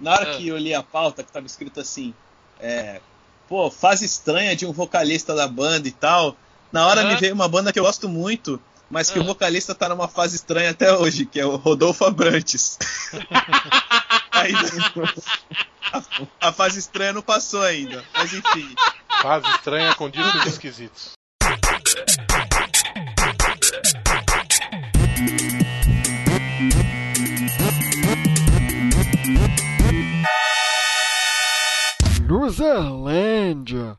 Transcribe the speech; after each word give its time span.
Na 0.00 0.12
hora 0.12 0.30
ah. 0.30 0.36
que 0.36 0.48
eu 0.48 0.58
li 0.58 0.74
a 0.74 0.82
pauta, 0.82 1.22
que 1.22 1.32
tava 1.32 1.46
escrito 1.46 1.80
assim, 1.80 2.14
é, 2.60 3.00
pô, 3.48 3.70
fase 3.70 4.04
estranha 4.04 4.54
de 4.54 4.66
um 4.66 4.72
vocalista 4.72 5.34
da 5.34 5.48
banda 5.48 5.88
e 5.88 5.92
tal. 5.92 6.36
Na 6.70 6.86
hora 6.86 7.04
me 7.04 7.16
veio 7.16 7.34
uma 7.34 7.48
banda 7.48 7.72
que 7.72 7.78
eu 7.78 7.84
gosto 7.84 8.08
muito, 8.08 8.60
mas 8.90 9.10
que 9.10 9.18
o 9.18 9.24
vocalista 9.24 9.74
tá 9.74 9.88
numa 9.88 10.06
fase 10.06 10.36
estranha 10.36 10.70
até 10.70 10.92
hoje, 10.92 11.24
que 11.24 11.40
é 11.40 11.46
o 11.46 11.56
Rodolfo 11.56 12.04
Abrantes. 12.04 12.78
Aí, 14.32 14.52
a, 15.92 16.48
a, 16.48 16.52
fase 16.52 16.78
estranha 16.78 17.14
não 17.14 17.22
passou 17.22 17.62
ainda, 17.62 18.04
mas 18.12 18.34
enfim. 18.34 18.74
Fase 19.22 19.48
estranha 19.48 19.94
com 19.94 20.10
discos 20.10 20.46
esquisitos. 20.46 21.15
Luzerlândia. 32.58 33.98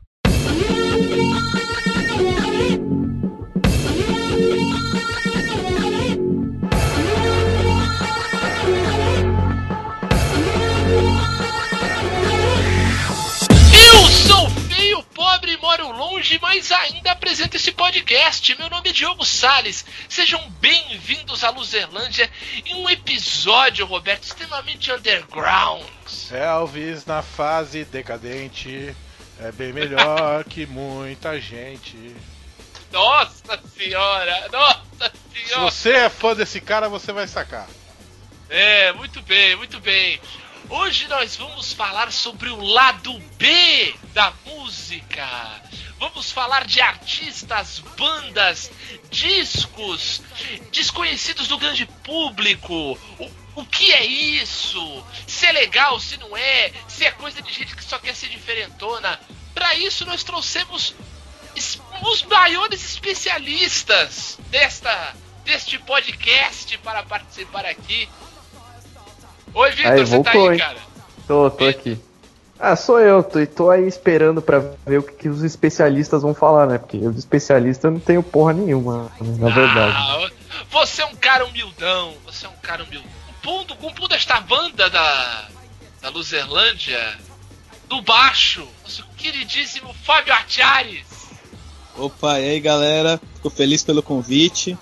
Longe, 15.86 16.38
mas 16.42 16.72
ainda 16.72 17.12
apresento 17.12 17.56
esse 17.56 17.72
podcast. 17.72 18.56
Meu 18.58 18.68
nome 18.68 18.90
é 18.90 18.92
Diogo 18.92 19.24
Sales. 19.24 19.84
Sejam 20.08 20.40
bem-vindos 20.60 21.44
à 21.44 21.50
Luzerlândia 21.50 22.30
em 22.66 22.74
um 22.74 22.90
episódio, 22.90 23.86
Roberto, 23.86 24.24
extremamente 24.24 24.90
underground. 24.90 25.84
Elvis 26.30 27.06
na 27.06 27.22
fase 27.22 27.84
decadente 27.84 28.94
é 29.40 29.52
bem 29.52 29.72
melhor 29.72 30.44
que 30.50 30.66
muita 30.66 31.40
gente. 31.40 32.14
Nossa 32.92 33.60
senhora, 33.76 34.48
nossa 34.50 35.12
senhora. 35.32 35.46
Se 35.46 35.54
você 35.54 35.90
é 35.92 36.08
fã 36.08 36.34
desse 36.34 36.60
cara, 36.60 36.88
você 36.88 37.12
vai 37.12 37.28
sacar. 37.28 37.68
É, 38.50 38.92
muito 38.92 39.20
bem, 39.22 39.54
muito 39.56 39.78
bem. 39.80 40.20
Hoje 40.70 41.08
nós 41.08 41.34
vamos 41.34 41.72
falar 41.72 42.12
sobre 42.12 42.50
o 42.50 42.60
lado 42.60 43.18
B 43.38 43.94
da 44.12 44.34
música. 44.44 45.26
Vamos 45.98 46.30
falar 46.30 46.66
de 46.66 46.78
artistas, 46.78 47.78
bandas, 47.96 48.70
discos 49.10 50.20
desconhecidos 50.70 51.48
do 51.48 51.56
grande 51.56 51.86
público. 52.04 52.98
O, 53.18 53.30
o 53.54 53.64
que 53.64 53.94
é 53.94 54.04
isso? 54.04 55.04
Se 55.26 55.46
é 55.46 55.52
legal, 55.52 55.98
se 55.98 56.18
não 56.18 56.36
é, 56.36 56.70
se 56.86 57.06
é 57.06 57.10
coisa 57.12 57.40
de 57.40 57.50
gente 57.50 57.74
que 57.74 57.82
só 57.82 57.98
quer 57.98 58.14
ser 58.14 58.28
diferentona. 58.28 59.18
Para 59.54 59.74
isso 59.74 60.04
nós 60.04 60.22
trouxemos 60.22 60.94
os 62.02 62.22
maiores 62.24 62.84
especialistas 62.84 64.38
desta 64.50 65.16
deste 65.44 65.78
podcast 65.78 66.76
para 66.78 67.02
participar 67.04 67.64
aqui. 67.64 68.06
Oi, 69.58 69.72
Vitor, 69.72 69.92
aí, 69.92 70.06
você 70.06 70.22
tá 70.22 70.30
aí, 70.30 70.38
hein? 70.38 70.56
cara? 70.56 70.78
Tô, 71.26 71.50
tô 71.50 71.66
aqui. 71.66 71.98
Ah, 72.60 72.76
sou 72.76 73.00
eu, 73.00 73.24
tô, 73.24 73.44
tô 73.44 73.70
aí 73.70 73.88
esperando 73.88 74.40
pra 74.40 74.60
ver 74.86 74.98
o 74.98 75.02
que, 75.02 75.12
que, 75.14 75.28
os 75.28 75.42
especialistas 75.42 76.22
vão 76.22 76.32
falar, 76.32 76.68
né? 76.68 76.78
Porque 76.78 76.96
eu 76.96 77.10
de 77.10 77.18
especialista 77.18 77.90
não 77.90 77.98
tenho 77.98 78.22
porra 78.22 78.52
nenhuma, 78.52 79.10
na 79.20 79.48
verdade. 79.48 79.96
Ah, 79.96 80.30
você 80.70 81.02
é 81.02 81.06
um 81.06 81.16
cara 81.16 81.44
humildão, 81.44 82.14
você 82.24 82.46
é 82.46 82.48
um 82.48 82.56
cara 82.62 82.84
humildão. 82.84 83.10
Compondo, 83.26 83.74
compondo 83.74 84.14
esta 84.14 84.40
banda 84.40 84.88
da, 84.88 85.48
da 86.02 86.08
Luzerlândia, 86.08 87.18
do 87.88 88.00
baixo, 88.00 88.64
nosso 88.84 89.04
queridíssimo 89.16 89.92
Fábio 90.04 90.32
Artiares. 90.34 91.04
Opa, 91.96 92.38
e 92.38 92.48
aí 92.48 92.60
galera, 92.60 93.20
fico 93.34 93.50
feliz 93.50 93.82
pelo 93.82 94.04
convite. 94.04 94.78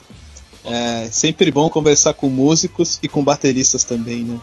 É 0.63 1.09
sempre 1.11 1.51
bom 1.51 1.71
conversar 1.71 2.13
com 2.13 2.29
músicos 2.29 2.99
e 3.03 3.09
com 3.09 3.25
bateristas 3.25 3.83
também, 3.83 4.23
né? 4.23 4.39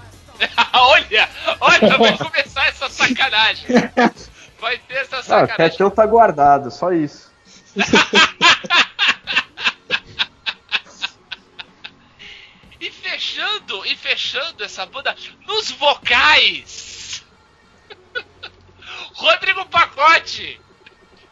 olha, 0.74 1.30
olha, 1.60 1.98
vai 1.98 2.18
começar 2.18 2.68
essa 2.68 2.90
sacanagem. 2.90 3.66
Vai 4.60 4.78
ter 4.78 4.96
essa 4.96 5.18
ah, 5.18 5.24
sacanagem. 5.24 5.52
Ah, 5.52 5.54
o 5.54 5.58
Ketchup 5.58 5.96
tá 5.96 6.06
guardado, 6.06 6.72
só 6.72 6.94
isso. 6.94 7.32
e 12.80 12.92
fechando, 12.92 13.86
e 13.86 13.96
fechando 13.96 14.64
essa 14.64 14.86
banda 14.86 15.16
nos 15.48 15.72
vocais. 15.72 17.24
Rodrigo 19.16 19.66
Pacote. 19.66 20.62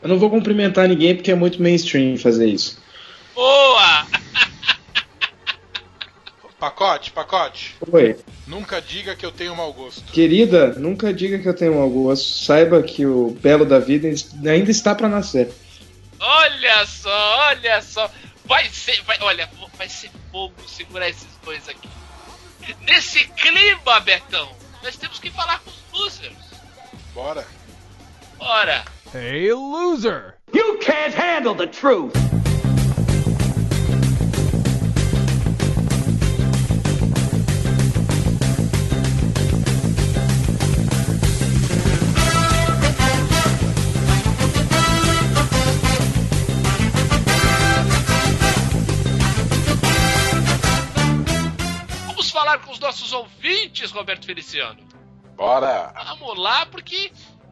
Eu 0.02 0.10
não 0.10 0.18
vou 0.18 0.30
cumprimentar 0.30 0.88
ninguém 0.88 1.16
porque 1.16 1.32
é 1.32 1.36
muito 1.36 1.62
mainstream 1.62 2.18
fazer 2.18 2.48
isso. 2.48 2.82
Boa! 3.36 4.08
Pacote, 6.62 7.10
pacote. 7.12 7.76
Oi. 7.92 8.20
Nunca 8.46 8.80
diga 8.80 9.16
que 9.16 9.26
eu 9.26 9.32
tenho 9.32 9.56
mau 9.56 9.74
gosto. 9.74 10.04
Querida, 10.12 10.74
nunca 10.74 11.12
diga 11.12 11.40
que 11.40 11.50
eu 11.50 11.56
tenho 11.56 11.74
mau 11.74 11.90
gosto. 11.90 12.46
Saiba 12.46 12.84
que 12.84 13.04
o 13.04 13.32
belo 13.42 13.66
da 13.66 13.80
vida 13.80 14.08
ainda 14.48 14.70
está 14.70 14.94
para 14.94 15.10
nascer. 15.10 15.52
Olha 16.20 16.86
só, 16.86 17.38
olha 17.48 17.82
só. 17.82 18.08
Vai 18.46 18.70
ser, 18.70 19.02
vai, 19.06 19.18
olha, 19.22 19.50
vai 19.76 19.90
ser 19.90 20.12
fogo 20.32 20.54
segurar 20.68 21.10
esses 21.10 21.28
dois 21.44 21.68
aqui. 21.68 21.90
Nesse 22.82 23.28
clima, 23.30 24.00
Betão, 24.02 24.48
nós 24.84 24.96
temos 24.96 25.18
que 25.18 25.32
falar 25.32 25.62
com 25.62 25.72
os 25.72 26.00
losers. 26.00 26.38
Bora. 27.16 27.44
Bora. 28.38 28.86
Hey, 29.16 29.52
loser. 29.52 30.36
You 30.54 30.78
can't 30.78 31.16
handle 31.16 31.56
the 31.56 31.66
truth. 31.66 32.14
Nossos 52.82 53.14
ouvintes, 53.14 53.92
Roberto 53.92 54.26
Feliciano. 54.26 54.86
Bora! 55.36 55.94
Vamos 56.06 56.38
lá, 56.38 56.66
porque 56.66 57.12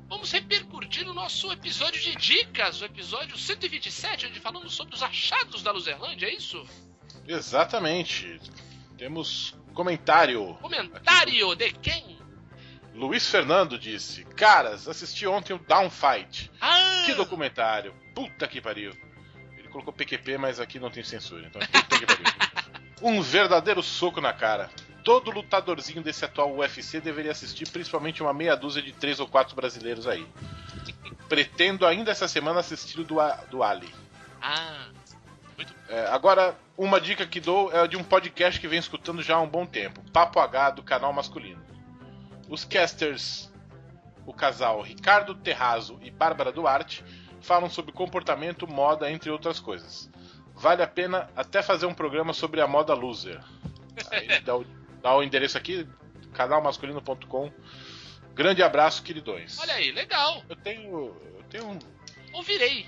vamos 0.09 0.31
repercutir 0.31 1.05
no 1.05 1.13
nosso 1.13 1.51
episódio 1.51 2.01
de 2.01 2.15
dicas, 2.17 2.81
o 2.81 2.85
episódio 2.85 3.37
127, 3.37 4.27
onde 4.27 4.39
falamos 4.39 4.73
sobre 4.73 4.95
os 4.95 5.01
achados 5.01 5.63
da 5.63 5.71
Luzerlândia, 5.71 6.27
é 6.27 6.33
isso? 6.33 6.61
Exatamente. 7.25 8.41
Temos 8.97 9.55
comentário. 9.73 10.55
Comentário 10.55 11.55
de 11.55 11.71
quem? 11.73 12.19
Luiz 12.93 13.29
Fernando 13.29 13.79
disse: 13.79 14.25
Caras, 14.25 14.89
assisti 14.89 15.25
ontem 15.25 15.53
o 15.53 15.59
Downfight. 15.59 16.51
Ah. 16.59 17.03
Que 17.05 17.13
documentário. 17.13 17.95
Puta 18.13 18.45
que 18.47 18.59
pariu. 18.59 18.91
Ele 19.57 19.69
colocou 19.69 19.93
PQP, 19.93 20.37
mas 20.37 20.59
aqui 20.59 20.79
não 20.79 20.89
tem 20.89 21.03
censura. 21.03 21.47
Então, 21.47 21.61
puta 21.61 21.99
que 21.99 22.05
pariu. 22.05 22.25
Um 23.01 23.21
verdadeiro 23.21 23.81
soco 23.81 24.19
na 24.19 24.33
cara 24.33 24.69
todo 25.09 25.31
lutadorzinho 25.31 26.03
desse 26.03 26.23
atual 26.23 26.55
UFC 26.55 27.01
deveria 27.01 27.31
assistir, 27.31 27.67
principalmente 27.67 28.21
uma 28.21 28.31
meia 28.31 28.55
dúzia 28.55 28.79
de 28.79 28.91
três 28.91 29.19
ou 29.19 29.27
quatro 29.27 29.55
brasileiros 29.55 30.05
aí. 30.05 30.23
Pretendo 31.27 31.83
ainda 31.83 32.11
essa 32.11 32.27
semana 32.27 32.59
assistir 32.59 32.99
o 32.99 33.03
do, 33.03 33.15
do 33.49 33.63
Ali. 33.63 33.89
Ah. 34.39 34.89
É, 35.87 36.05
agora, 36.09 36.55
uma 36.77 37.01
dica 37.01 37.25
que 37.25 37.39
dou 37.39 37.75
é 37.75 37.87
de 37.87 37.97
um 37.97 38.03
podcast 38.03 38.61
que 38.61 38.67
vem 38.67 38.77
escutando 38.77 39.23
já 39.23 39.37
há 39.37 39.41
um 39.41 39.49
bom 39.49 39.65
tempo: 39.65 39.99
Papo 40.11 40.39
H 40.39 40.69
do 40.69 40.83
canal 40.83 41.11
masculino. 41.11 41.59
Os 42.47 42.63
casters, 42.63 43.51
o 44.27 44.33
casal 44.33 44.79
Ricardo 44.79 45.33
Terrazo 45.33 45.97
e 46.03 46.11
Bárbara 46.11 46.51
Duarte, 46.51 47.03
falam 47.41 47.67
sobre 47.67 47.91
comportamento, 47.91 48.67
moda, 48.67 49.09
entre 49.09 49.31
outras 49.31 49.59
coisas. 49.59 50.07
Vale 50.53 50.83
a 50.83 50.87
pena 50.87 51.31
até 51.35 51.63
fazer 51.63 51.87
um 51.87 51.95
programa 51.95 52.31
sobre 52.31 52.61
a 52.61 52.67
moda 52.67 52.93
loser. 52.93 53.43
Aí 54.11 54.39
dá 54.45 54.55
o 54.55 54.78
Dá 55.01 55.15
o 55.15 55.23
endereço 55.23 55.57
aqui, 55.57 55.87
canalmasculino.com. 56.33 57.51
Grande 58.33 58.63
abraço, 58.63 59.03
queridões. 59.03 59.59
Olha 59.59 59.73
aí, 59.73 59.91
legal. 59.91 60.43
Eu 60.47 60.55
tenho. 60.55 61.15
Eu 61.37 61.43
tenho. 61.49 61.79
Ouvirei. 62.33 62.87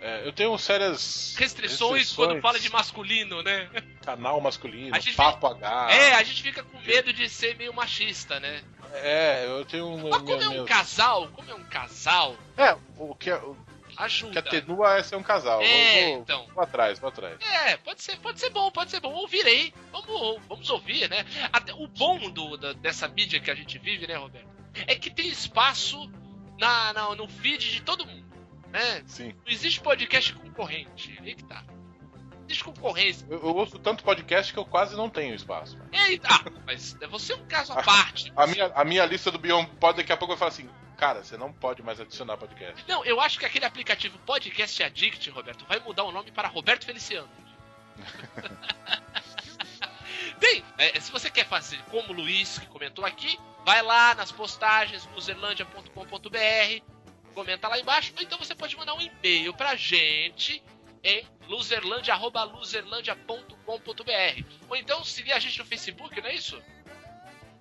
É, 0.00 0.26
eu 0.26 0.32
tenho 0.32 0.56
sérias 0.58 1.34
restrições, 1.38 2.00
restrições, 2.00 2.12
quando 2.12 2.40
fala 2.42 2.60
de 2.60 2.70
masculino, 2.70 3.42
né? 3.42 3.70
Canal 4.04 4.38
masculino, 4.38 4.90
papo 5.16 5.54
fica... 5.54 5.66
H. 5.66 5.94
É, 5.94 6.14
a 6.14 6.22
gente 6.22 6.42
fica 6.42 6.62
com 6.62 6.78
medo 6.80 7.10
de 7.10 7.26
ser 7.26 7.56
meio 7.56 7.72
machista, 7.72 8.38
né? 8.38 8.62
É, 8.92 9.46
eu 9.46 9.64
tenho. 9.64 9.96
Mas 9.96 10.22
como 10.22 10.42
é 10.42 10.48
um 10.48 10.64
casal, 10.66 11.28
como 11.28 11.50
é 11.50 11.54
um 11.54 11.64
casal. 11.64 12.36
É, 12.56 12.76
o 12.98 13.14
que, 13.14 13.32
o 13.32 13.56
Ajuda. 13.96 14.32
Que 14.32 14.38
atenua 14.56 14.96
é 14.98 15.02
ser 15.02 15.16
um 15.16 15.22
casal. 15.22 15.60
É, 15.62 16.10
vou, 16.10 16.18
então. 16.20 16.46
vou 16.54 16.62
atrás, 16.62 16.98
vou 16.98 17.08
atrás. 17.08 17.38
É, 17.42 17.76
pode 17.78 18.02
ser, 18.02 18.16
pode 18.18 18.40
ser 18.40 18.50
bom, 18.50 18.70
pode 18.70 18.90
ser 18.90 19.00
bom. 19.00 19.12
Ouvirei. 19.12 19.72
Vamos, 19.92 20.40
vamos 20.48 20.70
ouvir, 20.70 21.08
né? 21.08 21.24
Até, 21.52 21.72
o 21.74 21.86
bom 21.86 22.18
do, 22.30 22.56
da- 22.56 22.72
dessa 22.74 23.06
mídia 23.08 23.40
que 23.40 23.50
a 23.50 23.54
gente 23.54 23.78
vive, 23.78 24.06
né, 24.06 24.16
Roberto? 24.16 24.48
É 24.86 24.94
que 24.94 25.10
tem 25.10 25.28
espaço 25.28 26.10
na, 26.58 26.92
na- 26.92 27.14
no 27.14 27.28
feed 27.28 27.70
de 27.72 27.82
todo 27.82 28.04
mundo. 28.06 28.24
Né? 28.68 29.02
Sim. 29.06 29.28
Não 29.44 29.52
existe 29.52 29.80
podcast 29.80 30.32
concorrente. 30.34 31.16
Aí 31.22 31.34
que 31.34 31.44
tá. 31.44 31.62
Existe 32.46 32.64
concorrência. 32.64 33.26
Eu, 33.30 33.38
eu 33.38 33.56
ouço 33.56 33.78
tanto 33.78 34.02
podcast 34.04 34.52
que 34.52 34.58
eu 34.58 34.64
quase 34.64 34.94
não 34.96 35.08
tenho 35.08 35.34
espaço. 35.34 35.78
Eita, 35.92 36.28
ah, 36.30 36.50
mas 36.66 36.94
você 37.08 37.32
é 37.32 37.36
um 37.36 37.46
caso 37.46 37.72
à 37.72 37.82
parte. 37.82 38.32
A 38.36 38.46
minha, 38.46 38.66
a 38.74 38.84
minha 38.84 39.06
lista 39.06 39.30
do 39.30 39.38
Beyond 39.38 39.70
Pod 39.80 39.96
daqui 39.96 40.12
a 40.12 40.16
pouco 40.16 40.34
eu 40.34 40.36
falo 40.36 40.50
assim, 40.50 40.68
cara, 40.94 41.22
você 41.22 41.36
não 41.36 41.52
pode 41.52 41.82
mais 41.82 42.00
adicionar 42.00 42.36
podcast. 42.36 42.84
Não, 42.88 43.04
eu 43.04 43.20
acho 43.20 43.38
que 43.38 43.44
aquele 43.44 43.64
aplicativo 43.64 44.18
Podcast 44.20 44.82
Addict, 44.82 45.30
Roberto, 45.30 45.64
vai 45.66 45.78
mudar 45.80 46.04
o 46.04 46.12
nome 46.12 46.30
para 46.30 46.48
Roberto 46.48 46.84
Feliciano. 46.84 47.28
Bem, 50.38 50.64
é, 50.78 50.98
se 51.00 51.12
você 51.12 51.30
quer 51.30 51.46
fazer 51.46 51.78
como 51.90 52.12
o 52.12 52.16
Luiz, 52.16 52.58
que 52.58 52.66
comentou 52.66 53.04
aqui, 53.04 53.38
vai 53.64 53.82
lá 53.82 54.14
nas 54.14 54.32
postagens, 54.32 55.06
loserlandia.com.br, 55.14 56.82
comenta 57.34 57.68
lá 57.68 57.78
embaixo, 57.78 58.12
ou 58.16 58.22
então 58.22 58.38
você 58.38 58.54
pode 58.54 58.74
mandar 58.76 58.94
um 58.94 59.00
e-mail 59.00 59.54
pra 59.54 59.76
gente 59.76 60.62
em 61.02 61.26
loserlandia.loserlandia.com.br. 61.48 64.44
Ou 64.68 64.76
então 64.76 65.02
seguir 65.04 65.32
a 65.32 65.38
gente 65.38 65.58
no 65.58 65.64
Facebook, 65.64 66.20
não 66.20 66.28
é 66.28 66.34
isso? 66.34 66.62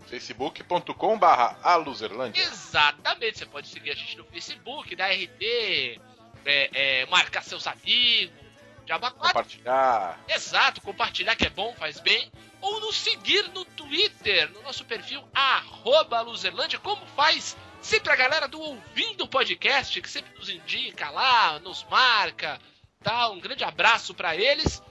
facebook.com 0.07 1.17
barra 1.17 1.57
aluzerlândia. 1.63 2.41
Exatamente, 2.41 3.39
você 3.39 3.45
pode 3.45 3.67
seguir 3.67 3.91
a 3.91 3.95
gente 3.95 4.17
no 4.17 4.25
Facebook, 4.25 4.95
da 4.95 5.07
RT, 5.07 5.99
é, 6.45 6.69
é, 6.73 7.05
marcar 7.07 7.43
seus 7.43 7.65
amigos, 7.67 8.43
Jabá 8.85 9.11
4. 9.11 9.27
Compartilhar. 9.27 10.19
Exato, 10.27 10.81
compartilhar 10.81 11.35
que 11.35 11.45
é 11.45 11.49
bom, 11.49 11.73
faz 11.73 11.99
bem. 11.99 12.31
Ou 12.61 12.79
nos 12.79 12.95
seguir 12.95 13.49
no 13.49 13.65
Twitter, 13.65 14.51
no 14.51 14.61
nosso 14.61 14.85
perfil 14.85 15.23
arroba 15.33 16.21
Luzerlândia, 16.21 16.79
como 16.79 17.05
faz 17.07 17.57
sempre 17.81 18.11
a 18.11 18.15
galera 18.15 18.47
do 18.47 18.59
Ouvindo 18.59 19.27
Podcast, 19.27 20.01
que 20.01 20.09
sempre 20.09 20.33
nos 20.37 20.49
indica 20.49 21.09
lá, 21.09 21.59
nos 21.59 21.83
marca, 21.89 22.59
tá? 23.01 23.29
Um 23.29 23.39
grande 23.39 23.63
abraço 23.63 24.13
pra 24.13 24.35
eles. 24.35 24.81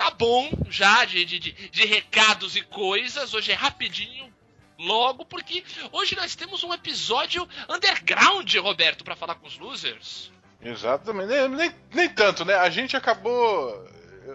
Tá 0.00 0.08
bom 0.08 0.50
já 0.70 1.04
de, 1.04 1.26
de, 1.26 1.38
de, 1.38 1.84
recados 1.84 2.56
e 2.56 2.62
coisas, 2.62 3.34
hoje 3.34 3.52
é 3.52 3.54
rapidinho, 3.54 4.32
logo, 4.78 5.26
porque 5.26 5.62
hoje 5.92 6.16
nós 6.16 6.34
temos 6.34 6.64
um 6.64 6.72
episódio 6.72 7.46
underground, 7.68 8.50
Roberto, 8.56 9.04
pra 9.04 9.14
falar 9.14 9.34
com 9.34 9.46
os 9.46 9.58
losers. 9.58 10.32
Exatamente. 10.62 11.28
Nem, 11.28 11.48
nem, 11.50 11.74
nem 11.92 12.08
tanto, 12.08 12.46
né? 12.46 12.54
A 12.54 12.70
gente 12.70 12.96
acabou. 12.96 13.86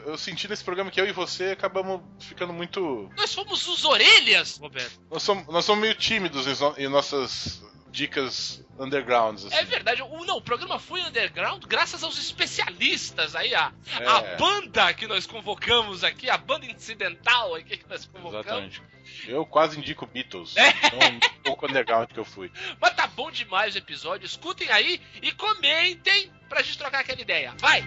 Eu 0.06 0.16
senti 0.20 0.48
nesse 0.48 0.64
programa 0.64 0.92
que 0.92 1.02
eu 1.02 1.08
e 1.08 1.12
você 1.12 1.46
acabamos 1.46 2.00
ficando 2.20 2.54
muito. 2.54 3.10
Nós 3.18 3.34
fomos 3.34 3.68
os 3.68 3.86
orelhas, 3.86 4.60
Roberto. 4.60 5.02
Nós 5.10 5.24
somos, 5.24 5.48
nós 5.48 5.66
somos 5.66 5.82
meio 5.82 5.96
tímidos 5.96 6.46
em 6.78 6.88
nossas 6.88 7.64
dicas 7.96 8.64
undergrounds. 8.78 9.46
Assim. 9.46 9.56
É 9.56 9.64
verdade. 9.64 10.02
O, 10.02 10.26
não, 10.26 10.38
o 10.38 10.42
programa 10.42 10.78
foi 10.78 11.02
underground 11.02 11.64
graças 11.66 12.04
aos 12.04 12.18
especialistas 12.20 13.36
aí, 13.36 13.56
a, 13.56 13.72
É. 14.00 14.06
a 14.06 14.36
banda 14.36 14.94
que 14.94 15.08
nós 15.08 15.26
convocamos 15.26 16.04
aqui, 16.04 16.30
a 16.30 16.38
banda 16.38 16.66
incidental 16.66 17.56
aqui 17.56 17.78
que 17.78 17.90
nós 17.90 18.06
convocamos. 18.06 18.46
Exatamente. 18.46 18.82
Eu 19.28 19.46
quase 19.46 19.78
indico 19.80 20.06
Beatles. 20.06 20.56
É. 20.58 20.70
Então, 20.70 21.00
um 21.10 21.20
pouco 21.44 21.66
underground 21.68 22.10
que 22.12 22.20
eu 22.20 22.26
fui. 22.26 22.52
Mas 22.82 22.94
tá 22.96 23.08
bom 23.08 23.32
demais 23.32 23.76
o 23.76 23.78
episódio. 23.78 24.26
Escutem 24.26 24.70
aí 24.70 25.02
e 25.22 25.32
comentem 25.32 26.32
pra 26.50 26.62
gente 26.62 26.78
trocar 26.78 27.00
aquela 27.00 27.22
ideia. 27.22 27.54
Vai! 27.60 27.84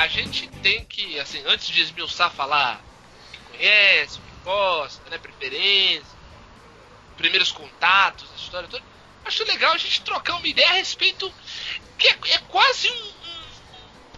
A 0.00 0.08
gente 0.08 0.48
tem 0.62 0.84
que, 0.86 1.20
assim, 1.20 1.42
antes 1.46 1.68
de 1.68 1.82
esmiuçar, 1.82 2.30
falar 2.32 2.80
o 2.80 3.32
que 3.32 3.58
conhece, 3.58 4.18
o 4.18 4.22
que 4.22 4.44
gosta, 4.44 5.10
né, 5.10 5.18
preferência, 5.18 6.18
primeiros 7.18 7.52
contatos, 7.52 8.26
a 8.32 8.36
história 8.36 8.68
toda. 8.68 8.82
Acho 9.26 9.44
legal 9.44 9.74
a 9.74 9.78
gente 9.78 10.00
trocar 10.00 10.36
uma 10.36 10.46
ideia 10.46 10.70
a 10.70 10.74
respeito 10.74 11.30
que 11.98 12.08
é, 12.08 12.18
é 12.30 12.38
quase 12.48 12.90
um, 12.90 13.12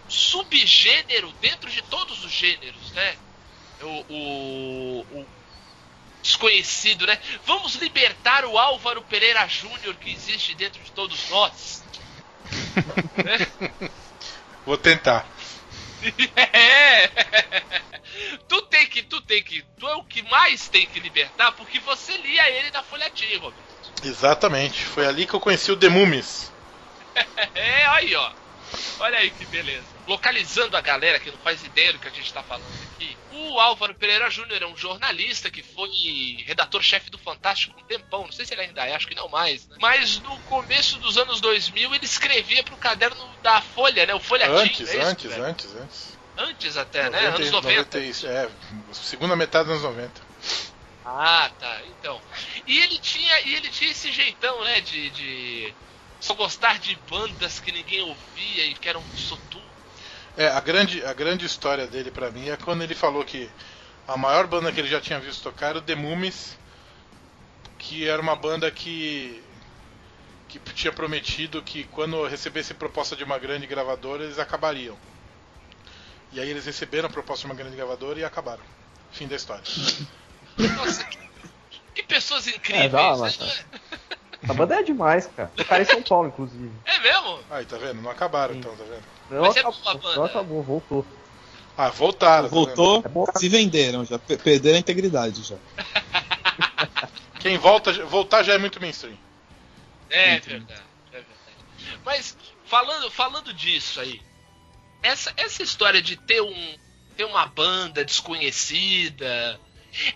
um 0.07 0.09
subgênero 0.09 1.29
dentro 1.41 1.69
de 1.69 1.81
todos 1.81 2.23
os 2.23 2.31
gêneros, 2.31 2.91
né? 2.93 3.17
O, 3.81 4.05
o, 4.13 5.01
o 5.19 5.25
desconhecido, 6.21 7.05
né? 7.05 7.19
Vamos 7.45 7.75
libertar 7.75 8.45
o 8.45 8.57
Álvaro 8.57 9.01
Pereira 9.01 9.45
Júnior 9.49 9.95
que 9.95 10.09
existe 10.09 10.55
dentro 10.55 10.81
de 10.81 10.91
todos 10.93 11.29
nós. 11.29 11.83
Vou 14.65 14.77
tentar. 14.77 15.27
É. 16.35 17.07
Tu 18.47 18.61
tem 18.63 18.85
que, 18.85 19.01
tu 19.03 19.21
tem 19.21 19.41
que, 19.41 19.63
tu 19.79 19.87
é 19.87 19.95
o 19.95 20.03
que 20.03 20.21
mais 20.23 20.67
tem 20.69 20.85
que 20.85 20.99
libertar 20.99 21.51
porque 21.53 21.79
você 21.79 22.15
lia 22.17 22.49
ele 22.51 22.69
na 22.71 22.83
folhetinha, 22.83 23.39
Roberto. 23.39 23.91
Exatamente. 24.03 24.85
Foi 24.85 25.05
ali 25.05 25.25
que 25.25 25.33
eu 25.33 25.39
conheci 25.39 25.71
o 25.71 25.77
The 25.77 25.89
Mummies. 25.89 26.51
É, 27.55 27.85
aí, 27.85 28.15
ó. 28.15 28.42
Olha 28.99 29.17
aí 29.19 29.29
que 29.31 29.45
beleza. 29.45 29.83
Localizando 30.07 30.75
a 30.75 30.81
galera 30.81 31.19
que 31.19 31.31
não 31.31 31.37
faz 31.39 31.63
ideia 31.63 31.93
do 31.93 31.99
que 31.99 32.07
a 32.07 32.11
gente 32.11 32.33
tá 32.33 32.43
falando 32.43 32.65
aqui. 32.95 33.17
O 33.31 33.59
Álvaro 33.59 33.95
Pereira 33.95 34.29
Júnior 34.29 34.61
é 34.61 34.65
um 34.65 34.75
jornalista 34.77 35.49
que 35.49 35.63
foi 35.63 35.89
redator-chefe 36.45 37.09
do 37.09 37.17
Fantástico 37.17 37.79
um 37.79 37.83
tempão. 37.83 38.23
Não 38.23 38.31
sei 38.31 38.45
se 38.45 38.53
ele 38.53 38.61
ainda 38.61 38.85
é, 38.85 38.95
acho 38.95 39.07
que 39.07 39.15
não 39.15 39.29
mais. 39.29 39.67
né? 39.67 39.77
Mas 39.79 40.19
no 40.19 40.37
começo 40.41 40.99
dos 40.99 41.17
anos 41.17 41.41
2000 41.41 41.95
ele 41.95 42.05
escrevia 42.05 42.63
pro 42.63 42.77
caderno 42.77 43.27
da 43.41 43.61
Folha, 43.61 44.05
né? 44.05 44.13
O 44.13 44.19
Folhatim. 44.19 44.53
Antes, 44.53 44.89
é 44.89 44.97
isso, 44.97 45.07
antes, 45.07 45.37
antes, 45.37 45.75
antes. 45.75 46.17
Antes 46.37 46.77
até, 46.77 47.09
né? 47.09 47.27
Anos 47.27 47.51
90. 47.51 47.99
90, 47.99 48.27
é, 48.27 48.49
segunda 48.91 49.35
metade 49.35 49.69
dos 49.69 49.83
anos 49.83 49.95
90. 49.95 50.21
Ah, 51.05 51.51
tá. 51.59 51.81
Então. 51.85 52.19
E 52.65 52.79
ele 52.79 52.97
tinha, 52.97 53.39
e 53.41 53.55
ele 53.55 53.69
tinha 53.69 53.91
esse 53.91 54.11
jeitão, 54.11 54.63
né, 54.63 54.81
de, 54.81 55.09
de 55.11 55.73
só 56.23 56.33
gostar 56.35 56.79
de 56.79 56.97
bandas 57.09 57.59
que 57.59 57.69
ninguém 57.69 58.01
ouvia 58.01 58.65
e 58.67 58.73
que 58.75 58.87
eram 58.87 59.03
sotu. 59.13 59.59
É, 60.37 60.47
a 60.47 60.61
grande, 60.61 61.03
a 61.03 61.13
grande 61.13 61.45
história 61.45 61.85
dele 61.85 62.09
pra 62.11 62.31
mim 62.31 62.47
é 62.47 62.55
quando 62.55 62.81
ele 62.81 62.95
falou 62.95 63.25
que 63.25 63.49
a 64.07 64.15
maior 64.15 64.47
banda 64.47 64.71
que 64.71 64.79
ele 64.79 64.87
já 64.87 65.01
tinha 65.01 65.19
visto 65.19 65.43
tocar 65.43 65.71
era 65.71 65.79
o 65.79 65.81
The 65.81 65.95
Mummies, 65.95 66.57
que 67.77 68.07
era 68.07 68.21
uma 68.21 68.37
banda 68.37 68.71
que 68.71 69.43
que 70.47 70.59
tinha 70.59 70.93
prometido 70.93 71.61
que 71.63 71.83
quando 71.85 72.25
recebesse 72.25 72.73
proposta 72.75 73.15
de 73.15 73.23
uma 73.23 73.37
grande 73.37 73.67
gravadora 73.67 74.23
eles 74.23 74.39
acabariam. 74.39 74.97
E 76.31 76.39
aí 76.39 76.47
eles 76.49 76.65
receberam 76.65 77.09
a 77.09 77.11
proposta 77.11 77.45
de 77.45 77.51
uma 77.51 77.57
grande 77.57 77.75
gravadora 77.75 78.19
e 78.19 78.23
acabaram. 78.23 78.63
Fim 79.11 79.27
da 79.27 79.35
história. 79.35 79.63
Nossa, 80.77 81.03
que, 81.03 81.17
que 81.95 82.03
pessoas 82.03 82.47
incríveis. 82.47 82.85
É, 82.85 82.89
dá, 82.89 83.17
né? 83.17 84.15
A 84.49 84.53
banda 84.53 84.75
é 84.75 84.83
demais, 84.83 85.27
cara. 85.27 85.51
Tocaram 85.55 85.83
em 85.83 85.85
São 85.85 86.01
Paulo, 86.01 86.27
inclusive. 86.27 86.71
É 86.85 86.99
mesmo? 86.99 87.39
Aí, 87.49 87.65
tá 87.65 87.77
vendo? 87.77 88.01
Não 88.01 88.09
acabaram 88.11 88.53
então, 88.55 88.75
tá 88.75 88.83
vendo? 88.83 89.03
Não 89.29 89.41
Mas 89.41 89.55
é 89.55 89.59
acabou, 89.61 89.79
boa 89.81 89.91
a 89.91 89.97
banda. 89.97 90.15
não 90.15 90.25
acabou, 90.25 90.63
voltou. 90.63 91.07
Ah, 91.77 91.89
voltaram. 91.89 92.43
tá 92.49 92.53
Voltou, 92.55 93.01
É 93.03 93.07
bom. 93.09 93.25
se 93.37 93.49
venderam 93.49 94.05
já, 94.05 94.19
pe- 94.19 94.37
perderam 94.37 94.75
a 94.77 94.79
integridade 94.79 95.43
já. 95.43 95.55
Quem 97.39 97.57
volta, 97.57 97.91
voltar 98.05 98.43
já 98.43 98.53
é 98.53 98.57
muito 98.57 98.79
mainstream. 98.79 99.17
É 100.09 100.39
verdade, 100.39 100.81
é 101.11 101.15
verdade. 101.15 101.99
Mas 102.05 102.37
falando, 102.65 103.09
falando 103.09 103.53
disso 103.53 103.99
aí, 103.99 104.21
essa, 105.01 105.33
essa 105.35 105.63
história 105.63 106.01
de 106.01 106.15
ter 106.15 106.41
um 106.41 106.75
ter 107.17 107.25
uma 107.25 107.45
banda 107.45 108.03
desconhecida 108.03 109.59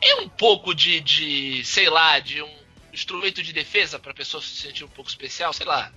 é 0.01 0.15
um 0.21 0.29
pouco 0.29 0.73
de, 0.73 0.99
de 0.99 1.63
sei 1.65 1.89
lá, 1.89 2.19
de 2.19 2.41
um 2.41 2.66
instrumento 2.97 3.43
de 3.43 3.53
defesa 3.53 3.99
pra 3.99 4.13
pessoa 4.13 4.41
se 4.41 4.55
sentir 4.55 4.83
um 4.83 4.87
pouco 4.87 5.09
especial, 5.09 5.53
sei 5.53 5.65
lá. 5.67 5.91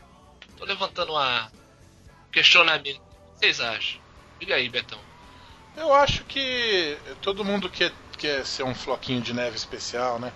Tô 0.58 0.64
levantando 0.66 1.12
uma 1.12 1.50
questionamento. 2.30 2.98
O 2.98 3.40
que 3.40 3.46
vocês 3.46 3.60
acham? 3.60 4.00
Diga 4.38 4.56
aí, 4.56 4.68
Betão. 4.68 5.00
Eu 5.76 5.94
acho 5.94 6.24
que 6.24 6.98
todo 7.22 7.44
mundo 7.44 7.70
quer, 7.70 7.90
quer 8.18 8.44
ser 8.44 8.64
um 8.64 8.74
floquinho 8.74 9.22
de 9.22 9.32
neve 9.32 9.56
especial, 9.56 10.18
né? 10.18 10.30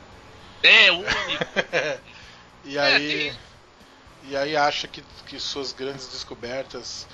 É, 0.63 0.91
o 0.91 0.99
único. 1.01 1.45
E 2.67 2.79
É, 2.79 2.81
aí, 2.81 3.09
tem- 3.09 3.39
e 4.31 4.37
aí 4.39 4.57
acha 4.57 4.89
que, 4.89 5.03
que 5.27 5.39
suas 5.39 5.73
grandes 5.73 6.09
descobertas 6.09 7.07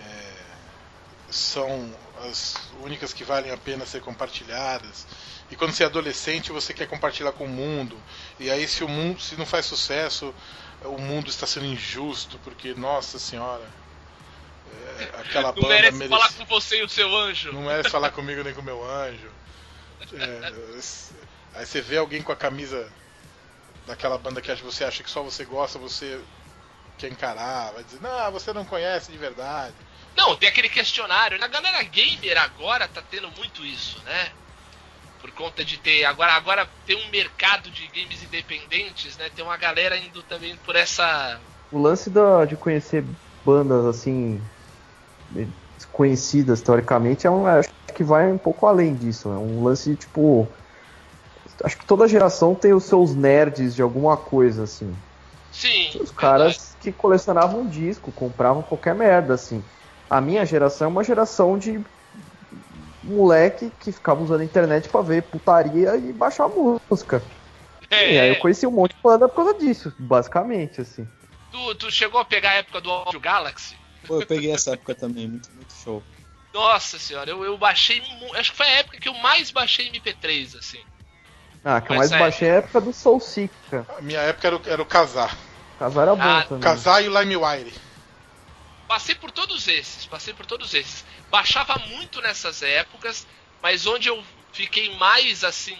é, 0.00 1.32
são 1.32 1.92
as 2.28 2.60
únicas 2.84 3.12
que 3.12 3.24
valem 3.24 3.50
a 3.50 3.56
pena 3.56 3.84
ser 3.84 4.00
compartilhadas. 4.00 5.04
E 5.50 5.56
quando 5.56 5.72
você 5.72 5.82
é 5.82 5.86
adolescente, 5.86 6.52
você 6.52 6.72
quer 6.72 6.86
compartilhar 6.86 7.32
com 7.32 7.44
o 7.44 7.48
mundo. 7.48 8.00
E 8.40 8.50
aí, 8.50 8.66
se 8.68 8.84
o 8.84 8.88
mundo, 8.88 9.20
se 9.20 9.36
não 9.36 9.46
faz 9.46 9.66
sucesso, 9.66 10.34
o 10.84 10.98
mundo 10.98 11.28
está 11.28 11.46
sendo 11.46 11.66
injusto, 11.66 12.38
porque, 12.44 12.72
nossa 12.74 13.18
senhora, 13.18 13.64
é, 15.00 15.20
aquela 15.20 15.48
Não 15.48 15.54
banda 15.62 15.68
merece 15.68 15.98
merece- 15.98 16.08
falar 16.08 16.32
com 16.32 16.44
você 16.44 16.78
e 16.78 16.82
o 16.84 16.88
seu 16.88 17.16
anjo. 17.16 17.52
não 17.52 17.62
merece 17.62 17.90
falar 17.90 18.10
comigo 18.10 18.42
nem 18.44 18.54
com 18.54 18.62
meu 18.62 18.84
anjo. 18.88 19.28
É, 20.12 20.52
aí 21.54 21.66
você 21.66 21.80
vê 21.80 21.96
alguém 21.96 22.22
com 22.22 22.30
a 22.32 22.36
camisa 22.36 22.90
daquela 23.86 24.16
banda 24.18 24.40
que 24.40 24.54
você 24.56 24.84
acha 24.84 25.02
que 25.02 25.10
só 25.10 25.22
você 25.22 25.44
gosta, 25.44 25.78
você 25.78 26.20
quer 26.96 27.10
encarar, 27.10 27.72
vai 27.72 27.82
dizer, 27.82 28.00
não, 28.00 28.30
você 28.30 28.52
não 28.52 28.64
conhece 28.64 29.10
de 29.10 29.18
verdade. 29.18 29.74
Não, 30.16 30.36
tem 30.36 30.48
aquele 30.48 30.68
questionário. 30.68 31.38
Na 31.38 31.46
galera 31.48 31.82
gamer 31.82 32.38
agora 32.38 32.86
tá 32.88 33.02
tendo 33.02 33.30
muito 33.32 33.64
isso, 33.64 33.98
né? 34.00 34.32
Por 35.20 35.30
conta 35.32 35.64
de 35.64 35.76
ter. 35.78 36.04
Agora, 36.04 36.32
agora 36.34 36.68
tem 36.86 36.96
um 36.96 37.10
mercado 37.10 37.70
de 37.70 37.86
games 37.88 38.22
independentes, 38.22 39.16
né? 39.16 39.30
Tem 39.34 39.44
uma 39.44 39.56
galera 39.56 39.96
indo 39.96 40.22
também 40.22 40.56
por 40.64 40.76
essa. 40.76 41.40
O 41.70 41.80
lance 41.80 42.08
da, 42.08 42.44
de 42.44 42.56
conhecer 42.56 43.04
bandas 43.44 43.84
assim 43.86 44.40
desconhecidas 45.76 46.60
teoricamente 46.60 47.26
é 47.26 47.30
um 47.30 47.46
acho 47.46 47.70
que 47.94 48.02
vai 48.02 48.30
um 48.30 48.38
pouco 48.38 48.66
além 48.66 48.94
disso. 48.94 49.28
É 49.28 49.36
um 49.36 49.62
lance 49.62 49.94
tipo 49.96 50.48
acho 51.62 51.76
que 51.76 51.86
toda 51.86 52.06
geração 52.06 52.54
tem 52.54 52.72
os 52.72 52.84
seus 52.84 53.14
nerds 53.14 53.74
de 53.74 53.82
alguma 53.82 54.16
coisa 54.16 54.64
assim. 54.64 54.94
Sim. 55.50 55.90
Os 56.00 56.10
caras 56.10 56.76
que 56.80 56.92
colecionavam 56.92 57.66
disco, 57.66 58.12
compravam 58.12 58.62
qualquer 58.62 58.94
merda 58.94 59.34
assim. 59.34 59.62
A 60.08 60.20
minha 60.20 60.44
geração 60.46 60.86
é 60.86 60.90
uma 60.90 61.04
geração 61.04 61.58
de 61.58 61.80
moleque 63.02 63.70
que 63.78 63.92
ficava 63.92 64.22
usando 64.22 64.40
a 64.40 64.44
internet 64.44 64.88
pra 64.88 65.02
ver 65.02 65.22
putaria 65.22 65.96
e 65.96 66.12
baixar 66.12 66.48
música. 66.48 67.22
É, 67.90 68.14
E 68.14 68.18
aí 68.20 68.28
eu 68.30 68.36
conheci 68.36 68.66
um 68.66 68.70
monte 68.70 68.94
de 68.94 69.02
banda 69.02 69.28
por 69.28 69.36
causa 69.36 69.54
disso, 69.58 69.92
basicamente 69.98 70.80
assim. 70.80 71.06
tu, 71.50 71.74
tu 71.76 71.90
chegou 71.90 72.20
a 72.20 72.24
pegar 72.24 72.50
a 72.50 72.54
época 72.54 72.80
do 72.80 72.90
Audio 72.90 73.20
Galaxy? 73.20 73.76
Pô, 74.06 74.20
eu 74.20 74.26
peguei 74.26 74.52
essa 74.52 74.72
época 74.72 74.94
também, 74.94 75.28
muito, 75.28 75.50
muito 75.52 75.72
show. 75.74 76.02
Nossa 76.52 76.98
senhora, 76.98 77.30
eu, 77.30 77.44
eu 77.44 77.58
baixei. 77.58 78.02
Acho 78.34 78.50
que 78.52 78.56
foi 78.56 78.66
a 78.66 78.78
época 78.78 78.98
que 78.98 79.08
eu 79.08 79.14
mais 79.14 79.50
baixei 79.50 79.88
MP3, 79.88 80.54
assim. 80.56 80.78
Ah, 81.64 81.80
que 81.80 81.92
eu 81.92 81.96
mais 81.96 82.10
é- 82.12 82.18
baixei 82.18 82.48
é 82.48 82.52
a 82.52 82.54
época 82.56 82.80
do 82.80 82.92
Soul 82.92 83.20
Seeker. 83.20 83.84
A 83.96 84.00
minha 84.00 84.20
época 84.20 84.46
era 84.46 84.56
o, 84.56 84.62
era 84.66 84.82
o 84.82 84.86
casar. 84.86 85.36
Casar 85.78 86.02
era 86.02 86.16
bom 86.16 86.22
Ah, 86.22 86.42
também. 86.44 86.62
Casar 86.62 87.02
e 87.04 87.08
o 87.08 87.18
LimeWire. 87.20 87.72
Passei 88.86 89.14
por 89.14 89.30
todos 89.30 89.68
esses, 89.68 90.06
passei 90.06 90.32
por 90.32 90.46
todos 90.46 90.72
esses. 90.72 90.97
Baixava 91.30 91.78
muito 91.88 92.20
nessas 92.20 92.62
épocas, 92.62 93.26
mas 93.62 93.86
onde 93.86 94.08
eu 94.08 94.22
fiquei 94.52 94.94
mais 94.96 95.44
assim 95.44 95.76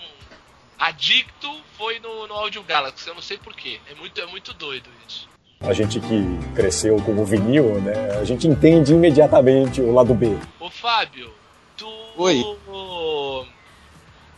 adicto 0.78 1.50
foi 1.76 1.98
no, 2.00 2.26
no 2.26 2.34
Audio 2.34 2.62
Galaxy. 2.62 3.08
Eu 3.08 3.14
não 3.14 3.22
sei 3.22 3.38
porquê. 3.38 3.80
É 3.90 3.94
muito, 3.94 4.20
é 4.20 4.26
muito 4.26 4.52
doido 4.52 4.88
isso. 5.08 5.28
A 5.60 5.72
gente 5.72 5.98
que 5.98 6.54
cresceu 6.54 6.96
com 7.02 7.16
o 7.20 7.24
vinil, 7.24 7.80
né? 7.80 8.18
A 8.20 8.24
gente 8.24 8.46
entende 8.46 8.92
imediatamente 8.92 9.80
o 9.80 9.92
lado 9.92 10.14
B. 10.14 10.38
Ô 10.60 10.70
Fábio, 10.70 11.34
tu. 11.76 11.88
Oi. 12.16 12.44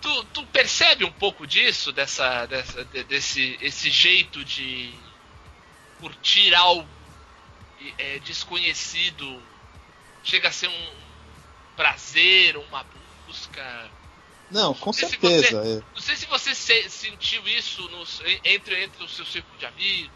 Tu, 0.01 0.25
tu 0.33 0.43
percebe 0.47 1.05
um 1.05 1.13
pouco 1.13 1.47
disso, 1.47 1.93
dessa, 1.93 2.47
dessa, 2.47 2.85
de- 2.87 3.05
desse 3.05 3.59
esse 3.61 3.91
jeito 3.91 4.43
de 4.43 4.95
curtir 6.01 6.55
algo 6.55 6.89
é, 7.99 8.19
desconhecido? 8.21 9.43
Chega 10.23 10.49
a 10.49 10.53
ser 10.53 10.69
um 10.69 10.87
prazer, 11.77 12.57
uma 12.57 12.85
busca. 13.27 13.91
Não, 14.51 14.75
com 14.75 14.91
Esse 14.91 15.01
certeza. 15.01 15.63
é. 15.65 15.83
Não 15.95 16.03
sei 16.03 16.17
se 16.17 16.27
você 16.27 16.55
se- 16.55 16.91
sentiu 16.91 17.47
isso 17.49 17.83
nos- 17.91 18.21
entre, 18.45 18.83
entre 18.85 19.03
o 19.05 19.09
seu 19.09 19.25
círculo 19.25 19.57
de 19.59 19.67
amigos, 19.67 20.11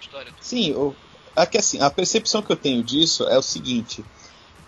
história 0.00 0.30
toda. 0.32 0.42
Sim, 0.44 0.72
o, 0.74 0.94
é 1.36 1.46
que 1.46 1.56
assim, 1.58 1.80
a 1.80 1.88
percepção 1.90 2.42
que 2.42 2.50
eu 2.52 2.56
tenho 2.56 2.82
disso 2.82 3.24
é 3.28 3.38
o 3.38 3.42
seguinte: 3.42 4.04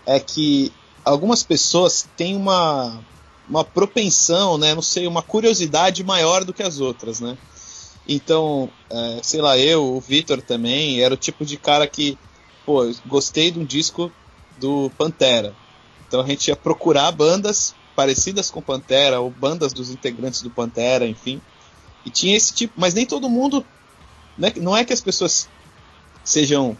é 0.05 0.19
que 0.19 0.71
algumas 1.03 1.43
pessoas 1.43 2.07
têm 2.15 2.35
uma, 2.35 3.03
uma 3.47 3.63
propensão, 3.63 4.57
né? 4.57 4.73
Não 4.73 4.81
sei, 4.81 5.05
uma 5.07 5.21
curiosidade 5.21 6.03
maior 6.03 6.43
do 6.45 6.53
que 6.53 6.63
as 6.63 6.79
outras, 6.79 7.19
né? 7.19 7.37
Então, 8.07 8.69
é, 8.89 9.19
sei 9.21 9.41
lá, 9.41 9.57
eu, 9.57 9.83
o 9.83 9.99
Vitor 10.01 10.41
também, 10.41 11.01
era 11.01 11.13
o 11.13 11.17
tipo 11.17 11.45
de 11.45 11.55
cara 11.57 11.85
que, 11.85 12.17
pô, 12.65 12.83
eu 12.85 12.95
gostei 13.05 13.51
de 13.51 13.59
um 13.59 13.65
disco 13.65 14.11
do 14.61 14.91
Pantera. 14.97 15.53
Então 16.07 16.21
a 16.21 16.27
gente 16.27 16.47
ia 16.47 16.55
procurar 16.55 17.11
bandas 17.11 17.73
parecidas 17.95 18.49
com 18.49 18.61
Pantera, 18.61 19.19
ou 19.19 19.29
bandas 19.29 19.73
dos 19.73 19.89
integrantes 19.89 20.41
do 20.41 20.49
Pantera, 20.49 21.05
enfim. 21.05 21.41
E 22.05 22.09
tinha 22.09 22.37
esse 22.37 22.53
tipo, 22.53 22.75
mas 22.77 22.93
nem 22.93 23.05
todo 23.05 23.29
mundo. 23.29 23.65
Né, 24.37 24.53
não 24.57 24.77
é 24.77 24.85
que 24.85 24.93
as 24.93 25.01
pessoas 25.01 25.49
sejam 26.23 26.77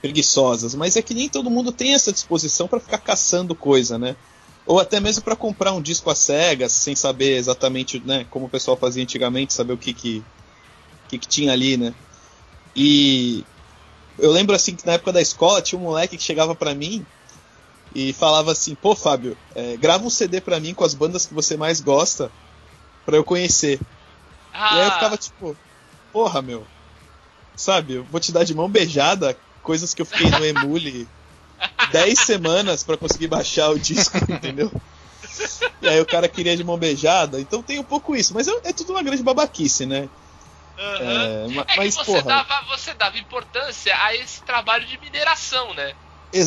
preguiçosas, 0.00 0.74
mas 0.74 0.96
é 0.96 1.02
que 1.02 1.14
nem 1.14 1.28
todo 1.28 1.50
mundo 1.50 1.70
tem 1.70 1.94
essa 1.94 2.12
disposição 2.12 2.66
para 2.66 2.80
ficar 2.80 2.98
caçando 2.98 3.54
coisa, 3.54 3.98
né? 3.98 4.16
Ou 4.64 4.80
até 4.80 5.00
mesmo 5.00 5.22
para 5.22 5.36
comprar 5.36 5.72
um 5.72 5.82
disco 5.82 6.08
a 6.08 6.14
cegas, 6.14 6.72
sem 6.72 6.94
saber 6.94 7.36
exatamente, 7.36 8.00
né, 8.04 8.26
como 8.30 8.46
o 8.46 8.48
pessoal 8.48 8.76
fazia 8.76 9.02
antigamente, 9.02 9.52
saber 9.52 9.72
o 9.72 9.78
que 9.78 9.92
que, 9.92 10.24
que, 11.08 11.18
que 11.18 11.28
tinha 11.28 11.52
ali, 11.52 11.76
né? 11.76 11.94
E 12.74 13.44
eu 14.18 14.30
lembro 14.30 14.54
assim 14.54 14.74
que 14.74 14.86
na 14.86 14.92
época 14.94 15.12
da 15.12 15.20
escola 15.20 15.62
tinha 15.62 15.78
um 15.78 15.82
moleque 15.84 16.16
que 16.16 16.22
chegava 16.22 16.54
para 16.54 16.74
mim 16.74 17.04
e 17.94 18.12
falava 18.12 18.52
assim: 18.52 18.74
"Pô, 18.74 18.94
Fábio, 18.94 19.36
é, 19.54 19.76
grava 19.76 20.04
um 20.04 20.10
CD 20.10 20.40
para 20.40 20.60
mim 20.60 20.74
com 20.74 20.84
as 20.84 20.94
bandas 20.94 21.26
que 21.26 21.34
você 21.34 21.56
mais 21.56 21.80
gosta 21.80 22.30
para 23.04 23.16
eu 23.16 23.24
conhecer". 23.24 23.80
Ah, 24.52 24.76
E 24.76 24.80
aí 24.80 24.86
eu 24.86 24.92
ficava 24.92 25.16
tipo, 25.16 25.56
porra, 26.12 26.42
meu. 26.42 26.66
Sabe, 27.56 27.94
eu 27.94 28.04
vou 28.04 28.20
te 28.20 28.32
dar 28.32 28.44
de 28.44 28.54
mão 28.54 28.68
beijada 28.68 29.36
coisas 29.62 29.94
que 29.94 30.02
eu 30.02 30.06
fiquei 30.06 30.28
no 30.30 30.44
Emule 30.44 31.06
10 31.92 32.18
semanas 32.18 32.82
pra 32.82 32.96
conseguir 32.96 33.28
baixar 33.28 33.70
o 33.70 33.78
disco, 33.78 34.16
entendeu? 34.30 34.70
E 35.80 35.88
aí 35.88 36.00
o 36.00 36.06
cara 36.06 36.28
queria 36.28 36.56
de 36.56 36.64
mão 36.64 36.78
beijada, 36.78 37.40
então 37.40 37.62
tem 37.62 37.78
um 37.78 37.84
pouco 37.84 38.14
isso, 38.16 38.34
mas 38.34 38.48
é, 38.48 38.52
é 38.64 38.72
tudo 38.72 38.92
uma 38.92 39.02
grande 39.02 39.22
babaquice, 39.22 39.84
né? 39.86 40.08
Aham. 40.78 41.30
É, 41.30 41.64
É 41.68 41.78
mas, 41.78 41.94
que 41.94 41.94
você 41.94 42.22
porra, 42.22 42.22
dava, 42.22 42.62
você 42.66 42.94
dava 42.94 43.18
importância 43.18 43.96
a 44.04 44.14
esse 44.14 44.42
trabalho 44.44 44.86
de 44.86 44.98
mineração, 44.98 45.74
né? 45.74 45.96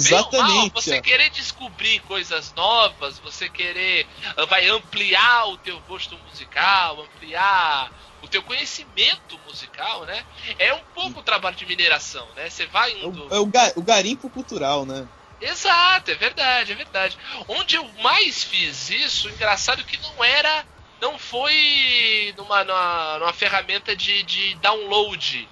Ou 0.10 0.34
mal, 0.34 0.70
exatamente. 0.70 0.74
você 0.74 1.00
querer 1.00 1.30
descobrir 1.32 2.00
coisas 2.02 2.54
novas, 2.54 3.20
você 3.20 3.50
querer 3.50 4.08
ah, 4.38 4.46
vai 4.46 4.68
ampliar 4.68 5.48
o 5.48 5.58
teu 5.58 5.82
gosto 5.82 6.18
musical, 6.20 7.02
ampliar 7.02 7.92
o 8.22 8.28
teu 8.28 8.44
conhecimento 8.44 9.40
musical, 9.40 10.06
né? 10.06 10.26
É 10.60 10.74
um 10.74 10.84
pouco 10.94 11.20
o 11.20 11.24
trabalho 11.24 11.56
de 11.56 11.66
mineração, 11.66 12.34
né? 12.36 12.50
Você 12.50 12.68
vai 12.68 12.92
É 13.02 13.06
indo. 13.06 13.28
o, 13.30 13.34
é 13.36 13.40
o 13.40 13.46
ga- 13.46 13.74
o 13.78 13.84
garimpo 13.84 14.30
cultural, 14.30 14.86
né? 14.86 15.10
Exato, 15.40 16.12
é 16.12 16.16
verdade, 16.16 16.72
é 16.72 16.76
verdade. 16.76 17.18
Onde 17.48 17.76
eu 17.76 17.86
mais 18.02 18.44
fiz 18.44 18.90
isso, 18.90 19.30
engraçado 19.30 19.84
que 19.84 19.98
não 20.02 20.24
era. 20.24 20.66
Não 21.02 21.20
foi 21.20 22.34
numa, 22.38 22.64
numa, 22.64 23.20
numa 23.20 23.34
ferramenta 23.34 23.96
de, 23.96 24.24
de 24.24 24.56
download, 24.56 25.48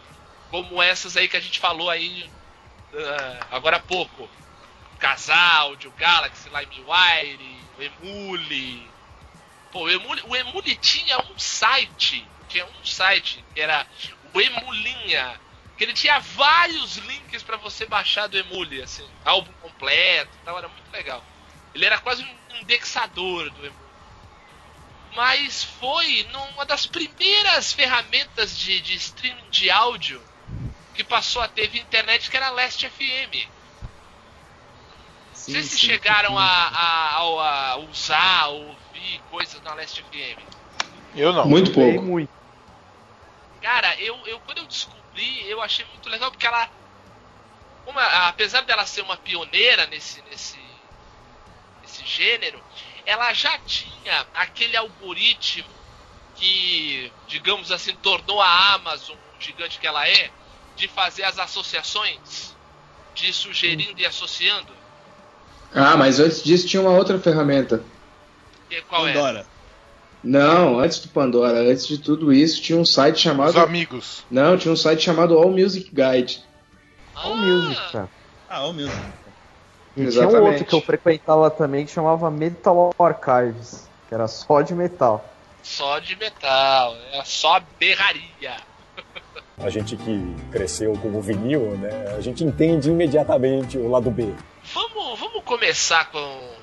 como 0.50 0.82
essas 0.82 1.18
aí 1.18 1.28
que 1.28 1.38
a 1.38 1.42
gente 1.42 1.60
falou 1.60 1.90
aí 1.90 2.30
ah, 2.96 3.48
agora 3.52 3.78
há 3.78 3.80
pouco. 3.80 4.30
Casal, 5.00 5.74
o 5.74 5.92
Galaxy, 5.92 6.50
LimeWire, 6.50 7.60
o 7.78 7.82
Emule. 7.82 8.90
Pô, 9.72 9.82
o 9.82 9.90
Emule, 9.90 10.22
o 10.26 10.36
Emule 10.36 10.76
tinha 10.78 11.18
um 11.20 11.38
site, 11.38 12.26
tinha 12.48 12.66
um 12.66 12.86
site 12.86 13.44
que 13.54 13.60
era 13.60 13.86
o 14.34 14.40
Emulinha, 14.40 15.40
que 15.78 15.84
ele 15.84 15.94
tinha 15.94 16.20
vários 16.20 16.98
links 16.98 17.44
pra 17.44 17.58
você 17.58 17.86
baixar 17.86 18.28
do 18.28 18.38
Emule, 18.38 18.82
assim, 18.82 19.08
álbum 19.26 19.52
completo 19.62 20.32
tal, 20.46 20.58
era 20.58 20.68
muito 20.68 20.92
legal. 20.92 21.24
Ele 21.74 21.86
era 21.86 22.00
quase 22.00 22.24
um 22.24 22.56
indexador 22.62 23.50
do 23.50 23.66
Emule. 23.66 23.83
Mas 25.16 25.64
foi 25.64 26.28
numa 26.32 26.66
das 26.66 26.86
primeiras 26.88 27.72
ferramentas 27.72 28.58
de, 28.58 28.80
de 28.82 28.96
streaming 28.96 29.50
de 29.50 29.70
áudio 29.70 30.22
que 30.96 31.04
passou 31.04 31.42
a 31.42 31.48
ter 31.48 31.76
internet, 31.76 32.30
que 32.30 32.38
era 32.38 32.48
a 32.48 32.52
Last 32.52 32.88
FM. 32.90 33.48
Sim, 35.34 35.52
Vocês 35.52 35.66
se 35.66 35.78
sim, 35.78 35.88
chegaram 35.88 36.32
sim. 36.32 36.38
a, 36.38 36.42
a, 36.46 37.18
a- 37.18 37.70
a 37.72 37.78
usar, 37.78 38.42
a 38.44 38.48
ouvir 38.48 39.20
coisas 39.30 39.62
na 39.62 39.74
Last 39.74 40.02
FM. 40.02 40.40
Eu 41.16 41.34
não. 41.34 41.46
Muito 41.48 41.74
Sei 41.74 41.94
pouco. 41.94 42.02
muito. 42.08 42.32
Cara, 43.62 43.96
eu, 44.00 44.18
eu 44.28 44.40
quando 44.42 44.58
eu 44.60 44.68
descobri, 44.68 45.50
eu 45.50 45.62
achei 45.62 45.86
muito 45.86 46.10
legal 46.10 46.30
porque 46.32 46.46
ela, 46.48 46.70
como 47.86 48.00
a- 48.00 48.28
apesar 48.30 48.62
dela 48.62 48.86
ser 48.86 49.02
uma 49.02 49.18
pioneira 49.18 49.86
nesse 49.88 50.22
nesse, 50.24 50.60
nesse 51.82 52.06
gênero, 52.06 52.62
ela 53.06 53.34
já 53.34 53.58
tinha 53.60 54.26
aquele 54.34 54.76
algoritmo 54.78 55.70
que, 56.36 57.12
digamos 57.28 57.72
assim, 57.72 57.96
tornou 57.96 58.42
a 58.42 58.74
Amazon 58.74 59.16
o 59.16 59.42
gigante 59.42 59.80
que 59.80 59.88
ela 59.88 60.08
é, 60.08 60.30
de 60.76 60.88
fazer 60.88 61.24
as 61.24 61.38
associações, 61.38 62.56
de 63.14 63.28
ir 63.28 63.34
sugerindo 63.34 64.00
e 64.00 64.06
associando? 64.06 64.72
Ah, 65.74 65.98
mas 65.98 66.20
antes 66.20 66.44
disso 66.44 66.68
tinha 66.68 66.82
uma 66.82 66.92
outra 66.92 67.20
ferramenta. 67.20 67.84
E 68.70 68.82
Qual 68.82 69.08
é? 69.08 69.14
Pandora. 69.14 69.46
Não, 70.24 70.80
antes 70.80 71.00
do 71.00 71.10
Pandora, 71.10 71.60
antes 71.60 71.86
de 71.88 71.98
tudo 71.98 72.32
isso, 72.32 72.62
tinha 72.62 72.80
um 72.80 72.86
site 72.86 73.16
Os 73.16 73.22
chamado. 73.22 73.60
amigos. 73.60 74.24
Não, 74.32 74.58
tinha 74.58 74.74
um 74.74 74.78
site 74.78 75.04
chamado 75.04 75.38
All 75.38 75.52
Music 75.52 75.92
Guide. 75.94 76.42
All 77.14 77.36
Music, 77.36 77.92
cara. 77.92 78.10
Ah, 78.50 78.66
o 78.66 78.74
mesmo. 78.74 78.94
E 79.96 80.02
tinha 80.02 80.06
um 80.06 80.08
Exatamente. 80.08 80.50
outro 80.52 80.66
que 80.66 80.76
eu 80.76 80.82
frequentava 80.82 81.52
também 81.52 81.86
que 81.86 81.92
chamava 81.92 82.32
Metal 82.32 82.94
Archives, 82.98 83.88
que 84.10 84.16
era 84.16 84.28
só 84.28 84.62
de 84.62 84.74
metal. 84.74 85.24
Só 85.62 86.00
de 86.00 86.16
metal, 86.16 86.96
é 87.12 87.24
só 87.24 87.62
berraria. 87.80 88.58
A 89.58 89.70
gente 89.70 89.96
que 89.96 90.36
cresceu 90.52 90.94
com 90.98 91.10
o 91.10 91.22
vinil, 91.22 91.78
né? 91.78 92.16
A 92.18 92.22
gente 92.22 92.44
entende 92.44 92.90
imediatamente 92.90 93.78
o 93.78 93.88
lado 93.90 94.10
B. 94.10 94.34
Vamos, 94.74 95.20
vamos 95.20 95.44
começar 95.44 96.10
com 96.12 96.54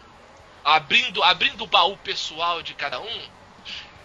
abrindo, 0.65 1.23
abrindo 1.23 1.63
o 1.65 1.67
baú 1.67 1.97
pessoal 1.99 2.63
de 2.63 2.75
cada 2.75 3.01
um. 3.01 3.21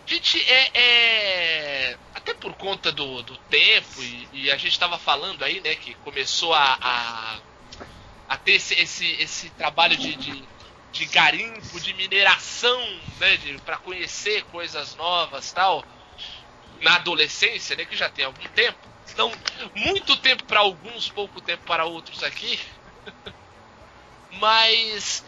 Gente, 0.06 0.40
é, 0.50 0.70
é- 0.76 1.98
até 2.14 2.34
por 2.36 2.54
conta 2.54 2.92
do, 2.92 3.24
do 3.24 3.36
tempo 3.50 4.02
e, 4.02 4.28
e 4.34 4.52
a 4.52 4.56
gente 4.58 4.72
estava 4.72 4.98
falando 5.00 5.44
aí, 5.44 5.60
né, 5.62 5.74
que 5.76 5.96
começou 5.96 6.54
a, 6.54 6.78
a, 6.80 7.38
a 8.28 8.38
ter 8.38 8.54
esse, 8.54 8.74
esse, 8.76 9.06
esse 9.22 9.50
trabalho 9.52 9.96
de, 9.98 10.16
de, 10.16 10.44
de 10.92 11.06
garimpo, 11.06 11.80
de 11.80 11.94
mineração, 11.94 12.80
né, 13.20 13.38
para 13.66 13.78
conhecer 13.78 14.44
coisas 14.46 14.96
novas, 14.96 15.52
tal, 15.52 15.84
na 16.82 16.96
adolescência, 16.96 17.76
né, 17.76 17.86
que 17.86 17.96
já 17.96 18.10
tem 18.10 18.26
algum 18.26 18.48
tempo. 18.50 18.78
Não, 19.16 19.32
muito 19.76 20.18
tempo 20.18 20.44
para 20.46 20.60
alguns, 20.60 21.10
pouco 21.10 21.40
tempo 21.40 21.64
para 21.66 21.86
outros 21.86 22.24
aqui. 22.24 22.60
Mas 24.40 25.24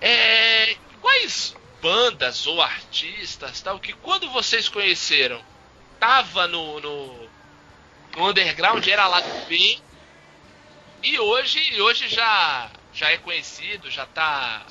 é, 0.00 0.76
quais 1.00 1.56
bandas 1.80 2.46
ou 2.46 2.60
artistas 2.60 3.60
tal 3.60 3.78
que 3.78 3.92
quando 3.92 4.28
vocês 4.30 4.68
conheceram 4.68 5.40
tava 6.00 6.46
no, 6.46 6.80
no, 6.80 7.28
no 8.16 8.28
underground 8.28 8.86
era 8.86 9.06
lá 9.06 9.20
do 9.20 9.46
B 9.46 9.78
e 11.02 11.18
hoje 11.18 11.80
hoje 11.80 12.08
já 12.08 12.70
já 12.92 13.10
é 13.10 13.18
conhecido 13.18 13.90
já 13.90 14.06
tá 14.06 14.66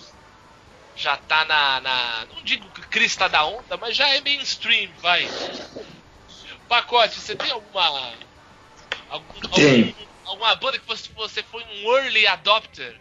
já 0.95 1.17
tá 1.17 1.45
na, 1.45 1.81
na 1.81 2.25
não 2.29 2.43
digo 2.43 2.69
crista 2.89 3.27
da 3.29 3.45
onda 3.45 3.77
mas 3.77 3.95
já 3.95 4.07
é 4.09 4.21
mainstream 4.21 4.91
vai. 5.01 5.27
Pacote 6.67 7.19
você 7.19 7.35
tem 7.35 7.51
alguma 7.51 8.13
algum, 9.09 9.39
algum- 9.51 10.05
alguma 10.25 10.55
banda 10.55 10.79
que 10.79 10.87
você, 10.87 11.09
você 11.15 11.43
foi 11.43 11.63
um 11.63 11.95
early 11.97 12.25
adopter? 12.27 12.99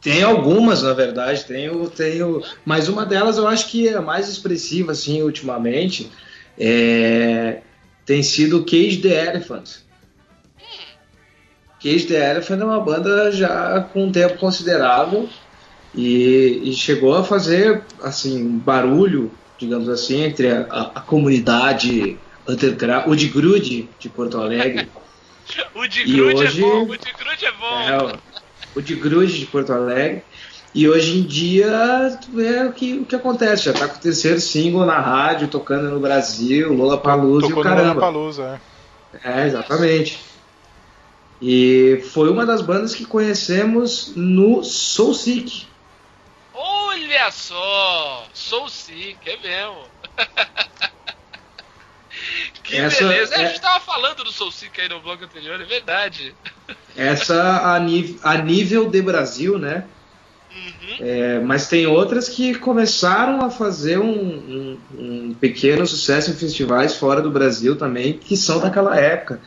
Tem 0.00 0.22
algumas, 0.22 0.82
na 0.82 0.94
verdade, 0.94 1.44
tenho, 1.44 1.90
tenho, 1.90 2.42
mas 2.64 2.88
uma 2.88 3.04
delas 3.04 3.36
eu 3.36 3.46
acho 3.46 3.68
que 3.68 3.86
é 3.86 3.94
a 3.94 4.00
mais 4.00 4.28
expressiva, 4.30 4.92
assim, 4.92 5.20
ultimamente, 5.20 6.10
é, 6.58 7.60
tem 8.06 8.22
sido 8.22 8.64
Cage 8.64 8.96
the 9.02 9.08
Elephant. 9.26 9.68
Cage 11.82 12.06
the 12.06 12.30
Elephant 12.32 12.60
é 12.60 12.64
uma 12.64 12.80
banda 12.80 13.32
já 13.32 13.80
com 13.92 14.04
um 14.06 14.12
tempo 14.12 14.38
considerável 14.38 15.28
e, 15.94 16.60
e 16.64 16.72
chegou 16.74 17.14
a 17.16 17.24
fazer, 17.24 17.82
assim, 18.02 18.42
um 18.42 18.58
barulho, 18.58 19.30
digamos 19.58 19.88
assim, 19.88 20.22
entre 20.22 20.50
a, 20.50 20.66
a- 20.70 20.90
a 20.96 21.00
comunidade 21.00 22.18
underground, 22.48 23.06
o 23.08 23.16
de 23.16 23.28
Grude 23.28 23.88
de 23.98 24.08
Porto 24.08 24.38
Alegre. 24.38 24.88
O 25.74 25.84
de 25.88 26.02
E 26.02 26.12
grude 26.12 26.34
hoje- 26.44 26.58
é 26.62 26.64
bom, 26.64 26.82
o 26.84 26.96
de 26.96 27.12
grude 27.12 27.44
é 27.44 27.52
bom. 27.52 27.80
É, 27.80 28.20
o- 28.76 28.80
de 28.82 28.94
Grude 28.94 29.38
de 29.40 29.46
Porto 29.46 29.72
Alegre. 29.72 30.22
E 30.72 30.88
hoje 30.88 31.18
em 31.18 31.22
dia 31.22 32.16
tu 32.22 32.30
vê 32.36 32.62
o 32.62 32.72
que, 32.72 32.98
o 32.98 33.04
que 33.04 33.16
acontece. 33.16 33.64
Já 33.64 33.72
tá 33.72 33.88
com 33.88 33.96
o 33.96 34.00
terceiro 34.00 34.38
single 34.40 34.86
na 34.86 35.00
rádio, 35.00 35.48
tocando 35.48 35.90
no 35.90 35.98
Brasil, 35.98 36.72
Lola 36.72 36.98
Palusa 36.98 37.48
e 37.48 37.52
o 37.52 37.60
caramba. 37.62 38.00
Palusa, 38.00 38.60
é. 39.24 39.40
É, 39.42 39.46
exatamente. 39.48 40.20
E 41.40 42.04
foi 42.12 42.28
uma 42.30 42.44
das 42.44 42.60
bandas 42.60 42.94
que 42.94 43.04
conhecemos 43.06 44.12
no 44.14 44.62
Soul 44.62 45.14
Sick. 45.14 45.66
Olha 46.52 47.30
só! 47.30 48.26
Sou 48.34 48.68
sick, 48.68 49.18
é 49.26 49.36
mesmo. 49.38 49.84
que 52.62 52.76
Essa 52.76 53.08
beleza. 53.08 53.34
É, 53.34 53.38
A 53.38 53.42
é- 53.42 53.46
gente 53.48 53.60
tava 53.60 53.80
falando 53.80 54.22
do 54.24 54.30
Soul 54.32 54.50
Sick 54.52 54.78
aí 54.80 54.88
no 54.88 55.00
blog 55.00 55.24
anterior, 55.24 55.60
é 55.60 55.64
verdade. 55.64 56.34
Essa 56.96 57.74
a, 57.74 57.80
ni- 57.80 58.18
a 58.22 58.36
nível 58.38 58.90
de 58.90 59.00
Brasil, 59.00 59.58
né? 59.58 59.84
Uhum. 60.54 60.96
É, 61.00 61.38
mas 61.40 61.68
tem 61.68 61.86
outras 61.86 62.28
que 62.28 62.54
começaram 62.56 63.40
a 63.44 63.50
fazer 63.50 63.98
um, 63.98 64.10
um- 64.10 64.80
um 64.98 65.34
pequeno 65.34 65.86
sucesso 65.86 66.30
em 66.30 66.34
festivais 66.34 66.96
fora 66.96 67.22
do 67.22 67.30
Brasil 67.30 67.76
também, 67.76 68.14
que 68.18 68.36
são 68.36 68.58
daquela 68.60 68.98
época. 68.98 69.40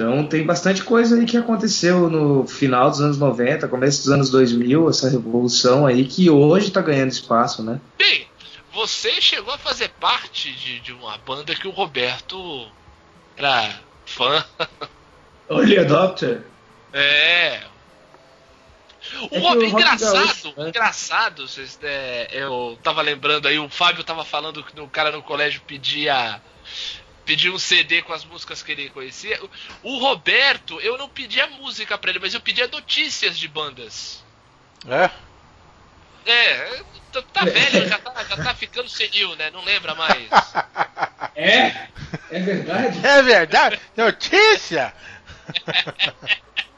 Então 0.00 0.26
tem 0.26 0.46
bastante 0.46 0.82
coisa 0.82 1.14
aí 1.16 1.26
que 1.26 1.36
aconteceu 1.36 2.08
no 2.08 2.46
final 2.46 2.88
dos 2.90 3.02
anos 3.02 3.18
90, 3.18 3.68
começo 3.68 3.98
dos 4.04 4.10
anos 4.10 4.30
2000, 4.30 4.88
essa 4.88 5.10
revolução 5.10 5.84
aí 5.86 6.06
que 6.06 6.30
hoje 6.30 6.68
está 6.68 6.80
ganhando 6.80 7.10
espaço, 7.10 7.62
né? 7.62 7.78
Bem, 7.98 8.26
você 8.72 9.20
chegou 9.20 9.52
a 9.52 9.58
fazer 9.58 9.90
parte 10.00 10.54
de, 10.54 10.80
de 10.80 10.92
uma 10.94 11.18
banda 11.18 11.54
que 11.54 11.68
o 11.68 11.70
Roberto 11.70 12.66
era 13.36 13.78
fã. 14.06 14.42
Olha, 15.50 15.84
Doctor. 15.84 16.44
É. 16.94 17.60
O 19.30 19.34
É 19.34 19.38
Rob- 19.38 19.64
engraçado, 19.66 20.14
gaúcho, 20.14 20.54
né? 20.56 20.68
engraçado, 20.70 21.46
vocês, 21.46 21.78
é, 21.82 22.28
eu 22.32 22.78
tava 22.82 23.02
lembrando 23.02 23.48
aí, 23.48 23.58
o 23.58 23.68
Fábio 23.68 24.02
tava 24.02 24.24
falando 24.24 24.64
que 24.64 24.80
o 24.80 24.88
cara 24.88 25.10
no 25.12 25.22
colégio 25.22 25.60
pedia 25.66 26.40
pedia 27.30 27.52
um 27.52 27.58
CD 27.60 28.02
com 28.02 28.12
as 28.12 28.24
músicas 28.24 28.60
que 28.60 28.72
ele 28.72 28.90
conhecia. 28.90 29.40
O, 29.84 29.98
Roberto, 30.00 30.80
eu 30.80 30.98
não 30.98 31.08
pedia 31.08 31.46
música 31.46 31.96
pra 31.96 32.10
ele, 32.10 32.18
mas 32.18 32.34
eu 32.34 32.40
pedia 32.40 32.66
notícias 32.66 33.38
de 33.38 33.46
bandas. 33.46 34.24
É? 34.88 35.08
É, 36.26 36.82
tá, 37.12 37.22
tá 37.32 37.44
velho, 37.44 37.88
já 37.88 37.98
tá, 38.00 38.24
já 38.24 38.36
tá 38.36 38.52
ficando 38.56 38.88
senil, 38.88 39.36
né? 39.36 39.48
Não 39.52 39.62
lembra 39.64 39.94
mais. 39.94 40.28
É? 41.36 41.88
É 42.30 42.40
verdade? 42.40 43.06
É 43.06 43.22
verdade? 43.22 43.80
Notícia! 43.96 44.92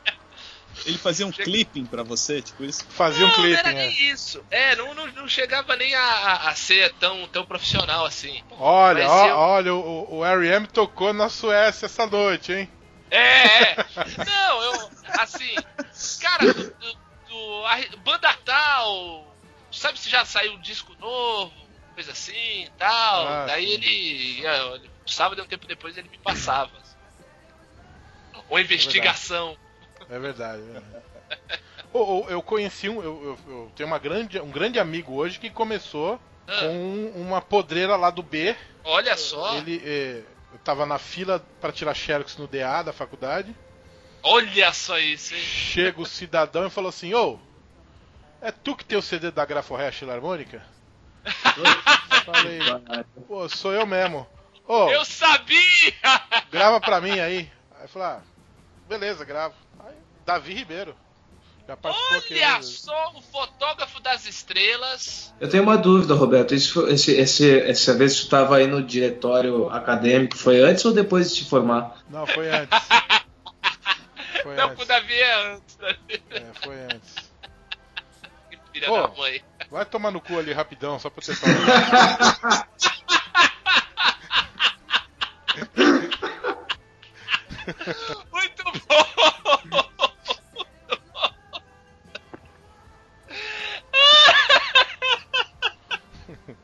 Ele 0.85 0.99
fazia 0.99 1.27
um 1.27 1.31
clipping 1.33 1.85
pra 1.87 2.03
você, 2.03 2.43
tipo 2.43 2.65
isso. 2.65 2.85
Fazia 2.89 3.25
um 3.25 3.29
não, 3.29 3.39
não 3.39 3.47
era 3.47 3.73
né? 3.73 3.87
nem 3.87 4.11
isso. 4.11 4.45
É, 4.51 4.75
não, 4.77 4.95
não, 4.95 5.07
não 5.09 5.29
chegava 5.29 5.77
nem 5.77 5.95
a, 5.95 6.49
a- 6.49 6.55
ser 6.55 6.93
tão, 6.95 7.27
tão 7.29 7.45
profissional 7.45 8.05
assim. 8.05 8.43
Olha, 8.53 9.09
ó- 9.09 9.27
eu- 9.29 9.37
olha, 9.37 9.75
o, 9.75 10.17
o 10.19 10.25
R.E.M. 10.25 10.67
tocou 10.67 11.13
na 11.13 11.29
Suécia 11.29 11.87
essa 11.87 12.07
noite, 12.07 12.53
hein? 12.53 12.69
É, 13.11 13.73
é. 13.73 13.77
Não, 14.27 14.63
eu. 14.63 14.91
Assim, 15.21 15.55
cara, 16.21 16.53
do, 16.53 16.65
do- 16.65 16.99
do- 17.29 17.67
a 17.67 17.97
banda 17.99 18.33
tal. 18.45 19.37
Sabe 19.71 19.99
se 19.99 20.09
já 20.11 20.25
saiu 20.25 20.55
um 20.55 20.61
disco 20.61 20.95
novo? 20.99 21.53
Coisa 21.95 22.13
assim 22.13 22.67
tal. 22.79 23.29
Ah, 23.29 23.45
Daí 23.47 23.67
sim. 23.67 23.73
ele. 23.75 24.47
é, 24.47 24.81
Sábado 25.07 25.41
e 25.41 25.43
um 25.45 25.47
tempo 25.47 25.67
depois 25.67 25.97
ele 25.97 26.09
me 26.09 26.19
passava. 26.19 26.71
Uma 28.49 28.61
investigação. 28.61 29.57
É. 29.69 29.72
É 30.09 30.19
verdade. 30.19 30.63
Ô, 31.93 31.99
ô, 32.25 32.29
eu 32.29 32.43
conheci 32.43 32.89
um. 32.89 33.03
Eu, 33.03 33.39
eu- 33.47 33.53
eu 33.53 33.73
tenho 33.77 33.87
uma 33.87 33.99
grande, 33.99 34.41
um 34.41 34.51
grande 34.51 34.79
amigo 34.79 35.15
hoje 35.15 35.39
que 35.39 35.51
começou 35.51 36.19
Ah, 36.47 36.61
com 36.61 37.13
uma 37.15 37.41
podreira 37.41 37.97
lá 37.97 38.11
do 38.11 38.23
B. 38.23 38.57
olha 38.85 39.17
só. 39.17 39.57
Ele. 39.57 39.81
é, 39.85 40.23
eu 40.53 40.59
tava 40.65 40.85
na 40.87 40.99
fila 40.99 41.39
pra 41.61 41.73
tirar 41.73 41.95
xerox 41.95 42.37
no 42.37 42.47
DA 42.47 42.83
da 42.83 42.93
faculdade. 42.93 43.55
Olha 44.23 44.73
só 44.73 44.99
isso, 44.99 45.35
hein? 45.35 45.41
Chega 45.41 46.01
o 46.01 46.07
cidadão 46.07 46.67
e 46.67 46.71
falou 46.71 46.89
assim: 46.91 47.13
Ô, 47.15 47.39
é 48.41 48.51
tu 48.53 48.77
que 48.77 48.85
tem 48.85 48.97
o 48.99 49.03
CD 49.03 49.31
da 49.31 49.45
Graforré 49.45 49.91
Filarmônica? 49.93 50.63
Eu 51.25 52.23
falei, 52.25 52.61
pô, 53.27 53.49
sou 53.49 53.73
eu 53.73 53.87
mesmo. 53.87 54.27
Ô, 54.67 54.89
Eu 54.91 55.05
sabia! 55.05 55.61
grava 56.51 56.81
pra 56.81 57.01
mim 57.01 57.19
aí. 57.21 57.51
Aí 57.77 57.83
eu 57.85 57.89
falei, 57.89 58.09
ah, 58.09 58.23
beleza, 58.89 59.25
gravo. 59.25 59.55
Davi 60.25 60.55
Ribeiro. 60.55 60.95
Já 61.67 61.77
participou 61.77 62.19
aqui. 62.19 62.35
Olha 62.35 62.55
né? 62.57 62.63
só 62.63 63.13
o 63.17 63.23
fotógrafo 63.23 64.01
das 64.01 64.27
estrelas. 64.27 65.33
Eu 65.41 65.49
tenho 65.49 65.63
uma 65.63 65.77
dúvida, 65.79 66.13
Roberto. 66.15 66.55
Isso, 66.55 66.75
foi- 66.75 66.93
esse, 66.93 67.13
esse, 67.13 67.61
essa 67.61 67.95
vez 67.95 68.15
que 68.15 68.21
tu 68.21 68.25
estava 68.25 68.57
aí 68.57 68.67
no 68.67 68.83
diretório 68.83 69.69
acadêmico, 69.71 70.37
foi 70.37 70.61
antes 70.61 70.85
ou 70.85 70.93
depois 70.93 71.31
de 71.31 71.45
te 71.45 71.49
formar? 71.49 72.03
Não, 72.11 72.27
foi 72.27 72.49
antes. 72.51 72.79
Foi 74.43 74.57
Não, 74.57 74.65
antes. 74.65 74.77
pro 74.77 74.87
Davi 74.87 75.15
é 75.15 75.53
antes. 75.53 75.79
né? 75.79 75.97
É, 76.31 76.43
foi 76.65 76.75
antes. 76.81 77.15
Que 78.51 78.59
filha 78.73 78.91
Ô. 78.91 79.03
da 79.07 79.09
mãe. 79.17 79.41
Vai 79.71 79.85
tomar 79.85 80.11
no 80.11 80.21
cu 80.21 80.37
ali 80.37 80.53
rapidão, 80.53 80.99
só 80.99 81.09
pra 81.09 81.23
testar. 81.23 81.47
Muito 88.33 88.65
bom! 88.89 89.32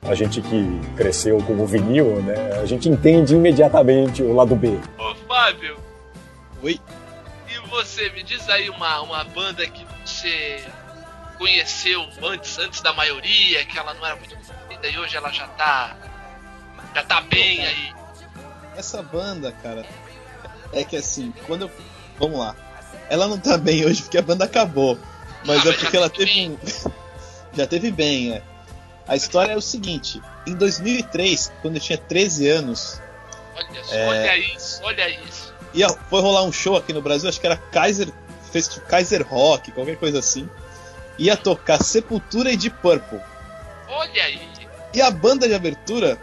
A 0.08 0.14
gente 0.14 0.40
que 0.40 0.80
cresceu 0.96 1.36
com 1.42 1.52
o 1.52 1.66
vinil, 1.66 2.22
né? 2.22 2.34
A 2.62 2.64
gente 2.64 2.88
entende 2.88 3.34
imediatamente 3.34 4.22
o 4.22 4.34
lado 4.34 4.56
B. 4.56 4.78
Ô, 4.98 5.14
Fábio, 5.26 5.76
Oi. 6.62 6.80
e 7.46 7.68
você? 7.68 8.08
Me 8.10 8.22
diz 8.22 8.48
aí 8.48 8.70
uma, 8.70 9.02
uma 9.02 9.24
banda 9.24 9.66
que 9.66 9.86
você 10.04 10.64
conheceu 11.36 12.02
antes, 12.22 12.58
antes 12.58 12.80
da 12.80 12.94
maioria, 12.94 13.64
que 13.66 13.78
ela 13.78 13.92
não 13.92 14.06
era 14.06 14.16
muito 14.16 14.34
conhecida 14.34 14.88
e 14.88 14.98
hoje 14.98 15.14
ela 15.16 15.30
já 15.30 15.46
tá. 15.48 15.94
Já 16.94 17.04
tá 17.04 17.20
bem 17.20 17.66
aí. 17.66 17.92
Essa 18.76 19.02
banda, 19.02 19.52
cara, 19.52 19.84
é 20.72 20.84
que 20.84 20.96
assim, 20.96 21.34
quando 21.46 21.62
eu. 21.62 21.70
Vamos 22.18 22.38
lá. 22.38 22.56
Ela 23.10 23.28
não 23.28 23.38
tá 23.38 23.58
bem 23.58 23.84
hoje 23.84 24.02
porque 24.02 24.16
a 24.18 24.22
banda 24.22 24.46
acabou. 24.46 24.98
Mas 25.44 25.58
Ah, 25.58 25.62
é 25.62 25.72
mas 25.72 25.76
porque 25.82 25.96
ela 25.96 26.08
teve 26.08 26.24
teve 26.32 26.48
um. 26.48 26.92
já 27.54 27.66
teve 27.66 27.90
bem, 27.90 28.32
é. 28.32 28.42
A 29.08 29.16
história 29.16 29.52
é 29.52 29.56
o 29.56 29.60
seguinte: 29.62 30.20
em 30.46 30.54
2003, 30.54 31.50
quando 31.62 31.76
eu 31.76 31.80
tinha 31.80 31.98
13 31.98 32.48
anos, 32.48 33.00
Olha 33.56 33.80
É. 33.90 34.08
olha 34.08 34.38
isso, 34.54 34.80
olha 34.84 35.08
isso. 35.08 35.52
ia, 35.74 35.88
foi 35.88 36.20
rolar 36.20 36.44
um 36.44 36.52
show 36.52 36.76
aqui 36.76 36.92
no 36.92 37.02
Brasil, 37.02 37.28
acho 37.28 37.40
que 37.40 37.46
era 37.46 37.56
Kaiser, 37.56 38.08
Festi- 38.52 38.80
Kaiser 38.82 39.26
Rock, 39.26 39.72
qualquer 39.72 39.96
coisa 39.96 40.18
assim. 40.20 40.48
Ia 41.18 41.36
tocar 41.36 41.82
Sepultura 41.82 42.52
e 42.52 42.56
Deep 42.56 42.76
Purple. 42.80 43.18
Olha 43.88 44.24
aí. 44.24 44.40
E 44.94 45.02
a 45.02 45.10
banda 45.10 45.48
de 45.48 45.54
abertura 45.54 46.16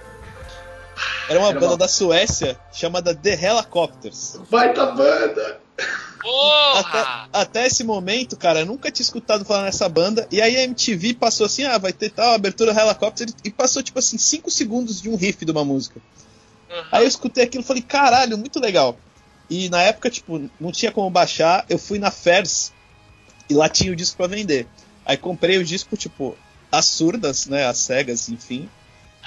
era 1.30 1.40
uma 1.40 1.50
Era 1.50 1.60
banda 1.60 1.72
uma- 1.74 1.78
da 1.78 1.88
Suécia 1.90 2.58
chamada 2.72 3.14
The 3.14 3.34
Helicopters. 3.34 4.40
Baita 4.50 4.86
banda! 4.88 5.60
Porra! 6.22 7.30
Até 7.32 7.68
esse 7.68 7.84
momento, 7.84 8.36
cara, 8.36 8.62
eu 8.62 8.66
nunca 8.66 8.92
tinha 8.92 9.04
escutado 9.04 9.46
falar 9.46 9.64
nessa 9.64 9.88
banda. 9.88 10.28
E 10.32 10.42
aí 10.42 10.56
a 10.56 10.64
MTV 10.64 11.16
passou 11.16 11.46
assim: 11.46 11.64
ah, 11.64 11.78
vai 11.78 11.94
ter 11.94 12.10
tal 12.10 12.34
abertura 12.34 12.72
Helicopter. 12.72 13.28
E 13.44 13.52
passou, 13.52 13.84
tipo 13.84 14.00
assim, 14.00 14.18
5 14.18 14.50
segundos 14.50 15.02
de 15.02 15.10
um 15.10 15.16
riff 15.16 15.46
de 15.46 15.52
uma 15.52 15.66
música. 15.66 16.02
Aham. 16.70 16.88
Aí 16.92 17.04
eu 17.04 17.08
escutei 17.08 17.44
aquilo 17.44 17.64
e 17.64 17.68
falei: 17.68 17.82
caralho, 17.82 18.38
muito 18.38 18.60
legal. 18.60 18.98
E 19.50 19.70
na 19.70 19.82
época, 19.82 20.10
tipo, 20.10 20.50
não 20.60 20.72
tinha 20.72 20.92
como 20.92 21.10
baixar. 21.10 21.66
Eu 21.70 21.78
fui 21.78 22.00
na 22.00 22.10
Fairs 22.10 22.72
e 23.50 23.54
lá 23.54 23.70
tinha 23.70 23.92
o 23.92 23.96
disco 23.96 24.18
pra 24.18 24.28
vender. 24.28 24.68
Aí 25.06 25.18
comprei 25.18 25.58
o 25.58 25.64
disco, 25.64 25.96
tipo, 25.96 26.36
as 26.72 26.86
surdas, 26.86 27.46
né? 27.46 27.68
As 27.68 27.78
cegas, 27.78 28.30
enfim. 28.30 28.70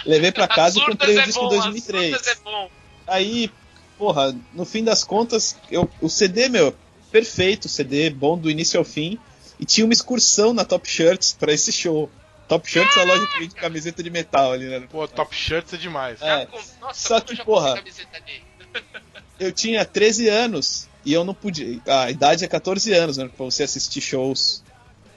Levei 0.05 0.33
pra 0.33 0.49
casa 0.49 0.79
e 0.79 0.85
comprei 0.85 1.17
é 1.17 1.23
o 1.23 1.25
disco 1.25 1.45
em 1.45 1.49
bom, 1.49 1.55
as 1.55 1.65
2003. 1.65 2.11
Surdas 2.11 2.27
é 2.27 2.35
bom. 2.43 2.71
Aí, 3.07 3.51
porra, 3.99 4.35
no 4.53 4.65
fim 4.65 4.85
das 4.85 5.03
contas, 5.05 5.57
eu, 5.71 5.91
o 6.01 6.09
CD, 6.09 6.49
meu, 6.49 6.75
perfeito, 7.11 7.69
CD, 7.69 8.09
bom 8.11 8.39
do 8.39 8.51
início 8.51 8.79
ao 8.79 8.85
fim. 8.85 9.19
E 9.61 9.65
tinha 9.67 9.85
uma 9.85 9.93
excursão 9.93 10.55
na 10.55 10.65
Top 10.65 10.89
Shirts 10.89 11.37
pra 11.39 11.53
esse 11.53 11.73
show. 11.73 12.09
Top 12.47 12.71
Shirts 12.71 12.97
é 12.97 13.01
a 13.01 13.05
loja 13.05 13.27
que 13.27 13.41
vende 13.41 13.55
camiseta 13.57 14.03
de 14.03 14.09
metal 14.09 14.53
ali, 14.53 14.67
né? 14.67 14.87
Pô, 14.91 15.07
Top 15.09 15.35
Shirts 15.35 15.75
é 15.75 15.77
demais. 15.77 16.23
É. 16.23 16.47
Já 16.47 16.49
Nossa, 16.81 17.09
Só 17.09 17.21
que, 17.21 17.33
eu 17.33 17.37
já 17.37 17.45
porra, 17.45 17.75
comprei 17.77 17.93
camiseta 17.93 18.21
dele. 18.21 18.43
Eu 19.41 19.53
tinha 19.53 19.85
13 19.85 20.29
anos 20.29 20.89
e 21.05 21.13
eu 21.13 21.25
não 21.25 21.33
podia. 21.33 21.81
A 21.87 22.11
idade 22.11 22.45
é 22.45 22.49
14 22.49 22.93
anos, 22.93 23.17
né? 23.19 23.31
Pra 23.37 23.45
você 23.45 23.63
assistir 23.63 24.01
shows 24.01 24.65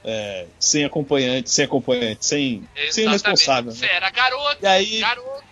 é, 0.03 0.45
sem 0.59 0.85
acompanhante, 0.85 1.49
sem 1.49 1.65
acompanhante, 1.65 2.23
sem, 2.23 2.63
sem 2.91 3.09
responsável. 3.09 3.71
Você 3.71 3.87
Né? 3.87 3.93
era 3.95 4.11
garoto, 4.11 4.57
E 4.61 4.67
aí, 4.67 4.99
garoto. 4.99 5.43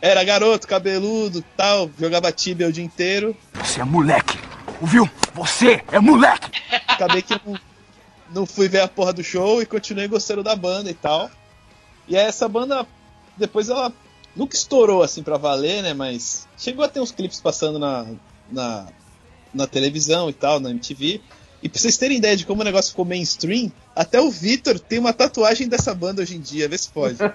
Era 0.00 0.22
garoto, 0.24 0.66
cabeludo 0.66 1.44
tal, 1.56 1.90
jogava 1.98 2.30
tibia 2.32 2.68
o 2.68 2.72
dia 2.72 2.84
inteiro. 2.84 3.36
Você 3.54 3.80
é 3.80 3.84
moleque. 3.84 4.38
Ouviu? 4.80 5.08
Você 5.34 5.82
é 5.90 5.98
moleque. 5.98 6.50
acabei 6.86 7.22
que 7.22 7.34
não, 7.44 7.58
não 8.30 8.46
fui 8.46 8.68
ver 8.68 8.80
a 8.80 8.88
porra 8.88 9.12
do 9.12 9.24
show 9.24 9.60
e 9.60 9.66
continuei 9.66 10.08
gostando 10.08 10.42
da 10.42 10.54
banda 10.54 10.90
e 10.90 10.94
tal. 10.94 11.30
E 12.06 12.16
aí 12.16 12.26
essa 12.26 12.48
banda, 12.48 12.86
depois 13.36 13.68
ela 13.68 13.92
nunca 14.34 14.54
estourou 14.54 15.02
assim 15.02 15.22
pra 15.22 15.36
valer, 15.36 15.82
né? 15.82 15.94
Mas 15.94 16.46
chegou 16.56 16.84
a 16.84 16.88
ter 16.88 17.00
uns 17.00 17.10
clipes 17.10 17.40
passando 17.40 17.78
na, 17.78 18.06
na, 18.50 18.86
na 19.52 19.66
televisão 19.66 20.30
e 20.30 20.32
tal, 20.32 20.60
na 20.60 20.70
MTV. 20.70 21.20
E 21.62 21.68
pra 21.68 21.80
vocês 21.80 21.96
terem 21.96 22.18
ideia 22.18 22.36
de 22.36 22.46
como 22.46 22.62
o 22.62 22.64
negócio 22.64 22.90
ficou 22.90 23.04
mainstream, 23.04 23.72
até 23.94 24.20
o 24.20 24.30
Vitor 24.30 24.78
tem 24.78 24.98
uma 24.98 25.12
tatuagem 25.12 25.68
dessa 25.68 25.94
banda 25.94 26.22
hoje 26.22 26.36
em 26.36 26.40
dia, 26.40 26.68
vê 26.68 26.78
se 26.78 26.88
pode. 26.88 27.18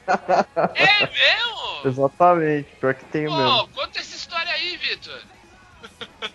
É 0.75 1.01
mesmo? 1.01 1.53
Exatamente, 1.85 2.69
pior 2.79 2.93
que 2.95 3.17
mesmo. 3.17 3.35
Pô, 3.35 3.67
conta 3.67 3.99
essa 3.99 4.15
história 4.15 4.51
aí, 4.51 4.77
Vitor. 4.77 5.19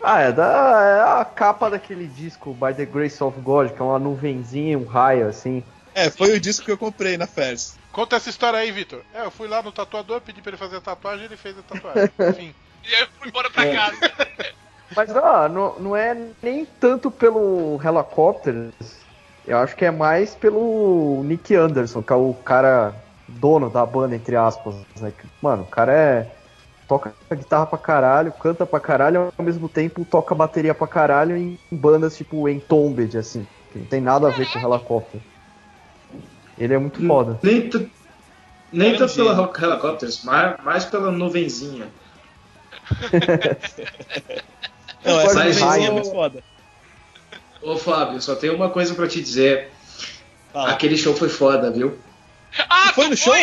Ah, 0.03 0.20
é, 0.20 0.33
da, 0.33 0.44
é 1.16 1.20
a 1.20 1.24
capa 1.24 1.70
daquele 1.70 2.07
disco 2.07 2.53
By 2.53 2.74
the 2.74 2.85
Grace 2.85 3.22
of 3.24 3.40
God, 3.40 3.70
que 3.70 3.81
é 3.81 3.85
uma 3.85 3.98
nuvenzinha, 3.98 4.79
um 4.79 4.85
raio 4.85 5.27
assim. 5.27 5.64
É, 5.94 6.11
foi 6.11 6.37
o 6.37 6.40
disco 6.40 6.66
que 6.66 6.70
eu 6.70 6.79
comprei 6.79 7.16
na 7.16 7.27
Fers. 7.27 7.77
Conta 7.90 8.16
essa 8.16 8.29
história 8.29 8.59
aí, 8.59 8.70
Vitor. 8.70 9.03
É, 9.14 9.24
eu 9.24 9.31
fui 9.31 9.48
lá 9.48 9.62
no 9.62 9.72
tatuador, 9.72 10.20
pedi 10.20 10.42
pra 10.42 10.51
ele 10.51 10.59
fazer 10.59 10.77
a 10.77 10.81
tatuagem 10.81 11.24
ele 11.24 11.37
fez 11.37 11.57
a 11.59 11.62
tatuagem. 11.62 12.11
Enfim. 12.31 12.55
E 12.87 12.94
aí 12.94 13.03
eu 13.03 13.09
fui 13.18 13.29
embora 13.29 13.48
É. 13.48 13.51
pra 13.51 13.74
casa. 13.74 14.55
Mas 14.96 15.14
ah, 15.14 15.48
não, 15.48 15.79
não 15.79 15.96
é 15.96 16.16
nem 16.42 16.66
tanto 16.81 17.11
pelo 17.11 17.79
Helicopters, 17.85 18.72
eu 19.46 19.59
acho 19.59 19.74
que 19.77 19.85
é 19.85 19.90
mais 19.90 20.35
pelo 20.35 21.22
Nick 21.24 21.55
Anderson, 21.55 22.03
que 22.03 22.12
é 22.12 22.16
o 22.16 22.35
cara 22.44 22.94
dono 23.27 23.70
da 23.70 23.85
banda, 23.85 24.14
entre 24.14 24.37
aspas. 24.37 24.74
Né? 25.01 25.12
Mano, 25.42 25.62
o 25.62 25.66
cara 25.66 25.92
é. 25.92 26.31
toca 26.87 27.14
guitarra 27.33 27.66
pra 27.66 27.79
caralho, 27.79 28.33
canta 28.33 28.66
pra 28.66 28.81
caralho, 28.81 29.33
ao 29.37 29.44
mesmo 29.44 29.68
tempo 29.68 30.05
toca 30.05 30.35
bateria 30.35 30.74
pra 30.74 30.87
caralho 30.87 31.37
em, 31.37 31.59
bandas 31.70 32.16
tipo 32.16 32.48
Entombed, 32.48 33.16
assim, 33.16 33.46
que 33.72 33.79
não 33.79 33.87
tem 33.87 34.01
nada 34.01 34.29
a 34.29 34.31
ver 34.31 34.51
com 34.51 34.59
o 34.59 34.74
Helicopter. 34.74 35.20
Ele 36.59 36.74
é 36.74 36.79
muito 36.79 37.07
foda. 37.07 37.38
Nem, 37.42 37.70
nem 38.72 38.96
tanto. 38.96 39.33
Rock 39.33 39.62
Helicopters, 39.62 40.24
mais, 40.24 40.62
mais 40.64 40.85
pela 40.85 41.11
nuvenzinha. 41.11 41.87
Não, 45.04 45.20
essa 45.20 45.78
é 45.78 45.90
o- 45.90 45.92
muito 45.94 46.11
foda. 46.11 46.42
Ô 47.62 47.76
Fábio, 47.76 48.20
só 48.20 48.34
tenho 48.37 48.54
uma 48.54 48.70
coisa 48.70 48.94
pra 48.94 49.08
te 49.08 49.20
dizer. 49.20 49.70
Fala. 50.52 50.70
Aquele 50.70 50.96
show 50.96 51.14
foi 51.14 51.28
foda, 51.28 51.70
viu? 51.70 51.98
Ah, 52.68 52.92
Foi 52.94 53.08
no 53.08 53.16
show? 53.16 53.34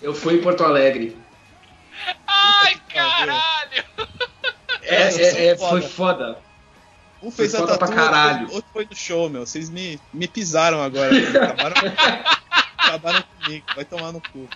Eu 0.00 0.14
fui 0.14 0.34
em 0.34 0.42
Porto 0.42 0.62
Alegre. 0.64 1.16
Ai, 2.26 2.76
caralho! 2.88 3.84
É, 4.82 5.02
é- 5.04 5.46
é- 5.48 5.56
foi 5.56 5.68
foi 5.68 5.82
foda. 5.82 6.38
Um 7.22 7.30
fez 7.30 7.52
Foi 7.52 7.60
a 7.60 7.66
foda 7.66 7.78
pra 7.78 7.86
tatu, 7.88 7.98
caralho. 7.98 8.40
outro, 8.42 8.54
outro 8.56 8.70
foi 8.72 8.84
no 8.84 8.96
show, 8.96 9.28
meu. 9.30 9.46
Vocês 9.46 9.70
me, 9.70 10.00
me 10.12 10.26
pisaram 10.26 10.82
agora. 10.82 11.10
Acabaram, 11.16 11.76
acabaram 12.78 13.22
comigo. 13.42 13.66
Vai 13.76 13.84
tomar 13.84 14.12
no 14.12 14.20
cu. 14.20 14.48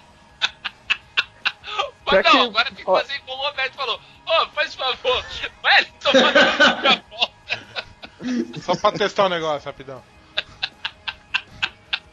Mas 2.06 2.24
não, 2.24 2.30
que- 2.32 2.38
agora 2.38 2.64
tem 2.66 2.76
que 2.76 2.84
fazer 2.84 3.20
como 3.26 3.42
o 3.42 3.46
Roberto 3.46 3.74
falou. 3.74 4.00
Ô, 4.26 4.46
faz 4.48 4.74
favor, 4.74 5.24
vai 5.62 5.76
ali 5.76 5.92
tomar 6.02 6.32
já 6.32 7.02
volta. 7.10 8.60
Só 8.60 8.76
pra 8.76 8.92
testar 8.92 9.26
o 9.26 9.28
negócio, 9.28 9.66
rapidão. 9.66 10.02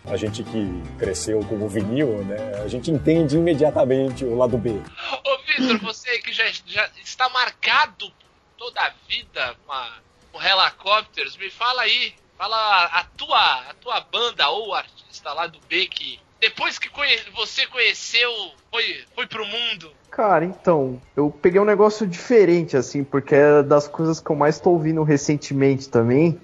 A 0.06 0.18
gente 0.18 0.44
que 0.44 0.84
cresceu 1.00 1.40
com 1.46 1.56
o 1.56 1.70
vinil, 1.70 2.26
né? 2.26 2.62
A 2.64 2.68
gente 2.68 2.92
entende 2.92 3.38
imediatamente 3.38 4.26
o 4.26 4.36
lado 4.36 4.58
B. 4.58 4.72
Ô, 4.72 5.38
Vitor, 5.48 5.80
você 5.80 6.20
que 6.20 6.34
já, 6.34 6.44
já 6.66 6.90
está 7.02 7.30
marcado 7.30 8.12
toda 8.58 8.82
a 8.82 8.92
vida 9.08 9.56
com, 9.66 9.72
a, 9.72 9.98
com 10.32 10.42
Helicopters, 10.42 11.38
me 11.38 11.50
fala 11.50 11.84
aí. 11.84 12.14
Fala 12.38 12.86
a 12.86 13.04
tua, 13.16 13.70
a 13.70 13.74
tua 13.76 14.02
banda 14.02 14.50
ou 14.50 14.74
artista 14.74 15.32
lá 15.32 15.48
do 15.48 15.60
B 15.70 15.88
que 15.88 16.20
depois 16.44 16.78
que 16.78 16.90
conhe- 16.90 17.24
você 17.34 17.66
conheceu, 17.68 18.30
foi, 18.70 18.84
foi 19.16 19.28
pro 19.28 19.46
mundo. 19.46 19.90
Cara, 20.12 20.46
então, 20.46 21.02
eu 21.16 21.32
peguei 21.32 21.60
um 21.60 21.66
negócio 21.66 22.06
diferente, 22.06 22.76
assim, 22.78 23.04
porque 23.04 23.34
é 23.34 23.64
das 23.64 23.88
coisas 23.88 24.20
que 24.20 24.30
eu 24.30 24.36
mais 24.36 24.60
tô 24.60 24.72
ouvindo 24.72 25.02
recentemente 25.04 25.90
também. 25.90 26.40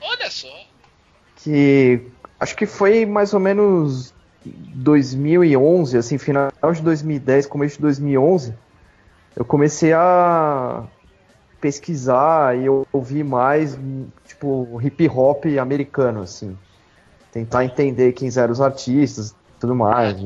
Olha 0.00 0.30
só. 0.30 0.48
que 1.36 2.10
acho 2.38 2.56
que 2.56 2.66
foi 2.66 3.06
mais 3.06 3.32
ou 3.32 3.40
menos 3.40 4.12
2011, 4.44 5.96
assim, 5.96 6.18
final 6.18 6.50
de 6.72 6.82
2010, 6.82 7.46
começo 7.46 7.76
de 7.76 7.82
2011, 7.82 8.54
eu 9.36 9.44
comecei 9.44 9.92
a 9.92 10.86
pesquisar 11.60 12.56
e 12.56 12.66
eu 12.66 12.86
ouvi 12.92 13.24
mais, 13.24 13.78
tipo, 14.26 14.80
hip 14.82 15.08
hop 15.08 15.44
americano, 15.60 16.22
assim. 16.22 16.56
Tentar 17.32 17.64
entender 17.64 18.12
quem 18.12 18.30
eram 18.36 18.52
os 18.52 18.60
artistas 18.60 19.34
tudo 19.58 19.74
mais. 19.74 20.16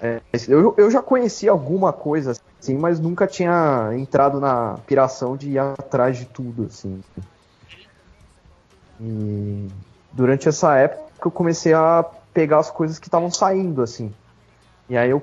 é, 0.00 0.20
eu, 0.48 0.74
eu 0.76 0.90
já 0.90 1.02
conhecia 1.02 1.50
alguma 1.50 1.92
coisa, 1.92 2.32
assim, 2.60 2.76
mas 2.76 3.00
nunca 3.00 3.26
tinha 3.26 3.90
entrado 3.94 4.40
na 4.40 4.78
piração 4.86 5.36
de 5.36 5.50
ir 5.50 5.58
atrás 5.58 6.16
de 6.16 6.26
tudo, 6.26 6.66
assim. 6.66 7.02
E 9.00 9.68
durante 10.12 10.48
essa 10.48 10.76
época 10.76 11.08
eu 11.24 11.30
comecei 11.30 11.72
a 11.72 12.04
pegar 12.32 12.58
as 12.58 12.70
coisas 12.70 12.98
que 12.98 13.08
estavam 13.08 13.30
saindo, 13.30 13.82
assim. 13.82 14.12
E 14.88 14.96
aí 14.96 15.10
eu 15.10 15.22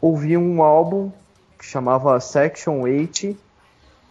ouvi 0.00 0.36
um 0.36 0.62
álbum 0.62 1.10
que 1.58 1.64
chamava 1.64 2.18
Section 2.20 2.80
8, 2.80 3.36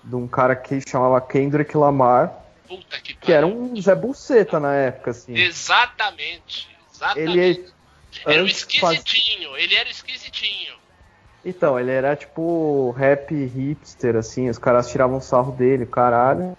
de 0.03 0.15
um 0.15 0.27
cara 0.27 0.55
que 0.55 0.81
chamava 0.87 1.19
Kendrick 1.19 1.75
Lamar, 1.75 2.33
Puta 2.67 2.99
que 2.99 3.13
que 3.13 3.31
era 3.31 3.45
um 3.45 3.79
Zé 3.81 3.95
Buceta 3.95 4.59
na 4.59 4.73
época, 4.73 5.11
assim. 5.11 5.33
Exatamente. 5.35 6.67
Exatamente. 6.93 7.29
Ele 7.39 7.73
Era 8.25 8.41
o 8.41 8.45
antes 8.45 8.63
faz- 8.79 8.99
esquisitinho, 8.99 9.57
ele 9.57 9.75
era 9.75 9.89
esquisitinho. 9.89 10.73
Então, 11.43 11.79
ele 11.79 11.91
era 11.91 12.15
tipo 12.15 12.89
rap 12.97 13.31
hipster, 13.33 14.15
assim, 14.15 14.49
os 14.49 14.57
caras 14.57 14.89
tiravam 14.89 15.21
sarro 15.21 15.51
dele, 15.51 15.85
caralho. 15.85 16.57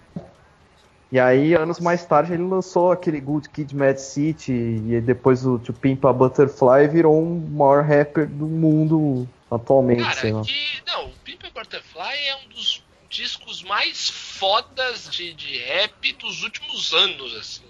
E 1.11 1.19
aí, 1.19 1.53
anos 1.53 1.79
mais 1.79 2.05
tarde, 2.05 2.33
ele 2.33 2.43
lançou 2.43 2.91
aquele 2.91 3.19
Good 3.19 3.49
Kid 3.49 3.75
Mad 3.75 3.97
City, 3.97 4.51
e 4.51 5.01
depois 5.01 5.45
o 5.45 5.57
To 5.59 5.73
Pimp 5.73 6.05
a 6.05 6.13
Butterfly 6.13 6.87
virou 6.89 7.21
um 7.21 7.39
maior 7.49 7.83
rapper 7.83 8.27
do 8.27 8.45
mundo 8.45 9.27
atualmente. 9.49 10.03
Cara, 10.03 10.41
que. 10.43 10.83
Não, 10.85 11.07
o 11.07 11.11
Pimp 11.23 11.43
a 11.45 11.49
Butterfly 11.49 12.27
é 12.27 12.35
um 12.45 12.49
dos 12.49 12.83
discos 13.17 13.63
mais 13.63 14.09
fodas 14.09 15.09
de, 15.09 15.33
de 15.33 15.57
rap 15.57 16.13
dos 16.13 16.43
últimos 16.43 16.93
anos, 16.93 17.35
assim. 17.35 17.65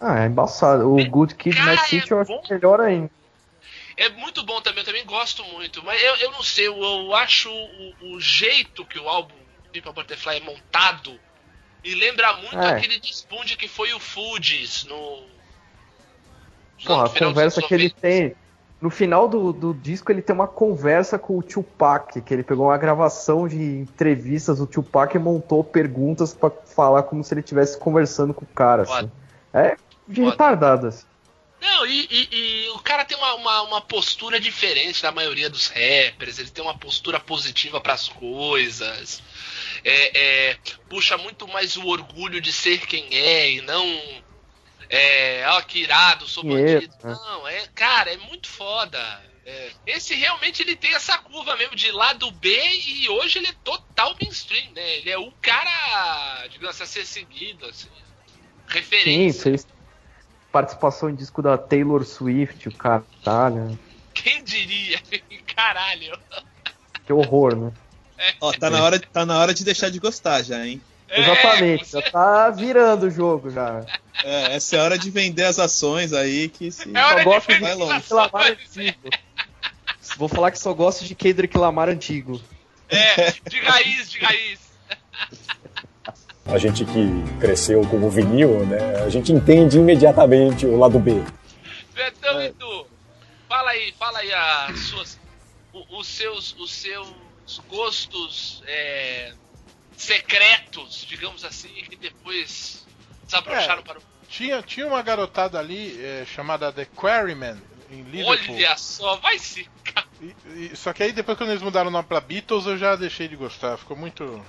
Ah, 0.00 0.22
é 0.22 0.26
embaçado. 0.26 0.92
O 0.92 1.04
Good 1.08 1.34
Kid 1.34 1.54
Cara, 1.56 1.76
Mad 1.76 1.86
City 1.86 2.10
eu 2.10 2.18
é 2.18 2.22
acho 2.22 2.32
bom. 2.32 2.42
melhor 2.48 2.80
ainda. 2.80 3.10
É 3.96 4.08
muito 4.08 4.42
bom 4.44 4.60
também, 4.60 4.80
eu 4.80 4.84
também 4.86 5.04
gosto 5.04 5.44
muito. 5.44 5.82
Mas 5.84 6.02
eu, 6.02 6.16
eu 6.16 6.30
não 6.32 6.42
sei, 6.42 6.68
eu, 6.68 6.82
eu 6.82 7.14
acho 7.14 7.50
o, 7.50 8.14
o 8.14 8.20
jeito 8.20 8.84
que 8.84 8.98
o 8.98 9.08
álbum 9.08 9.34
Pimp 9.72 9.86
a 9.86 9.92
Butterfly 9.92 10.36
é 10.38 10.40
montado 10.40 11.20
me 11.84 11.94
lembra 11.94 12.32
muito 12.38 12.58
É. 12.58 12.70
aquele 12.70 12.98
desponde 12.98 13.56
que 13.56 13.68
foi 13.68 13.92
o 13.92 14.00
Foods 14.00 14.84
no. 14.84 15.26
No 16.84 17.00
a 17.00 17.08
conversa 17.10 17.60
que 17.60 17.74
ele 17.74 17.88
90. 17.88 18.00
tem. 18.00 18.36
No 18.80 18.90
final 18.90 19.26
do, 19.28 19.52
do 19.52 19.74
disco, 19.74 20.12
ele 20.12 20.22
tem 20.22 20.34
uma 20.34 20.46
conversa 20.46 21.18
com 21.18 21.36
o 21.36 21.42
Tupac, 21.42 22.20
que 22.20 22.32
ele 22.32 22.44
pegou 22.44 22.66
uma 22.66 22.78
gravação 22.78 23.48
de 23.48 23.60
entrevistas, 23.60 24.60
o 24.60 24.66
Tupac 24.66 25.18
montou 25.18 25.64
perguntas 25.64 26.32
pra 26.32 26.48
falar 26.50 27.02
como 27.02 27.24
se 27.24 27.34
ele 27.34 27.40
estivesse 27.40 27.76
conversando 27.76 28.32
com 28.32 28.44
o 28.44 28.48
cara. 28.48 28.82
Assim. 28.82 29.10
É 29.52 29.76
de 30.06 30.20
Foda. 30.20 30.30
retardado, 30.30 30.86
assim. 30.86 31.04
Não, 31.60 31.84
e, 31.86 32.06
e- 32.08 32.28
e 32.30 32.68
o 32.70 32.78
cara 32.78 33.04
tem 33.04 33.16
uma, 33.18 33.34
uma, 33.34 33.62
uma 33.62 33.80
postura 33.80 34.38
diferente 34.38 35.02
da 35.02 35.10
maioria 35.10 35.50
dos 35.50 35.66
rappers, 35.66 36.38
ele 36.38 36.50
tem 36.50 36.62
uma 36.62 36.78
postura 36.78 37.18
positiva 37.18 37.80
pras 37.80 38.08
coisas, 38.08 39.20
é, 39.84 40.50
é, 40.50 40.56
puxa 40.88 41.18
muito 41.18 41.48
mais 41.48 41.76
o 41.76 41.84
orgulho 41.88 42.40
de 42.40 42.52
ser 42.52 42.86
quem 42.86 43.08
é 43.12 43.50
e 43.50 43.60
não. 43.62 43.84
É, 44.90 45.44
ó, 45.48 45.60
que 45.62 45.80
irado, 45.80 46.26
sou 46.26 46.42
bandido. 46.42 46.94
né? 47.02 47.12
Não, 47.12 47.46
é, 47.46 47.66
cara, 47.74 48.12
é 48.12 48.16
muito 48.16 48.48
foda. 48.48 48.98
É, 49.44 49.70
esse 49.86 50.14
realmente 50.14 50.62
ele 50.62 50.76
tem 50.76 50.94
essa 50.94 51.16
curva 51.18 51.56
mesmo 51.56 51.74
de 51.74 51.90
lado 51.90 52.30
B 52.32 52.54
e 52.86 53.08
hoje 53.08 53.38
ele 53.38 53.48
é 53.48 53.54
total 53.64 54.14
mainstream, 54.20 54.72
né? 54.72 54.96
Ele 54.96 55.10
é 55.10 55.18
o 55.18 55.32
cara, 55.40 56.46
digamos 56.48 56.80
assim, 56.80 57.00
a 57.00 57.04
ser 57.04 57.06
seguido, 57.06 57.64
assim. 57.66 57.88
Sim, 57.88 58.42
Referência. 58.66 59.42
fez 59.42 59.66
participação 60.52 61.08
em 61.08 61.14
disco 61.14 61.40
da 61.40 61.56
Taylor 61.56 62.04
Swift, 62.04 62.68
o 62.68 62.76
cara, 62.76 63.04
né? 63.50 63.78
Quem 64.12 64.42
diria? 64.44 65.00
Caralho. 65.54 66.18
Que 67.06 67.12
horror, 67.12 67.56
né? 67.56 67.72
Ó, 68.40 68.52
tá 68.52 68.68
na, 68.68 68.82
hora, 68.82 69.00
tá 69.00 69.24
na 69.24 69.38
hora 69.38 69.54
de 69.54 69.64
deixar 69.64 69.90
de 69.90 69.98
gostar 69.98 70.42
já, 70.42 70.66
hein? 70.66 70.80
É, 71.08 71.20
Exatamente, 71.20 71.86
você- 71.86 72.00
já 72.00 72.10
tá 72.10 72.50
virando 72.50 73.06
o 73.06 73.10
jogo 73.10 73.50
já. 73.50 73.84
É, 74.22 74.56
essa 74.56 74.76
é 74.76 74.80
a 74.80 74.82
hora 74.82 74.98
de 74.98 75.10
vender 75.10 75.44
as 75.44 75.58
ações 75.58 76.12
aí 76.12 76.48
que 76.48 76.70
se. 76.70 76.90
É 76.94 77.02
Só 77.02 77.14
de 77.14 77.24
gosto 77.24 77.52
de 77.52 77.60
vai 77.60 77.74
longe. 77.74 77.92
Kendrick 77.92 78.14
Lamar 78.14 78.46
antigo. 78.50 79.10
Vou 80.16 80.28
falar 80.28 80.50
que 80.50 80.58
só 80.58 80.72
gosto 80.74 81.04
de 81.04 81.14
Kendrick 81.14 81.56
Lamar 81.56 81.88
antigo. 81.88 82.40
É, 82.88 83.30
de 83.48 83.60
raiz, 83.60 84.10
de 84.10 84.18
raiz. 84.18 84.60
A 86.46 86.56
gente 86.58 86.84
que 86.84 87.38
cresceu 87.40 87.82
com 87.86 87.98
o 87.98 88.10
vinil, 88.10 88.64
né? 88.66 89.02
A 89.04 89.10
gente 89.10 89.32
entende 89.32 89.76
imediatamente 89.78 90.64
o 90.64 90.78
lado 90.78 90.98
B. 90.98 91.22
Betão 91.94 92.42
e 92.42 92.50
tu, 92.52 92.86
fala 93.48 93.70
aí, 93.70 93.92
fala 93.98 94.18
aí 94.20 94.32
as 94.32 94.78
suas, 94.80 95.20
os 95.90 96.06
seus, 96.06 96.56
os 96.58 96.72
seus 96.72 97.12
gostos 97.68 98.62
é, 98.66 99.32
secretos, 100.02 101.04
digamos 101.08 101.44
assim, 101.44 101.68
que 101.88 101.96
depois 101.96 102.86
desabrocharam 103.24 103.80
É. 103.80 103.84
para 103.84 103.98
o 103.98 104.02
Tinha, 104.28 104.62
tinha 104.62 104.86
uma 104.86 105.02
garotada 105.02 105.58
ali 105.58 105.98
é, 106.04 106.24
chamada 106.26 106.72
The 106.72 106.84
Quarryman 106.84 107.60
em 107.90 108.02
Liverpool. 108.02 108.54
Olha 108.56 108.76
só, 108.76 109.16
vai 109.16 109.38
se. 109.38 109.68
E- 110.20 110.34
e- 110.72 110.76
só 110.76 110.92
que 110.92 111.02
aí 111.02 111.12
depois 111.12 111.36
quando 111.38 111.50
eles 111.50 111.62
mudaram 111.62 111.88
o 111.88 111.92
nome 111.92 112.06
pra 112.06 112.20
Beatles 112.20 112.66
eu 112.66 112.76
já 112.76 112.94
deixei 112.94 113.26
de 113.28 113.36
gostar, 113.36 113.76
ficou 113.78 113.96
muito 113.96 114.44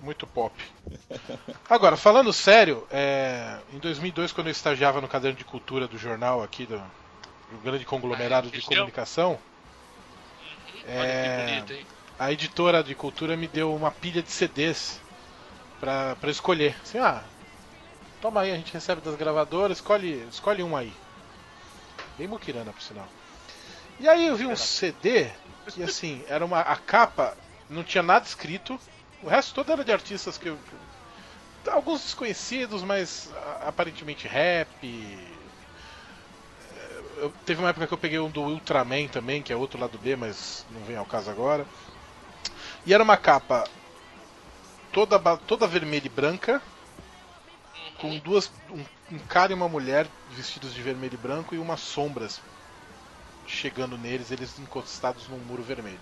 muito 0.00 0.26
pop. 0.26 0.54
Agora, 1.70 1.96
falando 1.96 2.30
sério, 2.32 2.86
é, 2.90 3.58
em 3.72 3.78
2002 3.78 4.32
quando 4.32 4.48
eu 4.48 4.52
estagiava 4.52 5.00
no 5.00 5.08
caderno 5.08 5.38
de 5.38 5.44
cultura 5.44 5.88
do 5.88 5.96
jornal 5.96 6.42
aqui 6.42 6.66
do, 6.66 6.76
do 6.76 7.58
grande 7.62 7.86
conglomerado 7.86 8.48
Ah, 8.52 8.56
de 8.56 8.60
comunicação, 8.60 9.38
Olha 10.86 11.06
É. 11.06 11.36
que 11.46 11.52
bonito, 11.52 11.72
hein? 11.72 11.86
A 12.18 12.32
editora 12.32 12.82
de 12.82 12.94
cultura 12.94 13.36
me 13.36 13.48
deu 13.48 13.74
uma 13.74 13.90
pilha 13.90 14.22
de 14.22 14.30
CDs 14.30 15.00
pra 15.80 16.16
escolher. 16.24 16.76
Assim, 16.82 16.98
ah, 16.98 17.22
toma 18.20 18.42
aí, 18.42 18.50
a 18.52 18.56
gente 18.56 18.72
recebe 18.72 19.00
das 19.00 19.16
gravadoras, 19.16 19.78
escolhe, 19.78 20.26
escolhe 20.28 20.62
um 20.62 20.76
aí. 20.76 20.92
Bem 22.16 22.28
muquirana, 22.28 22.72
por 22.72 22.82
sinal. 22.82 23.08
E 23.98 24.08
aí 24.08 24.26
eu 24.26 24.36
vi 24.36 24.46
um 24.46 24.56
CD 24.56 25.30
que 25.66 25.82
assim, 25.82 26.24
era 26.28 26.44
uma. 26.44 26.60
A 26.60 26.76
capa 26.76 27.36
não 27.68 27.84
tinha 27.84 28.02
nada 28.02 28.24
escrito. 28.26 28.78
O 29.22 29.28
resto 29.28 29.54
todo 29.54 29.72
era 29.72 29.84
de 29.84 29.92
artistas 29.92 30.38
que 30.38 30.48
eu. 30.48 30.58
Alguns 31.70 32.02
desconhecidos, 32.02 32.82
mas 32.82 33.30
aparentemente 33.60 34.28
rap. 34.28 34.68
É, 36.76 37.22
Eu, 37.22 37.32
teve 37.44 37.60
uma 37.60 37.70
época 37.70 37.86
que 37.86 37.94
eu 37.94 37.98
peguei 37.98 38.18
um 38.18 38.30
do 38.30 38.42
Ultraman 38.42 39.08
também, 39.08 39.42
que 39.42 39.52
é 39.52 39.56
outro 39.56 39.80
lado 39.80 39.98
B, 39.98 40.16
mas 40.16 40.66
não 40.70 40.82
vem 40.84 40.96
ao 40.96 41.06
caso 41.06 41.30
agora. 41.30 41.66
E 42.86 42.92
era 42.92 43.02
uma 43.02 43.16
capa 43.16 43.64
toda, 44.92 45.18
toda 45.38 45.66
vermelha 45.66 46.06
e 46.06 46.10
branca, 46.10 46.62
com 47.98 48.18
duas. 48.18 48.50
Um, 48.70 48.84
um 49.12 49.18
cara 49.18 49.52
e 49.52 49.54
uma 49.54 49.68
mulher 49.68 50.06
vestidos 50.30 50.74
de 50.74 50.82
vermelho 50.82 51.14
e 51.14 51.18
branco 51.18 51.54
e 51.54 51.58
umas 51.58 51.80
sombras 51.80 52.40
chegando 53.46 53.98
neles, 53.98 54.30
eles 54.30 54.58
encostados 54.58 55.28
num 55.28 55.38
muro 55.38 55.62
vermelho. 55.62 56.00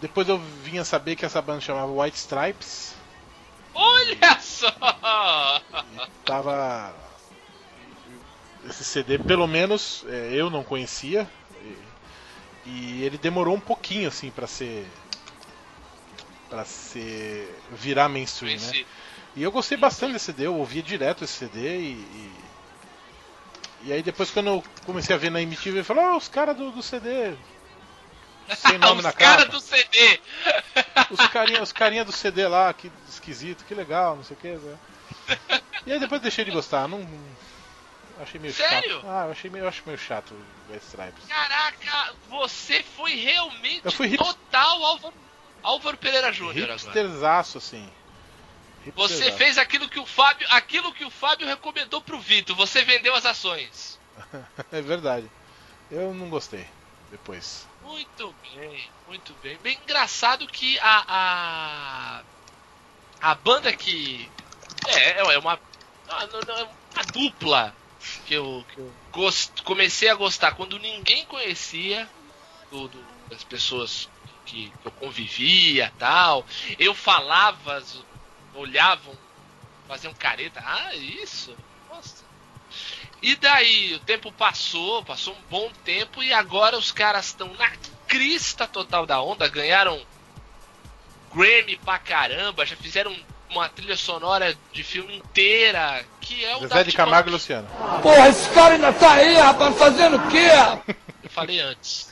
Depois 0.00 0.28
eu 0.28 0.38
vinha 0.38 0.84
saber 0.84 1.14
que 1.16 1.26
essa 1.26 1.42
banda 1.42 1.60
chamava 1.60 1.92
White 1.92 2.16
Stripes. 2.16 2.94
Olha 3.74 4.40
só! 4.40 4.70
Tava. 6.24 6.94
Esse 8.66 8.84
CD, 8.84 9.18
pelo 9.18 9.46
menos, 9.46 10.04
é, 10.08 10.30
eu 10.32 10.48
não 10.48 10.64
conhecia. 10.64 11.28
E, 11.62 12.70
e 12.70 13.02
ele 13.02 13.18
demorou 13.18 13.54
um 13.54 13.60
pouquinho, 13.60 14.08
assim, 14.08 14.30
pra 14.30 14.46
ser. 14.46 14.86
Pra 16.50 16.64
ser. 16.64 17.48
virar 17.70 18.08
mainstream, 18.08 18.58
né? 18.58 18.84
E 19.36 19.42
eu 19.42 19.52
gostei 19.52 19.78
bastante 19.78 20.12
desse 20.14 20.26
CD, 20.26 20.46
eu 20.46 20.56
ouvia 20.56 20.82
direto 20.82 21.24
esse 21.24 21.32
CD 21.34 21.78
e. 21.78 21.92
E, 21.92 22.32
e 23.84 23.92
aí 23.92 24.02
depois 24.02 24.30
quando 24.30 24.48
eu 24.48 24.64
comecei 24.84 25.14
a 25.14 25.18
ver 25.18 25.30
na 25.30 25.40
MTV, 25.40 25.78
eu 25.78 25.84
falei, 25.84 26.04
oh, 26.04 26.16
os 26.16 26.28
caras 26.28 26.56
do, 26.56 26.70
do 26.72 26.82
CD. 26.82 27.34
Sem 28.56 28.76
nome 28.78 29.00
na 29.00 29.10
Os 29.10 29.14
caras 29.14 29.48
do 29.48 29.60
CD! 29.60 30.20
Os 31.10 31.26
carinha, 31.28 31.62
os 31.62 31.72
carinha 31.72 32.04
do 32.04 32.12
CD 32.12 32.46
lá, 32.46 32.72
que 32.72 32.90
esquisito, 33.08 33.64
que 33.64 33.74
legal, 33.74 34.16
não 34.16 34.22
sei 34.24 34.36
o 34.36 34.40
que. 34.40 34.48
Né? 34.48 34.78
E 35.86 35.92
aí 35.92 35.98
depois 35.98 36.20
deixei 36.20 36.44
de 36.44 36.50
gostar, 36.50 36.86
não. 36.86 37.00
Achei 38.20 38.38
meio 38.38 38.52
Sério? 38.52 38.96
chato. 38.96 39.06
Ah, 39.08 39.24
eu 39.26 39.32
achei 39.32 39.50
meio, 39.50 39.64
eu 39.64 39.68
acho 39.68 39.82
meio 39.86 39.98
chato 39.98 40.34
o 40.68 40.76
Stripes. 40.76 41.24
Caraca, 41.26 42.14
você 42.28 42.82
foi 42.82 43.14
realmente 43.14 43.80
Eu 43.82 43.90
fui 43.90 44.08
hipster- 44.08 44.34
total 44.34 44.84
Álvaro, 44.84 45.14
Álvaro 45.62 45.96
Pereira 45.96 46.32
Júnior 46.32 46.64
agora. 46.70 46.76
Hipsterzaço, 46.76 47.58
assim. 47.58 47.88
Você 48.94 49.14
Hipsterzaço. 49.14 49.38
fez 49.38 49.58
aquilo 49.58 49.88
que 49.88 49.98
o 49.98 50.06
Fábio, 50.06 50.46
aquilo 50.50 50.92
que 50.92 51.04
o 51.04 51.10
Fábio 51.10 51.46
recomendou 51.46 52.00
pro 52.00 52.18
Vitor. 52.20 52.56
Você 52.56 52.82
vendeu 52.82 53.14
as 53.14 53.26
ações. 53.26 53.98
É 54.72 54.80
verdade. 54.82 55.30
Eu 55.90 56.12
não 56.14 56.28
gostei 56.28 56.64
depois. 57.10 57.66
Muito 57.82 58.34
bem, 58.54 58.88
muito 59.08 59.34
bem. 59.42 59.56
Bem 59.58 59.78
engraçado 59.82 60.46
que 60.46 60.78
a 60.80 61.04
a, 61.08 62.22
a 63.30 63.34
banda 63.34 63.72
que 63.72 64.30
é, 64.86 65.18
é 65.20 65.38
uma 65.38 65.58
não, 66.06 66.18
não, 66.20 66.40
não, 66.46 66.56
é 66.58 66.62
uma 66.64 67.04
dupla 67.12 67.74
que 68.26 68.34
eu, 68.34 68.64
que 68.72 68.78
eu 68.80 68.92
gost, 69.12 69.62
comecei 69.62 70.08
a 70.08 70.14
gostar 70.14 70.52
quando 70.54 70.78
ninguém 70.78 71.24
conhecia 71.26 72.08
do, 72.70 72.86
do- 72.88 73.04
das 73.28 73.42
pessoas 73.44 74.08
que, 74.44 74.72
que 74.82 74.86
eu 74.86 74.92
convivia 74.92 75.92
tal. 75.98 76.44
Eu 76.78 76.94
falava, 76.94 77.82
olhavam, 78.54 79.14
faziam 79.86 80.14
careta. 80.14 80.62
Ah, 80.64 80.94
isso? 80.94 81.56
Nossa. 81.88 82.24
E 83.22 83.36
daí, 83.36 83.94
o 83.94 83.98
tempo 84.00 84.32
passou, 84.32 85.04
passou 85.04 85.34
um 85.34 85.50
bom 85.50 85.70
tempo, 85.84 86.22
e 86.22 86.32
agora 86.32 86.78
os 86.78 86.90
caras 86.90 87.26
estão 87.26 87.52
na 87.54 87.70
crista 88.08 88.66
total 88.66 89.04
da 89.06 89.20
onda, 89.20 89.46
ganharam 89.46 90.00
Grammy 91.34 91.76
pra 91.76 91.98
caramba, 91.98 92.64
já 92.66 92.76
fizeram 92.76 93.14
uma 93.50 93.68
trilha 93.68 93.96
sonora 93.96 94.56
de 94.72 94.82
filme 94.82 95.16
inteira, 95.16 96.04
que 96.20 96.44
é 96.44 96.56
o 96.56 96.60
Zezé 96.60 96.74
Daft 96.74 96.90
de 96.90 96.96
Camargo 96.96 97.28
e. 97.28 97.32
Luciano. 97.32 97.68
Porra, 98.02 98.28
esse 98.28 98.48
cara 98.50 98.74
ainda 98.74 98.92
tá 98.92 99.12
aí, 99.12 99.34
rapaz, 99.34 99.76
fazendo 99.76 100.16
o 100.16 100.28
quê? 100.28 100.48
Eu 101.22 101.30
falei 101.30 101.60
antes. 101.60 102.09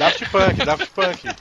Daft 0.00 0.30
Punk, 0.30 0.64
Daft 0.64 0.86
Punk. 0.90 1.22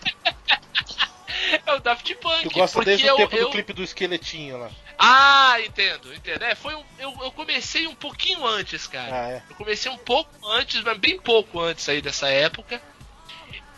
É 1.66 1.74
o 1.74 1.80
Daft 1.80 2.14
Punk. 2.16 2.44
Tu 2.44 2.52
gosta 2.52 2.84
desde 2.84 3.08
eu, 3.08 3.16
o 3.16 3.18
tempo 3.18 3.36
eu... 3.36 3.46
do 3.46 3.52
clipe 3.52 3.74
do 3.74 3.84
esqueletinho 3.84 4.60
lá. 4.60 4.70
Ah, 5.00 5.56
entendo, 5.66 6.14
entendo. 6.14 6.44
É, 6.44 6.54
foi 6.54 6.76
um, 6.76 6.84
eu, 7.00 7.12
eu 7.24 7.32
comecei 7.32 7.88
um 7.88 7.96
pouquinho 7.96 8.46
antes, 8.46 8.86
cara. 8.86 9.10
Ah, 9.26 9.30
é. 9.30 9.44
Eu 9.50 9.56
comecei 9.56 9.92
um 9.92 9.98
pouco 9.98 10.30
antes, 10.48 10.84
mas 10.84 10.98
bem 11.00 11.20
pouco 11.20 11.60
antes 11.60 11.88
aí 11.90 12.02
dessa 12.02 12.28
época. 12.30 12.80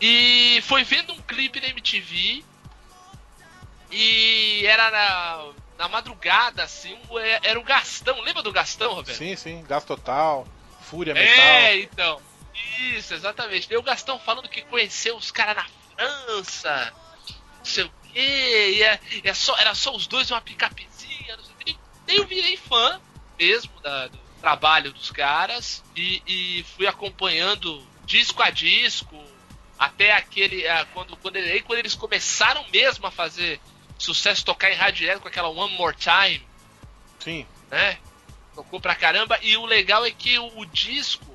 E 0.01 0.59
foi 0.63 0.83
vendo 0.83 1.13
um 1.13 1.21
clipe 1.21 1.61
na 1.61 1.67
MTV. 1.67 2.43
E 3.91 4.65
era 4.65 4.89
na, 4.91 5.51
na 5.77 5.87
madrugada, 5.87 6.63
assim, 6.63 6.97
o- 7.09 7.19
era 7.19 7.59
o 7.59 7.63
Gastão. 7.63 8.19
Lembra 8.21 8.41
do 8.41 8.51
Gastão, 8.51 8.93
Roberto? 8.95 9.17
Sim, 9.17 9.35
sim. 9.35 9.63
Gás 9.67 9.83
Total, 9.85 10.45
Fúria 10.81 11.13
Metal. 11.13 11.45
É, 11.45 11.77
então. 11.79 12.21
Isso, 12.79 13.13
exatamente. 13.13 13.67
Daí 13.69 13.77
o 13.77 13.83
Gastão 13.83 14.19
falando 14.19 14.49
que 14.49 14.61
conheceu 14.63 15.15
os 15.15 15.31
caras 15.31 15.55
na 15.55 15.65
França, 15.95 16.93
não 17.57 17.65
sei 17.65 17.83
o 17.83 17.91
quê, 18.11 18.73
e 18.77 18.83
é, 18.83 18.99
é 19.23 19.33
só, 19.33 19.55
era 19.57 19.73
só 19.75 19.95
os 19.95 20.07
dois 20.07 20.29
uma 20.31 20.41
picapezinha, 20.41 21.37
não 21.37 21.43
sei 21.43 21.53
o 21.53 21.57
quê. 21.57 21.75
Daí 22.05 22.17
eu 22.17 22.25
virei 22.27 22.57
fã 22.57 22.99
mesmo 23.39 23.71
da- 23.81 24.07
do 24.07 24.17
trabalho 24.41 24.91
dos 24.91 25.11
caras 25.11 25.83
e, 25.95 26.21
e 26.27 26.63
fui 26.75 26.87
acompanhando 26.87 27.85
disco 28.05 28.41
a 28.41 28.49
disco 28.49 29.23
até 29.77 30.13
aquele. 30.13 30.63
quando, 30.93 31.15
quando, 31.17 31.35
ele- 31.37 31.61
quando 31.61 31.79
eles 31.79 31.95
começaram 31.95 32.65
mesmo 32.71 33.05
a 33.07 33.11
fazer 33.11 33.59
sucesso, 33.97 34.43
tocar 34.43 34.71
em 34.71 34.75
rádio 34.75 34.99
direto 34.99 35.21
com 35.21 35.27
aquela 35.27 35.47
One 35.49 35.75
More 35.75 35.95
Time 35.95 36.45
Sim. 37.19 37.45
né? 37.69 37.99
Tocou 38.55 38.81
pra 38.81 38.95
caramba. 38.95 39.39
E 39.43 39.55
o 39.57 39.65
legal 39.65 40.03
é 40.05 40.11
que 40.11 40.37
o, 40.39 40.59
o 40.59 40.65
disco, 40.65 41.30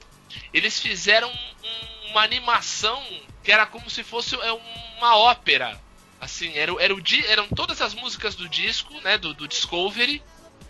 eles 0.53 0.79
fizeram 0.81 1.31
um- 1.31 2.11
uma 2.11 2.23
animação 2.23 3.03
que 3.43 3.53
era 3.53 3.67
como 3.67 3.89
se 3.91 4.03
fosse 4.03 4.35
é, 4.37 4.53
uma 4.99 5.17
ópera. 5.17 5.81
Assim, 6.21 6.51
era, 6.57 6.73
o- 6.73 6.81
era 6.81 6.95
o, 6.95 7.01
di- 7.01 7.25
eram 7.27 7.47
todas 7.49 7.81
as 7.83 7.95
músicas 7.95 8.35
do 8.35 8.49
disco, 8.49 8.93
né? 9.03 9.19
Do, 9.19 9.35
do 9.35 9.47
Discovery, 9.47 10.23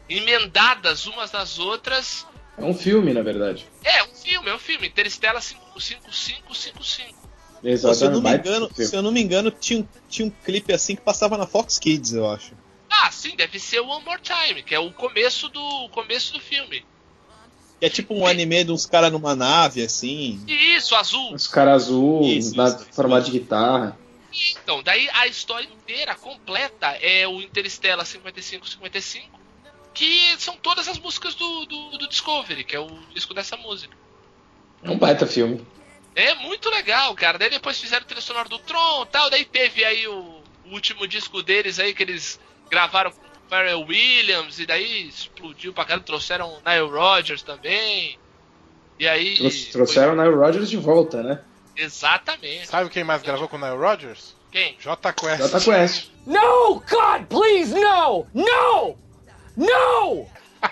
emendadas 0.09 1.07
umas 1.07 1.31
nas 1.33 1.59
outras. 1.59 2.27
É 2.59 2.65
um 2.65 2.75
filme, 2.75 3.13
na 3.13 3.23
verdade. 3.23 3.67
É, 3.85 4.03
um 4.03 4.15
filme, 4.15 4.49
é 4.49 4.55
um 4.55 4.59
filme. 4.59 4.89
Interstellar 4.89 5.43
5555. 5.43 7.15
Pô, 7.17 7.29
se 7.63 7.69
eu 7.69 7.71
Exatamente. 7.73 8.13
não 8.15 8.23
me 8.23 8.37
engano, 8.37 8.71
se 8.75 8.97
eu 8.97 9.03
não 9.03 9.13
me 9.13 9.21
engano 9.23 9.51
tinha, 9.51 9.81
um- 9.81 9.89
tinha 10.09 10.27
um 10.27 10.31
clipe 10.31 10.73
assim 10.73 10.95
que 10.97 11.03
passava 11.03 11.37
na 11.37 11.47
Fox 11.47 11.79
Kids, 11.79 12.13
eu 12.13 12.29
acho. 12.31 12.53
Ah, 12.91 13.11
sim, 13.11 13.35
deve 13.37 13.59
ser 13.59 13.81
o 13.81 13.89
One 13.89 14.05
More 14.05 14.21
Time, 14.21 14.63
que 14.63 14.75
é 14.75 14.79
o 14.79 14.93
começo 14.93 15.49
do 15.49 15.61
o 15.61 15.89
começo 15.91 16.33
do 16.33 16.41
filme. 16.41 16.85
Que 17.79 17.87
é 17.87 17.91
tipo 17.91 18.15
um 18.15 18.27
anime 18.27 18.65
de 18.65 18.73
uns 18.73 18.87
caras 18.87 19.13
numa 19.13 19.35
nave, 19.37 19.83
assim. 19.83 20.41
Isso, 20.47 20.95
azul. 20.95 21.35
Os 21.35 21.47
caras 21.47 21.85
azul, 21.85 22.23
Isso, 22.23 22.57
na 22.57 22.69
isso, 22.69 22.77
isso. 22.79 22.89
formato 22.93 23.27
de 23.27 23.33
guitarra. 23.33 23.99
Então, 24.63 24.83
daí 24.83 25.09
a 25.15 25.27
história 25.27 25.67
inteira, 25.67 26.15
completa, 26.15 26.89
é 27.01 27.27
o 27.27 27.41
Interstellar 27.41 28.05
5555, 28.05 29.41
que 29.95 30.37
são 30.39 30.57
todas 30.57 30.89
as 30.89 30.99
músicas 30.99 31.35
do, 31.35 31.67
do, 31.67 31.99
do 31.99 32.09
Discovery, 32.09 32.65
que 32.65 32.77
é 32.77 32.81
o 32.81 32.89
disco 33.15 33.33
dessa 33.33 33.57
música. 33.57 33.97
É 34.83 34.91
um 34.91 34.99
baita 34.99 35.27
filme. 35.27 35.67
É 36.15 36.35
muito 36.35 36.71
legal, 36.71 37.15
cara. 37.15 37.39
Daí 37.39 37.51
depois 37.51 37.79
fizeram 37.79 38.05
o 38.05 38.07
trilha 38.07 38.23
sonora 38.23 38.49
do 38.49 38.59
Tron 38.59 39.03
e 39.03 39.07
tal, 39.07 39.31
daí 39.31 39.45
teve 39.45 39.85
aí 39.85 40.07
o, 40.07 40.43
o 40.65 40.73
último 40.73 41.07
disco 41.07 41.43
deles 41.43 41.79
aí, 41.79 41.95
que 41.95 42.03
eles 42.03 42.41
gravaram 42.71 43.11
com 43.11 43.21
o 43.21 43.36
Pharrell 43.49 43.83
Williams, 43.87 44.59
e 44.59 44.67
daí 44.67 45.09
explodiu 45.09 45.73
pra 45.73 45.85
caramba, 45.85 46.05
trouxeram 46.07 46.59
Nile 46.67 46.89
Rodgers 46.91 47.43
também. 47.43 48.19
E 48.99 49.07
aí... 49.07 49.37
Trou- 49.37 49.51
Trouxeram 49.73 50.13
o 50.15 50.17
Nile 50.17 50.35
Rodgers 50.35 50.69
de 50.71 50.77
volta, 50.77 51.23
né? 51.23 51.41
foi- 51.75 51.85
Exatamente. 51.85 52.67
Sabe 52.67 52.89
quem 52.91 53.05
mais 53.05 53.23
gravou 53.23 53.49
com 53.49 53.57
o 53.57 53.61
Nile 53.61 53.77
Rodgers? 53.77 54.35
Quem? 54.51 54.77
J 54.81 55.13
Quest. 55.13 55.39
Jota 55.39 55.61
Quest. 55.61 56.09
No, 56.27 56.83
God, 56.89 57.27
please, 57.29 57.75
no! 57.75 58.27
No! 58.35 58.97
No! 59.57 60.29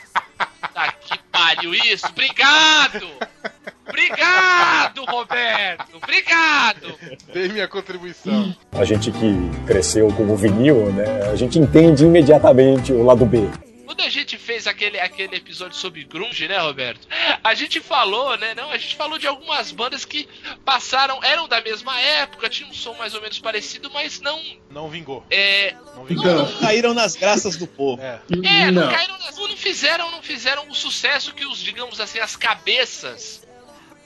Tá 0.74 0.90
que 0.92 1.16
pariu 1.30 1.72
isso. 1.74 2.06
Obrigado! 2.06 3.06
Obrigado, 3.86 5.04
Roberto! 5.04 5.96
Obrigado! 5.96 6.98
Dei 7.32 7.48
minha 7.48 7.68
contribuição. 7.68 8.54
A 8.72 8.84
gente 8.84 9.10
que 9.10 9.34
cresceu 9.66 10.08
com 10.12 10.24
o 10.24 10.36
vinil, 10.36 10.92
né? 10.92 11.30
A 11.30 11.36
gente 11.36 11.58
entende 11.58 12.04
imediatamente 12.04 12.92
o 12.92 13.02
lado 13.04 13.24
B. 13.26 13.48
Quando 13.86 14.00
a 14.00 14.08
gente 14.08 14.36
fez 14.36 14.66
aquele, 14.66 14.98
aquele 14.98 15.36
episódio 15.36 15.76
sobre 15.76 16.02
grunge, 16.04 16.48
né, 16.48 16.58
Roberto? 16.58 17.06
A 17.44 17.54
gente 17.54 17.78
falou, 17.80 18.36
né? 18.36 18.52
Não, 18.54 18.70
a 18.70 18.76
gente 18.78 18.96
falou 18.96 19.18
de 19.18 19.26
algumas 19.26 19.70
bandas 19.70 20.04
que 20.04 20.26
passaram, 20.64 21.22
eram 21.22 21.46
da 21.46 21.60
mesma 21.60 21.98
época, 22.00 22.48
tinham 22.48 22.70
um 22.70 22.74
som 22.74 22.94
mais 22.94 23.14
ou 23.14 23.20
menos 23.20 23.38
parecido, 23.38 23.90
mas 23.92 24.20
não 24.20 24.40
Não 24.70 24.88
vingou. 24.88 25.24
é, 25.30 25.74
Não 25.94 26.04
vingou. 26.04 26.24
Então, 26.24 26.52
Caíram 26.60 26.92
nas 26.94 27.14
graças 27.14 27.56
do 27.56 27.66
povo. 27.68 28.02
É. 28.02 28.18
É, 28.44 28.70
não, 28.70 28.82
não. 28.86 28.90
caíram 28.90 29.18
nas- 29.18 29.36
não 29.36 29.56
fizeram, 29.56 30.10
não 30.10 30.22
fizeram 30.22 30.68
o 30.68 30.74
sucesso 30.74 31.32
que 31.34 31.46
os, 31.46 31.58
digamos 31.60 32.00
assim, 32.00 32.18
as 32.18 32.34
cabeças 32.34 33.43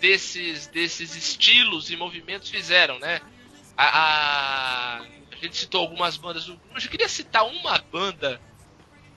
desses, 0.01 0.67
desses 0.69 1.15
estilos 1.15 1.91
e 1.91 1.97
movimentos 1.97 2.49
fizeram, 2.51 2.99
né? 2.99 3.21
A, 3.77 3.85
a, 3.85 4.99
a 5.01 5.37
gente 5.41 5.57
citou 5.57 5.81
algumas 5.81 6.17
bandas 6.17 6.47
do 6.47 6.57
grunge. 6.57 6.87
Eu 6.87 6.91
queria 6.91 7.09
citar 7.09 7.47
uma 7.47 7.79
banda 7.79 8.41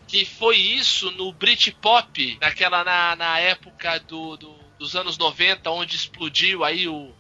que 0.08 0.26
foi 0.26 0.58
isso 0.58 1.10
no 1.12 1.32
Britpop, 1.32 2.38
naquela 2.41 2.84
na, 2.84 3.15
na 3.15 3.39
época 3.39 4.00
do, 4.02 4.36
do- 4.38 4.62
dos 4.78 4.96
anos 4.96 5.17
90, 5.17 5.70
onde 5.72 5.96
explodiu 5.96 6.63
aí 6.63 6.88
o, 6.88 7.13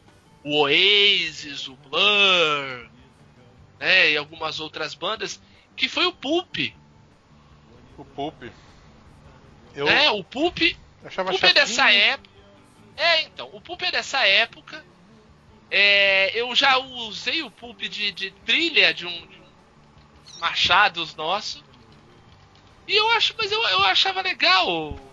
o 0.43 0.61
Oasis, 0.61 1.67
o 1.67 1.75
Blur, 1.75 2.89
né, 3.79 4.11
e 4.11 4.17
algumas 4.17 4.59
outras 4.59 4.93
bandas, 4.95 5.39
que 5.75 5.87
foi 5.87 6.05
o 6.05 6.11
Pulp. 6.11 6.57
O 7.97 8.03
Pulp. 8.03 8.43
Eu 9.75 9.87
É, 9.87 10.09
o 10.11 10.23
Pulp, 10.23 10.57
o 11.21 11.25
Pulp 11.31 11.43
é 11.43 11.53
dessa 11.53 11.91
época. 11.91 12.30
É, 13.01 13.23
então, 13.23 13.49
o 13.51 13.61
Pulp 13.61 13.81
é 13.81 13.91
dessa 13.91 14.25
época. 14.27 14.85
É, 15.69 16.39
eu 16.39 16.55
já 16.55 16.77
usei 16.77 17.43
o 17.43 17.51
Pulp 17.51 17.81
de, 17.81 18.11
de 18.11 18.31
trilha 18.45 18.93
de 18.93 19.05
um, 19.07 19.27
de 19.27 19.39
um 19.39 19.51
Machados 20.39 21.15
nosso. 21.15 21.63
E 22.87 22.93
eu 22.95 23.09
acho, 23.11 23.33
mas 23.37 23.51
eu, 23.51 23.61
eu 23.69 23.83
achava 23.85 24.21
legal 24.21 24.67
o 24.69 25.11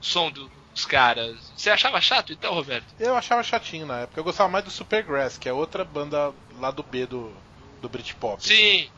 som 0.00 0.30
do- 0.30 0.48
dos 0.72 0.84
caras. 0.86 1.52
Você 1.56 1.70
achava 1.70 2.00
chato 2.00 2.32
então, 2.32 2.54
Roberto? 2.54 2.94
Eu 2.98 3.16
achava 3.16 3.42
chatinho 3.42 3.86
na 3.86 4.00
época. 4.00 4.20
Eu 4.20 4.24
gostava 4.24 4.48
mais 4.48 4.64
do 4.64 4.70
Supergrass, 4.70 5.38
que 5.38 5.48
é 5.48 5.52
outra 5.52 5.84
banda 5.84 6.34
lá 6.54 6.70
do 6.70 6.82
B 6.82 7.06
do, 7.06 7.36
do 7.80 7.88
Britpop. 7.88 8.42
Sim, 8.42 8.88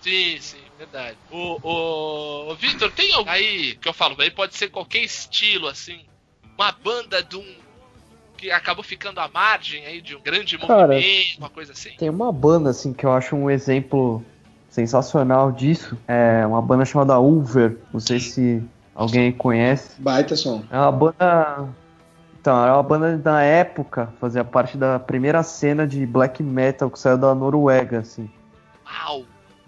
sim, 0.00 0.40
sim, 0.40 0.70
verdade. 0.76 1.20
O, 1.30 1.58
o, 1.62 2.52
o 2.52 2.56
Vitor, 2.56 2.92
tem 2.92 3.12
algum 3.14 3.30
aí 3.30 3.76
que 3.76 3.88
eu 3.88 3.92
falo, 3.94 4.20
aí 4.20 4.30
pode 4.30 4.56
ser 4.56 4.70
qualquer 4.70 5.02
estilo, 5.02 5.68
assim, 5.68 6.09
uma 6.60 6.72
banda 6.72 7.22
de 7.22 7.36
um 7.36 7.44
que 8.36 8.50
acabou 8.50 8.84
ficando 8.84 9.18
à 9.18 9.28
margem 9.28 9.84
aí 9.86 10.00
de 10.02 10.14
um 10.14 10.20
grande 10.20 10.58
Cara, 10.58 10.94
movimento, 10.94 11.38
uma 11.38 11.48
coisa 11.48 11.72
assim. 11.72 11.90
Tem 11.98 12.08
uma 12.10 12.30
banda, 12.30 12.70
assim, 12.70 12.92
que 12.92 13.04
eu 13.04 13.12
acho 13.12 13.34
um 13.34 13.50
exemplo 13.50 14.22
sensacional 14.68 15.52
disso. 15.52 15.96
É 16.06 16.44
uma 16.46 16.60
banda 16.60 16.84
chamada 16.84 17.18
Ulver. 17.18 17.78
Não 17.92 18.00
sei 18.00 18.20
se 18.20 18.62
alguém 18.94 19.32
conhece. 19.32 20.00
Baita 20.00 20.36
som. 20.36 20.62
É 20.70 20.78
uma 20.78 20.92
banda. 20.92 21.68
Então, 22.40 22.62
era 22.62 22.74
uma 22.74 22.82
banda 22.82 23.18
da 23.18 23.42
época, 23.42 24.12
fazia 24.18 24.42
parte 24.42 24.78
da 24.78 24.98
primeira 24.98 25.42
cena 25.42 25.86
de 25.86 26.06
black 26.06 26.42
metal 26.42 26.90
que 26.90 26.98
saiu 26.98 27.18
da 27.18 27.34
Noruega, 27.34 27.98
assim. 27.98 28.30
Uau! 28.86 29.24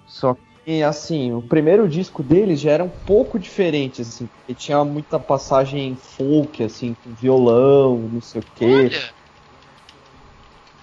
Só 0.06 0.32
que, 0.32 0.40
assim, 0.86 1.32
o 1.32 1.42
primeiro 1.42 1.88
disco 1.88 2.22
deles 2.22 2.60
já 2.60 2.72
era 2.72 2.84
um 2.84 2.88
pouco 2.88 3.38
diferente, 3.38 4.02
assim, 4.02 4.26
porque 4.26 4.54
tinha 4.54 4.84
muita 4.84 5.18
passagem 5.18 5.96
folk, 5.96 6.62
assim, 6.62 6.94
com 6.94 7.12
violão, 7.14 7.98
não 8.08 8.20
sei 8.20 8.40
o 8.40 8.44
quê. 8.54 8.64
Olha, 8.64 9.14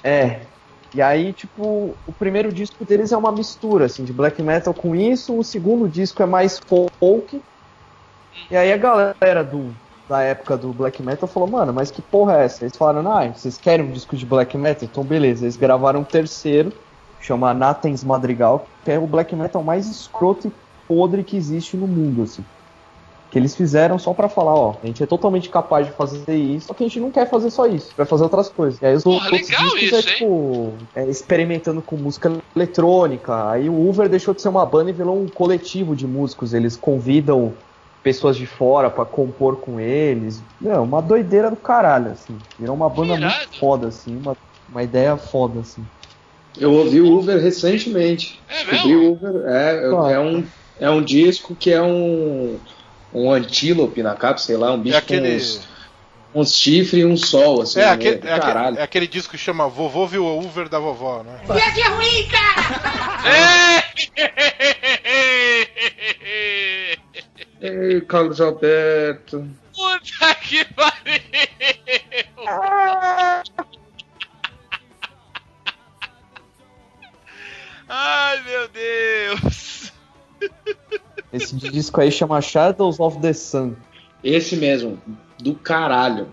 É. 0.03 0.47
E 0.93 1.01
aí, 1.01 1.31
tipo, 1.33 1.93
o 2.05 2.13
primeiro 2.13 2.51
disco 2.51 2.83
deles 2.83 3.11
é 3.11 3.17
uma 3.17 3.31
mistura, 3.31 3.85
assim, 3.85 4.03
de 4.03 4.11
black 4.11 4.41
metal 4.41 4.73
com 4.73 4.95
isso, 4.95 5.37
o 5.37 5.43
segundo 5.43 5.87
disco 5.87 6.21
é 6.23 6.25
mais 6.25 6.59
folk. 6.67 7.41
E 8.49 8.55
aí 8.55 8.73
a 8.73 8.77
galera 8.77 9.43
do, 9.43 9.75
da 10.07 10.21
época 10.23 10.57
do 10.57 10.73
black 10.73 11.01
metal 11.03 11.29
falou, 11.29 11.47
mano, 11.47 11.71
mas 11.71 11.91
que 11.91 12.01
porra 12.01 12.39
é 12.41 12.45
essa? 12.45 12.63
Eles 12.63 12.75
falaram, 12.75 13.09
ah, 13.11 13.31
vocês 13.31 13.57
querem 13.57 13.85
um 13.85 13.91
disco 13.91 14.15
de 14.15 14.25
black 14.25 14.57
metal? 14.57 14.87
Então 14.89 15.03
beleza, 15.03 15.45
eles 15.45 15.55
gravaram 15.55 16.01
um 16.01 16.03
terceiro, 16.03 16.73
chama 17.19 17.53
Nathens 17.53 18.03
Madrigal, 18.03 18.67
que 18.83 18.91
é 18.91 18.99
o 18.99 19.07
black 19.07 19.35
metal 19.35 19.63
mais 19.63 19.87
escroto 19.87 20.47
e 20.47 20.51
podre 20.87 21.23
que 21.23 21.37
existe 21.37 21.77
no 21.77 21.87
mundo, 21.87 22.23
assim. 22.23 22.43
Que 23.29 23.37
eles 23.37 23.55
fizeram 23.55 23.99
só 23.99 24.11
pra 24.11 24.27
falar, 24.27 24.55
ó, 24.55 24.75
a 24.81 24.87
gente 24.87 25.03
é 25.03 25.05
totalmente 25.05 25.49
capaz 25.49 25.85
de 25.85 25.93
fazer 25.93 26.35
isso, 26.35 26.67
só 26.67 26.73
que 26.73 26.83
a 26.83 26.87
gente 26.87 26.99
não 26.99 27.11
quer 27.11 27.29
fazer 27.29 27.51
só 27.51 27.67
isso, 27.67 27.91
vai 27.95 28.05
fazer 28.05 28.23
outras 28.23 28.49
coisas. 28.49 28.81
E 28.81 28.85
aí 28.87 28.95
os 28.95 29.03
Porra, 29.03 29.25
outros 29.25 29.47
discos 29.47 29.81
isso, 29.81 29.95
é 29.95 30.01
tipo 30.01 30.73
é, 30.95 31.05
experimentando 31.05 31.79
com 31.79 31.95
música 31.95 32.31
eletrônica. 32.55 33.51
Aí 33.51 33.69
o 33.69 33.89
Uber 33.89 34.09
deixou 34.09 34.33
de 34.33 34.41
ser 34.41 34.49
uma 34.49 34.65
banda 34.65 34.89
e 34.89 34.93
virou 34.93 35.21
um 35.21 35.27
coletivo 35.27 35.95
de 35.95 36.07
músicos. 36.07 36.55
Eles 36.55 36.75
convidam 36.75 37.53
pessoas 38.01 38.35
de 38.35 38.47
fora 38.47 38.89
pra 38.89 39.05
compor 39.05 39.57
com 39.57 39.79
eles. 39.79 40.41
Não, 40.59 40.83
uma 40.83 41.01
doideira 41.01 41.51
do 41.51 41.55
caralho, 41.55 42.11
assim. 42.11 42.35
Virou 42.57 42.75
uma 42.75 42.89
banda 42.89 43.15
muito 43.15 43.59
foda, 43.59 43.89
assim, 43.89 44.17
uma, 44.17 44.35
uma 44.69 44.81
ideia 44.81 45.15
foda, 45.17 45.59
assim. 45.59 45.85
Eu 46.57 46.73
ouvi 46.73 46.99
o 47.01 47.17
Uber 47.17 47.39
recentemente. 47.41 48.39
É 48.49 48.63
Descobri 48.65 48.95
mesmo? 48.95 49.09
o 49.09 49.11
Uber. 49.13 49.47
É, 49.47 49.75
é, 49.75 50.13
é 50.13 50.19
um, 50.19 50.43
é 50.79 50.89
um 50.89 51.01
disco 51.01 51.55
que 51.55 51.71
é 51.71 51.81
um, 51.81 52.57
um 53.13 53.31
antílope 53.31 54.01
na 54.01 54.15
capa, 54.15 54.39
sei 54.39 54.57
lá, 54.57 54.71
um 54.73 54.79
bicho 54.79 54.95
É 54.95 54.99
aquele. 54.99 55.29
com 55.29 55.35
uns, 55.35 55.67
uns 56.35 56.55
chifres 56.55 57.01
e 57.01 57.05
um 57.05 57.15
sol, 57.17 57.61
assim. 57.61 57.79
É 57.79 57.87
no 57.87 57.91
aquele, 57.93 58.15
é, 58.15 58.17
aquele, 58.17 58.39
Caralho. 58.39 58.79
é 58.79 58.83
aquele 58.83 59.07
disco 59.07 59.31
que 59.31 59.37
chama 59.37 59.67
Vovô 59.67 60.07
viu 60.07 60.25
o 60.25 60.39
Uber 60.39 60.67
da 60.69 60.79
vovó, 60.79 61.23
né? 61.23 61.39
Ei, 67.61 68.01
Carlos 68.01 68.39
Alberto. 68.39 69.47
Puta 69.75 70.35
que 70.35 70.65
pariu! 70.73 71.21
Ai, 77.89 78.41
meu 78.43 78.67
Deus! 78.69 79.91
Esse 81.33 81.55
disco 81.55 82.01
aí 82.01 82.11
chama 82.11 82.41
Shadows 82.41 82.99
of 82.99 83.19
the 83.19 83.33
Sun. 83.33 83.73
Esse 84.23 84.55
mesmo, 84.55 84.97
do 85.39 85.55
caralho. 85.55 86.27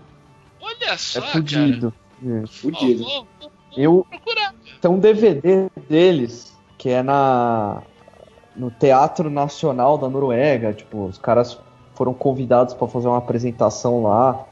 Olha 0.61 0.97
só, 0.97 1.19
É 1.19 1.21
cara. 1.21 1.33
fudido. 1.33 1.93
É. 2.25 2.47
Fudido. 2.47 3.03
Ó, 3.03 3.07
vou, 3.07 3.27
vou- 3.39 3.49
vou 3.49 3.51
Eu 3.77 4.05
procurar. 4.09 4.53
tem 4.81 4.91
um 4.91 4.99
DVD 4.99 5.69
deles 5.89 6.55
que 6.77 6.89
é 6.89 7.01
na 7.03 7.81
no 8.55 8.71
Teatro 8.71 9.29
Nacional 9.29 9.99
da 9.99 10.09
Noruega, 10.09 10.73
tipo, 10.73 11.05
os 11.05 11.19
caras 11.19 11.59
foram 11.93 12.11
convidados 12.11 12.73
pra 12.73 12.87
fazer 12.87 13.07
uma 13.07 13.19
apresentação 13.19 14.01
lá. 14.01 14.45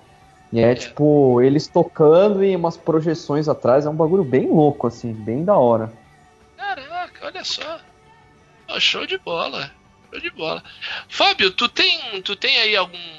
E 0.53 0.59
é 0.59 0.75
tipo, 0.75 1.41
eles 1.41 1.67
tocando 1.67 2.43
e 2.43 2.55
umas 2.55 2.77
projeções 2.77 3.49
atrás, 3.49 3.85
é 3.87 3.89
um 3.89 3.95
bagulho 3.95 4.23
bem 4.23 4.47
louco 4.47 4.85
assim, 4.85 5.11
bem 5.11 5.43
da 5.43 5.57
hora. 5.57 5.91
Olha 7.25 7.43
só. 7.43 7.81
Ó, 8.67 8.79
show 8.79 9.05
de 9.05 9.17
bola. 9.17 9.73
Show 10.11 10.21
de 10.21 10.29
bola. 10.29 10.63
Fábio, 11.09 11.51
tu 11.51 11.67
tem, 11.67 12.21
tu 12.21 12.35
tem 12.35 12.57
aí 12.59 12.75
algum 12.75 13.15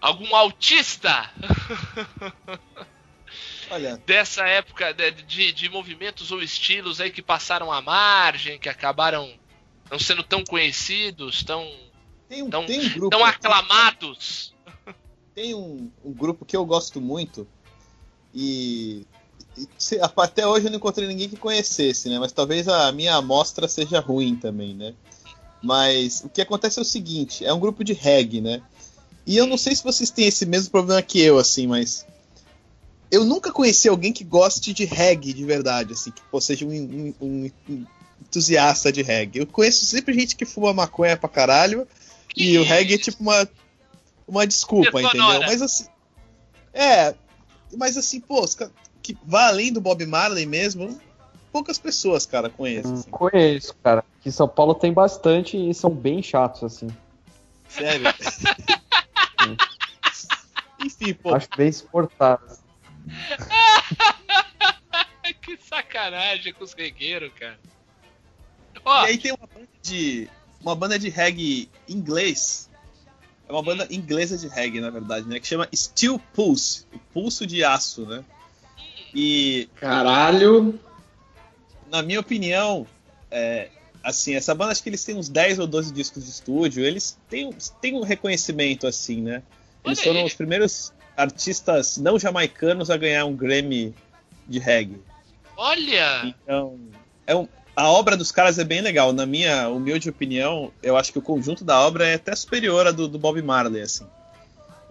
algum 0.00 0.36
autista 0.36 1.30
Olha, 3.70 3.96
dessa 4.04 4.46
época 4.46 4.92
de, 4.92 5.10
de, 5.12 5.52
de 5.52 5.68
movimentos 5.70 6.30
ou 6.30 6.42
estilos 6.42 7.00
aí 7.00 7.10
que 7.10 7.22
passaram 7.22 7.72
à 7.72 7.80
margem, 7.80 8.58
que 8.58 8.68
acabaram 8.68 9.32
não 9.90 9.98
sendo 9.98 10.22
tão 10.22 10.44
conhecidos, 10.44 11.42
tão, 11.42 11.66
tem 12.28 12.42
um, 12.42 12.50
Tão- 12.50 12.66
tem 12.66 12.80
um 12.80 12.88
grupo. 12.90 13.16
tão 13.16 13.24
aclamados? 13.24 14.54
Tem 15.34 15.54
um, 15.54 15.90
um 16.04 16.12
grupo 16.12 16.44
que 16.44 16.54
eu 16.56 16.64
gosto 16.66 17.00
muito 17.00 17.48
e, 18.34 19.06
até 20.16 20.46
hoje 20.46 20.66
eu 20.66 20.70
não 20.70 20.78
encontrei 20.78 21.06
ninguém 21.06 21.28
que 21.28 21.36
conhecesse, 21.36 22.08
né? 22.08 22.18
Mas 22.18 22.32
talvez 22.32 22.68
a 22.68 22.90
minha 22.92 23.14
amostra 23.14 23.68
seja 23.68 24.00
ruim 24.00 24.36
também, 24.36 24.74
né? 24.74 24.94
Mas 25.62 26.22
o 26.24 26.28
que 26.28 26.42
acontece 26.42 26.78
é 26.78 26.82
o 26.82 26.84
seguinte, 26.84 27.44
é 27.44 27.52
um 27.52 27.60
grupo 27.60 27.82
de 27.82 27.92
reggae, 27.92 28.40
né? 28.40 28.62
E 29.26 29.36
eu 29.36 29.46
não 29.46 29.56
sei 29.56 29.74
se 29.74 29.82
vocês 29.82 30.10
têm 30.10 30.26
esse 30.26 30.44
mesmo 30.44 30.70
problema 30.70 31.00
que 31.00 31.18
eu, 31.20 31.38
assim, 31.38 31.66
mas 31.66 32.04
eu 33.10 33.24
nunca 33.24 33.50
conheci 33.52 33.88
alguém 33.88 34.12
que 34.12 34.24
goste 34.24 34.72
de 34.74 34.84
reggae 34.84 35.32
de 35.32 35.44
verdade, 35.44 35.92
assim, 35.94 36.10
que 36.10 36.20
pô, 36.30 36.40
seja 36.40 36.66
um, 36.66 37.14
um- 37.20 37.50
um- 37.68 37.86
entusiasta 38.20 38.90
de 38.92 39.02
reggae. 39.02 39.38
Eu 39.40 39.46
conheço 39.46 39.86
sempre 39.86 40.12
gente 40.14 40.36
que 40.36 40.44
fuma 40.44 40.72
maconha 40.72 41.16
pra 41.16 41.28
caralho 41.28 41.86
e 42.36 42.58
o 42.58 42.62
reggae 42.64 42.94
é 42.94 42.98
tipo 42.98 43.22
uma, 43.22 43.48
uma 44.26 44.46
desculpa, 44.46 45.00
entendeu? 45.08 45.40
Mas 45.46 45.62
assim. 45.62 45.86
É. 46.72 47.14
Mas 47.76 47.96
assim, 47.96 48.20
pô, 48.20 48.42
os 48.42 48.56
que 49.04 49.16
vá 49.22 49.46
além 49.48 49.70
do 49.70 49.82
Bob 49.82 50.06
Marley 50.06 50.46
mesmo, 50.46 50.98
poucas 51.52 51.78
pessoas, 51.78 52.24
cara, 52.24 52.48
conhecem. 52.48 52.94
Assim. 52.94 53.10
conheço, 53.10 53.74
cara. 53.82 54.02
Aqui 54.18 54.30
em 54.30 54.32
São 54.32 54.48
Paulo 54.48 54.74
tem 54.74 54.94
bastante 54.94 55.58
e 55.58 55.74
são 55.74 55.90
bem 55.90 56.22
chatos 56.22 56.64
assim. 56.64 56.88
Sério. 57.68 58.06
Enfim, 60.82 61.12
pô. 61.12 61.34
Acho 61.34 61.48
bem 61.54 61.68
exportado. 61.68 62.42
que 65.42 65.58
sacanagem 65.58 66.54
com 66.54 66.64
os 66.64 66.72
regueiros, 66.72 67.30
cara. 67.38 67.58
Ó, 68.82 69.04
E 69.04 69.10
aí 69.10 69.18
tem 69.18 69.32
uma 69.32 69.46
banda 69.46 69.68
de. 69.82 70.30
Uma 70.62 70.74
banda 70.74 70.98
de 70.98 71.10
reggae 71.10 71.68
inglês. 71.86 72.70
É 73.46 73.52
uma 73.52 73.62
banda 73.62 73.86
inglesa 73.90 74.38
de 74.38 74.48
reggae, 74.48 74.80
na 74.80 74.88
verdade, 74.88 75.28
né? 75.28 75.38
Que 75.38 75.46
chama 75.46 75.68
Steel 75.74 76.18
Pulse. 76.32 76.86
O 76.94 76.98
pulso 77.12 77.46
de 77.46 77.62
aço, 77.62 78.06
né? 78.06 78.24
E 79.14 79.68
Caralho. 79.76 80.78
na 81.90 82.02
minha 82.02 82.20
opinião, 82.20 82.86
é, 83.30 83.68
assim, 84.02 84.34
essa 84.34 84.54
banda 84.54 84.72
acho 84.72 84.82
que 84.82 84.88
eles 84.88 85.04
têm 85.04 85.16
uns 85.16 85.28
10 85.28 85.58
ou 85.58 85.66
12 85.66 85.92
discos 85.92 86.24
de 86.24 86.30
estúdio, 86.30 86.84
eles 86.84 87.18
têm, 87.28 87.46
um- 87.46 87.52
têm 87.80 87.94
um 87.94 88.02
reconhecimento 88.02 88.86
assim, 88.86 89.20
né? 89.22 89.42
Eles 89.84 89.98
Olha 90.00 90.06
foram 90.08 90.20
aí. 90.20 90.26
os 90.26 90.34
primeiros 90.34 90.92
artistas 91.16 91.96
não 91.98 92.18
jamaicanos 92.18 92.90
a 92.90 92.96
ganhar 92.96 93.24
um 93.24 93.34
Grammy 93.36 93.94
de 94.48 94.58
reggae. 94.58 95.00
olha! 95.56 96.24
Então, 96.42 96.78
é 97.26 97.34
um- 97.36 97.48
a 97.76 97.88
obra 97.90 98.16
dos 98.16 98.30
caras 98.32 98.58
é 98.58 98.64
bem 98.64 98.80
legal. 98.80 99.12
Na 99.12 99.24
minha 99.26 99.68
humilde 99.68 100.08
opinião, 100.08 100.72
eu 100.82 100.96
acho 100.96 101.12
que 101.12 101.18
o 101.18 101.22
conjunto 101.22 101.64
da 101.64 101.80
obra 101.80 102.06
é 102.06 102.14
até 102.14 102.34
superior 102.34 102.86
à 102.86 102.90
do, 102.90 103.06
do 103.08 103.18
Bob 103.18 103.40
Marley, 103.42 103.80
assim. 103.82 104.06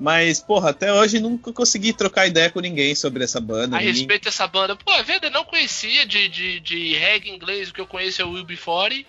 Mas, 0.03 0.41
porra, 0.41 0.71
até 0.71 0.91
hoje 0.91 1.17
nunca 1.21 1.53
consegui 1.53 1.93
trocar 1.93 2.27
ideia 2.27 2.49
com 2.51 2.59
ninguém 2.59 2.93
sobre 2.93 3.23
essa 3.23 3.39
banda. 3.39 3.77
A 3.77 3.79
ninguém- 3.79 3.93
respeito 3.93 4.25
dessa 4.25 4.45
banda, 4.45 4.75
pô, 4.75 4.91
é 4.91 5.01
verdade, 5.01 5.33
não 5.33 5.45
conhecia 5.45 6.05
de, 6.05 6.27
de, 6.27 6.59
de 6.59 6.93
reggae 6.95 7.29
inglês, 7.31 7.69
o 7.69 7.73
que 7.73 7.79
eu 7.79 7.87
conheço 7.87 8.21
é 8.21 8.25
o 8.25 8.31
Will 8.31 8.43
Before. 8.43 9.07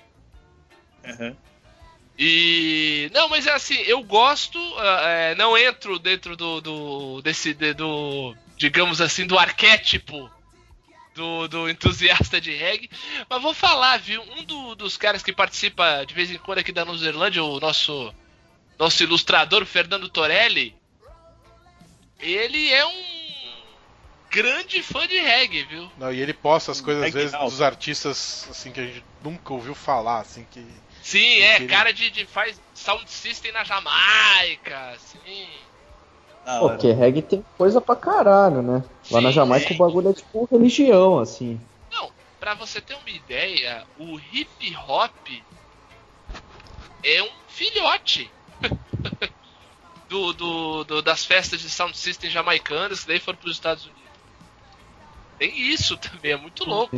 Aham. 1.05 1.37
E. 2.17 3.11
Não, 3.13 3.29
mas 3.29 3.45
é 3.45 3.53
assim, 3.53 3.75
eu 3.75 4.05
gosto, 4.05 4.57
ah, 4.79 5.01
é, 5.09 5.35
não 5.35 5.59
entro 5.59 5.99
dentro 5.99 6.37
do. 6.37 6.61
do 6.61 7.23
desse. 7.23 7.53
de- 7.53 7.75
do. 7.75 8.33
digamos 8.57 9.01
assim, 9.01 9.27
do 9.27 9.37
arquétipo 9.37 10.31
do, 11.13 11.49
do 11.49 11.69
entusiasta 11.69 12.41
de 12.41 12.53
reggae. 12.55 12.89
Mas 13.29 13.43
vou 13.43 13.53
falar, 13.53 13.99
viu? 13.99 14.23
Um 14.39 14.45
do- 14.45 14.77
dos 14.77 14.97
caras 14.97 15.25
que 15.25 15.33
participa 15.33 16.05
de 16.07 16.15
vez 16.15 16.31
em 16.31 16.39
quando 16.39 16.59
aqui 16.59 16.71
da 16.71 16.85
Nova 16.85 16.99
Zelândia, 16.99 17.43
o 17.43 17.59
nosso. 17.59 18.15
Nosso 18.79 19.03
ilustrador, 19.05 19.63
o 19.63 19.67
Fernando 19.67 20.09
Torelli. 20.09 20.73
Ele 22.25 22.73
é 22.73 22.87
um 22.87 23.05
grande 24.31 24.83
fã 24.83 25.07
de 25.07 25.19
reggae, 25.19 25.63
viu? 25.65 25.91
Não, 25.99 26.13
e 26.13 26.21
ele 26.21 26.33
posta 26.33 26.73
as 26.73 26.81
coisas, 26.81 27.05
às 27.05 27.13
vezes, 27.13 27.33
House. 27.33 27.53
dos 27.53 27.63
artistas 27.63 28.47
assim 28.51 28.73
que 28.73 28.81
a 28.81 28.87
gente 28.87 29.05
nunca 29.23 29.53
ouviu 29.53 29.75
falar, 29.75 30.21
assim, 30.21 30.45
que. 30.51 30.65
Sim, 31.03 31.39
é, 31.41 31.55
Aquele- 31.57 31.69
cara 31.69 31.93
de, 31.93 32.11
de 32.11 32.25
faz 32.27 32.61
sound 32.75 33.09
system 33.11 33.53
na 33.53 33.63
Jamaica, 33.63 34.97
sim. 34.99 35.47
Pô, 36.45 36.51
hora. 36.67 36.75
porque 36.75 36.93
reggae 36.93 37.23
tem 37.23 37.45
coisa 37.57 37.81
pra 37.81 37.95
caralho, 37.97 38.61
né? 38.63 38.83
Lá 39.11 39.21
na 39.21 39.29
Sim, 39.31 39.35
Jamaica 39.37 39.69
sim. 39.69 39.75
o 39.75 39.79
bagulho 39.79 40.11
é 40.11 40.15
tipo 40.15 40.49
religião, 40.51 41.19
assim. 41.19 41.61
Não, 41.93 42.11
pra 42.41 42.55
você 42.55 42.81
ter 42.81 42.95
uma 42.95 43.09
ideia, 43.11 43.87
o 43.97 44.19
hip 44.19 44.75
hop 44.89 45.11
é 47.03 47.23
um 47.23 47.31
filhote 47.49 48.31
do, 50.15 50.33
do, 50.33 50.85
do- 50.85 51.03
das 51.03 51.25
festas 51.25 51.61
de 51.61 51.69
sound 51.69 51.97
system 51.99 52.31
jamaicanas 52.31 53.01
que 53.01 53.09
daí 53.09 53.19
foram 53.19 53.37
pros 53.39 53.53
Estados 53.55 53.85
Unidos. 53.85 54.03
Tem 55.39 55.51
isso 55.73 55.97
também, 55.97 56.31
é 56.33 56.37
muito 56.37 56.65
louco. 56.65 56.97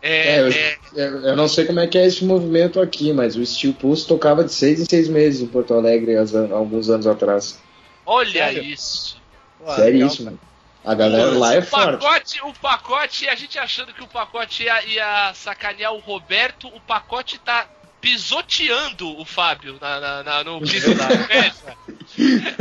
É, 0.00 0.36
É, 0.36 0.40
eu, 0.40 0.48
é, 0.52 0.78
eu- 0.94 1.20
eu 1.28 1.36
não 1.36 1.48
sei 1.48 1.64
como 1.66 1.80
é 1.80 1.86
que 1.88 1.98
é 1.98 2.06
esse 2.06 2.24
movimento 2.24 2.80
aqui, 2.80 3.12
mas 3.12 3.34
o 3.36 3.44
Steel 3.44 3.72
Pulse 3.74 4.06
tocava 4.06 4.44
de 4.44 4.52
seis 4.52 4.78
em 4.80 4.84
seis 4.84 5.08
meses 5.08 5.40
em 5.40 5.46
Porto 5.48 5.74
Alegre 5.74 6.14
an- 6.14 6.54
alguns 6.54 6.88
anos 6.88 7.06
atrás. 7.06 7.58
olha 8.06 8.30
Sério? 8.32 8.62
isso. 8.62 9.20
Pô, 9.58 9.64
legal, 9.64 9.76
Seríssimo. 9.84 10.38
A 10.84 10.94
galera 10.94 11.30
lá 11.38 11.54
é 11.54 11.58
O 11.60 11.62
forte. 11.62 11.98
pacote, 12.02 12.40
o 12.42 12.52
pacote, 12.52 13.26
a 13.28 13.34
gente 13.34 13.58
achando 13.58 13.92
que 13.94 14.02
o 14.04 14.06
pacote 14.06 14.64
ia, 14.64 14.84
ia 14.84 15.32
sacanear 15.34 15.94
o 15.94 15.98
Roberto, 15.98 16.68
o 16.68 16.80
pacote 16.80 17.38
tá 17.38 17.66
pisoteando 18.04 19.18
o 19.18 19.24
Fábio 19.24 19.78
na, 19.80 19.98
na- 19.98 20.22
na- 20.22 20.44
no 20.44 20.60
piso 20.62 20.94
da 20.94 21.08
festa. 21.08 21.76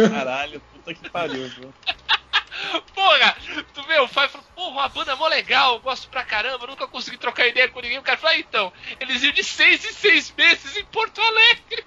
Caralho, 0.10 0.62
puta 0.72 0.94
que 0.94 1.10
pariu, 1.10 1.50
viu? 1.50 1.74
Porra, 2.96 3.36
tu 3.74 3.84
vê, 3.84 4.00
o 4.00 4.08
Fábio 4.08 4.30
falou, 4.30 4.48
porra, 4.56 4.70
uma 4.72 4.90
banda 4.90 5.16
mó 5.18 5.28
legal, 5.28 5.74
eu 5.76 5.80
gosto 5.82 6.08
pra 6.08 6.24
caramba, 6.24 6.66
nunca 6.66 6.88
consegui 6.88 7.18
trocar 7.18 7.46
ideia 7.48 7.68
com 7.68 7.82
ninguém. 7.82 7.98
O 7.98 8.04
cara 8.04 8.18
falou, 8.18 8.36
ah, 8.36 8.40
então, 8.40 8.72
eles 9.02 9.22
iam 9.22 9.34
de 9.34 9.44
seis 9.44 9.84
em 9.84 9.92
seis 9.92 10.34
meses 10.38 10.78
em 10.78 10.86
Porto 10.86 11.20
Alegre. 11.20 11.84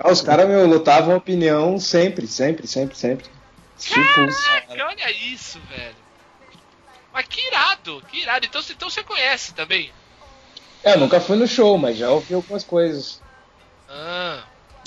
Ah, 0.00 0.10
os 0.10 0.22
caras, 0.22 0.48
meu, 0.48 0.66
lutavam 0.66 1.14
opinião 1.16 1.78
sempre, 1.78 2.26
sempre, 2.26 2.66
sempre, 2.66 2.96
sempre. 2.96 3.26
Caraca, 3.92 4.86
olha 4.86 5.10
isso, 5.10 5.60
velho. 5.68 5.96
Mas 7.12 7.26
que 7.28 7.46
irado, 7.46 8.02
que 8.10 8.20
irado. 8.22 8.46
Então, 8.46 8.62
então 8.70 8.88
você 8.88 9.02
conhece 9.04 9.52
também? 9.54 9.92
É, 10.84 10.94
eu 10.94 11.00
nunca 11.00 11.20
fui 11.20 11.36
no 11.36 11.46
show, 11.46 11.76
mas 11.78 11.96
já 11.96 12.10
ouvi 12.10 12.34
algumas 12.34 12.64
coisas. 12.64 13.20
Ah, 13.88 14.42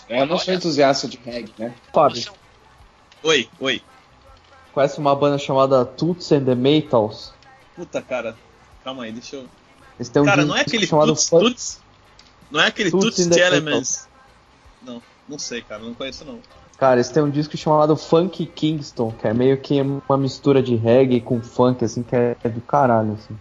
Eu 0.10 0.26
não 0.26 0.38
sou 0.38 0.50
Olha. 0.54 0.58
entusiasta 0.58 1.08
de 1.08 1.18
reggae, 1.18 1.54
né? 1.58 1.74
Fábio, 1.94 2.22
é 2.22 3.28
Oi, 3.28 3.50
oi. 3.60 3.82
conhece 4.74 5.00
uma 5.00 5.16
banda 5.16 5.38
chamada 5.38 5.84
Toots 5.86 6.32
and 6.32 6.46
the 6.46 6.56
Maytals? 6.56 7.34
Puta, 7.76 8.02
cara. 8.02 8.36
Calma 8.84 9.04
aí, 9.04 9.12
deixa 9.12 9.36
eu. 9.38 9.46
Eles 9.98 10.10
têm 10.10 10.22
um 10.22 10.26
Cara, 10.26 10.38
disco 10.38 10.50
não 10.52 10.58
é 10.58 10.62
aquele 10.62 10.88
chamado 10.88 11.08
Tuts, 11.14 11.30
Fun- 11.30 11.40
Tuts? 11.40 11.80
Não 12.52 12.60
é 12.62 12.68
aquele 12.68 12.90
in 12.90 13.30
the 13.30 13.36
the 13.36 13.48
Elements? 13.48 14.08
Não, 14.82 15.02
não 15.28 15.38
sei, 15.40 15.62
cara, 15.62 15.82
não 15.82 15.94
conheço 15.94 16.24
não. 16.24 16.40
Cara, 16.78 16.96
eles 16.98 17.10
têm 17.10 17.24
um 17.24 17.30
disco 17.30 17.58
chamado 17.58 17.98
Funk 17.98 18.46
Kingston, 18.46 19.12
que 19.12 19.28
é 19.28 19.34
meio 19.34 19.60
que 19.60 19.82
uma 19.82 20.18
mistura 20.18 20.62
de 20.62 20.76
reggae 20.76 21.20
com 21.20 21.42
funk, 21.42 21.84
assim, 21.84 22.04
que 22.04 22.16
é 22.16 22.36
do 22.48 22.62
caralho, 22.62 23.14
assim. 23.14 23.36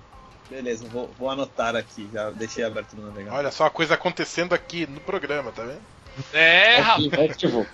Beleza, 0.50 0.86
vou, 0.88 1.10
vou 1.18 1.28
anotar 1.28 1.74
aqui, 1.74 2.08
já 2.12 2.30
deixei 2.30 2.64
aberto 2.64 2.94
no 2.94 3.06
navegador. 3.06 3.38
Olha 3.38 3.50
só 3.50 3.66
a 3.66 3.70
coisa 3.70 3.94
acontecendo 3.94 4.54
aqui 4.54 4.86
no 4.86 5.00
programa, 5.00 5.50
tá 5.50 5.62
vendo? 5.62 5.80
É, 6.32 6.78
rapaz. 6.78 7.06
Aqui, 7.06 7.16
né, 7.16 7.28
tipo, 7.34 7.66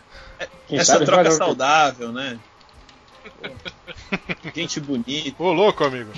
quem 0.66 0.79
Essa 0.79 1.05
troca 1.05 1.31
saudável, 1.31 2.12
né? 2.12 2.39
Pô, 3.23 3.49
Gente 4.55 4.81
bonita. 4.81 5.43
Ô, 5.43 5.53
louco, 5.53 5.85
amigo. 5.85 6.11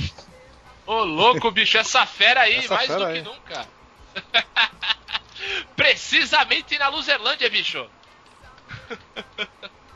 Ô, 0.86 1.02
louco, 1.02 1.50
bicho, 1.50 1.76
essa 1.76 2.06
fera 2.06 2.42
aí, 2.42 2.56
Essa 2.56 2.74
mais 2.74 2.86
fera 2.86 2.98
do 3.00 3.06
aí. 3.06 3.22
que 3.22 3.28
nunca. 3.28 3.66
Precisamente 5.76 6.78
na 6.78 6.88
Luzerlândia, 6.88 7.50
bicho. 7.50 7.86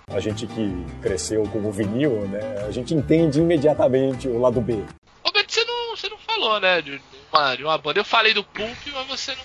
A 0.09 0.21
gente 0.21 0.47
que 0.47 0.87
cresceu 1.03 1.45
com 1.45 1.59
o 1.61 1.71
vinil, 1.71 2.27
né? 2.29 2.65
A 2.67 2.71
gente 2.71 2.95
entende 2.95 3.41
imediatamente 3.41 4.27
o 4.27 4.39
lado 4.41 4.61
B. 4.61 4.85
Você 5.99 6.09
não, 6.09 6.19
falou, 6.19 6.61
né, 6.61 6.81
de, 6.81 7.01
uma, 7.33 7.57
de 7.57 7.65
uma 7.65 7.77
banda. 7.79 7.99
Eu 7.99 8.05
falei 8.05 8.33
do 8.33 8.45
Pulp, 8.45 8.79
mas 8.93 9.07
você 9.07 9.35
não. 9.35 9.45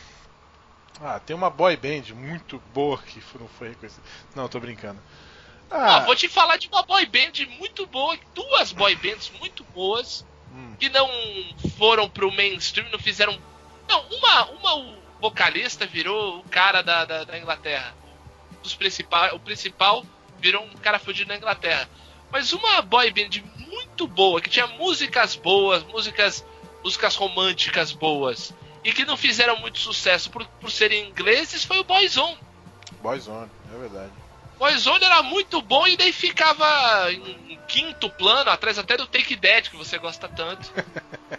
Ah, 1.01 1.19
tem 1.19 1.35
uma 1.35 1.49
boy 1.49 1.75
band 1.75 2.13
muito 2.15 2.61
boa 2.73 2.97
que 2.99 3.19
não 3.39 3.47
foi 3.47 3.69
reconhecida. 3.69 4.03
Não, 4.35 4.47
tô 4.47 4.59
brincando. 4.59 5.01
Ah, 5.71 5.95
Ah, 5.95 5.99
vou 6.01 6.15
te 6.15 6.27
falar 6.29 6.57
de 6.57 6.67
uma 6.67 6.83
boy 6.83 7.05
band 7.07 7.45
muito 7.57 7.87
boa, 7.87 8.17
duas 8.35 8.71
boy 8.71 8.95
bands 8.95 9.31
muito 9.39 9.63
boas, 9.65 10.25
Hum. 10.53 10.75
que 10.79 10.87
não 10.89 11.09
foram 11.77 12.07
pro 12.07 12.31
mainstream, 12.31 12.87
não 12.91 12.99
fizeram. 12.99 13.35
Não, 13.89 14.01
uma, 14.09 14.45
uma 14.51 14.75
o 14.75 14.95
vocalista 15.19 15.87
virou 15.87 16.39
o 16.39 16.43
cara 16.43 16.83
da, 16.83 17.03
da, 17.05 17.23
da 17.23 17.39
Inglaterra. 17.39 17.95
Os 18.63 18.75
principal, 18.75 19.35
o 19.35 19.39
principal 19.39 20.05
virou 20.39 20.63
um 20.63 20.73
cara 20.75 20.99
fudido 20.99 21.29
na 21.29 21.37
Inglaterra. 21.37 21.89
Mas 22.31 22.53
uma 22.53 22.81
boy 22.83 23.09
band 23.11 23.41
muito 23.73 24.07
boa, 24.07 24.39
que 24.41 24.49
tinha 24.49 24.67
músicas 24.67 25.35
boas, 25.35 25.83
músicas, 25.83 26.45
músicas 26.83 27.15
românticas 27.15 27.91
boas, 27.91 28.53
e 28.83 28.91
que 28.91 29.05
não 29.05 29.15
fizeram 29.17 29.57
muito 29.57 29.79
sucesso 29.79 30.29
por, 30.29 30.45
por 30.59 30.71
serem 30.71 31.09
ingleses, 31.09 31.63
foi 31.63 31.79
o 31.79 31.83
Boyzone. 31.83 32.37
Boyzone, 33.01 33.49
é 33.73 33.77
verdade. 33.79 34.11
Boyzone 34.59 35.03
era 35.03 35.21
muito 35.23 35.61
bom 35.61 35.85
e 35.87 35.97
daí 35.97 36.13
ficava 36.13 37.11
em, 37.11 37.53
em 37.53 37.59
quinto 37.67 38.09
plano, 38.09 38.49
atrás 38.49 38.77
até 38.77 38.95
do 38.95 39.07
Take 39.07 39.35
That, 39.37 39.69
que 39.69 39.75
você 39.77 39.97
gosta 39.97 40.27
tanto. 40.29 40.71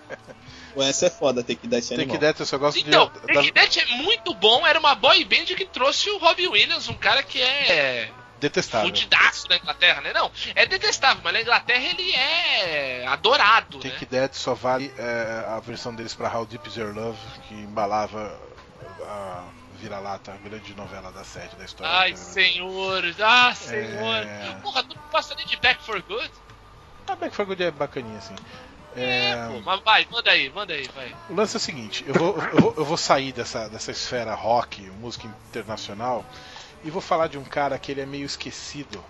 Pô, 0.74 0.82
essa 0.82 1.06
é 1.06 1.10
foda, 1.10 1.40
esse 1.48 1.56
Tem 1.90 1.98
animal. 1.98 2.06
que 2.16 2.18
Death, 2.18 2.40
eu 2.40 2.46
só 2.46 2.58
gosto 2.58 2.80
Então, 2.80 3.06
de. 3.06 3.20
Take 3.32 3.52
da- 3.52 3.60
That 3.62 3.78
é 3.78 3.86
muito 4.02 4.34
bom, 4.34 4.66
era 4.66 4.78
uma 4.80 4.96
boy 4.96 5.24
band 5.24 5.44
que 5.44 5.64
trouxe 5.66 6.10
o 6.10 6.18
Robbie 6.18 6.48
Williams, 6.48 6.88
um 6.88 6.94
cara 6.94 7.22
que 7.22 7.40
é 7.40 8.10
Detestável. 8.40 8.88
fudidaço 8.88 9.48
na 9.48 9.56
Inglaterra, 9.56 10.00
né? 10.00 10.12
Não, 10.12 10.30
é 10.54 10.66
detestável, 10.66 11.22
mas 11.22 11.32
na 11.32 11.40
Inglaterra 11.40 11.82
ele 11.82 12.12
é 12.12 13.06
adorado, 13.06 13.78
né? 13.78 13.90
Take 13.90 14.06
That 14.06 14.36
só 14.36 14.54
vale 14.54 14.92
é, 14.98 15.44
a 15.48 15.60
versão 15.60 15.94
deles 15.94 16.14
pra 16.14 16.34
How 16.34 16.44
Deep 16.44 16.68
Is 16.68 16.76
Your 16.76 16.94
Love, 16.94 17.18
que 17.48 17.54
embalava 17.54 18.38
a 19.02 19.44
vira-lata, 19.80 20.32
a 20.32 20.36
grande 20.36 20.74
novela 20.74 21.12
da 21.12 21.24
sede 21.24 21.56
da 21.56 21.64
história. 21.64 21.92
Ai, 21.92 22.12
da 22.12 22.16
senhor, 22.16 23.02
ah, 23.20 23.54
senhor. 23.54 24.26
É. 24.26 24.58
Porra, 24.62 24.82
tu 24.82 24.96
não 24.96 25.02
gosta 25.10 25.34
nem 25.34 25.46
de 25.46 25.56
Back 25.56 25.82
for 25.84 26.00
Good? 26.02 26.30
Ah, 27.06 27.16
Back 27.16 27.34
for 27.34 27.44
Good 27.44 27.62
é 27.62 27.70
bacaninha, 27.70 28.18
assim. 28.18 28.34
É, 28.96 29.48
Pô, 29.48 29.60
mas 29.60 29.80
vai, 29.82 30.06
manda 30.10 30.30
aí, 30.30 30.50
manda 30.50 30.72
aí, 30.72 30.88
vai. 30.94 31.14
O 31.28 31.34
lance 31.34 31.56
é 31.56 31.58
o 31.58 31.60
seguinte, 31.60 32.04
eu 32.06 32.14
vou, 32.14 32.38
eu 32.38 32.60
vou, 32.60 32.74
eu 32.76 32.84
vou 32.84 32.96
sair 32.96 33.32
dessa, 33.32 33.68
dessa 33.68 33.90
esfera 33.90 34.34
rock, 34.34 34.82
música 34.82 35.26
internacional, 35.50 36.24
e 36.84 36.90
vou 36.90 37.00
falar 37.00 37.28
de 37.28 37.38
um 37.38 37.44
cara 37.44 37.78
que 37.78 37.90
ele 37.90 38.02
é 38.02 38.06
meio 38.06 38.26
esquecido. 38.26 39.02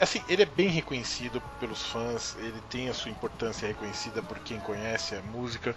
Assim, 0.00 0.22
ele 0.28 0.42
é 0.42 0.46
bem 0.46 0.68
reconhecido 0.68 1.42
pelos 1.60 1.82
fãs, 1.82 2.36
ele 2.38 2.60
tem 2.70 2.88
a 2.88 2.94
sua 2.94 3.10
importância 3.10 3.66
reconhecida 3.66 4.22
por 4.22 4.38
quem 4.38 4.58
conhece 4.60 5.14
a 5.14 5.22
música, 5.22 5.74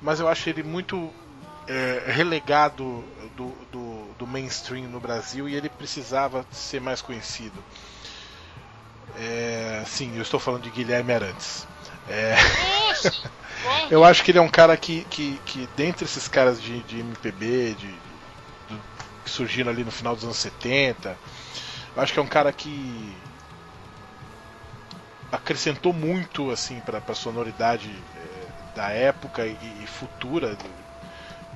mas 0.00 0.18
eu 0.18 0.26
acho 0.26 0.48
ele 0.48 0.62
muito 0.62 1.12
é, 1.68 2.04
relegado 2.06 3.04
do, 3.36 3.48
do, 3.70 4.14
do 4.18 4.26
mainstream 4.26 4.88
no 4.88 4.98
Brasil 4.98 5.48
e 5.48 5.54
ele 5.54 5.68
precisava 5.68 6.44
ser 6.50 6.80
mais 6.80 7.00
conhecido. 7.00 7.62
É, 9.16 9.84
sim, 9.86 10.16
eu 10.16 10.22
estou 10.22 10.40
falando 10.40 10.62
de 10.62 10.70
Guilherme 10.70 11.12
Arantes. 11.12 11.66
É, 12.08 12.34
eu 13.90 14.04
acho 14.04 14.24
que 14.24 14.30
ele 14.30 14.38
é 14.38 14.42
um 14.42 14.48
cara 14.48 14.76
que, 14.76 15.04
que, 15.04 15.40
que 15.46 15.68
dentre 15.76 16.04
esses 16.04 16.26
caras 16.26 16.60
de, 16.60 16.80
de 16.82 16.98
MPB, 16.98 17.74
de, 17.74 17.94
que 19.24 19.30
surgiram 19.30 19.70
ali 19.72 19.84
no 19.84 19.92
final 19.92 20.14
dos 20.14 20.24
anos 20.24 20.38
70, 20.38 21.18
eu 21.96 22.02
acho 22.02 22.12
que 22.12 22.20
é 22.20 22.22
um 22.22 22.28
cara 22.28 22.52
que 22.52 23.22
acrescentou 25.30 25.92
muito 25.92 26.50
assim 26.50 26.80
para 26.80 27.02
a 27.06 27.14
sonoridade 27.14 28.04
eh, 28.14 28.48
da 28.74 28.90
época 28.90 29.46
e, 29.46 29.82
e 29.82 29.86
futura, 29.86 30.54
do- 30.56 30.84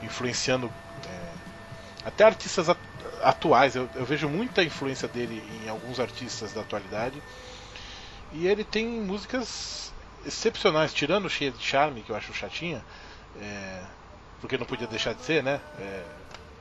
influenciando 0.03 0.75
eh, 1.07 1.35
até 2.05 2.25
artistas 2.25 2.69
at- 2.69 2.81
atuais. 3.23 3.77
Eu, 3.77 3.91
eu 3.95 4.05
vejo 4.07 4.29
muita 4.29 4.64
influência 4.64 5.09
dele 5.09 5.45
em 5.64 5.69
alguns 5.69 6.01
artistas 6.01 6.53
da 6.53 6.62
atualidade. 6.62 7.23
E 8.31 8.47
ele 8.47 8.64
tem 8.64 8.87
músicas 9.01 9.93
excepcionais, 10.25 10.93
tirando 10.93 11.31
Cheia 11.31 11.51
de 11.51 11.62
Charme, 11.62 12.03
que 12.03 12.11
eu 12.12 12.16
acho 12.16 12.33
chatinha, 12.35 12.85
é, 13.35 13.87
porque 14.41 14.59
não 14.59 14.66
podia 14.66 14.87
deixar 14.87 15.14
de 15.14 15.23
ser, 15.23 15.43
né? 15.43 15.62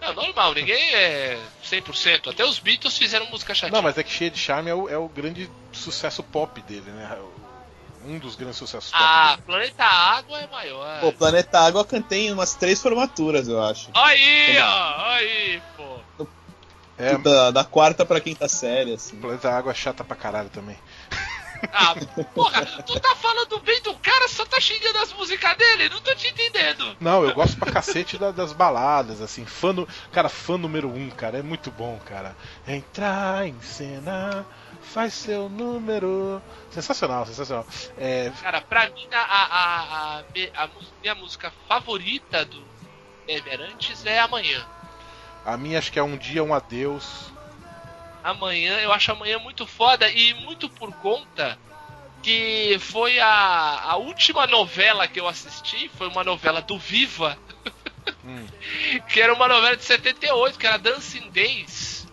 É, 0.01 0.05
Não, 0.07 0.13
normal, 0.13 0.53
ninguém 0.53 0.93
é 0.95 1.39
100%. 1.63 2.29
Até 2.29 2.45
os 2.45 2.59
Beatles 2.59 2.97
fizeram 2.97 3.25
música 3.27 3.53
chatinha. 3.53 3.75
não, 3.75 3.81
mas 3.81 3.97
é 3.97 4.03
que 4.03 4.11
Cheia 4.11 4.29
de 4.31 4.37
Charme 4.39 4.69
é 4.69 4.75
o, 4.75 4.89
é 4.89 4.97
o 4.97 5.07
grande 5.07 5.49
sucesso 5.71 6.21
pop 6.23 6.61
dele, 6.61 6.89
né? 6.91 7.17
Um 8.05 8.19
dos 8.19 8.35
grandes 8.35 8.57
sucessos 8.57 8.91
pop 8.91 9.03
Ah, 9.03 9.31
dele. 9.31 9.41
Planeta 9.45 9.83
Água 9.83 10.39
é 10.39 10.47
maior. 10.47 10.99
Pô, 11.01 11.11
Planeta 11.11 11.59
Água 11.59 11.83
cantei 11.83 12.27
em 12.27 12.31
umas 12.31 12.53
três 12.55 12.81
formaturas, 12.81 13.47
eu 13.47 13.61
acho. 13.61 13.89
Aí, 13.93 14.57
ó, 14.59 15.09
aí, 15.11 15.61
pô. 15.75 16.25
É, 16.97 17.15
Da, 17.17 17.51
da 17.51 17.63
quarta 17.63 18.05
pra 18.05 18.19
quinta 18.21 18.47
série, 18.47 18.93
assim. 18.93 19.17
Planeta 19.17 19.51
Água 19.51 19.71
é 19.71 19.75
chata 19.75 20.03
pra 20.03 20.15
caralho 20.15 20.49
também. 20.49 20.77
Ah, 21.71 21.95
porra, 22.33 22.65
tu 22.83 22.99
tá 22.99 23.15
falando 23.15 23.59
bem 23.61 23.81
do 23.81 23.93
cara, 23.99 24.27
só 24.27 24.45
tá 24.45 24.59
xingando 24.59 24.97
as 24.99 25.13
músicas 25.13 25.57
dele? 25.57 25.89
Não 25.89 25.99
tô 26.01 26.13
te 26.15 26.27
entendendo. 26.27 26.97
Não, 26.99 27.23
eu 27.23 27.33
gosto 27.33 27.57
pra 27.57 27.71
cacete 27.71 28.17
da- 28.17 28.31
das 28.31 28.53
baladas, 28.53 29.21
assim, 29.21 29.45
fã 29.45 29.73
no, 29.73 29.87
cara, 30.11 30.29
fã 30.29 30.57
número 30.57 30.89
um, 30.89 31.09
cara, 31.09 31.37
é 31.39 31.41
muito 31.43 31.71
bom, 31.71 31.99
cara. 31.99 32.35
Entrar 32.67 33.47
em 33.47 33.59
cena, 33.61 34.45
faz 34.81 35.13
seu 35.13 35.49
número. 35.49 36.41
Sensacional, 36.71 37.25
sensacional. 37.25 37.65
É, 37.97 38.31
Cara, 38.41 38.61
pra 38.61 38.89
mim, 38.89 39.07
a, 39.11 39.19
a, 39.19 40.19
a, 40.19 40.23
a 40.63 40.69
minha 41.01 41.15
música 41.15 41.51
favorita 41.67 42.45
do 42.45 42.67
Emerantes 43.27 44.05
é 44.05 44.19
Amanhã. 44.19 44.65
a 45.45 45.57
minha 45.57 45.77
acho 45.79 45.91
que 45.91 45.99
é 45.99 46.03
um 46.03 46.17
dia, 46.17 46.43
um 46.43 46.53
adeus. 46.53 47.31
Amanhã, 48.27 48.79
eu 48.81 48.91
acho 48.91 49.11
amanhã 49.11 49.39
muito 49.39 49.65
foda 49.65 50.09
e 50.09 50.33
muito 50.33 50.69
por 50.69 50.91
conta 50.97 51.57
que 52.21 52.77
foi 52.79 53.19
a, 53.19 53.79
a 53.83 53.95
última 53.95 54.45
novela 54.47 55.07
que 55.07 55.17
eu 55.19 55.27
assisti, 55.27 55.87
foi 55.97 56.07
uma 56.09 56.23
novela 56.25 56.61
do 56.61 56.77
Viva, 56.77 57.37
Hum. 58.25 58.45
que 59.13 59.21
era 59.21 59.33
uma 59.33 59.47
novela 59.47 59.77
de 59.77 59.83
78, 59.85 60.59
que 60.59 60.67
era 60.67 60.77
Dancing 60.77 61.29
Days. 61.29 62.05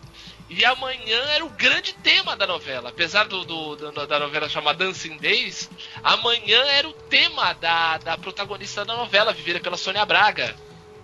E 0.49 0.65
amanhã 0.65 1.19
era 1.31 1.45
o 1.45 1.51
grande 1.51 1.93
tema 1.95 2.37
da 2.37 2.47
novela. 2.47 2.91
Apesar 2.91 3.27
do, 3.27 3.45
do- 3.45 3.75
do- 3.75 4.07
da 4.07 4.21
novela 4.21 4.49
chamar 4.49 4.75
Dancing 4.75 5.17
Days, 5.19 5.69
amanhã 6.03 6.63
era 6.67 6.89
o 6.89 6.93
tema 7.11 7.55
da, 7.55 7.99
da 7.99 8.17
protagonista 8.17 8.85
da 8.85 8.95
novela, 8.95 9.33
vivida 9.33 9.59
pela 9.59 9.77
Sônia 9.77 10.05
Braga. 10.05 10.55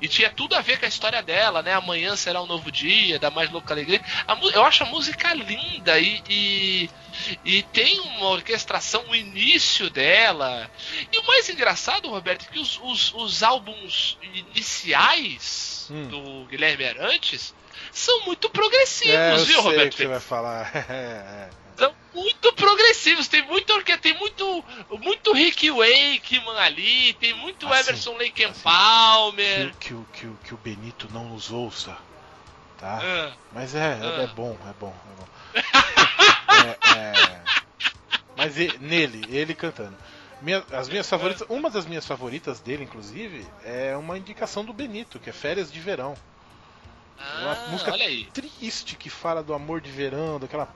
E 0.00 0.08
tinha 0.08 0.30
tudo 0.30 0.54
a 0.54 0.60
ver 0.60 0.78
com 0.78 0.86
a 0.86 0.88
história 0.88 1.22
dela, 1.22 1.62
né? 1.62 1.74
Amanhã 1.74 2.16
será 2.16 2.42
um 2.42 2.46
novo 2.46 2.70
dia, 2.72 3.18
da 3.18 3.30
mais 3.30 3.50
louca 3.50 3.74
alegria. 3.74 4.00
A, 4.26 4.38
eu 4.54 4.64
acho 4.64 4.82
a 4.82 4.86
música 4.86 5.34
linda 5.34 5.98
e, 5.98 6.22
e, 6.28 6.90
e, 7.44 7.62
tem 7.64 8.00
uma 8.00 8.28
orquestração, 8.28 9.04
o 9.08 9.14
início 9.14 9.90
dela. 9.90 10.70
E 11.12 11.18
o 11.18 11.26
mais 11.26 11.48
engraçado, 11.48 12.08
Roberto, 12.08 12.46
é 12.48 12.52
que 12.52 12.58
os, 12.58 12.80
os, 12.82 13.14
os 13.14 13.42
álbuns 13.42 14.18
iniciais 14.54 15.88
hum. 15.90 16.08
do 16.08 16.46
Guilherme 16.46 16.86
Arantes 16.86 17.54
são 17.92 18.24
muito 18.24 18.48
progressivos, 18.50 19.14
é, 19.14 19.44
viu, 19.44 19.60
Roberto? 19.60 19.90
Que 19.90 19.96
você 19.98 20.06
vai 20.06 20.20
falar. 20.20 20.70
são 21.80 21.94
muito 22.14 22.52
progressivos. 22.52 23.26
Tem 23.26 23.42
muito 23.46 23.72
tem 24.00 24.18
muito 24.18 24.64
muito 24.90 25.32
Rick 25.32 25.70
Wakeman 25.70 26.58
ali, 26.58 27.14
tem 27.14 27.32
muito 27.34 27.66
assim, 27.66 27.88
Emerson 27.88 28.16
Lake 28.16 28.44
assim, 28.44 28.62
Palmer. 28.62 29.74
Que, 29.80 29.94
que, 29.94 30.04
que, 30.12 30.32
que, 30.44 30.54
o 30.54 30.58
Benito 30.58 31.08
não 31.10 31.30
nos 31.30 31.50
ouça, 31.50 31.96
tá? 32.78 33.00
Ah, 33.02 33.32
Mas 33.52 33.74
é, 33.74 33.98
ah. 34.00 34.22
é, 34.22 34.26
bom, 34.28 34.56
é 34.68 34.72
bom, 34.78 34.94
é 34.94 35.20
bom. 35.20 35.28
é, 36.94 36.98
é... 36.98 37.40
Mas 38.36 38.58
ele, 38.58 38.78
nele, 38.78 39.24
ele 39.28 39.54
cantando. 39.54 39.96
Minha, 40.42 40.64
as 40.72 40.88
minhas 40.88 41.08
favoritas, 41.08 41.46
uma 41.50 41.68
das 41.68 41.84
minhas 41.86 42.06
favoritas 42.06 42.60
dele, 42.60 42.84
inclusive, 42.84 43.46
é 43.62 43.94
uma 43.96 44.16
indicação 44.16 44.64
do 44.64 44.72
Benito, 44.72 45.18
que 45.18 45.28
é 45.28 45.32
Férias 45.32 45.70
de 45.70 45.78
Verão. 45.80 46.14
Ah, 47.18 47.40
uma 47.42 47.68
música 47.72 47.92
triste 48.32 48.96
que 48.96 49.10
fala 49.10 49.42
do 49.42 49.52
amor 49.52 49.82
de 49.82 49.90
verão, 49.90 50.40
daquela 50.40 50.66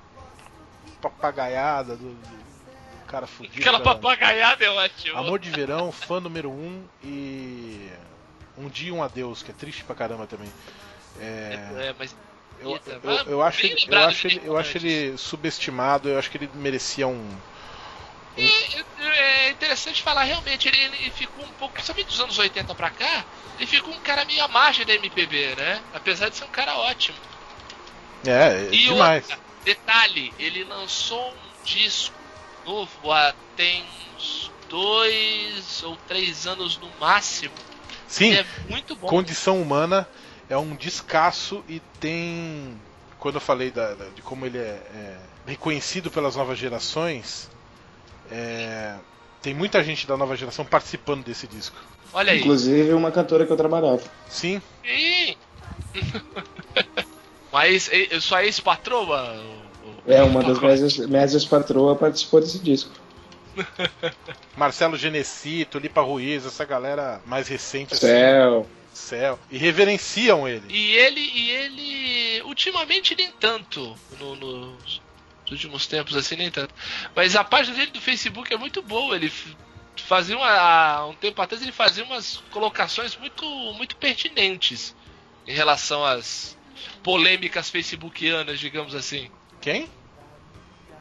papagaiada 1.11 1.97
do, 1.97 2.15
do 2.15 3.07
cara 3.07 3.27
fudido. 3.27 3.61
Aquela 3.61 3.81
cara. 3.81 3.95
papagaiada 3.95 4.65
é 4.65 4.71
ótimo. 4.71 5.19
Amor 5.19 5.39
de 5.39 5.51
Verão, 5.51 5.93
fã 5.93 6.21
número 6.21 6.51
um 6.51 6.85
e 7.03 7.91
Um 8.57 8.69
Dia 8.69 8.95
Um 8.95 9.03
Adeus, 9.03 9.43
que 9.43 9.51
é 9.51 9.55
triste 9.55 9.85
pra 9.85 9.95
caramba 9.95 10.27
também. 10.27 10.51
É, 11.21 11.89
é 11.89 11.95
mas 11.99 12.17
eu, 12.61 12.81
eu, 12.87 13.11
eu, 13.27 13.43
acho, 13.43 13.67
ele, 13.67 13.85
eu, 13.87 13.99
acho 13.99 14.27
ele, 14.27 14.43
eu 14.45 14.57
acho 14.57 14.79
ele 14.79 15.19
subestimado, 15.19 16.09
eu 16.09 16.19
acho 16.19 16.31
que 16.31 16.39
ele 16.39 16.51
merecia 16.55 17.07
um. 17.07 17.13
um... 17.13 18.43
É, 18.43 19.47
é, 19.47 19.51
interessante 19.51 20.03
falar, 20.03 20.25
realmente, 20.25 20.69
ele, 20.69 20.79
ele 20.79 21.11
ficou 21.11 21.45
um 21.45 21.53
pouco, 21.53 21.75
principalmente 21.75 22.07
dos 22.07 22.21
anos 22.21 22.39
80 22.39 22.75
pra 22.75 22.91
cá, 22.91 23.25
ele 23.59 23.67
ficou 23.67 23.93
um 23.93 24.01
cara 24.01 24.25
meio 24.25 24.43
à 24.43 24.49
margem 24.49 24.87
da 24.87 24.95
MPB, 24.95 25.55
né? 25.57 25.81
Apesar 25.93 26.31
de 26.31 26.37
ser 26.37 26.45
um 26.45 26.49
cara 26.49 26.75
ótimo. 26.77 27.19
É, 28.27 28.69
e 28.73 28.79
demais. 28.89 29.25
Outra, 29.25 29.44
Detalhe, 29.65 30.33
ele 30.39 30.65
lançou 30.65 31.31
um 31.31 31.65
disco 31.65 32.15
novo 32.67 33.13
há 33.13 33.35
tem 33.57 33.85
uns 34.17 34.51
dois 34.69 35.83
ou 35.83 35.97
três 36.09 36.47
anos 36.47 36.77
no 36.79 36.89
máximo. 37.01 37.55
Sim. 38.07 38.35
é 38.35 38.47
muito 38.69 38.95
bom. 38.97 39.07
Condição 39.07 39.61
Humana 39.61 40.09
é 40.49 40.57
um 40.57 40.75
descasso 40.75 41.65
e 41.69 41.81
tem. 42.01 42.79
Quando 43.19 43.37
eu 43.37 43.41
falei 43.41 43.71
da, 43.71 43.95
da, 43.95 44.05
de 44.07 44.21
como 44.23 44.45
ele 44.45 44.59
é, 44.59 44.83
é, 44.95 45.19
reconhecido 45.47 46.11
pelas 46.11 46.37
novas 46.37 46.59
gerações, 46.59 47.51
é, 48.31 48.97
tem 49.41 49.55
muita 49.55 49.83
gente 49.83 50.07
da 50.07 50.17
nova 50.17 50.37
geração 50.37 50.65
participando 50.65 51.25
desse 51.25 51.47
disco. 51.47 51.77
Olha 52.13 52.33
aí. 52.33 52.41
Inclusive 52.41 52.93
uma 52.93 53.11
cantora 53.11 53.47
que 53.47 53.53
eu 53.53 53.57
trabalhava. 53.57 54.03
Sim. 54.29 54.61
Sim. 54.85 55.37
Mas 57.55 57.89
sua 58.21 58.45
ex-patroa? 58.45 59.41
É, 60.09 60.21
uma 60.25 60.43
das 60.43 60.59
minhas 61.07 61.35
ex-patroas 61.35 61.97
participou 61.97 62.41
desse 62.41 62.59
disco. 62.59 62.91
Marcelo 64.59 64.97
Genecito, 64.97 65.79
Lipa 65.79 66.01
Ruiz, 66.01 66.45
essa 66.45 66.65
galera 66.65 67.23
mais 67.25 67.47
recente. 67.47 67.97
Céu. 67.97 68.67
Assim, 68.93 69.07
céu. 69.09 69.39
E 69.53 69.57
reverenciam 69.57 70.49
ele. 70.49 70.65
E 70.69 70.95
ele, 70.95 71.21
e 71.21 71.51
ele 71.53 72.43
ultimamente 72.43 73.15
nem 73.15 73.31
tanto. 73.31 73.95
No, 74.19 74.35
nos 74.35 75.01
últimos 75.49 75.87
tempos, 75.87 76.17
assim, 76.17 76.35
nem 76.35 76.51
tanto. 76.51 76.75
Mas 77.15 77.37
a 77.37 77.45
página 77.45 77.77
dele 77.77 77.93
do 77.93 78.01
Facebook 78.01 78.53
é 78.53 78.57
muito 78.57 78.83
boa. 78.83 79.15
Ele 79.15 79.33
fazia 79.95 80.37
uma, 80.37 81.07
um 81.07 81.15
tempo 81.15 81.41
atrás 81.41 81.63
ele 81.63 81.71
fazia 81.71 82.03
umas 82.03 82.43
colocações 82.51 83.17
muito, 83.17 83.47
muito 83.75 83.95
pertinentes 83.95 84.93
em 85.47 85.55
relação 85.55 86.05
às 86.05 86.57
polêmicas 87.03 87.71
facebookianas, 87.71 88.59
digamos 88.59 88.95
assim. 88.95 89.31
Quem? 89.61 89.89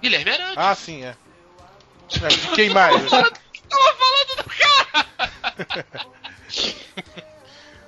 Guilherme 0.01 0.32
Arantes. 0.32 0.57
Ah, 0.57 0.76
sim, 0.76 1.03
é. 1.03 1.15
é 2.21 2.55
quem 2.55 2.69
mais? 2.69 3.09
Tava 3.09 3.09
falando, 3.09 3.34
tava 3.69 3.95
falando 3.95 4.36
do 4.38 4.43
cara! 4.49 5.03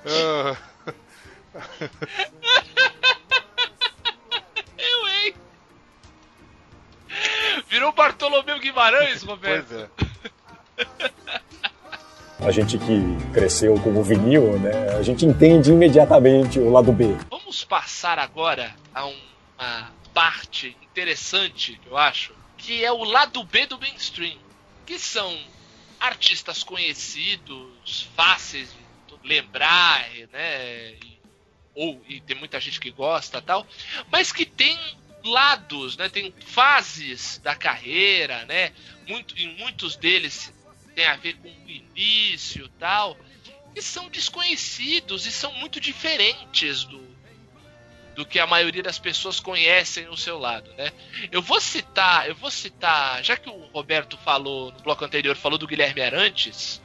Eu, 4.78 5.08
hein? 5.08 5.34
Virou 7.68 7.92
Bartolomeu 7.92 8.58
Guimarães, 8.60 9.22
Roberto. 9.22 9.90
Pois 10.76 10.90
é. 10.92 11.45
A 12.38 12.50
gente 12.50 12.78
que 12.78 13.32
cresceu 13.32 13.80
com 13.80 13.90
o 13.90 14.02
vinil, 14.02 14.58
né? 14.58 14.96
A 14.98 15.02
gente 15.02 15.24
entende 15.24 15.70
imediatamente 15.70 16.58
o 16.58 16.70
lado 16.70 16.92
B. 16.92 17.16
Vamos 17.30 17.64
passar 17.64 18.18
agora 18.18 18.74
a 18.94 19.06
uma 19.06 19.90
parte 20.12 20.76
interessante, 20.82 21.80
eu 21.86 21.96
acho, 21.96 22.34
que 22.58 22.84
é 22.84 22.92
o 22.92 23.04
lado 23.04 23.42
B 23.44 23.66
do 23.66 23.78
mainstream, 23.78 24.36
que 24.84 24.98
são 24.98 25.36
artistas 25.98 26.62
conhecidos, 26.62 28.08
fáceis 28.14 28.68
de 29.08 29.28
lembrar, 29.28 30.06
né? 30.30 30.90
E, 30.92 31.18
ou 31.74 32.02
e 32.06 32.20
tem 32.20 32.36
muita 32.36 32.60
gente 32.60 32.78
que 32.78 32.90
gosta, 32.90 33.40
tal, 33.40 33.66
mas 34.10 34.30
que 34.30 34.44
tem 34.44 34.78
lados, 35.24 35.96
né? 35.96 36.08
Tem 36.10 36.32
fases 36.44 37.38
da 37.42 37.56
carreira, 37.56 38.44
né? 38.44 38.72
Muito, 39.08 39.36
em 39.38 39.56
muitos 39.56 39.96
deles 39.96 40.52
tem 40.96 41.06
a 41.06 41.14
ver 41.14 41.34
com 41.34 41.48
o 41.48 41.70
início 41.70 42.68
tal, 42.78 43.16
e 43.74 43.82
são 43.82 44.08
desconhecidos 44.08 45.26
e 45.26 45.30
são 45.30 45.52
muito 45.52 45.78
diferentes 45.78 46.84
do, 46.84 47.06
do 48.14 48.24
que 48.24 48.38
a 48.38 48.46
maioria 48.46 48.82
das 48.82 48.98
pessoas 48.98 49.38
conhecem 49.38 50.06
no 50.06 50.16
seu 50.16 50.38
lado, 50.38 50.72
né? 50.72 50.90
Eu 51.30 51.42
vou 51.42 51.60
citar, 51.60 52.26
eu 52.26 52.34
vou 52.34 52.50
citar, 52.50 53.22
já 53.22 53.36
que 53.36 53.50
o 53.50 53.66
Roberto 53.66 54.16
falou 54.16 54.72
no 54.72 54.80
bloco 54.80 55.04
anterior, 55.04 55.36
falou 55.36 55.58
do 55.58 55.66
Guilherme 55.66 56.00
Arantes, 56.00 56.80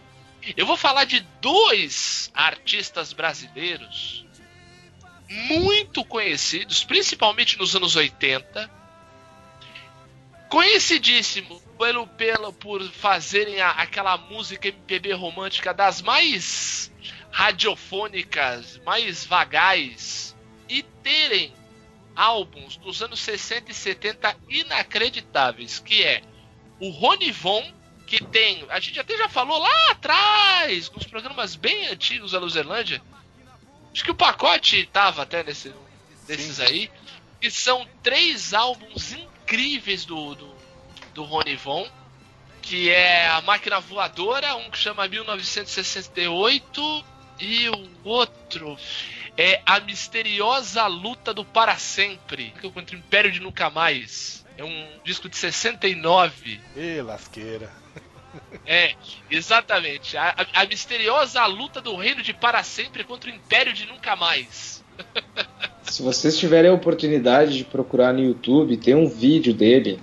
eu 0.57 0.65
vou 0.65 0.75
falar 0.75 1.05
de 1.05 1.21
dois 1.39 2.29
artistas 2.33 3.13
brasileiros 3.13 4.25
muito 5.29 6.03
conhecidos, 6.03 6.83
principalmente 6.83 7.57
nos 7.57 7.77
anos 7.77 7.95
80, 7.95 8.69
conhecidíssimo 10.51 11.61
pelo, 11.79 12.05
pelo 12.05 12.51
por 12.51 12.83
fazerem 12.91 13.61
a, 13.61 13.69
aquela 13.69 14.17
música 14.17 14.67
MPB 14.67 15.13
romântica 15.13 15.73
das 15.73 16.01
mais 16.01 16.91
radiofônicas, 17.31 18.77
mais 18.85 19.25
vagais 19.25 20.35
e 20.67 20.83
terem 20.83 21.53
álbuns 22.13 22.75
dos 22.75 23.01
anos 23.01 23.21
60 23.21 23.71
e 23.71 23.73
70 23.73 24.37
inacreditáveis, 24.49 25.79
que 25.79 26.03
é 26.03 26.21
o 26.81 26.89
Ronivon, 26.89 27.73
que 28.05 28.21
tem, 28.21 28.65
a 28.67 28.79
gente 28.81 28.99
até 28.99 29.17
já 29.17 29.29
falou 29.29 29.57
lá 29.57 29.91
atrás, 29.91 30.91
nos 30.91 31.05
programas 31.05 31.55
bem 31.55 31.87
antigos 31.87 32.33
da 32.33 32.39
Luzerlândia, 32.39 33.01
acho 33.93 34.03
que 34.03 34.11
o 34.11 34.15
pacote 34.15 34.85
tava 34.91 35.21
até 35.21 35.43
nesse, 35.43 35.73
desses 36.27 36.57
Sim. 36.57 36.63
aí, 36.63 36.91
que 37.39 37.49
são 37.49 37.87
três 38.03 38.53
álbuns 38.53 39.13
incríveis 39.51 40.05
do, 40.05 40.35
do 40.35 40.61
do 41.13 41.23
Rony 41.23 41.55
Von, 41.55 41.87
que 42.61 42.89
é 42.89 43.27
a 43.27 43.41
máquina 43.41 43.79
voadora, 43.79 44.55
um 44.55 44.69
que 44.69 44.77
chama 44.77 45.07
1968 45.07 47.05
e 47.39 47.69
o 47.69 47.89
outro 48.03 48.77
é 49.37 49.61
a 49.65 49.79
misteriosa 49.79 50.85
luta 50.87 51.33
do 51.33 51.43
para 51.43 51.75
sempre, 51.77 52.53
contra 52.73 52.95
o 52.95 52.99
Império 52.99 53.31
de 53.31 53.39
Nunca 53.39 53.69
Mais. 53.69 54.45
É 54.57 54.63
um 54.63 54.99
disco 55.03 55.27
de 55.27 55.37
69. 55.37 56.59
Ê, 56.75 57.01
lasqueira. 57.01 57.71
É, 58.65 58.95
exatamente. 59.29 60.15
A, 60.15 60.29
a, 60.29 60.61
a, 60.61 60.65
misteriosa 60.65 61.45
luta 61.45 61.81
do 61.81 61.95
reino 61.95 62.21
de 62.21 62.33
para 62.33 62.63
sempre 62.63 63.03
contra 63.03 63.29
o 63.29 63.33
Império 63.33 63.73
de 63.73 63.85
Nunca 63.85 64.15
Mais. 64.15 64.83
Se 66.01 66.05
vocês 66.05 66.35
tiverem 66.35 66.71
a 66.71 66.73
oportunidade 66.73 67.55
de 67.55 67.63
procurar 67.63 68.11
no 68.11 68.21
YouTube, 68.21 68.75
tem 68.75 68.95
um 68.95 69.07
vídeo 69.07 69.53
dele 69.53 69.99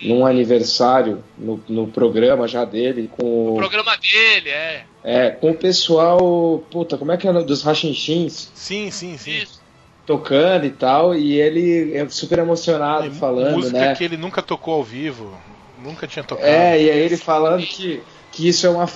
num 0.00 0.24
aniversário 0.24 1.24
no, 1.36 1.60
no 1.68 1.88
programa 1.88 2.46
já 2.46 2.64
dele 2.64 3.10
com 3.10 3.54
o 3.54 3.56
programa 3.56 3.96
dele 3.96 4.50
é 4.50 4.84
é 5.04 5.30
com 5.30 5.50
o 5.50 5.54
pessoal 5.54 6.62
puta 6.68 6.98
como 6.98 7.12
é 7.12 7.16
que 7.16 7.28
é 7.28 7.32
dos 7.32 7.62
Rachinchins 7.62 8.50
sim 8.54 8.90
sim 8.90 9.16
sim 9.16 9.42
Isso. 9.42 9.62
tocando 10.04 10.66
e 10.66 10.70
tal 10.70 11.14
e 11.14 11.40
ele 11.40 11.96
é 11.96 12.08
super 12.08 12.40
emocionado 12.40 13.06
é, 13.06 13.10
falando 13.10 13.54
música 13.54 13.78
né 13.78 13.94
que 13.94 14.02
ele 14.02 14.16
nunca 14.16 14.42
tocou 14.42 14.74
ao 14.74 14.82
vivo 14.82 15.32
Nunca 15.84 16.06
tinha 16.06 16.24
tocado. 16.24 16.48
É, 16.48 16.80
e 16.80 16.90
aí 16.90 16.98
ele 16.98 17.16
falando 17.18 17.62
que, 17.62 18.02
que 18.34 18.48
isso 18.48 18.66
é 18.66 18.70
uma 18.70 18.88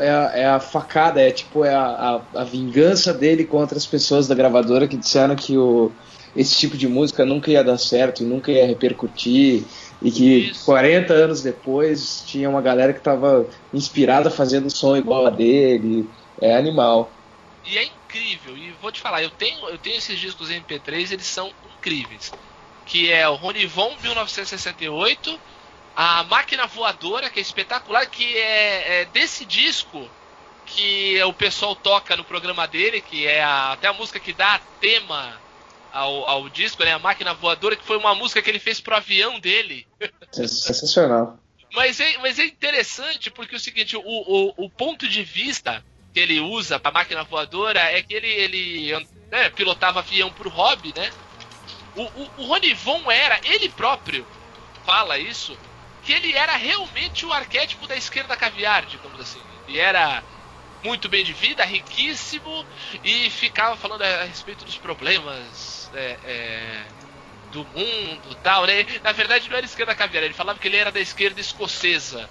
é, 0.00 0.10
a, 0.10 0.32
é 0.34 0.46
a 0.46 0.60
facada, 0.60 1.20
é 1.20 1.30
tipo 1.30 1.64
é 1.64 1.74
a, 1.74 2.20
a, 2.34 2.40
a 2.42 2.44
vingança 2.44 3.12
dele 3.14 3.42
contra 3.44 3.78
as 3.78 3.86
pessoas 3.86 4.28
da 4.28 4.34
gravadora 4.34 4.86
que 4.86 4.98
disseram 4.98 5.34
que 5.34 5.56
o, 5.56 5.90
esse 6.36 6.58
tipo 6.58 6.76
de 6.76 6.86
música 6.86 7.24
nunca 7.24 7.50
ia 7.50 7.64
dar 7.64 7.78
certo 7.78 8.22
e 8.22 8.26
nunca 8.26 8.52
ia 8.52 8.66
repercutir. 8.66 9.64
E 10.02 10.10
que 10.10 10.38
Isso. 10.50 10.66
40 10.66 11.12
anos 11.12 11.42
depois 11.42 12.22
tinha 12.26 12.50
uma 12.50 12.60
galera 12.60 12.92
que 12.92 13.00
tava 13.00 13.46
inspirada 13.72 14.30
fazendo 14.30 14.68
som 14.68 14.94
igual 14.94 15.26
a 15.26 15.30
dele. 15.30 16.06
É 16.40 16.54
animal. 16.54 17.10
E 17.64 17.78
é 17.78 17.84
incrível. 17.84 18.56
E 18.56 18.74
vou 18.82 18.92
te 18.92 19.00
falar, 19.00 19.22
eu 19.22 19.30
tenho, 19.30 19.68
eu 19.68 19.78
tenho 19.78 19.96
esses 19.96 20.18
discos 20.18 20.50
MP3, 20.50 21.12
eles 21.12 21.26
são 21.26 21.50
incríveis. 21.78 22.30
Que 22.84 23.10
é 23.10 23.26
o 23.28 23.36
Ronivon 23.36 23.94
1968, 24.02 25.38
a 25.94 26.24
Máquina 26.24 26.66
Voadora, 26.66 27.28
que 27.30 27.38
é 27.38 27.42
espetacular, 27.42 28.06
que 28.06 28.36
é, 28.36 29.00
é 29.00 29.04
desse 29.06 29.44
disco 29.44 30.10
que 30.64 31.22
o 31.24 31.32
pessoal 31.34 31.74
toca 31.76 32.16
no 32.16 32.24
programa 32.24 32.66
dele, 32.66 33.00
que 33.00 33.26
é 33.26 33.42
a- 33.42 33.72
até 33.72 33.88
a 33.88 33.92
música 33.92 34.18
que 34.20 34.32
dá 34.32 34.60
tema 34.80 35.40
ao, 35.90 36.28
ao 36.28 36.48
disco, 36.48 36.82
né? 36.84 36.92
A 36.92 36.98
Máquina 36.98 37.34
Voadora, 37.34 37.76
que 37.76 37.84
foi 37.84 37.98
uma 37.98 38.14
música 38.14 38.40
que 38.40 38.48
ele 38.48 38.58
fez 38.58 38.80
pro 38.80 38.96
avião 38.96 39.38
dele. 39.38 39.86
Sensacional. 40.32 41.38
Mas 41.74 42.00
é, 42.00 42.18
mas 42.18 42.38
é 42.38 42.44
interessante 42.44 43.30
porque 43.30 43.54
é 43.54 43.58
o 43.58 43.60
seguinte, 43.60 43.96
o, 43.96 44.02
o, 44.04 44.54
o 44.56 44.70
ponto 44.70 45.08
de 45.08 45.22
vista 45.22 45.84
que 46.12 46.20
ele 46.20 46.38
usa 46.40 46.78
pra 46.78 46.90
máquina 46.92 47.24
voadora 47.24 47.80
é 47.80 48.02
que 48.02 48.12
ele, 48.14 48.28
ele 48.28 49.06
né, 49.30 49.48
pilotava 49.50 50.00
avião 50.00 50.30
pro 50.30 50.50
hobby, 50.50 50.92
né? 50.94 51.10
O, 51.94 52.02
o, 52.02 52.30
o 52.38 52.46
Rony 52.46 52.74
Von 52.74 53.10
era, 53.10 53.40
ele 53.44 53.68
próprio 53.70 54.26
fala 54.84 55.18
isso, 55.18 55.56
que 56.02 56.12
ele 56.12 56.36
era 56.36 56.56
realmente 56.56 57.24
o 57.26 57.32
arquétipo 57.32 57.86
da 57.86 57.96
esquerda 57.96 58.36
caviar, 58.36 58.86
digamos 58.86 59.20
assim. 59.20 59.44
Ele 59.66 59.78
era 59.78 60.24
muito 60.84 61.08
bem 61.08 61.24
de 61.24 61.32
vida, 61.32 61.64
riquíssimo, 61.64 62.66
e 63.02 63.30
ficava 63.30 63.76
falando 63.76 64.02
a 64.02 64.24
respeito 64.24 64.64
dos 64.64 64.78
problemas 64.78 65.90
é, 65.94 66.20
é, 66.24 66.92
do 67.50 67.64
mundo 67.66 68.32
e 68.32 68.36
tal, 68.36 68.66
né? 68.66 68.84
Na 69.02 69.12
verdade 69.12 69.48
não 69.48 69.56
era 69.56 69.66
esquerda 69.66 69.94
caviar, 69.94 70.24
ele 70.24 70.34
falava 70.34 70.58
que 70.58 70.66
ele 70.68 70.76
era 70.76 70.90
da 70.90 71.00
esquerda 71.00 71.40
escocesa, 71.40 72.30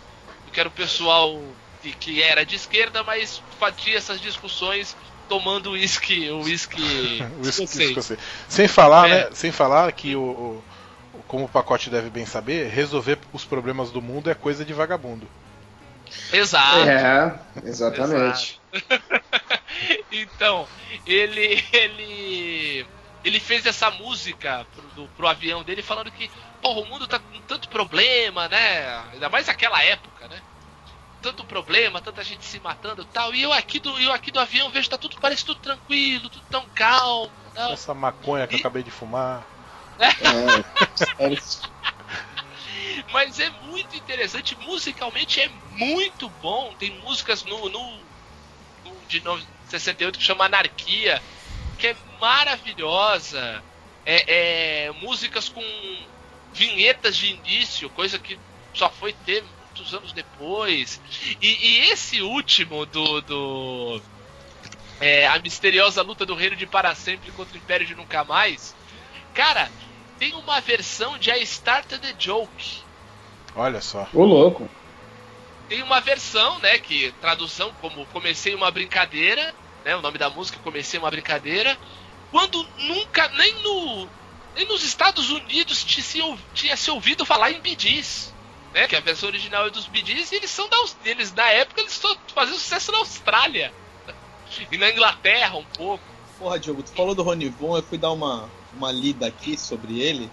que 0.52 0.60
era 0.60 0.70
o 0.70 0.72
pessoal 0.72 1.58
que, 1.82 1.94
que 1.94 2.22
era 2.22 2.46
de 2.46 2.56
esquerda, 2.56 3.04
mas 3.04 3.42
fazia 3.58 3.98
essas 3.98 4.20
discussões 4.20 4.98
tomando 5.28 5.72
uísque, 5.72 6.30
o 6.30 6.42
uísque 6.44 6.82
escocês. 7.42 8.12
Sem 8.50 8.68
falar, 8.68 9.08
É. 9.10 9.30
né? 9.30 9.36
Sem 9.36 9.52
falar 9.52 9.92
que 9.94 10.16
o, 10.16 10.22
o- 10.24 10.66
como 11.32 11.46
o 11.46 11.50
pacote 11.50 11.90
deve 11.90 12.10
bem 12.10 12.26
saber, 12.26 12.68
resolver 12.68 13.18
os 13.32 13.46
problemas 13.46 13.90
do 13.90 14.02
mundo 14.02 14.30
é 14.30 14.36
coisa 14.36 14.66
de 14.66 14.74
vagabundo. 14.74 15.26
Exato. 16.34 16.90
É, 16.90 17.40
exatamente. 17.64 18.60
então, 20.12 20.68
ele 21.06 21.64
ele 21.72 22.86
ele 23.24 23.40
fez 23.40 23.66
essa 23.66 23.90
música 23.92 24.68
pro, 24.76 24.82
do- 24.90 25.08
pro 25.16 25.26
avião 25.26 25.64
dele 25.64 25.82
falando 25.82 26.12
que, 26.12 26.30
porra, 26.62 26.82
o 26.82 26.86
mundo 26.86 27.08
tá 27.08 27.18
com 27.18 27.40
tanto 27.48 27.70
problema, 27.70 28.50
né? 28.50 28.90
Ainda 29.14 29.30
mais 29.30 29.48
naquela 29.48 29.82
época, 29.82 30.28
né? 30.28 30.42
Tanto 31.22 31.46
problema, 31.46 32.02
tanta 32.02 32.26
gente 32.26 32.44
se 32.44 32.60
matando 32.60 33.04
e 33.04 33.06
tal. 33.06 33.34
E 33.34 33.42
eu 33.42 33.54
aqui 33.54 33.80
do, 33.80 33.98
eu 34.00 34.12
aqui 34.12 34.32
do 34.32 34.40
avião 34.40 34.70
vejo 34.70 34.90
tá 34.90 34.98
tudo, 34.98 35.16
parece 35.22 35.46
tudo 35.46 35.62
tranquilo, 35.62 36.30
tudo 36.30 36.44
tão 36.50 36.66
calmo. 36.76 37.32
Tal. 37.54 37.72
Essa 37.72 37.94
maconha 37.94 38.46
que 38.48 38.56
eu 38.56 38.60
acabei 38.60 38.84
de 38.84 38.92
fumar. 38.92 39.48
É, 39.98 40.08
é, 41.18 41.36
Mas 43.12 43.40
é 43.40 43.50
muito 43.50 43.96
interessante, 43.96 44.56
musicalmente 44.58 45.40
é 45.40 45.50
muito 45.50 46.30
bom. 46.30 46.76
Tem 46.76 47.00
músicas 47.02 47.44
no, 47.44 47.70
no, 47.70 48.12
no 48.84 49.06
de 49.08 49.24
no- 49.24 49.40
68 49.64 50.20
que 50.20 50.26
chama 50.26 50.46
Anarquia, 50.46 51.24
que 51.78 51.88
é 51.88 51.96
maravilhosa. 52.20 53.66
É, 54.06 54.86
é, 54.88 54.92
músicas 54.94 55.50
com 55.50 55.62
vinhetas 56.52 57.16
de 57.18 57.28
início, 57.28 57.90
coisa 57.92 58.20
que 58.20 58.42
só 58.76 58.90
foi 58.92 59.14
ter 59.14 59.44
muitos 59.44 59.94
anos 59.94 60.14
depois. 60.14 61.02
E, 61.42 61.48
e 61.88 61.92
esse 61.92 62.22
último 62.22 62.86
do. 62.86 63.22
do 63.22 64.06
é, 65.00 65.28
a 65.28 65.40
misteriosa 65.40 66.02
luta 66.02 66.26
do 66.26 66.36
reino 66.36 66.56
de 66.56 66.68
para 66.68 66.94
sempre 66.96 67.32
contra 67.32 67.58
o 67.58 67.60
Império 67.60 67.86
de 67.88 67.96
Nunca 67.96 68.24
Mais. 68.24 68.78
Cara, 69.34 69.72
tem 70.20 70.34
uma 70.34 70.60
versão 70.62 71.18
de 71.18 71.32
I 71.32 71.42
Started 71.44 72.00
the 72.00 72.16
Joke. 72.18 72.84
Olha 73.56 73.82
só. 73.82 74.08
Ô 74.14 74.24
louco. 74.24 74.70
Tem 75.68 75.82
uma 75.82 76.02
versão, 76.02 76.60
né, 76.60 76.78
que 76.78 77.14
tradução 77.22 77.74
como 77.80 78.06
comecei 78.08 78.54
uma 78.54 78.70
brincadeira, 78.70 79.54
né, 79.86 79.96
o 79.96 80.02
nome 80.02 80.18
da 80.18 80.30
música 80.30 80.60
comecei 80.64 81.00
uma 81.00 81.10
brincadeira, 81.10 81.78
quando 82.30 82.62
nunca 82.78 83.28
nem 83.30 83.54
no 83.62 84.08
nem 84.54 84.68
nos 84.68 84.84
Estados 84.84 85.30
Unidos 85.30 85.84
tinha 85.86 86.38
tinha 86.54 86.76
se 86.76 86.92
ouvido 86.92 87.26
falar 87.26 87.52
em 87.52 87.62
bidis, 87.62 88.34
né, 88.74 88.86
que 88.86 88.98
a 88.98 89.00
versão 89.00 89.30
original 89.30 89.68
é 89.68 89.70
dos 89.70 89.88
bidis 89.88 90.32
e 90.32 90.36
eles 90.36 90.52
são 90.52 90.68
da 90.68 90.78
eles 91.06 91.34
na 91.34 91.50
época 91.50 91.80
eles 91.80 91.94
só 91.94 92.14
faziam 92.36 92.58
sucesso 92.58 92.92
na 92.92 92.98
Austrália 92.98 93.74
e 94.70 94.78
na 94.78 94.90
Inglaterra 94.90 95.58
um 95.58 95.66
pouco. 95.66 96.04
Porra, 96.38 96.60
Diogo, 96.60 96.84
tu 96.84 96.92
falou 96.92 97.16
do 97.16 97.24
Rony 97.24 97.50
Von, 97.50 97.78
eu 97.78 97.84
fui 97.84 97.98
dar 97.98 98.12
uma, 98.12 98.50
uma 98.76 98.92
lida 98.92 99.28
aqui 99.28 99.58
sobre 99.58 100.00
ele. 100.02 100.30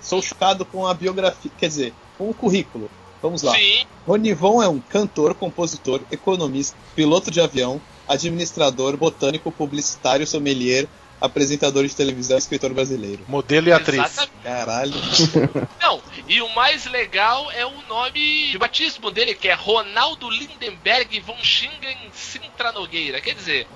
Sou 0.00 0.20
chocado 0.20 0.64
com 0.64 0.86
a 0.86 0.92
biografia, 0.94 1.50
quer 1.56 1.68
dizer, 1.68 1.94
com 2.18 2.28
o 2.28 2.34
currículo. 2.34 2.90
Vamos 3.22 3.42
lá. 3.42 3.54
Sim, 3.54 3.86
Rony 4.06 4.34
Von 4.34 4.62
é 4.62 4.68
um 4.68 4.78
cantor, 4.80 5.34
compositor, 5.34 6.00
economista, 6.10 6.76
piloto 6.94 7.30
de 7.30 7.40
avião, 7.40 7.80
administrador, 8.06 8.96
botânico, 8.98 9.50
publicitário, 9.50 10.26
sommelier, 10.26 10.86
apresentador 11.18 11.86
de 11.86 11.96
televisão 11.96 12.36
e 12.36 12.38
escritor 12.38 12.74
brasileiro. 12.74 13.24
Modelo 13.26 13.68
e 13.68 13.72
atriz. 13.72 14.04
exatamente. 14.04 14.42
Caralho. 14.42 14.92
Não, 15.80 16.02
e 16.28 16.42
o 16.42 16.54
mais 16.54 16.84
legal 16.84 17.50
é 17.52 17.64
o 17.64 17.72
nome 17.88 18.50
de 18.50 18.58
batismo 18.58 19.10
dele, 19.10 19.34
que 19.34 19.48
é 19.48 19.54
Ronaldo 19.54 20.28
Lindenberg 20.28 21.18
von 21.20 21.36
Schingen 21.42 21.96
Sintra 22.12 22.72
Nogueira. 22.72 23.22
Quer 23.22 23.34
dizer, 23.34 23.66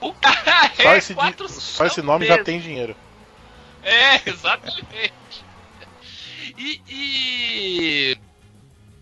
o 0.00 0.12
cara 0.14 0.72
Só, 0.76 0.92
é 0.94 0.98
esse, 0.98 1.08
di- 1.10 1.14
quatro 1.14 1.48
só 1.48 1.86
esse 1.86 2.02
nome 2.02 2.26
já 2.26 2.32
mesmo. 2.32 2.44
tem 2.44 2.58
dinheiro. 2.58 2.96
É, 3.84 4.22
exatamente. 4.28 5.14
E. 6.56 6.80
e- 6.88 8.18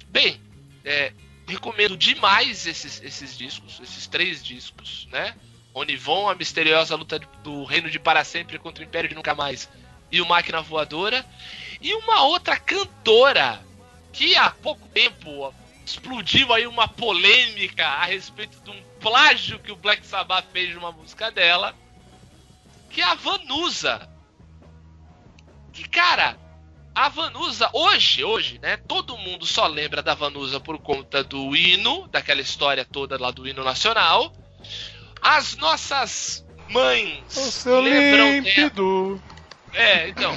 Bem, 0.09 0.41
é, 0.85 1.12
recomendo 1.47 1.97
demais 1.97 2.66
esses, 2.66 3.03
esses 3.03 3.37
discos, 3.37 3.80
esses 3.80 4.07
três 4.07 4.45
discos, 4.45 5.09
né? 5.11 5.35
Onivon, 5.74 6.28
a 6.28 6.35
misteriosa 6.35 6.95
luta 6.97 7.18
do 7.43 7.64
reino 7.64 7.91
de 7.91 7.99
para 7.99 8.24
sempre 8.24 8.59
contra 8.59 8.85
o 8.85 8.87
Império 8.87 9.09
de 9.09 9.14
Nunca 9.14 9.35
Mais 9.35 9.70
e 10.11 10.20
o 10.20 10.26
Máquina 10.26 10.61
Voadora. 10.61 11.24
E 11.80 11.95
uma 11.95 12.24
outra 12.24 12.59
cantora 12.59 13.66
que 14.12 14.37
há 14.37 14.51
pouco 14.51 14.87
tempo 14.89 15.55
explodiu 15.85 16.53
aí 16.53 16.66
uma 16.66 16.87
polêmica 16.89 17.87
a 17.87 18.05
respeito 18.05 18.61
de 18.62 18.70
um 18.70 18.83
plágio 19.01 19.59
que 19.61 19.72
o 19.72 19.76
Black 19.76 20.07
Sabbath 20.07 20.47
fez 20.53 20.70
de 20.70 20.76
uma 20.76 20.93
música 20.93 21.30
dela, 21.30 21.74
que 22.91 23.01
é 23.01 23.05
a 23.05 23.14
Vanusa. 23.14 24.12
Que, 25.73 25.89
cara, 25.89 26.37
a 26.95 27.09
Vanusa, 27.09 27.70
hoje, 27.73 28.23
hoje, 28.23 28.59
né? 28.62 28.77
Todo 28.77 29.16
mundo 29.16 29.47
só 29.47 29.66
lembra 29.66 30.03
da 30.03 30.14
Vanusa 30.14 30.61
por 30.61 30.79
conta 30.79 31.25
do 31.25 31.57
hino, 31.57 32.07
daquela 32.09 32.41
história 32.41 32.85
toda 32.85 33.18
lá 33.18 33.31
do 33.31 33.47
hino 33.49 33.64
nacional. 33.64 34.33
As 35.20 35.57
nossas 35.57 36.45
mães 36.68 37.23
O 37.37 37.51
seu 37.51 37.81
lembram 37.81 38.27
dela. 38.27 38.31
límpido. 38.33 39.23
É, 39.73 40.09
então. 40.09 40.33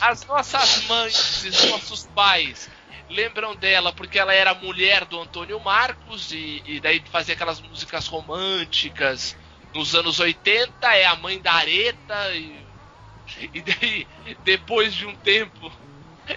As 0.00 0.24
nossas 0.26 0.84
mães 0.84 1.44
e 1.44 1.48
os 1.48 1.64
nossos 1.70 2.06
pais 2.14 2.68
lembram 3.08 3.54
dela 3.54 3.92
porque 3.92 4.18
ela 4.18 4.34
era 4.34 4.54
mulher 4.54 5.04
do 5.04 5.20
Antônio 5.20 5.60
Marcos 5.60 6.32
e, 6.32 6.62
e 6.66 6.80
daí 6.80 7.02
fazia 7.10 7.34
aquelas 7.34 7.60
músicas 7.60 8.06
românticas 8.08 9.36
nos 9.74 9.94
anos 9.94 10.18
80, 10.18 10.72
é 10.94 11.04
a 11.06 11.14
mãe 11.16 11.40
da 11.40 11.52
Areta 11.52 12.34
e, 12.34 12.65
e 13.40 13.60
daí, 13.60 14.06
depois 14.44 14.94
de 14.94 15.06
um 15.06 15.14
tempo, 15.16 15.72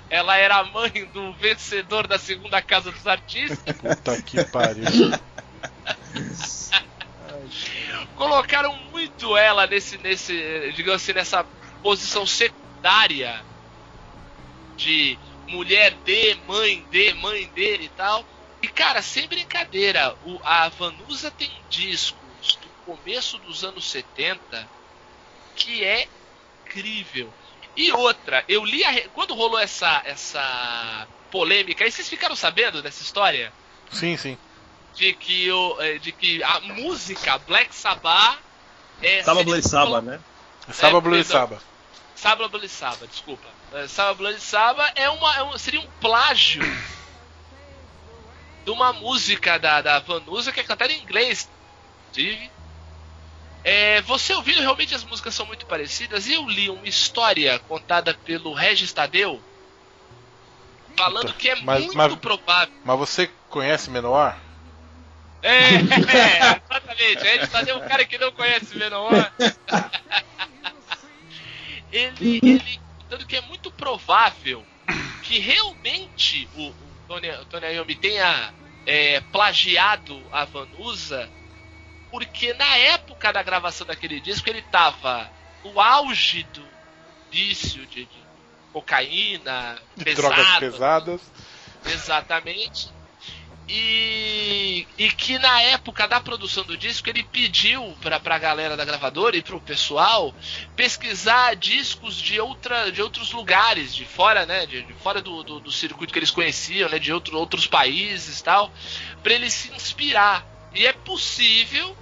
ela 0.10 0.36
era 0.38 0.58
a 0.58 0.64
mãe 0.64 1.06
do 1.14 1.34
vencedor 1.34 2.08
da 2.08 2.20
segunda 2.20 2.62
casa 2.62 2.92
dos 2.92 3.08
artistas. 3.08 3.76
Puta 3.78 4.22
que 4.22 4.44
pariu. 4.46 4.84
colocaram 8.16 8.76
muito 8.92 9.38
ela 9.38 9.66
nesse, 9.66 9.98
nesse, 10.00 10.74
digamos 10.76 11.02
assim, 11.02 11.14
nessa 11.14 11.46
posição 11.82 12.26
secundária 12.26 13.42
de 14.76 15.18
mulher 15.48 15.96
de, 16.04 16.36
mãe 16.46 16.86
de, 16.92 17.14
mãe 17.14 17.48
dele 17.56 17.86
e 17.86 17.90
tal. 17.90 18.26
E 18.62 18.68
cara, 18.68 19.02
sem 19.02 19.26
brincadeira, 19.26 20.16
o, 20.26 20.38
a 20.44 20.68
Vanusa 20.68 21.32
tem 21.32 21.50
discos 21.70 22.58
do 22.62 22.68
começo 22.86 23.38
dos 23.38 23.64
anos 23.64 23.90
70 23.90 24.68
que 25.56 25.84
é 25.84 26.08
incrível. 26.70 27.34
E 27.76 27.92
outra, 27.92 28.44
eu 28.48 28.64
li 28.64 28.84
a, 28.84 28.92
re- 28.92 29.10
quando 29.14 29.34
rolou 29.34 29.60
essa 29.60 30.02
essa 30.06 31.08
polêmica. 31.32 31.86
E 31.86 31.92
vocês 31.92 32.08
ficaram 32.10 32.36
sabendo 32.36 32.82
dessa 32.82 33.02
história? 33.02 33.52
Sim, 33.92 34.16
sim. 34.18 34.38
De 34.96 35.14
que, 35.14 35.52
o, 35.52 35.82
é, 35.82 35.98
de 35.98 36.12
que 36.12 36.44
a 36.44 36.60
música 36.60 37.38
Black 37.40 37.74
Sabbath 37.76 38.40
é. 39.02 39.24
Saba 39.24 39.44
Bloody 39.44 39.68
Saba, 39.68 40.02
né? 40.02 40.20
Saba 40.72 41.00
Blue 41.02 41.16
e 41.16 41.24
perdão. 41.24 41.42
Saba. 41.42 41.62
Saba 42.16 42.48
Bloody 42.50 42.70
Saba, 42.70 43.08
desculpa. 43.08 43.48
É, 43.74 43.88
Saba 43.88 44.14
Bloody 44.16 44.42
Saba 44.42 44.92
é 44.96 45.10
uma, 45.10 45.36
é 45.38 45.44
um- 45.44 45.58
seria 45.58 45.80
um 45.80 45.88
plágio 46.02 46.62
de 48.66 48.72
uma 48.72 48.92
música 48.92 49.58
da, 49.58 49.82
da 49.82 50.00
Vanusa 50.00 50.52
que 50.52 50.60
é 50.60 50.64
cantada 50.64 50.92
em 50.92 51.02
inglês, 51.02 51.48
inclusive. 52.12 52.52
É, 53.64 54.02
você 54.02 54.34
ouvindo, 54.34 54.62
realmente 54.62 54.96
as 54.96 55.04
músicas 55.04 55.36
são 55.36 55.46
muito 55.46 55.66
parecidas. 55.66 56.28
E 56.28 56.34
eu 56.34 56.48
li 56.48 56.70
uma 56.70 56.88
história 56.88 57.58
contada 57.60 58.14
pelo 58.14 58.54
Regis 58.54 58.94
Tadeu 58.94 59.42
falando 60.96 61.28
Puta, 61.28 61.38
que 61.40 61.50
é 61.50 61.56
mas- 61.62 61.82
muito 61.86 61.98
mas- 61.98 62.16
provável. 62.16 62.74
Mas 62.84 62.98
você 63.00 63.28
conhece 63.50 63.90
Menor? 63.90 64.38
É, 65.42 65.76
é, 65.76 66.62
exatamente. 66.66 67.24
Regis 67.24 67.50
Tadeu 67.50 67.76
é 67.76 67.86
um 67.86 67.88
cara 67.88 68.06
que 68.06 68.18
não 68.18 68.32
conhece 68.32 68.78
Menor. 68.78 69.12
ele, 71.92 72.40
ele 72.44 72.80
contando 73.00 73.26
que 73.26 73.36
é 73.36 73.42
muito 73.42 73.72
provável 73.72 74.66
que 75.24 75.40
realmente 75.40 76.50
o, 76.56 76.70
o 76.70 76.96
Tony, 77.08 77.30
o 77.30 77.46
Tony 77.46 77.66
Iommi 77.74 77.96
tenha 77.96 78.54
é, 78.86 79.20
plagiado 79.32 80.28
a 80.32 80.46
Vanusa, 80.46 81.30
porque 82.12 82.54
na 82.54 82.78
época 82.78 83.32
da 83.32 83.44
gravação 83.44 83.86
daquele 83.86 84.20
disco 84.20 84.50
ele 84.50 84.60
estava 84.60 85.30
no 85.64 85.80
auge 85.80 86.44
do 86.54 86.64
vício 87.32 87.86
de, 87.86 88.06
de 88.06 88.20
cocaína, 88.74 89.78
De 89.96 90.04
pesado, 90.04 90.34
drogas 90.34 90.60
pesadas. 90.60 91.22
Exatamente. 91.86 92.90
E, 93.72 94.88
e 94.98 95.12
que 95.12 95.38
na 95.38 95.62
época 95.62 96.08
da 96.08 96.20
produção 96.20 96.64
do 96.64 96.76
disco 96.76 97.08
ele 97.08 97.22
pediu 97.22 97.96
pra, 98.02 98.20
pra 98.20 98.40
galera 98.40 98.76
da 98.76 98.84
gravadora 98.84 99.38
e 99.38 99.44
pro 99.44 99.62
pessoal 99.62 100.34
pesquisar 100.76 101.56
discos 101.56 102.16
de, 102.16 102.40
outra, 102.40 102.92
de 102.92 103.00
outros 103.00 103.32
lugares, 103.32 103.94
de 103.94 104.06
fora, 104.06 104.44
né? 104.48 104.66
De, 104.66 104.82
de 104.82 104.94
fora 104.96 105.22
do, 105.22 105.44
do, 105.44 105.60
do 105.60 105.72
circuito 105.72 106.12
que 106.12 106.18
eles 106.18 106.32
conheciam, 106.32 106.90
né? 106.90 106.98
De 106.98 107.14
outro, 107.14 107.38
outros 107.38 107.68
países 107.68 108.40
e 108.40 108.44
tal, 108.44 108.74
pra 109.22 109.34
ele 109.34 109.52
se 109.52 109.72
inspirar. 109.72 110.44
E 110.74 110.86
é 110.86 110.94
possível 110.94 111.96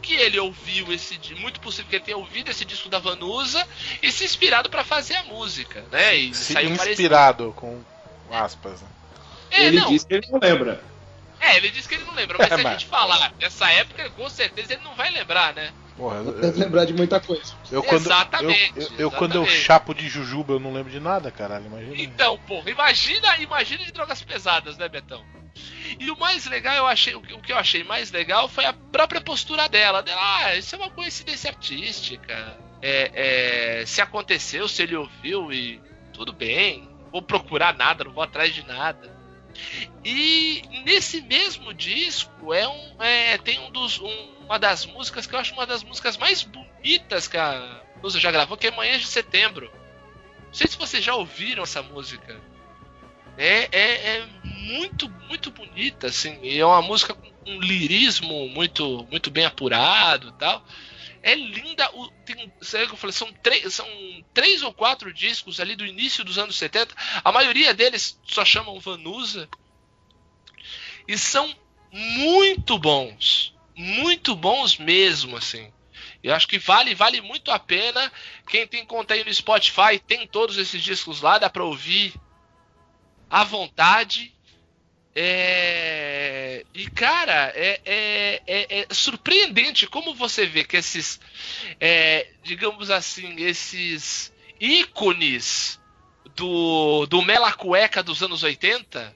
que 0.00 0.14
ele 0.14 0.38
ouviu 0.38 0.92
esse 0.92 1.18
muito 1.36 1.60
possível 1.60 1.88
que 1.88 1.96
ele 1.96 2.04
tenha 2.04 2.16
ouvido 2.16 2.50
esse 2.50 2.64
disco 2.64 2.88
da 2.88 2.98
Vanusa 2.98 3.66
e 4.02 4.10
se 4.10 4.24
inspirado 4.24 4.68
pra 4.68 4.82
fazer 4.84 5.14
a 5.16 5.22
música, 5.24 5.84
né? 5.92 6.16
E 6.16 6.34
Se 6.34 6.52
saiu 6.52 6.70
parecido. 6.70 6.90
inspirado 6.92 7.52
com 7.54 7.80
aspas. 8.30 8.80
né? 8.80 8.88
É, 9.50 9.66
ele 9.66 9.78
não, 9.80 9.88
disse 9.88 10.06
que 10.06 10.14
ele 10.14 10.26
não 10.30 10.40
lembra. 10.40 10.82
É, 11.40 11.56
ele 11.56 11.70
disse 11.70 11.88
que 11.88 11.94
ele 11.94 12.04
não 12.04 12.14
lembra, 12.14 12.36
mas 12.38 12.48
se 12.48 12.54
a 12.54 12.58
Mas- 12.58 12.72
gente 12.80 12.86
falar 12.86 13.32
dessa 13.34 13.70
época, 13.70 14.10
com 14.10 14.28
certeza 14.28 14.72
ele 14.74 14.82
não 14.82 14.94
vai 14.94 15.10
lembrar, 15.10 15.54
né? 15.54 15.72
Porra, 15.96 16.16
eu, 16.16 16.40
Deve 16.40 16.60
lembrar 16.60 16.84
de 16.84 16.94
muita 16.94 17.20
coisa. 17.20 17.54
eu 17.70 17.82
quando, 17.82 18.06
Exatamente, 18.06 18.72
eu, 18.76 18.82
eu, 18.82 18.98
eu 18.98 19.10
quando 19.10 19.34
eu 19.34 19.46
chapo 19.46 19.94
de 19.94 20.08
jujuba 20.08 20.54
eu 20.54 20.60
não 20.60 20.72
lembro 20.72 20.90
de 20.90 21.00
nada, 21.00 21.30
caralho. 21.30 21.66
Imagina. 21.66 21.94
Então, 21.96 22.38
porra, 22.38 22.70
imagina, 22.70 23.38
imagina 23.38 23.84
de 23.84 23.92
drogas 23.92 24.22
pesadas, 24.22 24.76
né, 24.76 24.88
Betão? 24.88 25.22
E 25.98 26.10
o 26.10 26.18
mais 26.18 26.46
legal, 26.46 26.74
eu 26.74 26.86
achei, 26.86 27.14
o 27.14 27.20
que 27.20 27.34
o 27.34 27.40
que 27.40 27.52
eu 27.52 27.58
achei 27.58 27.84
mais 27.84 28.10
legal 28.10 28.48
foi 28.48 28.64
a 28.64 28.72
própria 28.72 29.20
postura 29.20 29.68
dela. 29.68 30.02
Dela, 30.02 30.20
ah, 30.20 30.56
isso 30.56 30.74
é 30.74 30.78
uma 30.78 30.90
coincidência 30.90 31.50
artística. 31.50 32.56
É, 32.80 33.80
é, 33.80 33.86
se 33.86 34.00
aconteceu, 34.00 34.66
se 34.66 34.82
ele 34.82 34.96
ouviu 34.96 35.52
e 35.52 35.80
tudo 36.12 36.32
bem. 36.32 36.88
Vou 37.12 37.20
procurar 37.20 37.74
nada, 37.74 38.04
não 38.04 38.12
vou 38.12 38.22
atrás 38.22 38.54
de 38.54 38.66
nada. 38.66 39.14
E 40.04 40.62
nesse 40.84 41.20
mesmo 41.22 41.72
disco 41.72 42.52
é 42.52 42.66
um, 42.68 43.02
é, 43.02 43.38
tem 43.38 43.58
um 43.60 43.70
dos, 43.70 43.98
um- 44.00 44.32
uma 44.44 44.58
das 44.58 44.84
músicas 44.86 45.26
que 45.26 45.34
eu 45.34 45.38
acho 45.38 45.52
uma 45.54 45.66
das 45.66 45.82
músicas 45.82 46.16
mais 46.16 46.42
bonitas 46.42 47.28
que 47.28 47.36
a 47.36 47.82
Lusa 48.02 48.18
já 48.18 48.30
gravou, 48.30 48.56
que 48.56 48.66
é 48.66 48.70
Manhã 48.70 48.98
de 48.98 49.06
Setembro. 49.06 49.70
Não 50.46 50.54
sei 50.54 50.66
se 50.66 50.76
vocês 50.76 51.02
já 51.04 51.14
ouviram 51.14 51.62
essa 51.62 51.82
música. 51.82 52.40
É, 53.38 53.68
é, 53.72 54.16
é 54.18 54.26
muito, 54.44 55.08
muito 55.28 55.50
bonita, 55.50 56.08
assim. 56.08 56.38
É 56.42 56.64
uma 56.64 56.82
música 56.82 57.14
com 57.14 57.32
um 57.46 57.60
lirismo 57.60 58.48
muito, 58.48 59.06
muito 59.10 59.30
bem 59.30 59.44
apurado 59.46 60.32
tal. 60.32 60.62
É 61.22 61.34
linda. 61.34 61.88
O, 61.94 62.08
tem, 62.24 62.52
eu 62.72 62.96
falei? 62.96 63.12
São, 63.12 63.32
três, 63.32 63.74
são 63.74 63.86
três 64.34 64.62
ou 64.62 64.72
quatro 64.72 65.12
discos 65.12 65.60
ali 65.60 65.76
do 65.76 65.86
início 65.86 66.24
dos 66.24 66.38
anos 66.38 66.56
70. 66.56 66.94
A 67.22 67.30
maioria 67.30 67.72
deles 67.72 68.20
só 68.24 68.44
chamam 68.44 68.80
Vanusa. 68.80 69.48
E 71.06 71.16
são 71.16 71.54
muito 71.92 72.78
bons. 72.78 73.54
Muito 73.74 74.34
bons 74.34 74.76
mesmo, 74.76 75.36
assim. 75.36 75.72
Eu 76.22 76.34
acho 76.34 76.46
que 76.46 76.58
vale, 76.58 76.94
vale 76.94 77.20
muito 77.20 77.50
a 77.50 77.58
pena. 77.58 78.12
Quem 78.46 78.66
tem 78.66 78.84
conta 78.84 79.14
aí 79.14 79.24
no 79.24 79.32
Spotify 79.32 79.98
tem 80.06 80.26
todos 80.26 80.56
esses 80.56 80.82
discos 80.82 81.20
lá, 81.20 81.38
dá 81.38 81.50
pra 81.50 81.64
ouvir 81.64 82.14
à 83.28 83.44
vontade. 83.44 84.34
É... 85.14 86.64
E 86.74 86.88
cara, 86.90 87.52
é, 87.54 87.80
é, 87.84 88.42
é- 88.46 88.80
é 88.80 88.94
surpreendente 88.94 89.86
como 89.86 90.14
você 90.14 90.46
vê 90.46 90.64
que 90.64 90.76
esses, 90.76 91.20
é, 91.78 92.26
digamos 92.42 92.90
assim, 92.90 93.34
esses 93.42 94.32
ícones 94.58 95.78
do, 96.34 97.06
do 97.06 97.20
Mela 97.22 97.52
Cueca 97.52 98.02
dos 98.02 98.22
anos 98.22 98.42
80 98.42 99.14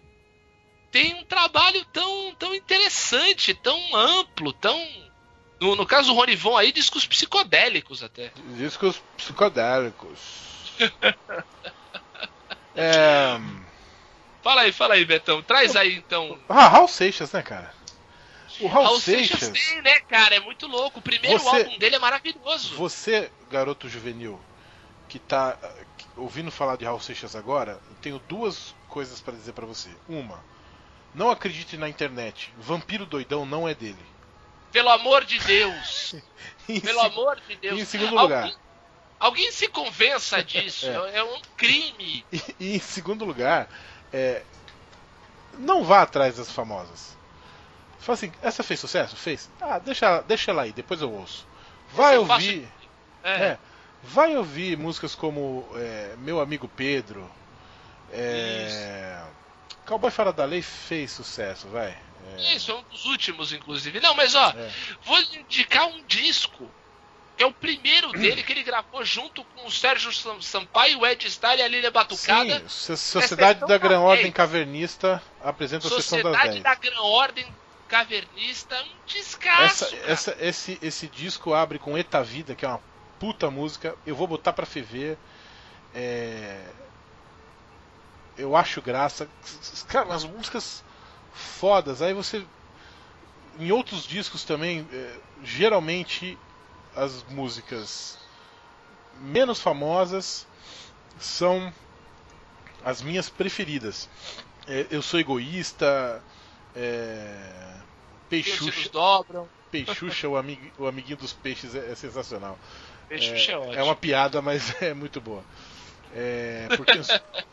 tem 0.91 1.15
um 1.15 1.25
trabalho 1.25 1.85
tão, 1.93 2.35
tão 2.37 2.55
interessante, 2.55 3.53
tão 3.55 3.95
amplo, 3.95 4.53
tão. 4.53 4.79
No, 5.61 5.77
no 5.77 5.87
caso 5.87 6.09
do 6.09 6.15
Ronivon 6.15 6.57
aí, 6.57 6.73
discos 6.73 7.07
psicodélicos 7.07 8.03
até. 8.03 8.31
Discos 8.57 9.03
psicodélicos. 9.17 10.19
é... 12.75 13.66
Fala 14.47 14.61
aí, 14.61 14.71
fala 14.71 14.95
aí, 14.95 15.05
Betão. 15.05 15.43
Traz 15.43 15.75
aí 15.75 15.97
então. 15.97 16.39
Ah, 16.49 16.69
Raul 16.69 16.87
Seixas, 16.87 17.33
né, 17.33 17.43
cara? 17.43 17.75
O 18.61 18.69
Raul, 18.69 18.85
Raul 18.85 19.01
Seixas, 19.01 19.41
Seixas 19.41 19.69
tem, 19.69 19.83
né, 19.83 19.99
cara? 20.09 20.37
É 20.37 20.41
muito 20.41 20.69
louco. 20.69 21.01
O 21.01 21.03
primeiro 21.03 21.37
Você- 21.37 21.49
álbum 21.65 21.77
dele 21.79 21.97
é 21.97 21.99
maravilhoso. 21.99 22.77
você, 22.77 23.29
garoto 23.51 23.89
juvenil, 23.89 24.41
que 25.09 25.19
tá 25.19 25.59
ouvindo 26.17 26.53
falar 26.53 26.77
de 26.77 26.85
Raul 26.85 27.01
Seixas 27.01 27.35
agora, 27.35 27.73
eu 27.91 27.97
tenho 28.01 28.21
duas 28.29 28.73
coisas 28.89 29.21
pra 29.21 29.35
dizer 29.35 29.53
pra 29.53 29.67
você. 29.67 29.91
Uma, 30.09 30.39
não 31.13 31.29
acredite 31.29 31.77
na 31.77 31.89
internet. 31.89 32.55
Vampiro 32.57 33.05
doidão 33.05 33.45
não 33.45 33.69
é 33.69 33.75
dele. 33.75 33.99
Pelo 34.71 34.91
amor 34.91 35.25
de 35.25 35.41
Deus. 35.41 36.15
Pelo 36.69 37.01
se- 37.01 37.07
amor 37.07 37.41
de 37.49 37.57
Deus. 37.57 37.81
Em 37.81 37.85
segundo 37.85 38.17
Alguém- 38.17 38.37
lugar, 38.45 38.61
Alguém 39.19 39.51
se 39.51 39.67
convença 39.67 40.41
disso. 40.45 40.87
É. 41.11 41.17
é. 41.17 41.25
um 41.25 41.41
crime. 41.57 42.25
E, 42.31 42.41
e 42.61 42.77
em 42.77 42.81
segundo 42.81 43.25
lugar, 43.25 43.67
é, 44.17 44.43
não 45.59 45.85
vá 45.85 46.03
atrás 46.03 46.37
das 46.37 46.51
famosas. 46.51 47.17
Fala 47.99 48.15
assim, 48.15 48.33
essa 48.43 48.63
fez 48.63 48.79
sucesso? 48.81 49.17
Fez? 49.17 49.51
Ah, 49.61 49.79
deixa, 49.79 50.21
deixa 50.23 50.51
ela 50.51 50.63
aí, 50.63 50.73
depois 50.73 51.01
eu 51.03 51.13
ouço. 51.13 51.47
Vai 51.93 52.17
ouvir. 52.17 52.69
É. 53.25 53.31
É, 53.31 53.59
vai 54.03 54.37
ouvir 54.37 54.79
músicas 54.79 55.15
como 55.15 55.67
é, 55.75 56.15
Meu 56.19 56.41
Amigo 56.41 56.69
Pedro. 56.69 57.29
É, 58.13 59.23
Cowboy 59.87 60.11
Fora 60.11 60.33
da 60.33 60.45
Lei 60.45 60.63
fez 60.63 61.11
sucesso, 61.11 61.67
vai. 61.69 61.97
É, 62.39 62.55
Isso, 62.55 62.71
é 62.71 62.75
um 62.75 62.83
dos 62.83 63.05
últimos, 63.07 63.53
inclusive. 63.53 64.01
Não, 64.01 64.15
mas 64.15 64.35
ó, 64.35 64.51
É. 64.51 64.71
vou 65.05 65.19
indicar 65.19 65.87
um 65.87 66.03
disco. 66.07 66.69
Que 67.37 67.43
é 67.45 67.47
o 67.47 67.53
primeiro 67.53 68.13
dele 68.13 68.43
que 68.43 68.51
ele 68.53 68.63
gravou 68.63 69.05
junto 69.05 69.45
com 69.45 69.67
o 69.67 69.71
Sérgio 69.71 70.11
Sam- 70.13 70.41
Sampaio, 70.41 71.01
o 71.01 71.07
Ed 71.07 71.31
Star 71.31 71.57
e 71.59 71.63
a 71.63 71.69
Lilia 71.69 71.91
Batucada. 71.91 72.61
Sim, 72.61 72.69
So- 72.69 72.97
Sociedade 72.97 73.61
da 73.61 73.77
Gran 73.77 73.99
das 74.01 74.09
Ordem. 74.09 74.33
Cavernista 74.33 75.23
apresenta 75.45 75.87
a 75.87 75.91
sessão 75.91 76.23
das 76.23 76.25
Sociedade 76.25 76.51
10. 76.53 76.63
da 76.63 76.75
Gran 76.75 77.01
Ordem 77.03 77.47
Cavernista, 77.89 78.83
um 78.83 79.07
descasso. 79.07 79.85
Essa, 79.85 79.97
essa- 80.33 80.37
esse, 80.41 80.79
esse 80.81 81.07
disco 81.09 81.53
abre 81.53 81.79
com 81.79 81.97
Eta 81.99 82.23
Vida, 82.23 82.55
que 82.55 82.65
é 82.65 82.69
uma 82.69 82.81
puta 83.21 83.51
música. 83.51 83.95
Eu 84.07 84.17
vou 84.17 84.27
botar 84.27 84.53
pra 84.55 84.65
ferver. 84.65 85.19
É, 85.95 86.59
Eu 88.39 88.55
acho 88.57 88.83
graça. 88.83 89.29
Cara, 89.89 90.07
umas 90.07 90.25
músicas 90.25 90.83
fodas. 91.33 92.03
Aí 92.03 92.13
você. 92.13 92.45
Em 93.59 93.73
outros 93.73 94.05
discos 94.07 94.45
também, 94.45 94.87
é, 94.93 95.17
geralmente 95.43 96.39
as 96.97 97.23
músicas 97.25 98.19
menos 99.21 99.61
famosas 99.61 100.47
são 101.19 101.73
as 102.85 103.03
minhas 103.03 103.29
preferidas. 103.29 104.09
É, 104.67 104.87
Eu 104.91 105.03
sou 105.03 105.21
egoísta. 105.21 106.23
É... 106.75 107.77
Peixuxa, 108.29 108.89
dobram. 108.91 109.49
Peixuxa 109.71 110.29
o, 110.29 110.37
amig- 110.37 110.73
o 110.79 110.87
amiguinho 110.87 111.17
dos 111.17 111.33
peixes, 111.33 111.75
é, 111.75 111.93
é 111.93 111.95
sensacional. 111.95 112.59
Peixuxa 113.09 113.53
é, 113.53 113.59
ótimo. 113.59 113.75
É 113.75 113.83
uma 113.83 113.95
piada, 113.97 114.43
mas 114.43 114.75
é 114.83 114.93
muito 114.95 115.21
boa. 115.21 115.45
É, 116.15 116.67
porque 116.77 116.99
os, 116.99 117.09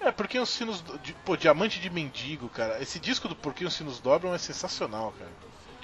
É, 0.00 0.10
porque 0.10 0.38
os 0.38 0.48
sinos. 0.48 0.82
De, 1.02 1.12
pô, 1.24 1.36
Diamante 1.36 1.78
de 1.78 1.90
Mendigo, 1.90 2.48
cara. 2.48 2.82
Esse 2.82 2.98
disco 2.98 3.28
do 3.28 3.36
Porquê 3.36 3.64
os 3.66 3.74
Sinos 3.74 4.00
Dobram 4.00 4.32
é 4.34 4.38
sensacional, 4.38 5.12
cara. 5.18 5.30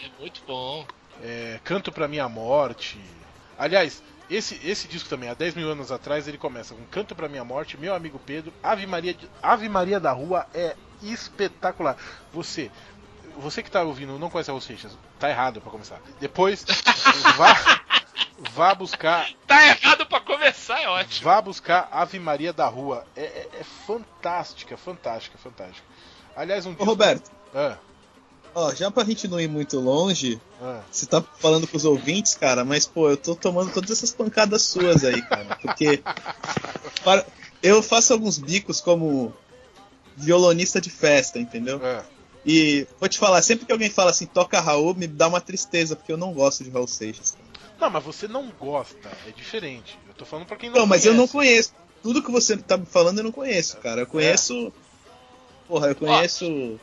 É 0.02 0.08
muito 0.20 0.42
bom. 0.46 0.86
É, 1.22 1.58
Canto 1.64 1.90
pra 1.92 2.06
Minha 2.08 2.28
Morte. 2.28 3.00
Aliás, 3.58 4.02
esse, 4.28 4.60
esse 4.68 4.86
disco 4.88 5.08
também, 5.08 5.28
há 5.28 5.34
10 5.34 5.54
mil 5.54 5.70
anos 5.70 5.90
atrás, 5.92 6.26
ele 6.28 6.36
começa 6.38 6.74
com 6.74 6.84
Canto 6.86 7.14
pra 7.14 7.28
Minha 7.28 7.44
Morte, 7.44 7.78
Meu 7.78 7.94
Amigo 7.94 8.18
Pedro, 8.18 8.52
Ave 8.62 8.86
Maria, 8.86 9.16
Ave 9.42 9.68
Maria 9.68 9.98
da 10.00 10.12
Rua 10.12 10.46
é 10.54 10.74
espetacular. 11.02 11.96
Você, 12.32 12.70
você 13.38 13.62
que 13.62 13.70
tá 13.70 13.82
ouvindo, 13.82 14.18
não 14.18 14.28
conhece 14.30 14.50
a 14.50 14.52
Raul 14.52 14.60
Seixas, 14.60 14.96
tá 15.18 15.30
errado 15.30 15.60
pra 15.60 15.70
começar. 15.70 16.00
Depois, 16.20 16.64
vá, 17.36 17.80
vá 18.52 18.74
buscar 18.74 19.28
Tá 19.46 19.64
errado 19.68 20.04
pra 20.06 20.20
começar, 20.20 20.80
é 20.80 20.88
ótimo. 20.88 21.24
Vá 21.24 21.40
buscar 21.40 21.88
Ave 21.90 22.18
Maria 22.18 22.52
da 22.52 22.66
Rua. 22.66 23.06
É, 23.16 23.22
é- 23.22 23.48
é 23.60 23.64
fantástica, 23.64 24.76
fantástica, 24.76 25.38
fantástica. 25.38 25.86
Aliás, 26.34 26.66
um 26.66 26.70
Ô, 26.70 26.72
disco- 26.74 26.84
Roberto, 26.84 27.30
Ah, 27.54 27.76
ó, 28.56 28.74
já 28.74 28.90
pra 28.90 29.04
gente 29.04 29.28
não 29.28 29.38
ir 29.38 29.48
muito 29.48 29.78
longe, 29.78 30.40
ah. 30.60 30.80
você 30.90 31.04
tá 31.06 31.22
falando 31.38 31.66
com 31.68 31.76
os 31.76 31.84
ouvintes, 31.84 32.34
cara, 32.34 32.64
mas, 32.64 32.86
pô, 32.86 33.10
eu 33.10 33.16
tô 33.16 33.34
tomando 33.36 33.70
todas 33.72 33.90
essas 33.90 34.10
pancadas 34.12 34.62
suas 34.62 35.04
aí, 35.04 35.20
cara. 35.22 35.56
Porque 35.62 36.02
para- 37.04 37.24
eu 37.62 37.82
faço 37.82 38.12
alguns 38.12 38.38
bicos 38.38 38.80
como 38.80 39.32
violonista 40.16 40.80
de 40.80 40.90
festa, 40.90 41.38
entendeu? 41.38 41.84
É. 41.84 42.02
E 42.44 42.86
vou 43.00 43.08
te 43.08 43.18
falar, 43.18 43.42
sempre 43.42 43.66
que 43.66 43.72
alguém 43.72 43.90
fala 43.90 44.10
assim, 44.10 44.24
toca 44.26 44.60
Raul, 44.60 44.94
me 44.94 45.06
dá 45.06 45.26
uma 45.28 45.40
tristeza, 45.40 45.96
porque 45.96 46.12
eu 46.12 46.16
não 46.16 46.32
gosto 46.32 46.62
de 46.64 46.70
Raul 46.70 46.86
Seixas. 46.86 47.32
cara. 47.32 47.44
Não, 47.78 47.90
mas 47.90 48.04
você 48.04 48.26
não 48.26 48.48
gosta, 48.58 49.10
é 49.26 49.32
diferente. 49.32 49.98
Eu 50.08 50.14
tô 50.14 50.24
falando 50.24 50.46
pra 50.46 50.56
quem 50.56 50.70
não 50.70 50.78
Não, 50.78 50.86
mas 50.86 51.02
conhece. 51.02 51.08
eu 51.08 51.14
não 51.14 51.28
conheço. 51.28 51.72
Tudo 52.02 52.22
que 52.22 52.30
você 52.30 52.56
tá 52.56 52.76
me 52.78 52.86
falando 52.86 53.18
eu 53.18 53.24
não 53.24 53.32
conheço, 53.32 53.76
cara. 53.78 54.02
Eu 54.02 54.06
conheço. 54.06 54.72
Porra, 55.68 55.88
eu 55.88 55.94
conheço. 55.96 56.80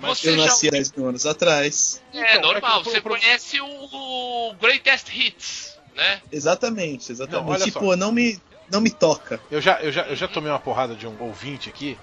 Você 0.00 0.30
eu 0.30 0.36
já 0.36 0.44
nasci 0.44 0.68
há 0.68 0.70
10 0.72 0.92
mil 0.92 1.08
anos 1.08 1.26
atrás. 1.26 2.02
É 2.12 2.36
Então, 2.36 2.42
normal, 2.52 2.80
é 2.80 2.82
que 2.82 2.88
o 2.88 2.92
você 2.92 3.00
pro- 3.00 3.12
conhece 3.12 3.60
o, 3.60 4.54
Greatest 4.60 5.08
Hits, 5.14 5.78
né? 5.94 6.22
Exatamente, 6.32 7.12
exatamente. 7.12 7.48
Não, 7.48 7.56
tipo, 7.58 7.90
só. 7.90 7.96
não 7.96 8.12
me, 8.12 8.40
não 8.70 8.80
me 8.80 8.90
toca. 8.90 9.40
Eu 9.50 9.60
já, 9.60 9.80
eu, 9.80 9.92
já, 9.92 10.02
eu 10.02 10.16
já 10.16 10.26
tomei 10.28 10.50
uma 10.50 10.58
porrada 10.58 10.94
de 10.94 11.06
um 11.06 11.16
ouvinte 11.22 11.68
aqui. 11.68 11.96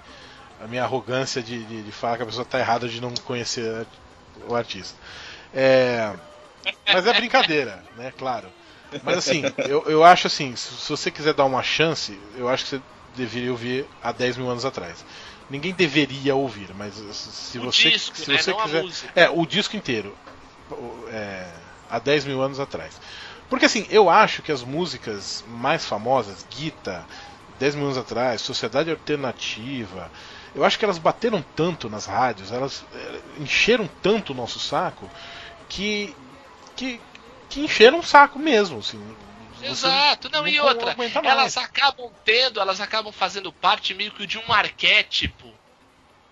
A 0.62 0.66
minha 0.68 0.84
arrogância 0.84 1.42
de, 1.42 1.64
de, 1.64 1.82
de 1.82 1.92
falar 1.92 2.16
que 2.16 2.22
a 2.22 2.26
pessoa 2.26 2.44
tá 2.44 2.58
errada 2.58 2.88
de 2.88 3.00
não 3.00 3.12
conhecer 3.24 3.86
o 4.48 4.54
artista. 4.54 4.96
É, 5.52 6.14
mas 6.92 7.06
é 7.06 7.12
brincadeira, 7.12 7.82
né? 7.96 8.12
Claro. 8.16 8.48
Mas 9.02 9.18
assim, 9.18 9.42
eu, 9.66 9.84
eu 9.88 10.04
acho 10.04 10.26
assim, 10.28 10.54
se, 10.56 10.68
se 10.74 10.88
você 10.90 11.10
quiser 11.10 11.34
dar 11.34 11.44
uma 11.44 11.62
chance, 11.62 12.18
eu 12.36 12.48
acho 12.48 12.64
que 12.64 12.70
você 12.70 12.82
deveria 13.16 13.50
ouvir 13.50 13.86
há 14.02 14.12
10 14.12 14.36
mil 14.36 14.48
anos 14.48 14.64
atrás. 14.64 15.04
Ninguém 15.52 15.74
deveria 15.74 16.34
ouvir, 16.34 16.72
mas 16.74 16.94
se 16.94 17.58
O 17.58 17.64
você, 17.64 17.90
disco, 17.90 18.16
se 18.16 18.24
você 18.24 18.52
a 18.52 18.54
quiser. 18.54 18.84
É, 19.14 19.28
o 19.28 19.44
disco 19.44 19.76
inteiro. 19.76 20.16
É, 21.10 21.46
há 21.90 21.98
10 21.98 22.24
mil 22.24 22.40
anos 22.40 22.58
atrás. 22.58 22.98
Porque 23.50 23.66
assim, 23.66 23.86
eu 23.90 24.08
acho 24.08 24.40
que 24.40 24.50
as 24.50 24.62
músicas 24.62 25.44
mais 25.46 25.84
famosas, 25.84 26.46
Guita, 26.48 27.06
10 27.58 27.74
mil 27.74 27.84
anos 27.84 27.98
atrás, 27.98 28.40
Sociedade 28.40 28.90
Alternativa, 28.90 30.10
eu 30.54 30.64
acho 30.64 30.78
que 30.78 30.86
elas 30.86 30.96
bateram 30.96 31.44
tanto 31.54 31.90
nas 31.90 32.06
rádios, 32.06 32.50
elas 32.50 32.82
eh, 32.94 33.20
encheram 33.38 33.86
tanto 34.00 34.32
o 34.32 34.34
nosso 34.34 34.58
saco, 34.58 35.06
que. 35.68 36.16
que, 36.74 36.98
que 37.50 37.60
encheram 37.60 37.98
o 37.98 38.02
saco 38.02 38.38
mesmo. 38.38 38.78
Assim, 38.78 38.98
Exato, 39.70 40.28
não, 40.30 40.46
e 40.46 40.58
outra, 40.60 40.94
elas 41.24 41.56
acabam 41.56 42.10
tendo, 42.24 42.60
elas 42.60 42.80
acabam 42.80 43.12
fazendo 43.12 43.52
parte 43.52 43.94
meio 43.94 44.10
que 44.12 44.26
de 44.26 44.38
um 44.38 44.52
arquétipo 44.52 45.52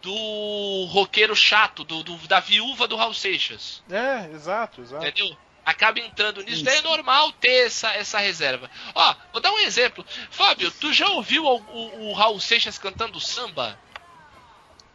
do 0.02 0.86
roqueiro 0.90 1.36
chato, 1.36 1.84
do, 1.84 2.02
do- 2.02 2.16
da 2.26 2.40
viúva 2.40 2.88
do 2.88 2.96
Raul 2.96 3.12
Seixas. 3.14 3.82
É, 3.90 4.30
exato, 4.34 4.80
exato. 4.80 5.04
Entendeu? 5.06 5.36
Acaba 5.64 6.00
entrando 6.00 6.42
nisso. 6.42 6.64
Daí 6.64 6.78
é 6.78 6.82
normal 6.82 7.30
ter 7.32 7.66
essa, 7.66 7.92
essa 7.92 8.18
reserva. 8.18 8.70
Ó, 8.94 9.14
vou 9.32 9.42
dar 9.42 9.52
um 9.52 9.58
exemplo. 9.58 10.04
Fábio, 10.30 10.70
tu 10.70 10.90
já 10.92 11.06
ouviu 11.10 11.44
o, 11.44 11.56
o- 11.58 12.08
o 12.08 12.12
Raul 12.14 12.40
Seixas 12.40 12.78
cantando 12.78 13.20
samba? 13.20 13.78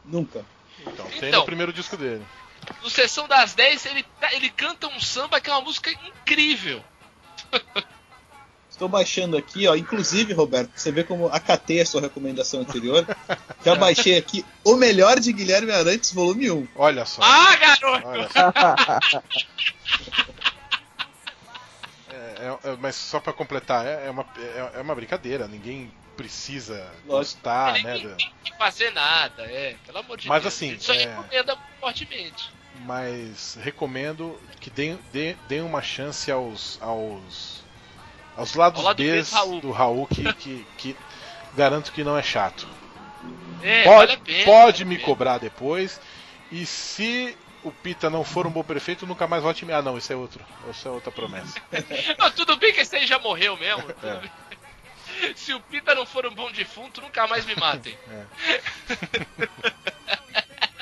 Nunca. 0.03 0.43
Então, 0.79 1.05
tem 1.11 1.29
Então. 1.29 1.41
no 1.41 1.45
primeiro 1.45 1.71
disco 1.71 1.95
dele. 1.95 2.25
No 2.81 2.89
Sessão 2.89 3.27
das 3.27 3.53
10, 3.53 3.85
ele, 3.85 4.05
ele 4.31 4.49
canta 4.49 4.87
um 4.87 4.99
samba 4.99 5.39
que 5.39 5.49
é 5.49 5.53
uma 5.53 5.61
música 5.61 5.91
incrível. 5.91 6.83
Estou 8.75 8.89
baixando 8.89 9.37
aqui, 9.37 9.65
ó. 9.69 9.73
Inclusive, 9.75 10.33
Roberto, 10.33 10.69
você 10.75 10.91
vê 10.91 11.01
como 11.01 11.27
acatei 11.27 11.79
a 11.79 11.85
sua 11.85 12.01
recomendação 12.01 12.59
anterior. 12.59 13.07
Já 13.63 13.73
baixei 13.79 14.17
aqui 14.17 14.45
o 14.65 14.75
melhor 14.75 15.17
de 15.17 15.31
Guilherme 15.31 15.71
Arantes, 15.71 16.11
volume 16.11 16.51
1. 16.51 16.67
Olha 16.75 17.05
só. 17.05 17.21
Ah, 17.23 17.55
garoto! 17.55 18.05
Olha 18.07 18.27
só. 18.29 19.21
É, 22.09 22.47
é- 22.65 22.69
é- 22.71 22.77
mas 22.79 22.95
só 22.95 23.19
pra 23.19 23.33
completar, 23.33 23.85
é, 23.85 24.07
é 24.07 24.09
uma, 24.09 24.25
é, 24.37 24.71
é 24.75 24.81
uma 24.81 24.95
brincadeira, 24.95 25.47
ninguém 25.47 25.91
precisa 26.15 26.75
Lógico. 27.05 27.07
gostar, 27.07 27.73
né? 27.83 27.97
da- 27.99 28.15
tem 28.15 28.31
que 28.43 28.57
fazer 28.57 28.91
nada, 28.91 29.43
é. 29.43 29.75
Pelo 29.85 29.97
amor 29.99 30.17
de 30.17 30.27
Mas 30.27 30.41
Deus. 30.43 30.53
assim, 30.53 30.69
Ele 30.69 30.79
só 30.79 30.93
é- 30.93 30.97
recomenda 31.05 31.57
fortemente. 31.79 32.49
Mas 32.81 33.57
recomendo 33.61 34.39
que 34.61 34.69
deem, 34.69 34.99
deem, 35.11 35.35
deem 35.47 35.61
uma 35.61 35.81
chance 35.81 36.31
aos. 36.31 36.77
aos. 36.81 37.64
Aos 38.37 38.53
lados 38.55 38.79
Ao 38.79 38.85
lado 38.85 38.97
B 38.97 39.21
do 39.21 39.31
Raul. 39.31 39.61
do 39.61 39.71
Raul 39.71 40.07
que, 40.07 40.33
que, 40.33 40.65
que 40.77 40.95
garanto 41.55 41.91
que 41.91 42.03
não 42.03 42.17
é 42.17 42.23
chato. 42.23 42.67
É, 43.61 43.83
pode 43.83 44.07
vale 44.15 44.17
pena, 44.23 44.45
pode 44.45 44.83
vale 44.83 44.85
me 44.85 44.95
pena. 44.97 45.07
cobrar 45.07 45.37
depois. 45.39 45.99
E 46.51 46.65
se 46.65 47.35
o 47.63 47.71
Pita 47.71 48.09
não 48.09 48.23
for 48.23 48.45
um 48.45 48.51
bom 48.51 48.63
prefeito, 48.63 49.07
nunca 49.07 49.25
mais 49.27 49.41
vote 49.41 49.63
em 49.63 49.67
mim. 49.67 49.73
Ah, 49.73 49.81
não, 49.81 49.97
isso 49.97 50.13
é 50.13 50.15
outro. 50.15 50.43
Isso 50.69 50.87
é 50.87 50.91
outra 50.91 51.11
promessa. 51.11 51.59
Não, 52.19 52.29
tudo 52.31 52.55
bem 52.57 52.71
que 52.71 52.81
esse 52.81 52.95
aí 52.95 53.07
já 53.07 53.17
morreu 53.17 53.57
mesmo. 53.57 53.83
É. 54.03 54.21
Se 55.35 55.51
o 55.53 55.59
Pita 55.61 55.95
não 55.95 56.05
for 56.05 56.25
um 56.27 56.35
bom 56.35 56.51
defunto, 56.51 56.99
nunca 57.01 57.25
mais 57.25 57.45
me 57.45 57.55
matem. 57.55 57.97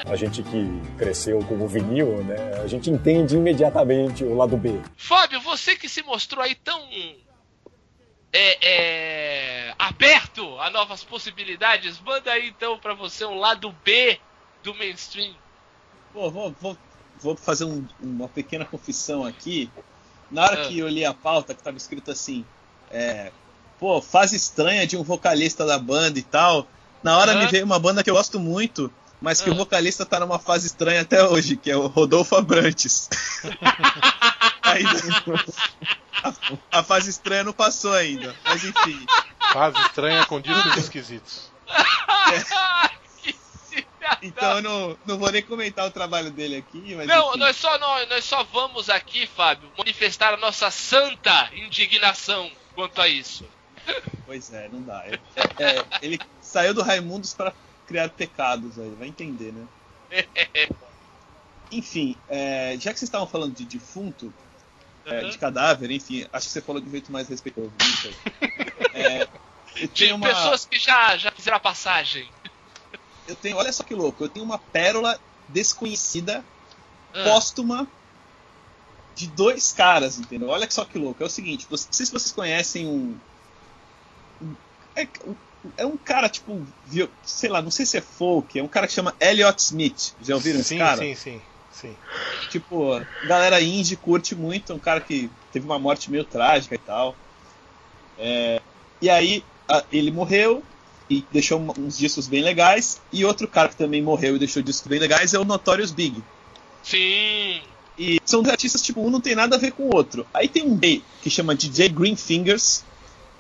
A 0.06 0.16
gente 0.16 0.44
que 0.44 0.82
cresceu 0.98 1.40
com 1.46 1.56
o 1.56 1.68
vinil, 1.68 2.24
né? 2.24 2.62
A 2.64 2.68
gente 2.68 2.90
entende 2.90 3.36
imediatamente 3.38 4.24
o 4.24 4.36
lado 4.36 4.58
B. 4.58 4.82
Fábio, 4.98 5.40
você 5.40 5.76
que 5.78 5.88
se 5.88 6.04
mostrou 6.04 6.44
aí 6.44 6.56
tão 6.56 6.90
é, 8.34 8.58
é, 9.70 9.76
aberto 9.78 10.60
a 10.60 10.70
novas 10.72 11.04
possibilidades, 11.04 12.00
manda 12.00 12.32
aí 12.32 12.50
então 12.50 12.78
pra 12.80 12.94
você 12.94 13.24
um 13.26 13.38
lado 13.38 13.74
B 13.84 14.20
do 14.64 14.74
mainstream. 14.74 15.36
Pô, 16.12 16.30
vou, 16.32 16.56
vou, 16.60 16.78
vou 17.22 17.36
fazer 17.38 17.66
um- 17.66 17.86
uma 18.02 18.28
pequena 18.28 18.66
confissão 18.66 19.24
aqui. 19.24 19.70
Na 20.32 20.44
hora 20.44 20.64
Ah. 20.64 20.68
que 20.68 20.80
eu 20.80 20.88
li 20.88 21.06
a 21.06 21.14
pauta, 21.14 21.54
que 21.54 21.62
tava 21.62 21.78
escrito 21.78 22.10
assim, 22.12 22.44
é, 22.92 23.32
pô, 23.80 24.02
fase 24.02 24.36
estranha 24.36 24.88
de 24.88 24.98
um 24.98 25.04
vocalista 25.04 25.66
da 25.66 25.78
banda 25.78 26.18
e 26.18 26.24
tal. 26.24 26.68
Na 27.04 27.18
hora 27.18 27.34
Aham. 27.34 27.42
me 27.42 27.48
veio 27.48 27.66
uma 27.66 27.78
banda 27.80 28.04
que 28.04 28.10
eu 28.10 28.16
gosto 28.16 28.40
muito, 28.40 28.92
mas 29.22 29.42
que 29.42 29.50
Ah. 29.50 29.54
o 29.54 29.56
vocalista 29.56 30.06
tá 30.06 30.20
numa 30.20 30.40
fase 30.40 30.68
estranha 30.68 31.02
até 31.02 31.24
hoje, 31.24 31.56
que 31.58 31.70
é 31.70 31.76
o 31.78 31.88
Rodolfo 31.88 32.36
Abrantes. 32.36 33.10
Ainda- 34.74 35.44
a, 36.72 36.80
a 36.80 36.84
fase 36.84 37.10
estranha 37.10 37.44
não 37.44 37.54
passou 37.54 37.94
ainda, 37.94 38.36
mas 38.46 38.64
enfim. 38.64 39.06
Fase 39.52 39.78
estranha 39.82 40.26
com 40.26 40.40
discos 40.42 40.78
esquisitos. 40.78 41.52
Cidadão. 41.68 42.94
Então 44.22 44.58
eu 44.58 44.62
não, 44.62 44.98
não 45.06 45.18
vou 45.18 45.32
nem 45.32 45.42
comentar 45.42 45.86
o 45.88 45.92
trabalho 45.92 46.30
dele 46.30 46.58
aqui, 46.58 46.94
mas 46.96 47.08
Não, 47.08 47.30
enfim. 47.30 47.40
nós 47.40 47.56
só, 47.58 47.78
nós, 47.80 48.08
nós 48.10 48.24
só 48.24 48.44
vamos 48.44 48.90
aqui, 48.90 49.26
Fábio, 49.26 49.70
manifestar 49.78 50.34
a 50.34 50.38
nossa 50.38 50.70
santa 50.72 51.50
indignação 51.54 52.50
quanto 52.76 53.02
a 53.02 53.08
isso. 53.08 53.46
Pois 54.26 54.54
é, 54.54 54.70
não 54.72 54.82
dá. 54.82 55.04
É- 55.06 55.20
é- 55.36 55.78
é, 55.80 55.86
ele 56.02 56.20
saiu 56.42 56.74
do 56.74 56.82
Raimundos 56.84 57.34
para 57.34 57.54
criar 57.88 58.10
pecados 58.10 58.78
aí, 58.80 58.94
vai 58.98 59.08
entender, 59.08 59.52
né? 59.54 59.68
Enfim, 61.72 62.16
é, 62.30 62.76
já 62.80 62.94
que 62.94 63.00
vocês 63.00 63.04
estavam 63.10 63.28
falando 63.28 63.56
de 63.56 63.66
defunto, 63.66 64.34
é, 65.06 65.24
Uhum. 65.24 65.30
de 65.30 65.38
cadáver, 65.38 65.92
enfim, 65.92 66.26
acho 66.32 66.48
que 66.48 66.54
você 66.54 66.62
falou 66.62 66.82
de 66.82 66.88
um 66.88 66.92
jeito 66.92 67.12
mais 67.12 67.28
respeitoso. 67.28 67.72
É, 68.96 69.28
tenho 69.96 70.16
uma, 70.16 70.28
pessoas 70.28 70.66
que 70.66 70.78
já, 70.78 71.18
já 71.18 71.32
fizeram 71.32 71.58
a 71.58 71.60
passagem. 71.60 72.30
eu 73.28 73.36
tenho, 73.36 73.58
olha 73.58 73.74
só 73.74 73.84
que 73.84 73.96
louco, 73.96 74.24
eu 74.24 74.30
tenho 74.30 74.46
uma 74.46 74.60
pérola 74.60 75.20
desconhecida, 75.50 76.44
Ah, 77.12 77.24
póstuma, 77.24 77.88
de 79.16 79.26
dois 79.28 79.72
caras, 79.72 80.20
entendeu? 80.20 80.50
Olha 80.50 80.70
só 80.70 80.86
que 80.86 80.98
louco. 81.00 81.24
É 81.24 81.26
o 81.26 81.30
seguinte, 81.30 81.66
vocês- 81.70 81.88
não 81.88 81.94
sei 81.94 82.06
se 82.06 82.12
vocês 82.12 82.32
conhecem 82.32 82.86
um. 82.88 83.18
um- 84.42 84.56
é, 84.96 85.08
é 85.78 85.86
um 85.88 85.98
cara, 85.98 86.30
tipo, 86.30 86.64
sei 87.24 87.50
lá, 87.50 87.62
não 87.64 87.72
sei 87.72 87.86
se 87.88 87.98
é 87.98 88.02
folk, 88.02 88.58
é 88.60 88.64
um 88.64 88.68
cara 88.68 88.86
que 88.88 88.94
chama 88.94 89.16
Elliot 89.20 89.60
Smith. 89.60 90.14
Já 90.22 90.36
ouviram 90.36 90.60
esse 90.60 90.70
sim, 90.70 90.78
cara? 90.78 90.98
sim, 90.98 91.16
sim, 91.16 91.40
sim. 91.40 91.42
Tipo, 92.50 92.94
a 92.94 93.06
galera 93.26 93.62
indie 93.62 93.96
curte 93.96 94.36
muito, 94.36 94.72
é 94.72 94.76
um 94.76 94.80
cara 94.80 95.02
que 95.02 95.30
teve 95.52 95.66
uma 95.66 95.80
morte 95.80 96.10
meio 96.12 96.24
trágica 96.24 96.76
e 96.76 96.78
tal. 96.78 97.16
É, 98.18 98.62
e 99.02 99.10
aí, 99.10 99.44
a- 99.68 99.84
ele 99.92 100.12
morreu, 100.12 100.64
e 101.10 101.26
deixou 101.32 101.60
uns 101.78 101.98
discos 101.98 102.28
bem 102.28 102.42
legais. 102.42 103.02
E 103.12 103.26
outro 103.26 103.48
cara 103.48 103.70
que 103.70 103.76
também 103.76 104.02
morreu 104.02 104.36
e 104.36 104.40
deixou 104.40 104.64
discos 104.64 104.88
bem 104.88 105.00
legais 105.00 105.34
é 105.34 105.40
o 105.40 105.44
Notorious 105.44 105.92
Big. 105.92 106.24
Sim. 106.82 107.62
E 107.98 108.20
são 108.26 108.42
dois 108.42 108.52
artistas, 108.54 108.82
tipo, 108.82 109.02
um 109.06 109.10
não 109.10 109.22
tem 109.22 109.36
nada 109.36 109.56
a 109.56 109.60
ver 109.60 109.72
com 109.72 109.84
o 109.84 109.96
outro. 109.96 110.26
Aí 110.34 110.48
tem 110.48 110.64
um 110.64 110.76
DJ 110.76 111.04
que 111.22 111.30
chama 111.30 111.54
DJ 111.54 111.90
Green 111.90 112.16
Fingers, 112.16 112.84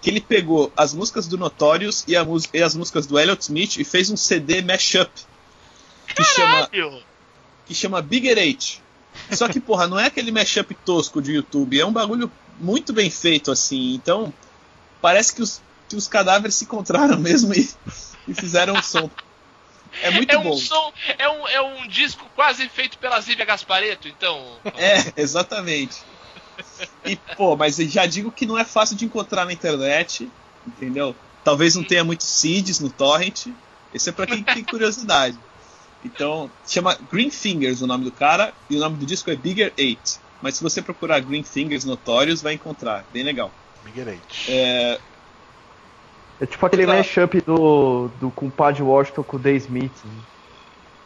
que 0.01 0.09
ele 0.09 0.21
pegou 0.21 0.71
as 0.77 0.93
músicas 0.93 1.27
do 1.27 1.37
Notorious 1.37 2.03
e, 2.07 2.13
e 2.53 2.61
as 2.61 2.75
músicas 2.75 3.07
do 3.07 3.17
Elliott 3.17 3.41
Smith 3.43 3.77
e 3.77 3.83
fez 3.83 4.09
um 4.11 4.17
CD 4.17 4.61
mashup 4.61 5.09
que 6.15 6.23
chama, 6.23 6.67
Caralho! 6.67 7.01
Que 7.65 7.73
chama 7.73 8.01
Bigger 8.01 8.37
Eight. 8.37 8.81
Só 9.31 9.47
que, 9.47 9.59
porra, 9.59 9.87
não 9.87 9.99
é 9.99 10.07
aquele 10.07 10.31
mashup 10.31 10.73
tosco 10.85 11.21
de 11.21 11.33
YouTube, 11.33 11.79
é 11.79 11.85
um 11.85 11.93
bagulho 11.93 12.31
muito 12.59 12.91
bem 12.93 13.09
feito, 13.09 13.51
assim. 13.51 13.93
Então, 13.93 14.33
parece 15.01 15.33
que 15.33 15.41
os, 15.41 15.61
que 15.87 15.95
os 15.95 16.07
cadáveres 16.07 16.55
se 16.55 16.65
encontraram 16.65 17.17
mesmo 17.19 17.53
e, 17.53 17.69
e 18.27 18.33
fizeram 18.33 18.75
um 18.75 18.81
som. 18.81 19.09
É 20.01 20.09
muito 20.09 20.31
é 20.31 20.37
um 20.37 20.43
bom. 20.43 20.57
som, 20.57 20.91
é 21.19 21.29
um, 21.29 21.47
é 21.47 21.61
um 21.61 21.87
disco 21.87 22.25
quase 22.35 22.67
feito 22.67 22.97
pela 22.97 23.21
Zívia 23.21 23.45
Gaspareto, 23.45 24.07
então. 24.07 24.57
É, 24.75 25.21
exatamente. 25.21 26.01
E, 27.05 27.15
pô, 27.37 27.55
mas 27.55 27.79
eu 27.79 27.87
já 27.87 28.05
digo 28.05 28.31
que 28.31 28.45
não 28.45 28.57
é 28.57 28.65
fácil 28.65 28.95
de 28.95 29.05
encontrar 29.05 29.45
na 29.45 29.53
internet, 29.53 30.29
entendeu? 30.65 31.15
Talvez 31.43 31.75
não 31.75 31.83
tenha 31.83 32.03
muitos 32.03 32.27
seeds 32.27 32.79
no 32.79 32.89
torrent. 32.89 33.47
Esse 33.93 34.09
é 34.09 34.11
pra 34.11 34.25
quem 34.25 34.41
tem 34.41 34.63
curiosidade. 34.63 35.37
Então, 36.03 36.51
chama 36.67 36.97
Green 37.11 37.29
Fingers 37.29 37.81
o 37.81 37.87
nome 37.87 38.03
do 38.03 38.11
cara, 38.11 38.53
e 38.69 38.75
o 38.75 38.79
nome 38.79 38.97
do 38.97 39.05
disco 39.05 39.29
é 39.31 39.35
Bigger 39.35 39.71
Eight. 39.77 40.17
Mas 40.41 40.57
se 40.57 40.63
você 40.63 40.81
procurar 40.81 41.21
Green 41.21 41.43
Fingers 41.43 41.85
Notorious, 41.85 42.41
vai 42.41 42.53
encontrar. 42.53 43.05
Bem 43.13 43.23
legal. 43.23 43.51
Bigger 43.85 44.09
Eight. 44.09 44.51
É, 44.51 44.99
É 46.41 46.45
tipo 46.45 46.65
aquele 46.65 46.85
Tá. 46.85 46.95
mashup 46.95 47.39
do, 47.41 48.09
do 48.19 48.29
compadre 48.31 48.81
Washington 48.83 49.23
com 49.23 49.37
o 49.37 49.39
Day 49.39 49.55
Smith. 49.55 49.91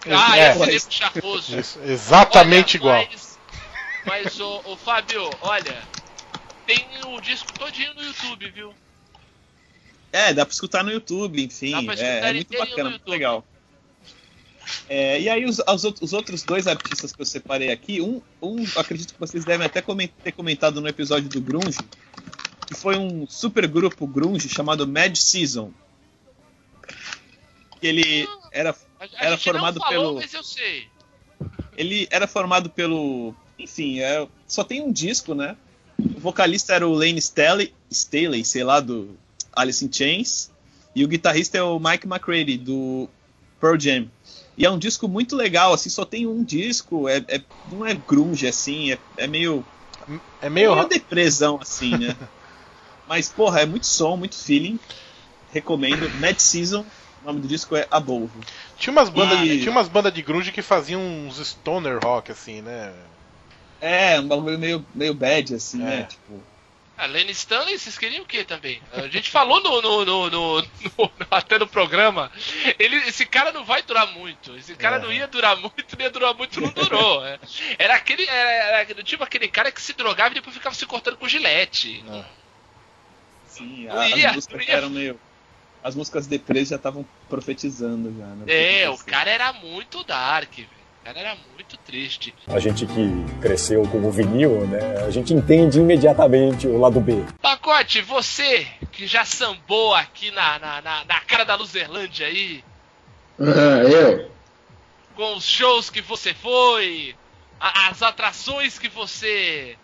Ah, 0.10 0.38
É. 0.38 0.50
esse 0.52 0.60
seria 0.60 0.80
charmoso. 1.12 1.60
Isso, 1.60 1.80
exatamente 1.84 2.78
Olha, 2.78 2.82
igual. 2.82 3.08
Mas, 3.12 3.40
mas 4.06 4.40
ô, 4.40 4.62
ô, 4.66 4.76
Fábio, 4.78 5.30
olha, 5.42 5.78
tem 6.66 6.88
o 7.06 7.20
disco 7.22 7.52
todinho 7.60 7.94
no 7.94 8.02
YouTube, 8.04 8.50
viu? 8.50 8.74
é, 10.12 10.34
dá 10.34 10.46
pra 10.46 10.54
escutar 10.54 10.84
no 10.84 10.92
YouTube, 10.92 11.44
enfim. 11.44 11.72
Dá 11.72 11.84
pra 11.84 11.94
escutar 11.94 12.10
É, 12.26 12.30
é 12.30 12.34
muito 12.34 12.58
bacana, 12.58 12.84
no 12.86 12.90
muito 12.92 13.08
legal. 13.08 13.46
É, 14.90 15.20
e 15.22 15.30
aí 15.30 15.46
os, 15.46 15.60
os 15.60 15.86
out- 15.86 16.00
os 16.04 16.14
outros 16.14 16.44
dois 16.44 16.68
artistas 16.68 17.12
que 17.14 17.22
eu 17.22 17.26
separei 17.26 17.72
aqui, 17.72 18.02
um, 18.02 18.22
um 18.42 18.64
acredito 18.76 19.14
que 19.14 19.20
vocês 19.20 19.46
devem 19.46 19.66
até 19.66 19.82
comen- 19.82 20.12
ter 20.24 20.32
comentado 20.32 20.82
no 20.82 20.88
episódio 20.88 21.30
do 21.30 21.40
Grunge, 21.42 21.78
que 22.66 22.74
foi 22.74 22.98
um 22.98 23.26
super 23.28 23.66
grupo 23.68 24.06
grunge 24.06 24.50
chamado 24.50 24.88
Mad 24.88 25.16
Season. 25.16 25.72
Que 27.80 27.88
ele 27.88 28.28
era, 28.52 28.72
A, 29.00 29.04
a 29.04 29.08
Era 29.20 29.32
gente 29.36 29.44
formado 29.44 29.80
falou, 29.80 29.92
pelo- 29.92 30.16
mas 30.16 30.34
eu 30.34 30.44
sei. 30.44 30.88
ele 31.78 32.08
era 32.10 32.26
formado 32.28 32.70
pelo, 32.70 33.36
enfim, 33.60 34.00
é, 34.00 34.28
só 34.48 34.64
tem 34.64 34.82
um 34.82 34.92
disco, 34.92 35.36
né? 35.36 35.56
O 36.00 36.20
vocalista 36.20 36.74
era 36.74 36.88
o 36.88 36.94
Lane 36.94 37.20
Staley, 37.20 37.74
Staley, 37.90 38.44
sei 38.44 38.64
lá, 38.64 38.80
do 38.80 39.18
Alice 39.54 39.84
in 39.86 39.92
Chains, 39.92 40.52
e 40.96 41.04
o 41.04 41.08
guitarrista 41.08 41.58
é 41.58 41.62
o 41.62 41.80
Mike 41.80 42.08
McCready 42.08 42.58
do 42.58 43.08
Pearl 43.62 43.80
Jam. 43.80 44.10
E 44.58 44.66
é 44.66 44.70
um 44.72 44.80
disco 44.80 45.08
muito 45.08 45.36
legal, 45.36 45.74
assim, 45.74 45.90
só 45.90 46.04
tem 46.04 46.26
um 46.26 46.44
disco, 46.44 47.08
é, 47.08 47.18
é- 47.28 47.42
não 47.72 47.86
é 47.86 47.94
grunge, 47.94 48.48
assim, 48.48 48.92
é, 48.92 49.00
é 49.16 49.28
meio 49.28 49.64
É 50.42 50.50
meio. 50.50 50.74
meio 50.76 50.88
depressão, 50.88 51.60
assim, 51.62 51.98
né? 51.98 52.16
Mas, 53.08 53.30
porra, 53.30 53.62
é 53.62 53.66
muito 53.66 53.86
som, 53.86 54.18
muito 54.18 54.36
feeling. 54.36 54.80
Recomendo. 55.52 56.12
Mad 56.20 56.38
Season, 56.40 56.86
o 57.22 57.26
nome 57.26 57.40
do 57.40 57.48
disco 57.48 57.76
é 57.76 57.88
Above. 57.90 58.32
Tinha 58.78 58.92
umas 58.92 59.10
bandas 59.10 59.40
E- 59.40 59.60
tinha 59.60 59.72
umas 59.72 59.88
bandas 59.88 60.14
de 60.14 60.22
grunge 60.22 60.52
que 60.52 60.62
faziam 60.62 61.02
uns 61.02 61.38
stoner 61.48 62.00
rock, 62.04 62.32
assim, 62.32 62.62
né? 62.62 62.94
É, 63.80 64.20
um 64.20 64.28
bagulho 64.28 64.58
meio, 64.58 64.84
meio 64.94 65.14
bad, 65.14 65.54
assim, 65.56 65.82
É. 65.84 65.86
né? 65.86 66.04
Tipo, 66.04 66.42
A 66.98 67.06
Lenny 67.06 67.32
Stanley, 67.32 67.78
vocês 67.78 67.96
queriam 67.98 68.24
o 68.24 68.26
quê 68.26 68.44
também? 68.44 68.82
A 68.92 69.08
gente 69.08 69.30
falou 69.30 69.62
no, 69.62 69.82
no- 69.84 70.06
no- 70.06 70.30
no- 70.32 71.12
até 71.30 71.60
no 71.60 71.68
programa. 71.68 72.32
Ele, 72.80 72.96
esse 73.08 73.24
cara 73.26 73.52
não 73.52 73.64
vai 73.64 73.84
durar 73.84 74.08
muito. 74.14 74.56
Esse 74.58 74.76
cara 74.76 74.96
É. 74.96 75.00
não 75.00 75.14
ia 75.14 75.28
durar 75.28 75.56
muito, 75.58 75.96
nem 75.96 76.08
ia 76.08 76.12
durar 76.12 76.34
muito, 76.34 76.60
não 76.60 76.70
durou. 76.72 77.24
é. 77.26 77.38
Era 77.78 77.96
aquele. 77.96 78.26
Era, 78.26 78.80
era 78.82 79.04
tipo 79.04 79.24
aquele 79.24 79.48
cara 79.48 79.72
que 79.72 79.80
se 79.82 79.94
drogava 79.94 80.32
e 80.32 80.36
depois 80.36 80.56
ficava 80.56 80.74
se 80.74 80.86
cortando 80.88 81.18
com 81.18 81.28
gilete. 81.28 82.04
sim, 83.48 83.86
Não 83.86 84.00
as 84.02 84.10
ia, 84.18 84.34
músicas 84.34 84.58
não 84.58 84.64
ia. 84.66 84.74
eram 84.78 84.90
meio. 84.90 85.20
As 85.84 85.96
músicas 85.96 86.28
deprês 86.28 86.70
já 86.70 86.76
estavam 86.76 87.06
profetizando 87.30 88.14
já, 88.18 88.26
né? 88.26 88.46
É, 88.82 88.90
o 88.90 88.98
cara 88.98 89.30
era 89.30 89.54
muito 89.54 90.04
dark, 90.04 90.52
velho. 90.56 90.77
O 91.08 91.14
cara 91.14 91.20
era 91.22 91.38
muito 91.54 91.78
triste. 91.78 92.36
A 92.48 92.60
gente 92.60 92.86
que 92.86 93.40
cresceu 93.40 93.82
com 93.88 94.00
o 94.06 94.12
vinil, 94.12 94.68
né? 94.68 95.06
A 95.06 95.10
gente 95.10 95.34
entende 95.34 95.80
imediatamente 95.80 96.68
o 96.68 96.78
lado 96.78 97.00
B. 97.00 97.24
Pacote, 97.42 98.02
você 98.02 98.68
que 98.92 99.08
já 99.08 99.24
sambou 99.24 99.96
aqui 99.96 100.32
na, 100.32 100.60
na, 100.60 100.82
na, 100.82 101.06
na 101.06 101.22
cara 101.22 101.46
da 101.46 101.56
Luzerlândia 101.56 102.28
aí, 102.28 102.62
Ah, 103.40 103.84
eu? 103.90 104.30
com 105.16 105.38
os 105.38 105.46
shows 105.46 105.90
que 105.90 106.02
você 106.02 106.34
foi, 106.34 107.16
a- 107.58 107.88
as 107.88 108.04
atrações 108.04 108.78
que 108.78 108.90
você 108.90 109.78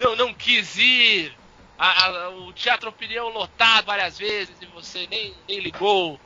não, 0.00 0.16
não 0.16 0.34
quis 0.34 0.76
ir, 0.76 1.32
a- 1.78 2.06
a- 2.24 2.30
o 2.30 2.52
Teatro 2.52 2.88
Opinião 2.90 3.28
lotado 3.28 3.84
várias 3.86 4.18
vezes 4.18 4.56
e 4.60 4.66
você 4.66 5.06
nem, 5.08 5.32
nem 5.48 5.60
ligou. 5.60 6.18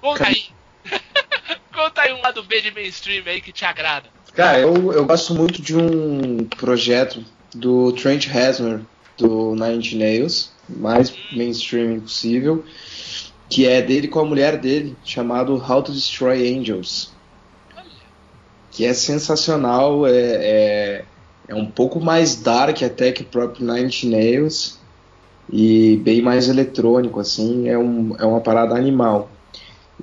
Conta 0.00 0.28
aí. 0.28 0.46
Conta 1.72 2.02
aí 2.02 2.12
um 2.12 2.20
lado 2.20 2.42
B 2.42 2.60
de 2.60 2.70
mainstream 2.70 3.22
aí 3.26 3.40
que 3.40 3.52
te 3.52 3.64
agrada. 3.64 4.08
Cara, 4.34 4.60
eu, 4.60 4.92
eu 4.92 5.04
gosto 5.04 5.34
muito 5.34 5.60
de 5.60 5.76
um 5.76 6.44
projeto 6.44 7.24
do 7.54 7.92
Trent 7.92 8.26
Reznor, 8.26 8.80
do 9.18 9.54
Nine 9.54 9.76
Inch 9.76 9.94
Nails, 9.94 10.52
mais 10.68 11.12
mainstream 11.32 12.00
possível, 12.00 12.64
que 13.48 13.66
é 13.66 13.82
dele 13.82 14.08
com 14.08 14.20
a 14.20 14.24
mulher 14.24 14.56
dele, 14.56 14.96
chamado 15.04 15.54
How 15.56 15.82
to 15.82 15.92
Destroy 15.92 16.56
Angels. 16.56 17.12
Que 18.70 18.84
é 18.86 18.94
sensacional, 18.94 20.06
é, 20.06 20.12
é, 20.12 21.04
é 21.48 21.54
um 21.54 21.66
pouco 21.66 22.00
mais 22.00 22.36
dark 22.36 22.82
até 22.82 23.10
que 23.10 23.22
o 23.22 23.26
próprio 23.26 23.66
Nine 23.66 23.88
Inch 23.88 24.04
Nails, 24.04 24.78
e 25.52 25.96
bem 26.04 26.22
mais 26.22 26.48
eletrônico, 26.48 27.18
assim, 27.18 27.68
é, 27.68 27.76
um, 27.76 28.14
é 28.16 28.24
uma 28.24 28.40
parada 28.40 28.76
animal. 28.76 29.28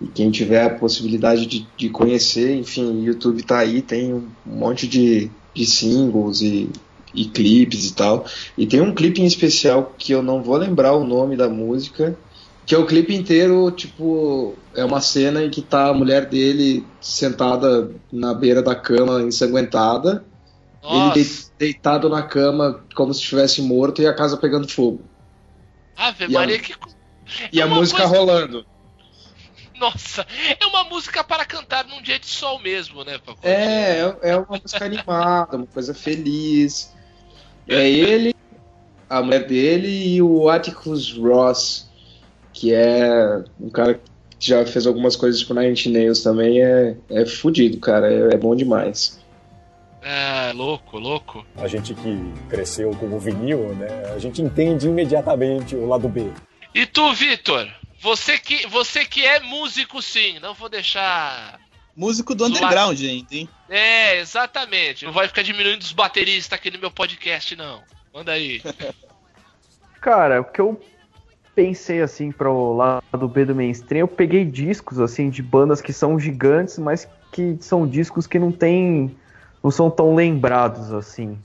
E 0.02 0.08
quem 0.08 0.30
tiver 0.32 0.64
a 0.64 0.70
possibilidade 0.70 1.46
de, 1.46 1.68
de 1.78 1.90
conhecer, 1.90 2.56
enfim, 2.56 2.86
o 2.86 3.04
YouTube 3.04 3.44
tá 3.44 3.60
aí, 3.60 3.82
tem 3.82 4.14
um 4.14 4.28
monte 4.46 4.88
de, 4.88 5.30
de 5.54 5.66
singles 5.66 6.42
e, 6.42 6.70
e 7.14 7.26
clipes 7.26 7.90
e 7.90 7.94
tal. 7.94 8.26
E 8.58 8.66
tem 8.68 8.82
um 8.82 8.94
clipe 8.94 9.22
em 9.22 9.26
especial 9.26 9.94
que 9.98 10.12
eu 10.12 10.22
não 10.22 10.44
vou 10.44 10.58
lembrar 10.58 10.94
o 10.94 11.04
nome 11.06 11.36
da 11.36 11.50
música, 11.50 12.18
que 12.66 12.76
é 12.76 12.78
o 12.78 12.86
clipe 12.86 13.16
inteiro, 13.16 13.72
tipo, 13.72 14.54
é 14.76 14.84
uma 14.84 15.00
cena 15.02 15.42
em 15.44 15.50
que 15.50 15.62
tá 15.62 15.88
a 15.88 15.94
mulher 15.94 16.26
dele 16.28 16.86
sentada 17.00 17.90
na 18.12 18.34
beira 18.34 18.62
da 18.62 18.76
cama, 18.76 19.22
ensanguentada, 19.22 20.24
ele 20.84 20.94
Nossa, 21.00 21.14
dei- 21.16 21.28
deitado 21.70 22.08
na 22.10 22.22
cama 22.22 22.82
como 22.96 23.14
se 23.14 23.22
estivesse 23.22 23.62
morto 23.62 24.02
e 24.02 24.06
a 24.08 24.14
casa 24.14 24.38
pegando 24.38 24.68
fogo. 24.70 25.02
Ave 25.96 26.26
e 26.26 26.36
a- 26.36 26.40
Maria, 26.40 26.60
que. 26.60 26.74
co- 26.78 26.90
E 27.52 27.60
É 27.60 27.64
a 27.64 27.68
música 27.68 28.04
coisa- 28.08 28.18
rolando. 28.18 28.66
Nossa, 29.80 30.26
é 30.60 30.66
uma 30.66 30.84
música 30.86 31.24
para 31.24 31.46
cantar 31.46 31.86
num 31.86 32.02
dia 32.02 32.18
de 32.20 32.26
sol 32.28 32.60
mesmo, 32.60 33.04
né, 33.04 33.18
Pacote? 33.18 33.48
É, 33.48 34.02
é- 34.22 34.30
é 34.32 34.38
uma 34.38 34.60
música 34.62 34.86
animada, 34.86 35.58
uma 35.58 35.68
coisa 35.68 35.94
feliz. 35.94 36.94
É 37.68 37.90
ele, 37.90 38.34
a 39.10 39.22
mulher 39.22 39.46
dele 39.46 40.16
e 40.16 40.22
o 40.22 40.50
Atticus 40.50 41.14
Ross, 41.18 41.90
que 42.54 42.74
é 42.74 43.44
um 43.60 43.70
cara 43.70 43.96
que 44.40 44.48
já 44.50 44.66
fez 44.66 44.86
algumas 44.88 45.16
coisas 45.16 45.44
pro 45.44 45.56
Nine 45.56 45.72
Inch 45.74 45.88
Nails 45.88 46.22
também, 46.22 46.62
é, 46.64 46.96
é 47.10 47.26
fudido, 47.26 47.80
cara, 47.80 48.12
é, 48.12 48.34
é 48.34 48.38
bom 48.38 48.56
demais. 48.56 49.20
É, 50.02 50.54
louco, 50.54 50.98
louco. 51.00 51.46
A 51.58 51.68
gente 51.68 51.94
que 51.94 52.34
cresceu 52.50 52.92
com 52.92 53.08
o 53.08 53.20
vinil, 53.20 53.76
né? 53.76 53.88
A 54.16 54.20
gente 54.20 54.42
entende 54.42 54.88
imediatamente 54.88 55.76
o 55.76 55.86
lado 55.86 56.08
B. 56.08 56.32
E 56.74 56.86
tu, 56.86 57.14
Vitor? 57.14 57.68
Você 58.00 58.38
que, 58.38 58.68
você 58.68 59.06
que 59.06 59.26
é 59.26 59.40
músico, 59.40 60.02
sim. 60.02 60.40
Não 60.40 60.54
vou 60.54 60.70
deixar. 60.70 61.60
Músico 61.96 62.36
do 62.36 62.46
underground, 62.46 62.98
gente, 62.98 63.40
hein? 63.40 63.50
É, 63.68 64.20
exatamente. 64.20 65.06
Não 65.06 65.12
vai 65.12 65.28
ficar 65.28 65.42
diminuindo 65.42 65.82
os 65.82 65.92
bateristas 65.92 66.58
aqui 66.58 66.70
no 66.70 66.80
meu 66.80 66.92
podcast, 66.92 67.56
não. 67.56 67.82
Manda 68.14 68.34
aí. 68.34 68.62
Cara, 70.00 70.42
o 70.42 70.46
que 70.46 70.62
eu 70.62 70.80
pensei 71.56 72.02
assim 72.02 72.32
pro 72.32 72.76
lado 72.76 73.28
B 73.28 73.46
do 73.46 73.56
mainstream, 73.56 74.02
eu 74.02 74.08
peguei 74.08 74.46
discos 74.46 75.00
assim 75.00 75.28
de 75.28 75.42
bandas 75.42 75.82
que 75.82 75.92
são 75.92 76.20
gigantes, 76.20 76.78
mas 76.78 77.08
que 77.32 77.58
são 77.60 77.88
discos 77.88 78.28
que 78.28 78.38
não 78.38 78.52
tem 78.52 79.16
não 79.64 79.72
são 79.72 79.90
tão 79.90 80.14
lembrados 80.14 80.94
assim. 80.94 81.38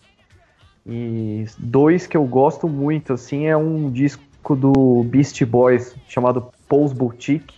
E 0.86 1.46
dois 1.58 2.06
que 2.06 2.16
eu 2.16 2.24
gosto 2.24 2.68
muito 2.68 3.14
assim 3.14 3.46
é 3.46 3.56
um 3.56 3.90
disco 3.90 4.22
do 4.50 5.02
Beast 5.04 5.42
Boys 5.44 5.94
chamado 6.08 6.52
Paul's 6.68 6.92
Boutique, 6.92 7.54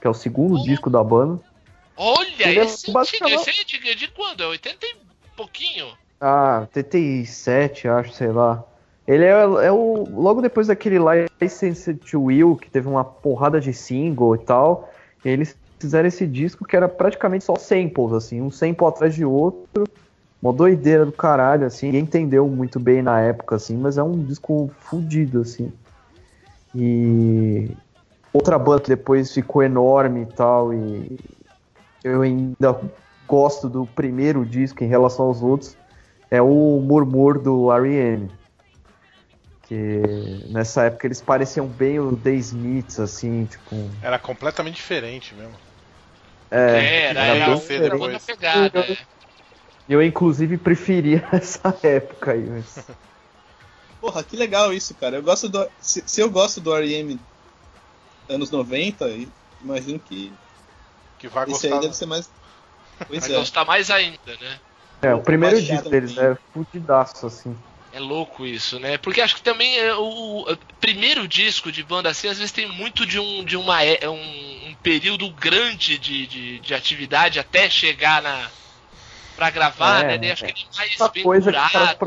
que 0.00 0.06
é 0.06 0.10
o 0.10 0.14
segundo 0.14 0.62
disco 0.64 0.90
da 0.90 1.02
banda. 1.02 1.40
Olha, 1.96 2.26
Ele 2.48 2.60
é 2.60 2.64
esse, 2.64 2.90
é 2.90 2.92
basicamente- 2.92 3.48
esse 3.48 3.60
é 3.60 3.64
de, 3.64 3.94
de 3.94 4.08
quando? 4.08 4.42
É 4.42 4.46
80 4.46 4.84
e 4.84 4.96
pouquinho? 5.36 5.86
Ah, 6.20 6.60
87, 6.62 7.88
acho, 7.88 8.12
sei 8.12 8.28
lá. 8.32 8.62
Ele 9.06 9.24
é, 9.24 9.30
é 9.30 9.70
o. 9.72 10.06
Logo 10.10 10.40
depois 10.40 10.66
daquele 10.66 10.96
License 11.40 11.92
to 11.94 12.22
Will, 12.24 12.56
que 12.56 12.70
teve 12.70 12.88
uma 12.88 13.04
porrada 13.04 13.60
de 13.60 13.72
single 13.72 14.34
e 14.34 14.38
tal. 14.38 14.90
Eles 15.24 15.56
fizeram 15.78 16.08
esse 16.08 16.26
disco 16.26 16.64
que 16.64 16.74
era 16.74 16.88
praticamente 16.88 17.44
só 17.44 17.56
samples, 17.56 18.12
assim, 18.12 18.40
um 18.40 18.50
sample 18.50 18.86
atrás 18.86 19.14
de 19.14 19.24
outro. 19.24 19.84
Uma 20.42 20.52
doideira 20.52 21.04
do 21.06 21.12
caralho, 21.12 21.66
assim. 21.66 21.86
Ninguém 21.86 22.02
entendeu 22.02 22.46
muito 22.48 22.80
bem 22.80 23.02
na 23.02 23.20
época, 23.20 23.56
assim, 23.56 23.76
mas 23.76 23.96
é 23.98 24.02
um 24.02 24.22
disco 24.24 24.70
fudido, 24.80 25.40
assim. 25.42 25.70
E. 26.74 27.70
Outra 28.32 28.58
banda 28.58 28.82
que 28.82 28.88
depois 28.88 29.32
ficou 29.32 29.62
enorme 29.62 30.22
e 30.22 30.26
tal, 30.26 30.72
e. 30.72 31.18
Eu 32.02 32.22
ainda 32.22 32.78
gosto 33.26 33.68
do 33.68 33.86
primeiro 33.86 34.44
disco 34.44 34.84
em 34.84 34.86
relação 34.86 35.26
aos 35.26 35.42
outros 35.42 35.76
é 36.30 36.42
o 36.42 36.80
Murmur 36.82 37.38
do 37.38 37.72
R.E.M. 37.72 38.28
Que 39.62 40.02
nessa 40.50 40.84
época 40.84 41.06
eles 41.06 41.22
pareciam 41.22 41.66
bem 41.66 41.98
o 41.98 42.16
The 42.16 42.32
Smiths, 42.32 43.00
assim, 43.00 43.46
tipo. 43.46 43.90
Era 44.02 44.18
completamente 44.18 44.74
diferente 44.74 45.34
mesmo. 45.34 45.54
É, 46.50 47.06
era, 47.06 47.20
era 47.20 47.44
era, 47.44 47.56
cedo 47.56 47.82
outra 47.84 48.18
depois. 48.18 48.24
pegada. 48.24 48.80
é. 48.80 48.96
eu 49.88 50.02
inclusive 50.02 50.58
preferia 50.58 51.26
essa 51.32 51.74
época 51.82 52.32
aí. 52.32 52.46
Mas... 52.48 52.84
Porra, 54.04 54.22
que 54.22 54.36
legal 54.36 54.70
isso, 54.70 54.94
cara. 54.94 55.16
Eu 55.16 55.22
gosto 55.22 55.48
do. 55.48 55.66
Se, 55.80 56.04
se 56.06 56.20
eu 56.20 56.28
gosto 56.28 56.60
do 56.60 56.76
R.E.M. 56.76 57.18
anos 58.28 58.50
90, 58.50 59.08
e 59.08 59.26
imagino 59.62 59.98
que 59.98 60.30
Que 61.18 61.26
vai 61.26 61.50
esse 61.50 61.72
aí 61.72 61.80
deve 61.80 61.96
ser 61.96 62.04
mais. 62.04 62.28
Pois 63.08 63.26
Vai 63.26 63.34
é. 63.34 63.38
gostar 63.38 63.64
mais 63.64 63.90
ainda, 63.90 64.36
né? 64.38 64.60
É, 65.00 65.14
o 65.14 65.22
primeiro 65.22 65.60
disco 65.60 65.88
deles 65.88 66.18
é 66.18 66.36
fudidaço, 66.52 67.26
assim. 67.26 67.56
É 67.94 67.98
louco 67.98 68.44
isso, 68.44 68.78
né? 68.78 68.98
Porque 68.98 69.22
acho 69.22 69.36
que 69.36 69.42
também 69.42 69.78
é, 69.78 69.94
o, 69.94 70.42
o 70.42 70.56
primeiro 70.78 71.26
disco 71.26 71.72
de 71.72 71.82
banda 71.82 72.10
assim, 72.10 72.28
às 72.28 72.36
vezes 72.36 72.52
tem 72.52 72.68
muito 72.68 73.06
de 73.06 73.18
um, 73.18 73.42
de 73.42 73.56
uma, 73.56 73.82
é, 73.82 74.06
um, 74.06 74.68
um 74.68 74.74
período 74.82 75.30
grande 75.30 75.96
de, 75.96 76.26
de, 76.26 76.58
de 76.60 76.74
atividade 76.74 77.40
até 77.40 77.70
chegar 77.70 78.20
na. 78.20 78.50
pra 79.34 79.48
gravar, 79.48 80.04
É, 80.04 80.08
né? 80.08 80.18
Daí 80.18 80.30
acho 80.30 80.44
que 80.44 80.50
ele 80.50 80.66
é 80.74 80.76
mais 80.76 80.92
Essa 80.92 81.08
bem 81.08 81.22
coisa 81.22 81.50
que 81.50 81.56
curado. 81.56 81.98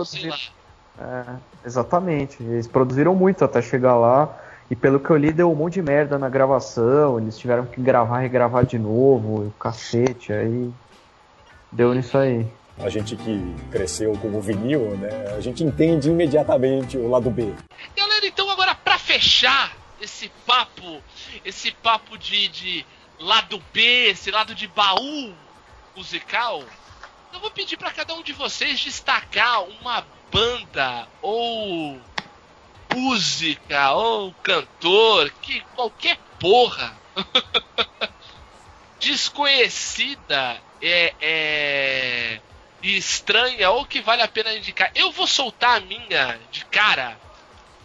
É, 0.99 1.24
exatamente. 1.65 2.41
Eles 2.41 2.68
produziram 2.68 3.15
muito 3.15 3.44
até 3.45 3.61
chegar 3.61 3.95
lá. 3.95 4.36
E 4.69 4.76
pelo 4.76 4.99
que 4.99 5.10
eu 5.10 5.15
li, 5.15 5.32
deu 5.32 5.52
um 5.52 5.56
monte 5.56 5.76
de 5.76 5.82
merda 5.82 6.18
na 6.18 6.30
gravação. 6.30 7.19
Eles 7.19 7.38
tiveram 7.38 7.65
que 7.65 7.80
gravar, 7.82 8.19
regravar 8.19 8.65
de 8.65 8.78
novo. 8.78 9.44
E 9.44 9.48
o 9.48 9.53
cacete, 9.60 10.34
aí. 10.34 10.72
Deu 11.72 11.94
nisso 11.94 12.18
aí. 12.18 12.48
A 12.80 12.90
gente 12.90 13.15
que 13.15 13.56
cresceu 13.72 14.14
com 14.18 14.28
o 14.28 14.41
vinil, 14.41 14.95
né? 14.98 15.34
A 15.36 15.41
gente 15.41 15.64
entende 15.64 16.10
imediatamente 16.10 16.95
o 16.98 17.10
lado 17.10 17.30
B. 17.30 17.52
Galera, 17.95 18.26
então 18.26 18.49
agora 18.52 18.76
pra 18.76 18.99
fechar 18.99 19.76
esse 19.99 20.30
papo, 20.45 21.02
esse 21.44 21.72
papo 21.72 22.18
de, 22.18 22.48
de 22.49 22.86
lado 23.19 23.61
B, 23.74 24.10
esse 24.10 24.30
lado 24.30 24.53
de 24.53 24.68
baú 24.68 25.34
musical, 25.95 26.64
eu 27.33 27.39
vou 27.39 27.51
pedir 27.51 27.77
pra 27.77 27.91
cada 27.91 28.13
um 28.13 28.23
de 28.23 28.33
vocês 28.33 28.79
destacar 28.79 29.63
uma 29.63 30.05
banda 30.31 31.07
ou 31.21 31.99
música 32.93 33.91
ou 33.93 34.33
cantor, 34.43 35.29
que 35.41 35.61
qualquer 35.75 36.17
porra 36.39 36.95
desconhecida 38.99 40.61
é, 40.81 41.13
é 41.21 42.41
estranha 42.81 43.69
ou 43.71 43.85
que 43.85 44.01
vale 44.01 44.21
a 44.21 44.27
pena 44.27 44.53
indicar. 44.53 44.91
Eu 44.95 45.11
vou 45.11 45.27
soltar 45.27 45.77
a 45.77 45.79
minha 45.79 46.39
de 46.51 46.65
cara, 46.65 47.19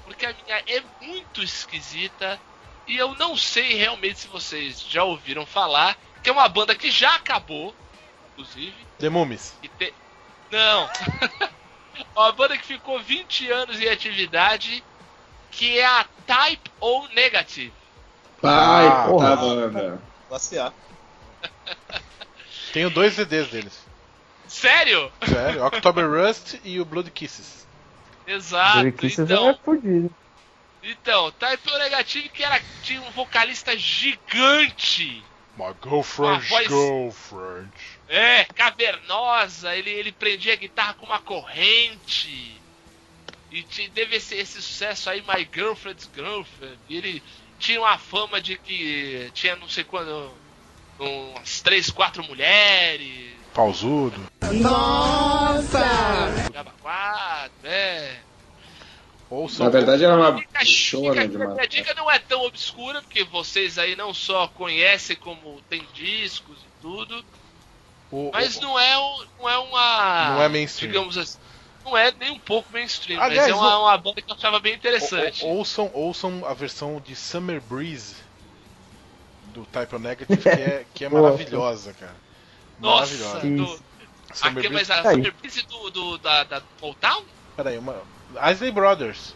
porque 0.05 0.27
a 0.27 0.35
minha 0.44 0.62
é 0.66 0.82
muito 1.01 1.43
esquisita 1.43 2.40
e 2.86 2.97
eu 2.97 3.14
não 3.14 3.36
sei 3.36 3.74
realmente 3.74 4.20
se 4.20 4.27
vocês 4.28 4.81
já 4.81 5.05
ouviram 5.05 5.47
falar, 5.47 5.97
que 6.23 6.31
é 6.31 6.32
uma 6.32 6.48
banda 6.48 6.74
que 6.74 6.90
já 6.90 7.14
acabou, 7.14 7.74
inclusive, 8.33 8.75
The 8.99 9.09
Mummies. 9.09 9.55
e 9.63 9.69
te... 9.69 9.93
Não. 10.51 10.89
uma 12.17 12.33
banda 12.33 12.57
que 12.59 12.67
ficou 12.67 13.01
20 13.01 13.51
anos 13.51 13.81
em 13.81 13.89
atividade, 13.89 14.83
que 15.51 15.79
é 15.79 15.85
a 15.87 16.05
Type 16.27 16.71
O 16.81 17.07
Negative. 17.09 17.73
Pai, 18.41 18.87
Ah, 18.87 19.05
porra. 19.09 19.29
tá. 19.31 19.37
banda. 19.37 20.03
Classe 20.29 20.59
A. 20.59 20.73
Tenho 22.73 22.91
dois 22.91 23.15
CDs 23.15 23.49
deles. 23.49 23.87
Sério? 24.49 25.11
Sério, 25.27 25.65
October 25.67 26.05
Rust 26.09 26.55
e 26.65 26.81
o 26.81 26.85
Blood 26.85 27.11
Kisses. 27.11 27.67
Exato. 28.27 28.79
Ele 28.81 28.93
quis 28.93 29.19
então, 29.19 29.51
é 29.51 29.55
fudido. 29.55 30.11
então, 30.83 31.31
Type 31.33 31.71
O 31.71 31.79
Negative 31.79 32.29
que 32.29 32.45
era, 32.45 32.61
tinha 32.83 33.01
um 33.03 33.11
vocalista 33.11 33.77
gigante. 33.77 35.23
My 35.57 35.75
girlfriend, 35.83 36.33
Uma 36.33 36.41
voz- 36.49 36.67
girlfriend. 36.69 37.71
É, 38.15 38.45
cavernosa, 38.45 39.75
ele, 39.75 39.89
ele 39.89 40.13
prendia 40.13 40.53
a 40.53 40.57
guitarra 40.57 40.93
com 40.95 41.07
uma 41.07 41.19
corrente. 41.19 42.61
E 43.51 43.63
teve 43.95 44.17
esse, 44.17 44.35
esse 44.35 44.61
sucesso 44.61 45.09
aí, 45.09 45.23
My 45.23 45.49
Girlfriend's 45.51 46.11
Girlfriend. 46.15 46.79
E 46.91 46.97
ele 46.99 47.23
tinha 47.59 47.81
uma 47.81 47.97
fama 47.97 48.39
de 48.39 48.59
que 48.59 49.31
tinha 49.33 49.57
não 49.57 49.67
sei 49.69 49.83
quando. 49.85 50.31
umas 50.99 51.63
três, 51.63 51.91
quatro 51.91 52.23
mulheres. 52.25 53.33
Pausudo. 53.55 54.31
Java 56.53 56.75
4, 56.83 57.53
é. 57.65 58.17
Ouçam. 59.31 59.65
Na 59.65 59.73
verdade 59.73 60.05
era 60.05 60.15
uma 60.17 60.39
Fica- 60.39 60.65
chona 60.67 61.23
fica- 61.23 61.47
de 61.55 61.61
a 61.61 61.67
dica 61.67 61.95
não 61.95 62.11
é 62.11 62.19
tão 62.19 62.43
obscura, 62.45 63.01
porque 63.01 63.25
vocês 63.25 63.79
aí 63.79 63.97
não 63.97 64.13
só 64.13 64.49
conhecem 64.49 65.17
como 65.17 65.63
tem 65.71 65.83
discos 65.95 66.59
e 66.59 66.83
tudo, 66.83 67.25
o- 68.13 68.31
mas 68.33 68.57
o- 68.57 68.61
não 68.61 68.79
é, 68.79 68.99
um- 68.99 69.25
não 69.41 69.49
é 69.51 69.59
uma. 69.59 70.31
Não 70.37 70.43
é 70.43 70.49
mainstream. 70.49 70.93
Digamos 70.93 71.17
assim. 71.19 71.39
Não 71.85 71.97
é 71.97 72.13
nem 72.13 72.31
um 72.31 72.39
pouco 72.39 72.73
mainstream, 72.73 73.21
Aliás, 73.21 73.51
mas 73.51 73.51
é 73.51 73.55
uma, 73.61 73.79
o- 73.79 73.83
uma 73.83 73.99
banda 73.99 74.23
que 74.23 74.31
eu 74.31 74.37
achava 74.37 74.61
bem 74.61 74.75
interessante. 74.75 75.45
o- 75.45 75.49
ouçam, 75.49 75.91
ouçam 75.93 76.45
a 76.47 76.55
versão 76.55 77.01
de 77.05 77.17
Summer 77.17 77.61
Breeze 77.61 78.15
do 79.53 79.65
Type 79.67 79.95
O 79.97 79.99
Negative, 79.99 80.41
que 80.41 80.49
é, 80.49 80.87
que 80.95 81.05
é 81.05 81.09
maravilhosa, 81.11 81.93
cara. 81.95 82.15
Nossa, 82.79 83.15
Maravilhosa. 83.17 83.41
do, 83.77 83.83
Summer 84.35 84.59
aqui, 84.65 84.73
mas 84.73 84.89
Breeze. 84.89 84.93
a. 84.93 85.03
Summer 85.11 85.33
Breeze 85.35 85.63
do, 85.67 85.91
do, 85.91 86.19
da, 86.19 86.45
da 86.45 86.63
Motown? 86.81 87.25
Peraí, 87.57 87.79
uma. 87.79 88.01
Isley 88.51 88.71
Brothers. 88.71 89.35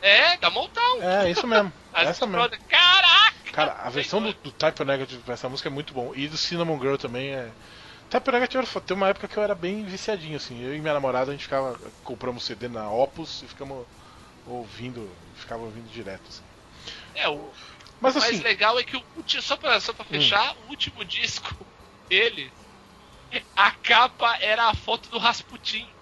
É, 0.00 0.36
da 0.38 0.50
Motown. 0.50 1.02
É, 1.02 1.30
isso 1.30 1.46
mesmo. 1.46 1.72
Essa 1.94 2.26
mesmo. 2.26 2.32
Brother- 2.40 2.60
Caraca! 2.68 3.32
Cara, 3.52 3.72
a 3.84 3.90
versão 3.90 4.22
do, 4.22 4.32
do 4.32 4.50
Type 4.50 4.80
O 4.80 4.84
Negative 4.84 5.20
pra 5.22 5.34
essa 5.34 5.48
música 5.48 5.68
é 5.68 5.72
muito 5.72 5.92
bom. 5.92 6.12
E 6.14 6.26
do 6.28 6.36
Cinnamon 6.38 6.78
Girl 6.80 6.96
também 6.96 7.34
é. 7.34 7.50
O 8.14 8.30
Negative 8.32 8.58
era- 8.66 8.80
tem 8.80 8.96
uma 8.96 9.08
época 9.08 9.26
que 9.28 9.36
eu 9.36 9.42
era 9.42 9.54
bem 9.54 9.84
viciadinho, 9.84 10.36
assim. 10.36 10.60
Eu 10.62 10.74
e 10.74 10.80
minha 10.80 10.94
namorada 10.94 11.30
a 11.30 11.34
gente 11.34 11.44
ficava. 11.44 11.78
Compramos 12.04 12.44
CD 12.44 12.68
na 12.68 12.90
Opus 12.90 13.42
e 13.42 13.48
ficamos 13.48 13.86
ouvindo. 14.46 15.16
Ficava 15.34 15.62
ouvindo 15.64 15.88
direto, 15.90 16.30
assim. 16.30 16.44
É, 17.14 17.28
o 17.28 17.54
Mas 18.00 18.16
mais 18.16 18.24
assim. 18.30 18.38
Hum. 18.40 18.42
legal 18.44 18.78
é 18.78 18.84
que 18.84 18.96
o 18.96 19.04
último, 19.14 19.42
só 19.42 19.56
pra, 19.56 19.80
só 19.80 19.92
pra 19.92 20.04
fechar, 20.04 20.56
o 20.58 20.68
último 20.68 21.04
disco 21.04 21.66
dele, 22.08 22.54
a 23.56 23.70
capa 23.72 24.36
era 24.42 24.68
a 24.68 24.74
foto 24.74 25.08
do 25.08 25.16
Rasputin. 25.18 25.96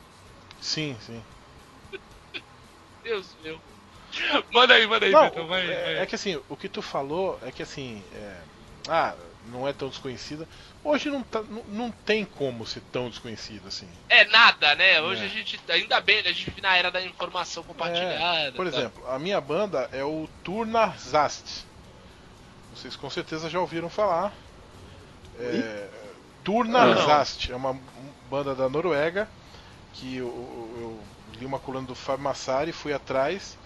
Sim, 0.61 0.97
sim. 1.01 1.24
Deus 3.03 3.37
meu. 3.37 3.62
Manda 4.53 4.74
aí, 4.74 4.87
manda 4.87 5.07
aí, 5.07 5.15
Não, 5.15 5.16
Beto, 5.16 5.47
vai, 5.47 5.74
é, 5.74 5.77
vai. 5.77 6.03
é 6.03 6.07
que 6.07 6.15
assim, 6.15 6.41
o 6.49 6.57
que 6.57 6.69
tu 6.69 6.82
falou 6.82 7.39
é 7.43 7.51
que 7.53 7.62
assim. 7.62 8.07
é, 8.12 8.45
ah, 8.89 9.16
não 9.43 9.66
é 9.66 9.73
tão 9.73 9.89
desconhecida. 9.89 10.49
Hoje 10.82 11.11
não, 11.11 11.23
tá, 11.23 11.43
não, 11.43 11.62
não 11.69 11.90
tem 11.90 12.24
como 12.24 12.66
ser 12.66 12.81
tão 12.90 13.11
desconhecida 13.11 13.69
assim. 13.69 13.89
É 14.09 14.24
nada, 14.24 14.74
né? 14.77 15.01
Hoje 15.02 15.23
É. 15.23 15.27
a 15.27 15.28
gente, 15.28 15.61
ainda 15.69 16.01
bem, 16.01 16.23
né? 16.23 16.31
a 16.31 16.32
gente 16.32 16.47
vive 16.47 16.62
na 16.62 16.74
era 16.74 16.90
da 16.90 17.02
informação 17.02 17.62
compartilhada. 17.62 18.48
É, 18.48 18.51
por 18.51 18.70
tá? 18.70 18.77
exemplo, 18.77 19.07
a 19.07 19.19
minha 19.19 19.40
banda 19.40 19.90
é 19.93 20.02
o 20.02 20.27
Turnazast. 20.43 21.66
Vocês 22.74 22.97
com 22.97 23.11
certeza 23.11 23.51
já 23.51 23.61
ouviram 23.61 23.90
falar. 23.90 24.32
É, 25.39 25.89
Turnazast 26.44 27.52
é 27.52 27.57
uma 27.57 27.78
banda 28.31 28.55
da 28.55 28.69
Noruega 28.69 29.28
que 29.93 30.16
eu, 30.16 30.28
eu 30.28 31.01
li 31.39 31.44
uma 31.44 31.59
coluna 31.59 31.86
do 31.86 31.94
Fábio 31.94 32.24
Massari, 32.24 32.73
fui 32.73 32.93
atrás 32.93 33.59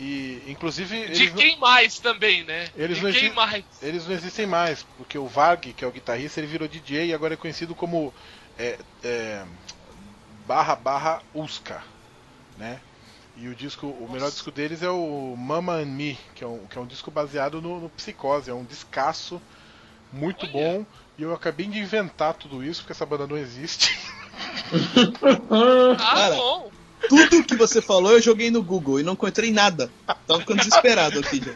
e 0.00 0.42
inclusive 0.50 0.96
De 0.96 1.12
eles, 1.22 1.30
não- 1.32 1.36
quem 1.36 1.58
mais 1.58 1.98
também, 1.98 2.42
né? 2.44 2.70
Eles 2.74 2.96
De 2.98 3.04
não 3.04 3.12
quem 3.12 3.26
exi- 3.26 3.34
mais? 3.34 3.64
eles 3.82 4.06
não 4.06 4.14
existem 4.14 4.46
mais, 4.46 4.82
porque 4.96 5.18
o 5.18 5.26
Varg, 5.26 5.72
que 5.74 5.84
é 5.84 5.86
o 5.86 5.92
guitarrista, 5.92 6.40
ele 6.40 6.46
virou 6.46 6.66
DJ 6.66 7.06
e 7.06 7.14
agora 7.14 7.34
é 7.34 7.36
conhecido 7.36 7.74
como 7.74 8.12
é, 8.58 8.78
é, 9.04 9.44
barra 10.46 10.74
barra 10.74 11.22
Uska, 11.34 11.82
né? 12.56 12.80
E 13.36 13.46
o 13.48 13.54
disco, 13.54 13.86
o 13.86 14.10
melhor 14.10 14.30
disco 14.30 14.50
deles 14.50 14.82
é 14.82 14.90
o 14.90 15.34
Mama 15.36 15.74
and 15.74 15.86
Me, 15.86 16.18
que 16.34 16.42
é 16.42 16.46
um, 16.46 16.66
que 16.66 16.76
é 16.76 16.80
um 16.80 16.86
disco 16.86 17.10
baseado 17.10 17.60
no, 17.62 17.80
no 17.80 17.88
Psicose, 17.90 18.50
é 18.50 18.54
um 18.54 18.64
descasso 18.64 19.40
muito 20.12 20.44
Olha. 20.44 20.52
bom. 20.52 20.86
E 21.16 21.22
eu 21.22 21.32
acabei 21.34 21.66
de 21.66 21.78
inventar 21.78 22.34
tudo 22.34 22.64
isso, 22.64 22.80
porque 22.82 22.92
essa 22.92 23.06
banda 23.06 23.26
não 23.26 23.36
existe. 23.38 23.96
Ah, 25.50 25.96
Cara. 25.96 26.36
bom. 26.36 26.69
Tudo 27.08 27.44
que 27.44 27.56
você 27.56 27.80
falou 27.80 28.12
eu 28.12 28.22
joguei 28.22 28.50
no 28.50 28.62
Google 28.62 29.00
e 29.00 29.02
não 29.02 29.14
encontrei 29.14 29.52
nada. 29.52 29.90
Tava 30.26 30.40
ficando 30.40 30.58
desesperado 30.58 31.18
aqui 31.18 31.42
já. 31.44 31.52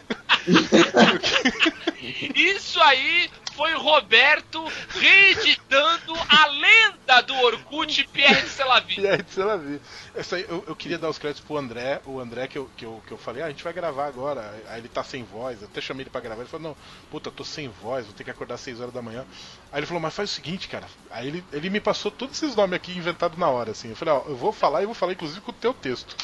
Isso 2.35 2.79
aí 2.81 3.29
foi 3.55 3.73
o 3.73 3.79
Roberto 3.79 4.63
reeditando 4.89 6.13
a 6.27 6.47
lenda 6.47 7.21
do 7.21 7.33
Orkut 7.35 8.07
Pierre 8.11 8.47
Selavi. 8.49 8.99
E 8.99 9.07
aí, 9.07 9.23
sei 9.29 9.43
lá, 9.43 9.55
vi. 9.55 9.79
Essa 10.13 10.35
aí, 10.35 10.45
eu, 10.47 10.63
eu 10.67 10.75
queria 10.75 10.97
dar 10.97 11.09
os 11.09 11.17
créditos 11.17 11.45
pro 11.45 11.57
André, 11.57 12.01
o 12.05 12.19
André 12.19 12.47
que 12.47 12.57
eu, 12.57 12.69
que, 12.75 12.85
eu, 12.85 13.01
que 13.07 13.11
eu 13.13 13.17
falei, 13.17 13.41
ah, 13.41 13.45
a 13.45 13.49
gente 13.49 13.63
vai 13.63 13.71
gravar 13.71 14.07
agora. 14.07 14.53
Aí 14.67 14.81
ele 14.81 14.89
tá 14.89 15.03
sem 15.03 15.23
voz, 15.23 15.61
eu 15.61 15.67
até 15.67 15.79
chamei 15.79 16.03
ele 16.03 16.09
pra 16.09 16.21
gravar. 16.21 16.41
Ele 16.41 16.49
falou, 16.49 16.69
não, 16.69 16.77
puta, 17.09 17.31
tô 17.31 17.45
sem 17.45 17.69
voz, 17.69 18.05
vou 18.05 18.13
ter 18.13 18.25
que 18.25 18.31
acordar 18.31 18.55
às 18.55 18.61
6 18.61 18.81
horas 18.81 18.93
da 18.93 19.01
manhã. 19.01 19.25
Aí 19.71 19.79
ele 19.79 19.85
falou, 19.85 20.01
mas 20.01 20.13
faz 20.13 20.31
o 20.31 20.33
seguinte, 20.33 20.67
cara. 20.67 20.87
Aí 21.09 21.27
ele, 21.27 21.43
ele 21.53 21.69
me 21.69 21.79
passou 21.79 22.11
todos 22.11 22.35
esses 22.41 22.55
nomes 22.55 22.75
aqui 22.75 22.91
inventados 22.91 23.37
na 23.37 23.47
hora, 23.47 23.71
assim. 23.71 23.89
Eu 23.89 23.95
falei, 23.95 24.13
ó, 24.13 24.23
eu 24.27 24.35
vou 24.35 24.51
falar 24.51 24.83
e 24.83 24.85
vou 24.85 24.95
falar 24.95 25.13
inclusive 25.13 25.39
com 25.41 25.51
o 25.51 25.55
teu 25.55 25.73
texto. 25.73 26.15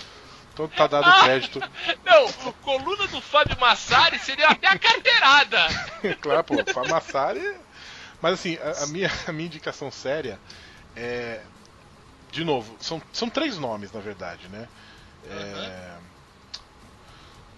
Então 0.54 0.68
tá 0.68 0.88
dado 0.88 1.10
o 1.10 1.24
crédito. 1.24 1.60
Não, 2.04 2.54
coluna 2.54 3.08
do 3.08 3.22
Fábio 3.22 3.58
Massari 3.60 4.20
seria 4.20 4.50
até 4.50 4.68
a 4.68 4.78
carteirada. 4.78 5.68
claro, 6.20 6.44
pô, 6.44 6.74
Famassari. 6.74 7.58
Mas 8.22 8.34
assim, 8.34 8.58
a, 8.58 8.84
a 8.84 8.88
minha, 8.88 9.12
a 9.28 9.32
minha 9.32 9.48
indicação 9.48 9.90
séria 9.90 10.40
é. 10.96 11.42
De 12.32 12.46
novo, 12.46 12.78
são, 12.80 13.02
são 13.12 13.30
três 13.30 13.58
nomes, 13.58 13.92
na 13.92 14.00
verdade, 14.00 14.48
né? 14.48 14.70
É... 15.30 15.98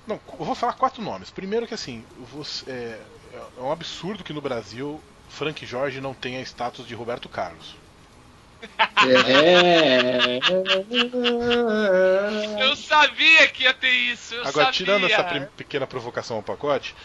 Não, 0.08 0.20
eu 0.40 0.46
vou 0.46 0.56
falar 0.56 0.74
quatro 0.74 1.02
nomes. 1.02 1.30
Primeiro 1.30 1.68
que 1.68 1.76
assim, 1.76 2.04
você, 2.32 2.70
é, 2.72 3.00
é 3.58 3.62
um 3.62 3.72
absurdo 3.72 4.24
que 4.24 4.34
no 4.34 4.42
Brasil 4.42 5.00
Frank 5.30 5.64
Jorge 5.66 6.02
não 6.02 6.14
tenha 6.14 6.42
status 6.42 6.88
de 6.88 6.96
Roberto 6.96 7.30
Carlos. 7.30 7.76
É. 9.08 10.40
Eu 12.64 12.76
sabia 12.76 13.48
que 13.48 13.64
ia 13.64 13.74
ter 13.74 13.90
isso. 13.92 14.34
Eu 14.36 14.42
Agora, 14.42 14.66
sabia. 14.66 14.72
tirando 14.72 15.06
essa 15.06 15.24
pequena 15.58 15.86
provocação 15.88 16.38
ao 16.38 16.44
pacote, 16.44 16.96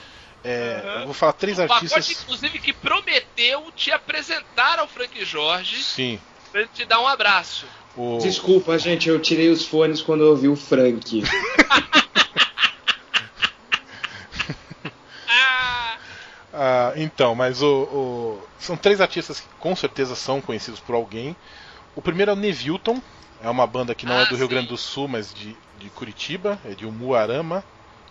é, 0.44 0.80
Aham. 0.84 1.00
eu 1.00 1.04
vou 1.06 1.14
falar 1.14 1.32
três 1.32 1.58
O 1.58 1.62
artistas. 1.62 1.90
pacote, 1.90 2.12
inclusive, 2.22 2.58
que 2.60 2.72
prometeu 2.72 3.70
te 3.74 3.90
apresentar 3.90 4.78
ao 4.78 4.86
Frank 4.86 5.24
Jorge 5.24 5.82
Sim. 5.82 6.20
pra 6.52 6.60
ele 6.62 6.70
te 6.72 6.84
dar 6.84 7.00
um 7.00 7.06
abraço. 7.08 7.66
O... 7.96 8.18
Desculpa, 8.22 8.78
gente, 8.78 9.08
eu 9.08 9.18
tirei 9.20 9.48
os 9.48 9.64
fones 9.64 10.00
quando 10.00 10.22
eu 10.22 10.28
ouvi 10.30 10.48
o 10.48 10.56
Frank. 10.56 11.22
Ah, 15.30 15.87
Ah, 16.60 16.92
então, 16.96 17.34
mas 17.36 17.62
o, 17.62 17.66
o- 17.84 18.48
são 18.58 18.76
três 18.76 19.00
artistas 19.00 19.38
que 19.38 19.46
com 19.60 19.76
certeza 19.76 20.16
são 20.16 20.40
conhecidos 20.40 20.80
por 20.80 20.94
alguém. 20.96 21.36
O 21.94 22.02
primeiro 22.02 22.32
é 22.32 22.34
o 22.34 22.36
Nevilton, 22.36 23.00
é 23.42 23.48
uma 23.48 23.66
banda 23.66 23.94
que 23.94 24.04
não 24.04 24.16
Ah, 24.18 24.22
é 24.22 24.26
do 24.26 24.34
Rio 24.36 24.46
sim. 24.46 24.50
Grande 24.54 24.68
do 24.68 24.76
Sul, 24.76 25.06
mas 25.06 25.32
de, 25.32 25.56
de 25.78 25.88
Curitiba, 25.90 26.58
é 26.64 26.70
de 26.70 26.84
Umuarama. 26.84 27.62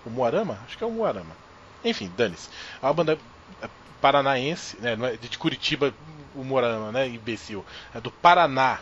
Umuarama? 0.05 0.59
Acho 0.65 0.77
que 0.77 0.83
é 0.83 0.87
Umuarama. 0.87 1.35
Enfim, 1.83 2.09
dane-se. 2.15 2.47
É 2.81 2.85
uma 2.85 2.93
banda 2.93 3.17
é, 3.61 3.67
paranaense, 4.01 4.77
né, 4.79 4.95
não 4.95 5.05
é 5.07 5.17
de 5.17 5.37
Curitiba, 5.37 5.93
Umuarama, 6.33 6.91
né, 6.93 7.07
imbecil. 7.07 7.65
É 7.93 7.99
do 7.99 8.11
Paraná 8.11 8.79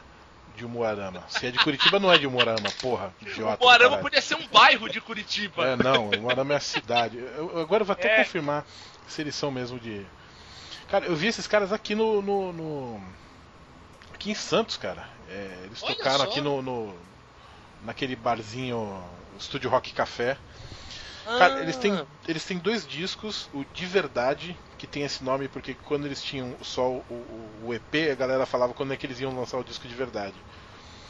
de 0.56 0.64
Umuarama. 0.66 1.24
Se 1.28 1.48
é 1.48 1.52
de 1.52 1.58
Curitiba, 1.58 2.00
não 2.00 2.12
é 2.14 2.18
de 2.20 2.28
Umuarama, 2.28 2.70
porra, 2.82 3.12
idiota. 3.22 3.58
caralho. 3.66 3.98
podia 4.02 4.22
ser 4.22 4.36
um 4.36 4.48
bairro 4.48 4.88
de 4.90 5.02
Curitiba. 5.02 5.66
É, 5.70 5.76
não, 5.76 6.10
Umuarama 6.12 6.54
é 6.54 6.58
a 6.58 6.60
cidade. 6.62 7.18
Eu 7.18 7.60
agora 7.60 7.82
eu 7.82 7.86
vou 7.88 7.94
até 7.94 8.14
É. 8.14 8.18
confirmar 8.24 8.64
se 9.08 9.22
eles 9.22 9.36
são 9.36 9.52
mesmo 9.52 9.80
de. 9.80 10.06
Cara, 10.90 11.06
eu 11.06 11.16
vi 11.16 11.28
esses 11.28 11.48
caras 11.48 11.72
aqui 11.74 11.96
no. 11.96 12.22
no- 12.22 12.54
no- 12.54 13.02
Aqui 14.14 14.32
em 14.32 14.36
Santos, 14.36 14.78
cara. 14.78 15.08
É, 15.30 15.62
eles 15.66 15.84
Olha 15.84 15.96
tocaram 15.96 16.18
só. 16.20 16.24
aqui 16.24 16.42
no, 16.42 16.62
no- 16.62 16.96
Naquele 17.84 18.16
barzinho. 18.16 19.04
Estúdio 19.38 19.70
Rock 19.70 19.94
Café. 19.94 20.38
Ah, 21.28 21.38
Cara, 21.40 21.62
eles 21.62 21.76
têm, 21.76 22.08
eles 22.28 22.46
têm 22.46 22.58
dois 22.58 22.88
discos, 22.88 23.50
o 23.52 23.66
De 23.74 23.86
Verdade, 23.86 24.56
que 24.78 24.88
tem 24.88 25.04
esse 25.04 25.24
nome 25.24 25.48
porque 25.50 25.74
quando 25.74 26.06
eles 26.06 26.22
tinham 26.24 26.56
só 26.62 26.88
o, 26.88 27.04
o- 27.10 27.66
o 27.66 27.74
EP, 27.74 28.12
a 28.12 28.16
galera 28.16 28.46
falava 28.46 28.74
quando 28.74 28.94
é 28.94 28.98
que 28.98 29.06
eles 29.06 29.20
iam 29.20 29.36
lançar 29.38 29.58
o 29.58 29.64
disco 29.64 29.88
de 29.88 29.94
verdade. 29.96 30.36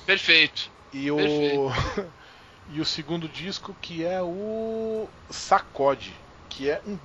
Perfeito. 0.05 0.69
E 0.91 1.11
o. 1.11 1.17
Perfeito. 1.17 2.13
e 2.69 2.81
o 2.81 2.85
segundo 2.85 3.27
disco 3.27 3.75
que 3.81 4.03
é 4.03 4.21
o 4.21 5.07
Sacode, 5.29 6.15
que 6.49 6.69
é 6.69 6.81
um 6.87 6.97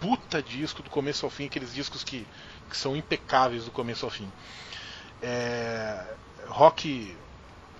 puta 0.00 0.42
disco 0.42 0.82
do 0.82 0.90
começo 0.90 1.24
ao 1.26 1.30
fim, 1.30 1.46
aqueles 1.46 1.72
discos 1.74 2.02
que, 2.02 2.26
que 2.68 2.76
são 2.76 2.96
impecáveis 2.96 3.64
do 3.64 3.70
começo 3.70 4.04
ao 4.04 4.10
fim. 4.10 4.32
É, 5.22 6.16
rock 6.48 7.16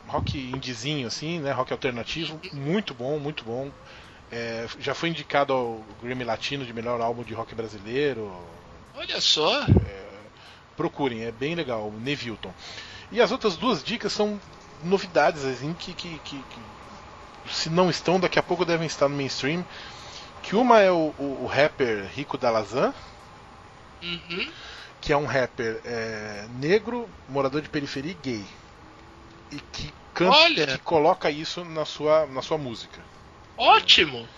rock 0.07 0.39
indizinho 0.51 1.07
assim, 1.07 1.41
né, 1.41 1.53
rock 1.53 1.73
alternativo, 1.73 2.41
muito 2.53 2.95
bom, 2.95 3.19
muito 3.19 3.45
bom. 3.45 3.71
É, 4.31 4.67
já 4.79 4.95
foi 4.95 5.09
indicado 5.09 5.53
ao 5.53 5.83
Grammy 6.03 6.25
Latino 6.25 6.65
de 6.65 6.73
melhor 6.73 7.01
álbum 7.01 7.25
de 7.25 7.35
rock 7.35 7.55
brasileiro. 7.55 8.33
Olha 8.95 9.21
só. 9.21 9.65
Procurem, 10.77 11.25
é 11.25 11.33
bem 11.33 11.55
legal, 11.55 11.89
o 11.89 12.01
Nevilton. 12.01 12.55
E 13.11 13.21
as 13.21 13.31
outras 13.33 13.57
duas 13.57 13.83
dicas 13.83 14.13
são 14.13 14.41
novidades 14.83 15.45
assim 15.45 15.75
que, 15.75 15.93
que, 15.95 16.19
que- 16.21 16.45
que, 16.45 16.61
se 17.53 17.69
não 17.69 17.91
estão, 17.91 18.19
daqui 18.21 18.39
a 18.39 18.43
pouco 18.43 18.65
devem 18.65 18.87
estar 18.87 19.09
no 19.09 19.17
mainstream. 19.17 19.65
Que 20.51 20.57
uma 20.57 20.81
é 20.81 20.91
o, 20.91 21.15
o- 21.17 21.45
o 21.45 21.47
rapper 21.47 22.11
Rico 22.13 22.37
Dalazan, 22.37 22.93
Uhum. 24.03 24.53
que 25.01 25.13
é 25.13 25.17
um 25.17 25.25
rapper 25.25 25.81
é, 25.85 26.49
negro, 26.51 27.09
morador 27.29 27.63
de 27.63 27.69
periferia 27.69 28.11
e 28.11 28.15
gay. 28.15 28.45
E 29.53 29.61
que 29.61 29.93
canta, 30.13 30.35
Olha! 30.37 30.67
que 30.67 30.79
coloca 30.79 31.31
isso 31.31 31.65
na 31.65 31.85
sua, 31.85 32.27
na 32.27 32.43
sua 32.43 32.59
música. 32.59 33.01
Ótimo. 33.57 34.29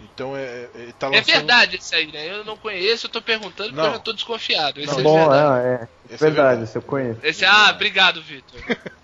Então 0.00 0.36
é, 0.36 0.42
é, 0.42 0.70
ele 0.74 0.92
tá 0.94 1.06
É 1.06 1.10
lançando. 1.10 1.24
verdade 1.24 1.76
isso 1.76 1.94
aí, 1.94 2.10
né? 2.10 2.28
Eu 2.28 2.44
não 2.44 2.56
conheço, 2.56 3.06
eu 3.06 3.10
tô 3.10 3.22
perguntando 3.22 3.70
porque 3.70 3.80
Não. 3.80 3.86
eu 3.86 3.92
já 3.94 3.98
tô 4.00 4.12
desconfiado. 4.12 4.80
Esse 4.80 4.92
Não. 4.92 5.00
é 5.00 5.02
Bom, 5.04 5.18
verdade. 5.30 5.66
é, 5.66 5.74
é. 5.74 5.88
Esse 6.14 6.14
é 6.26 6.30
verdade, 6.30 6.32
verdade. 6.32 6.64
isso 6.64 6.78
eu 6.78 6.82
conheço. 6.82 7.20
Esse, 7.22 7.44
ah, 7.44 7.70
obrigado, 7.70 8.20
Vitor. 8.20 8.60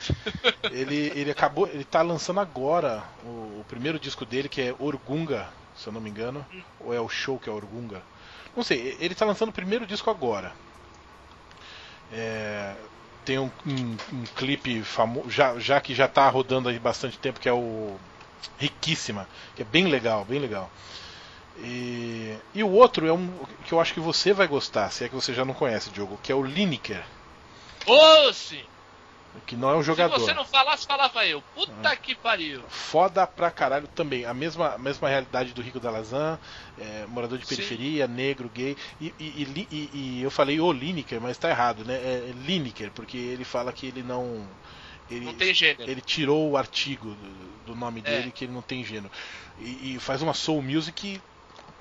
Ele, 0.71 1.13
ele 1.15 1.31
acabou, 1.31 1.69
ele 1.69 1.85
tá 1.85 2.03
lançando 2.03 2.41
agora 2.41 3.05
o, 3.23 3.61
o 3.61 3.65
primeiro 3.69 4.01
disco 4.01 4.25
dele 4.25 4.49
que 4.49 4.61
é 4.61 4.75
Orgunga, 4.79 5.53
se 5.75 5.87
eu 5.89 5.93
não 5.93 6.01
me 6.01 6.11
engano, 6.11 6.47
ou 6.79 6.93
é 6.95 7.01
o 7.01 7.09
show 7.09 7.39
que 7.39 7.49
é 7.49 7.53
Orgunga. 7.53 8.03
Não 8.55 8.63
sei, 8.63 8.97
ele 9.01 9.15
tá 9.15 9.25
lançando 9.25 9.49
o 9.51 9.53
primeiro 9.55 9.87
disco 9.87 10.11
agora. 10.11 10.55
É, 12.11 12.77
tem 13.25 13.39
um, 13.39 13.51
um- 13.67 13.97
um 14.13 14.25
clipe 14.37 14.83
famoso, 14.83 15.31
já, 15.31 15.59
já 15.59 15.81
que 15.81 15.95
já 15.95 16.07
tá 16.09 16.29
rodando 16.29 16.69
aí 16.69 16.79
bastante 16.79 17.19
tempo, 17.19 17.41
que 17.41 17.49
é 17.49 17.53
o 17.53 17.99
Riquíssima, 18.59 19.29
que 19.55 19.63
é 19.63 19.65
bem 19.65 19.87
legal, 19.87 20.25
bem 20.25 20.39
legal. 20.39 20.71
E, 21.57 22.37
e 22.55 22.63
o 22.63 22.71
outro 22.71 23.07
é 23.07 23.13
um 23.13 23.45
que 23.65 23.73
eu 23.73 23.81
acho 23.81 23.95
que 23.95 24.01
você 24.01 24.33
vai 24.33 24.47
gostar, 24.47 24.91
se 24.91 25.05
é 25.05 25.09
que 25.09 25.15
você 25.15 25.35
já 25.35 25.45
não 25.45 25.55
conhece, 25.55 25.91
Diogo, 25.91 26.19
que 26.23 26.33
é 26.33 26.35
o 26.35 26.43
Lineker, 26.43 27.05
Ô, 27.87 28.33
sim. 28.33 28.65
Que 29.47 29.57
não 29.57 29.71
é 29.71 29.77
um 29.77 29.83
jogador. 29.83 30.19
Se 30.19 30.27
você 30.27 30.35
não 30.35 30.45
falasse, 30.45 30.87
falava 30.87 31.27
eu. 31.27 31.43
Puta 31.55 31.73
Ah. 31.89 31.97
que 31.97 32.15
pariu. 32.15 32.63
foda 32.69 33.27
pra 33.27 33.51
caralho 33.51 33.89
também. 33.89 34.25
A 34.25 34.35
mesma, 34.35 34.77
mesma 34.79 35.09
realidade 35.09 35.53
do 35.53 35.63
Rico 35.63 35.81
Dalazan, 35.81 36.39
é, 36.79 37.07
morador 37.09 37.39
de 37.39 37.47
Sim. 37.47 37.57
periferia, 37.57 38.07
negro, 38.07 38.51
gay. 38.55 38.77
E, 39.01 39.15
e- 39.19 39.67
e 39.71 39.91
e- 39.93 40.23
eu 40.23 40.31
falei 40.31 40.61
o 40.61 40.71
Lineker, 40.73 41.21
mas 41.21 41.39
tá 41.39 41.49
errado, 41.51 41.85
né? 41.85 41.95
É 41.95 42.33
Lineker, 42.45 42.91
porque 42.93 43.17
ele 43.17 43.45
fala 43.45 43.73
que 43.73 43.87
ele 43.87 44.03
não. 44.03 44.47
Ele, 45.11 45.27
Não 45.27 45.35
tem 45.35 45.53
gênero. 45.53 45.91
ele 45.91 46.01
tirou 46.01 46.51
o 46.51 46.57
artigo 46.57 47.11
do, 47.15 47.65
do 47.67 47.75
nome 47.77 48.01
É. 48.05 48.11
dele, 48.11 48.31
que 48.31 48.45
ele 48.45 48.53
não 48.53 48.63
tem 48.63 48.83
gênero. 48.85 49.11
E 49.59 49.99
faz 50.01 50.23
uma 50.23 50.33
soul 50.33 50.63
music 50.63 51.21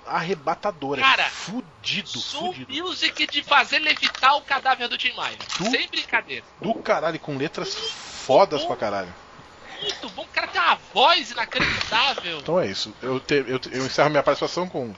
arrebatadora. 0.05 1.01
Cara, 1.01 1.29
fudido, 1.29 2.09
Soul 2.19 2.53
fudido. 2.53 2.73
Music 2.83 3.27
de 3.27 3.43
fazer 3.43 3.79
levitar 3.79 4.35
o 4.37 4.41
cadáver 4.41 4.87
do 4.87 4.97
Tim 4.97 5.13
Maia. 5.13 5.37
Tu- 5.57 5.69
Sem 5.69 5.87
brincadeira. 5.87 6.43
Do 6.61 6.73
caralho, 6.75 7.19
com 7.19 7.37
letras 7.37 7.73
fodas 7.73 8.63
pra 8.63 8.75
caralho. 8.75 9.13
Muito 9.81 10.09
bom. 10.09 10.21
O 10.23 10.27
cara 10.27 10.47
tem 10.47 10.61
uma 10.61 10.75
voz 10.93 11.31
inacreditável. 11.31 12.37
Então 12.39 12.59
é 12.59 12.67
isso. 12.67 12.93
Eu, 13.01 13.19
te- 13.19 13.43
eu, 13.47 13.59
eu 13.71 13.85
encerro 13.85 14.09
minha 14.09 14.21
participação 14.23 14.67
com 14.67 14.93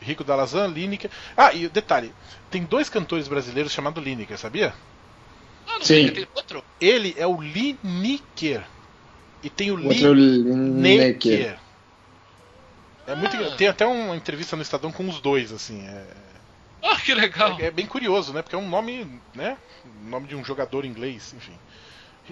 Rico 0.00 0.24
Dalazan, 0.24 0.66
Lineker. 0.68 1.10
Ah, 1.36 1.52
e 1.52 1.68
detalhe: 1.68 2.12
tem 2.50 2.64
dois 2.64 2.88
cantores 2.88 3.28
brasileiros 3.28 3.72
chamados 3.72 4.02
Lineker, 4.02 4.36
sabia? 4.38 4.74
Ah, 5.66 5.74
não 5.78 5.80
Sim. 5.80 6.06
sei, 6.06 6.10
tem 6.10 6.28
outro? 6.34 6.64
Ele 6.80 7.14
é 7.16 7.26
o 7.26 7.40
Lineker. 7.40 8.64
E 9.42 9.50
tem 9.50 9.70
o 9.70 9.76
O 9.78 9.86
outro 9.86 10.12
Lineker. 10.14 11.58
É 13.06 13.14
muito 13.14 13.36
Ah. 13.36 13.56
Tem 13.56 13.68
até 13.68 13.86
uma 13.86 14.16
entrevista 14.16 14.56
no 14.56 14.62
Estadão 14.62 14.90
com 14.90 15.08
os 15.08 15.20
dois, 15.20 15.52
assim. 15.52 15.86
É, 15.86 16.06
Oh, 16.82 16.96
que 16.96 17.14
legal. 17.14 17.58
é- 17.60 17.66
é 17.66 17.70
bem 17.70 17.86
curioso, 17.86 18.32
né? 18.32 18.42
Porque 18.42 18.54
é 18.54 18.58
um 18.58 18.68
nome, 18.68 19.20
né? 19.34 19.56
Nome 20.02 20.26
de 20.26 20.36
um 20.36 20.44
jogador 20.44 20.84
inglês, 20.84 21.32
enfim. 21.34 21.58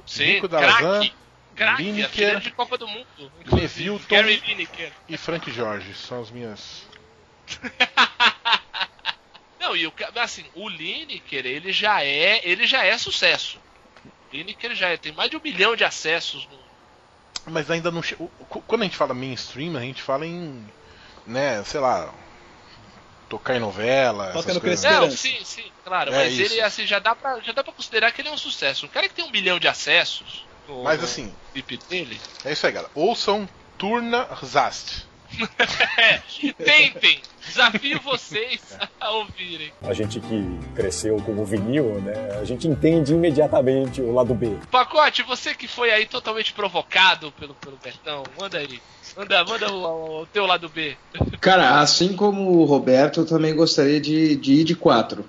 Sim, 0.07 0.25
Rico. 0.25 0.49
Craque, 0.49 1.13
Lineker, 1.83 2.41
de 2.41 2.51
Copa 2.51 2.79
do 2.79 2.89
Mundo. 2.89 3.33
Nevilton. 3.53 4.07
E 5.09 5.17
Frank 5.17 5.51
Jorge. 5.51 5.95
São 5.95 6.21
as 6.21 6.31
minhas. 6.31 6.87
Não, 9.61 9.77
e 9.77 9.87
o 9.87 9.93
assim, 10.17 10.45
o 10.55 10.69
Lineker, 10.69 11.47
ele 11.47 11.73
já 11.73 12.03
é, 12.03 12.41
ele 12.43 12.67
já 12.67 12.85
é 12.85 12.99
sucesso. 12.99 13.59
Lineker 14.33 14.75
já 14.75 14.89
é, 14.89 14.97
tem 14.97 15.13
mais 15.13 15.31
de 15.31 15.37
um 15.37 15.41
milhão 15.43 15.77
de 15.77 15.85
acessos 15.85 16.47
no, 16.49 16.59
Mas 17.47 17.71
ainda 17.71 17.91
não. 17.91 18.03
che- 18.03 18.17
o- 18.19 18.31
o- 18.39 18.63
Quando 18.63 18.83
a 18.83 18.85
gente 18.85 18.97
fala 18.97 19.13
mainstream, 19.15 19.77
a 19.77 19.81
gente 19.81 20.03
fala 20.03 20.27
em. 20.27 20.67
né, 21.27 21.63
sei 21.65 21.81
lá. 21.81 22.13
Tocar 23.29 23.57
em 23.57 23.61
novela. 23.61 24.27
Toca 24.33 24.51
essas 24.51 24.63
no. 24.63 24.91
Não, 24.91 25.11
sim, 25.11 25.43
sim, 25.45 25.65
claro, 25.85 26.13
É 26.13 26.25
mas 26.25 26.35
isso. 26.35 26.53
ele 26.53 26.61
assim 26.61 26.87
já 26.87 26.99
dá 26.99 27.15
para 27.15 27.41
já 27.41 27.53
dá 27.53 27.65
para 27.65 27.73
considerar 27.73 28.13
que 28.13 28.21
ele 28.21 28.29
é 28.29 28.33
um 28.33 28.37
sucesso. 28.37 28.85
Um 28.85 28.91
cara 28.91 29.09
que 29.09 29.15
tem 29.15 29.25
um 29.25 29.31
milhão 29.31 29.59
de 29.59 29.67
acessos 29.67 30.45
no, 30.69 30.85
Mas 30.85 31.03
assim, 31.03 31.35
clipe 31.53 31.79
dele, 31.89 32.21
é 32.45 32.53
isso 32.53 32.67
aí, 32.67 32.73
galera. 32.73 32.93
Ouçam 32.95 33.49
Turna 33.79 34.29
Zast. 34.45 35.07
é, 35.99 36.21
tentem, 36.53 37.21
desafio 37.47 38.01
vocês 38.01 38.77
a 39.01 39.11
ouvirem. 39.11 39.73
A 39.83 39.93
gente 39.93 40.21
que 40.21 40.59
cresceu 40.75 41.17
com 41.19 41.33
o 41.33 41.45
vinil, 41.45 42.01
né? 42.01 42.39
A 42.41 42.45
gente 42.45 42.69
entende 42.69 43.13
imediatamente 43.13 44.01
o 44.01 44.13
lado 44.13 44.35
B. 44.35 44.57
Pacote, 44.71 45.23
você 45.23 45.55
que 45.55 45.67
foi 45.67 45.91
aí 45.91 46.07
totalmente 46.07 46.53
provocado 46.53 47.33
pelo, 47.33 47.55
pelo 47.55 47.77
Betão, 47.77 48.23
manda 48.39 48.59
aí. 48.59 48.81
Manda, 49.17 49.45
manda 49.45 49.73
o, 49.73 50.23
o 50.23 50.27
teu 50.27 50.47
lado 50.47 50.69
B. 50.69 50.97
Cara, 51.41 51.81
assim 51.81 52.15
como 52.15 52.59
o 52.59 52.65
Roberto, 52.65 53.21
eu 53.21 53.27
também 53.27 53.55
gostaria 53.55 54.01
de, 54.01 54.37
de 54.37 54.55
ir 54.55 54.65
de 54.65 54.75
quatro. 54.75 55.25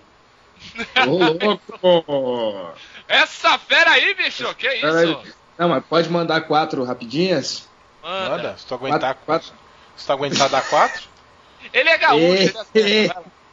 Ô, 1.07 1.17
louco! 1.17 2.73
Essa 3.07 3.57
fera 3.57 3.91
aí, 3.91 4.13
bicho, 4.13 4.53
que 4.55 4.67
Pera 4.69 5.03
isso? 5.03 5.19
aí. 5.23 5.33
Não, 5.57 5.69
mas 5.69 5.83
pode 5.85 6.09
mandar 6.09 6.41
quatro 6.41 6.83
rapidinhas? 6.83 7.67
Manda. 8.01 8.29
Manda, 8.29 8.57
se 8.57 8.65
tu 8.65 8.73
aguentar. 8.73 8.99
Quatro, 8.99 9.25
quatro. 9.25 9.62
Tu 9.97 10.11
aguentar 10.11 10.49
dar 10.49 10.67
quatro. 10.69 11.03
Ele 11.73 11.89
é 11.89 11.97
gaúcho, 11.97 12.25
ele 12.25 12.53
É. 12.73 13.05
acerta. 13.05 13.23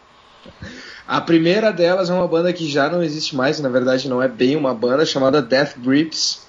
A 1.07 1.21
primeira 1.21 1.73
delas 1.73 2.09
é 2.09 2.15
uma 2.15 2.29
banda 2.29 2.53
que 2.53 2.69
já 2.71 2.89
não 2.89 3.03
existe 3.03 3.35
mais, 3.35 3.59
na 3.59 3.69
verdade 3.69 4.09
não 4.09 4.23
é 4.23 4.29
bem 4.29 4.55
uma 4.55 4.73
banda, 4.73 5.05
chamada 5.05 5.43
Death 5.43 5.77
Grips. 5.79 6.47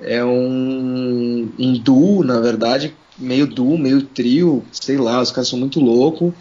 É 0.00 0.22
um 0.22 1.50
em 1.58 1.80
duo, 1.82 2.22
na 2.22 2.38
verdade, 2.38 2.94
meio 3.18 3.46
duo, 3.46 3.78
meio 3.78 4.02
trio, 4.02 4.62
sei 4.72 4.98
lá, 4.98 5.20
os 5.20 5.30
caras 5.32 5.48
são 5.48 5.58
muito 5.58 5.80
loucos. 5.80 6.34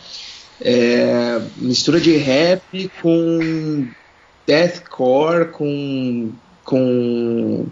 É, 0.59 1.39
mistura 1.55 1.99
de 2.01 2.17
rap 2.17 2.91
com 3.01 3.87
deathcore, 4.45 5.51
com, 5.51 6.33
com 6.63 7.65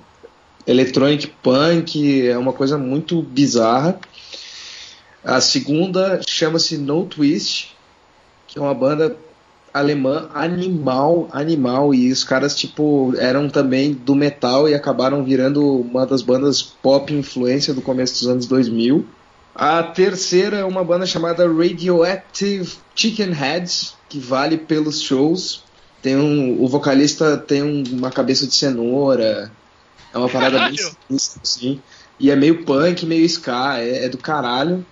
electronic 0.66 1.28
punk, 1.44 2.28
é 2.28 2.38
uma 2.38 2.54
coisa 2.54 2.78
muito 2.78 3.22
bizarra. 3.22 4.00
A 5.26 5.42
segunda 5.42 6.22
chama-se 6.28 6.78
No 6.78 7.06
Twist, 7.06 7.76
que 8.48 8.60
é 8.60 8.62
uma 8.62 8.74
banda 8.76 9.18
alemã 9.74 10.30
animal, 10.34 11.28
animal, 11.34 11.94
e 11.94 12.12
os 12.12 12.24
caras, 12.24 12.56
tipo, 12.56 13.14
eram 13.18 13.50
também 13.50 13.92
do 13.94 14.16
metal 14.16 14.70
e 14.70 14.74
acabaram 14.76 15.24
virando 15.24 15.82
uma 15.82 16.06
das 16.06 16.22
bandas 16.22 16.62
pop 16.62 17.12
influência 17.14 17.74
do 17.74 17.82
começo 17.82 18.20
dos 18.20 18.28
anos 18.28 18.46
2000. 18.46 19.06
A 19.54 19.82
terceira 19.84 20.58
é 20.58 20.64
uma 20.64 20.84
banda 20.84 21.06
chamada 21.06 21.46
Radioactive 21.48 22.72
Chicken 22.96 23.32
Heads, 23.32 23.96
que 24.08 24.20
vale 24.20 24.58
pelos 24.58 25.02
shows. 25.02 25.64
Tem 26.02 26.16
um, 26.16 26.62
o 26.62 26.68
vocalista 26.68 27.36
tem 27.36 27.64
um- 27.64 27.84
uma 27.94 28.12
cabeça 28.12 28.46
de 28.46 28.54
cenoura, 28.54 29.52
é 30.14 30.18
uma 30.18 30.30
parada 30.30 30.60
bem 30.60 30.76
Caralho! 30.76 30.96
sinistra, 31.08 31.42
assim. 31.44 31.82
E 32.20 32.30
é 32.30 32.36
meio 32.36 32.64
punk, 32.64 33.06
meio 33.06 33.26
ska, 33.26 33.80
é, 33.80 34.06
é 34.06 34.10
do 34.10 34.18
caralho. 34.18 34.86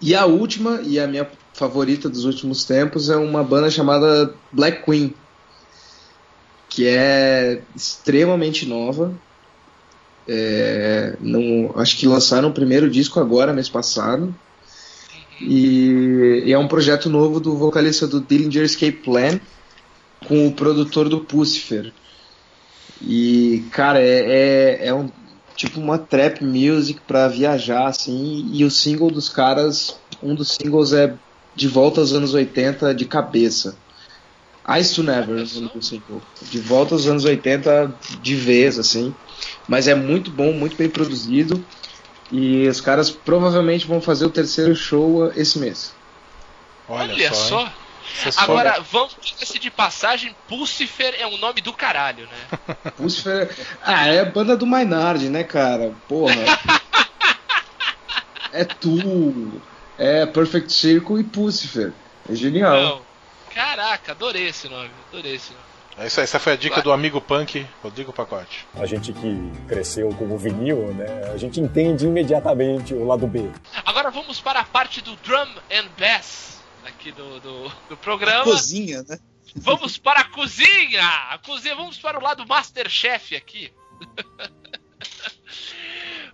E 0.00 0.14
a 0.14 0.26
última, 0.26 0.80
e 0.82 0.98
a 0.98 1.06
minha 1.06 1.28
favorita 1.52 2.08
dos 2.08 2.24
últimos 2.24 2.64
tempos, 2.64 3.08
é 3.08 3.16
uma 3.16 3.42
banda 3.42 3.70
chamada 3.70 4.34
Black 4.52 4.84
Queen, 4.84 5.14
que 6.68 6.86
é 6.86 7.62
extremamente 7.74 8.66
nova. 8.66 9.14
É, 10.26 11.16
não, 11.20 11.72
acho 11.76 11.96
que 11.96 12.06
lançaram 12.06 12.48
o 12.48 12.52
primeiro 12.52 12.90
disco 12.90 13.20
agora, 13.20 13.52
mês 13.52 13.68
passado. 13.68 14.34
E, 15.40 16.42
e 16.46 16.52
é 16.52 16.58
um 16.58 16.68
projeto 16.68 17.08
novo 17.08 17.40
do 17.40 17.56
vocalista 17.56 18.06
do 18.06 18.20
Dillinger 18.20 18.64
Escape 18.64 18.92
Plan 18.92 19.40
com 20.26 20.46
o 20.46 20.52
produtor 20.52 21.08
do 21.08 21.20
Pucifer. 21.20 21.92
E, 23.00 23.64
cara, 23.70 24.00
é, 24.00 24.78
é, 24.80 24.86
é 24.88 24.94
um 24.94 25.10
tipo 25.56 25.80
uma 25.80 25.98
trap 25.98 26.42
music 26.44 27.00
pra 27.06 27.28
viajar, 27.28 27.86
assim. 27.86 28.48
E 28.52 28.64
o 28.64 28.70
single 28.70 29.10
dos 29.10 29.28
caras, 29.28 29.96
um 30.22 30.34
dos 30.34 30.52
singles 30.52 30.92
é 30.92 31.14
De 31.54 31.68
Volta 31.68 32.00
aos 32.00 32.12
Anos 32.12 32.34
80 32.34 32.94
de 32.94 33.04
cabeça. 33.04 33.76
Ice 34.78 34.94
to 34.94 35.02
Never, 35.02 35.36
do 35.36 35.82
single. 35.82 36.22
De 36.50 36.58
volta 36.58 36.94
aos 36.94 37.06
anos 37.06 37.24
80 37.24 37.94
de 38.22 38.34
vez, 38.34 38.78
assim. 38.78 39.14
Mas 39.68 39.86
é 39.86 39.94
muito 39.94 40.30
bom, 40.30 40.52
muito 40.52 40.74
bem 40.74 40.88
produzido. 40.88 41.62
E 42.32 42.66
os 42.66 42.80
caras 42.80 43.10
provavelmente 43.10 43.86
vão 43.86 44.00
fazer 44.00 44.24
o 44.24 44.30
terceiro 44.30 44.74
show 44.74 45.30
esse 45.36 45.58
mês. 45.58 45.92
Olha, 46.88 47.12
Olha, 47.12 47.28
só. 47.34 47.34
só. 47.34 47.72
Agora, 48.36 48.80
vamos 48.80 49.16
dizer 49.38 49.58
de 49.58 49.70
passagem, 49.70 50.34
Pucifer 50.48 51.14
é 51.18 51.26
um 51.26 51.36
nome 51.38 51.60
do 51.60 51.72
caralho, 51.72 52.26
né? 52.26 52.74
Pucifer. 52.96 53.50
Ah, 53.82 54.08
é 54.08 54.20
a 54.20 54.24
banda 54.24 54.56
do 54.56 54.66
Maynard, 54.66 55.28
né, 55.28 55.44
cara? 55.44 55.92
Porra. 56.08 56.34
é 58.52 58.64
Tu, 58.64 59.60
é 59.98 60.26
Perfect 60.26 60.72
Circle 60.72 61.20
e 61.20 61.24
Pucifer. 61.24 61.92
É 62.30 62.34
genial. 62.34 62.82
Não. 62.82 63.14
Caraca, 63.54 64.12
adorei 64.12 64.48
esse 64.48 64.68
nome, 64.68 64.90
adorei 65.12 65.36
esse 65.36 65.52
nome. 65.52 65.64
É 65.96 66.08
isso 66.08 66.18
aí, 66.18 66.24
essa 66.24 66.40
foi 66.40 66.54
a 66.54 66.56
dica 66.56 66.82
do 66.82 66.90
amigo 66.90 67.20
punk, 67.20 67.64
Rodrigo 67.80 68.12
Pacote. 68.12 68.66
A 68.74 68.84
gente 68.84 69.12
que 69.12 69.52
cresceu 69.68 70.08
com 70.08 70.24
o 70.24 70.36
vinil, 70.36 70.92
né? 70.92 71.30
A 71.32 71.36
gente 71.36 71.60
entende 71.60 72.04
imediatamente 72.04 72.92
o 72.92 73.06
lado 73.06 73.28
B. 73.28 73.48
Agora 73.86 74.10
vamos 74.10 74.40
para 74.40 74.58
a 74.58 74.64
parte 74.64 75.00
do 75.00 75.14
drum 75.16 75.46
and 75.70 75.86
bass 75.96 76.53
aqui 77.04 77.12
do, 77.12 77.40
do, 77.40 77.68
do 77.90 77.96
programa. 77.98 78.44
Cozinha, 78.44 79.04
né? 79.06 79.18
Vamos 79.56 79.98
para 79.98 80.20
a 80.20 80.24
cozinha! 80.24 81.04
A 81.30 81.38
cozinha, 81.38 81.76
vamos 81.76 81.98
para 81.98 82.18
o 82.18 82.22
lado 82.22 82.46
Masterchef 82.46 83.36
aqui. 83.36 83.70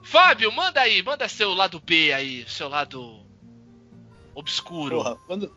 Fábio, 0.03 0.53
manda 0.53 0.81
aí, 0.81 1.03
manda 1.03 1.29
seu 1.29 1.53
lado 1.53 1.81
B 1.81 2.13
aí, 2.13 2.45
seu 2.49 2.69
lado 2.69 3.21
obscuro. 4.35 4.97
Porra, 4.97 5.17
quando, 5.27 5.55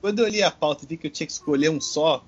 quando 0.00 0.18
eu 0.20 0.28
li 0.28 0.42
a 0.42 0.50
pauta 0.50 0.84
e 0.84 0.88
vi 0.88 0.96
que 0.96 1.06
eu 1.06 1.10
tinha 1.10 1.26
que 1.26 1.32
escolher 1.32 1.70
um 1.70 1.80
só, 1.80 2.24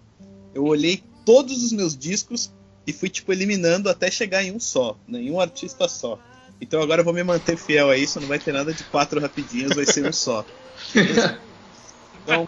eu 0.55 0.65
olhei 0.65 1.03
todos 1.25 1.63
os 1.63 1.73
meus 1.73 1.97
discos 1.97 2.53
e 2.87 2.93
fui, 2.93 3.09
tipo, 3.09 3.33
eliminando 3.33 3.89
até 3.89 4.11
chegar 4.11 4.45
em 4.45 4.53
um 4.53 4.61
só, 4.61 4.97
né, 5.07 5.21
em 5.21 5.31
um 5.31 5.41
artista 5.41 5.89
só. 5.89 6.19
Então 6.61 6.83
agora 6.83 7.01
eu 7.01 7.05
vou 7.05 7.15
me 7.15 7.23
manter 7.23 7.57
fiel 7.57 7.91
a 7.91 7.97
isso, 7.97 8.21
não 8.21 8.29
vai 8.29 8.39
ter 8.39 8.53
nada 8.53 8.73
de 8.73 8.85
quatro 8.85 9.21
rapidinhos, 9.21 9.75
vai 9.75 9.85
ser 9.85 10.07
um 10.07 10.13
só. 10.13 10.45
Então, 12.29 12.47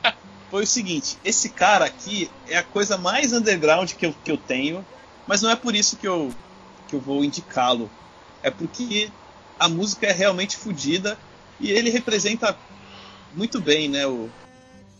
foi 0.51 0.65
o 0.65 0.66
seguinte, 0.66 1.16
esse 1.24 1.48
cara 1.48 1.86
aqui 1.86 2.31
é 2.47 2.59
a 2.59 2.62
coisa 2.62 2.98
mais 2.98 3.32
underground 3.32 3.93
que 3.93 4.05
eu, 4.05 4.15
que 4.24 4.31
eu 4.31 4.36
tenho, 4.36 4.85
mas 5.27 5.40
não 5.40 5.51
é 5.51 5.57
por 5.57 5.74
isso 5.74 5.97
que 5.97 6.07
eu, 6.07 6.35
que 6.86 6.94
eu 6.94 7.01
vou 7.01 7.24
indicá-lo. 7.24 7.90
É 8.43 8.51
porque 8.51 9.11
a 9.59 9.69
música 9.69 10.07
é 10.07 10.12
realmente 10.12 10.57
fodida 10.57 11.19
e 11.59 11.70
ele 11.70 11.89
representa 11.89 12.57
muito 13.35 13.61
bem, 13.61 13.89
né, 13.89 14.07
o, 14.07 14.28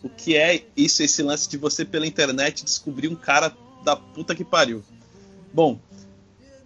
o 0.01 0.09
que 0.09 0.35
é 0.35 0.63
isso, 0.75 1.03
esse 1.03 1.21
lance 1.21 1.47
de 1.47 1.57
você 1.57 1.85
pela 1.85 2.07
internet 2.07 2.63
descobrir 2.63 3.07
um 3.07 3.15
cara 3.15 3.55
da 3.83 3.95
puta 3.95 4.33
que 4.33 4.43
pariu. 4.43 4.83
Bom, 5.53 5.79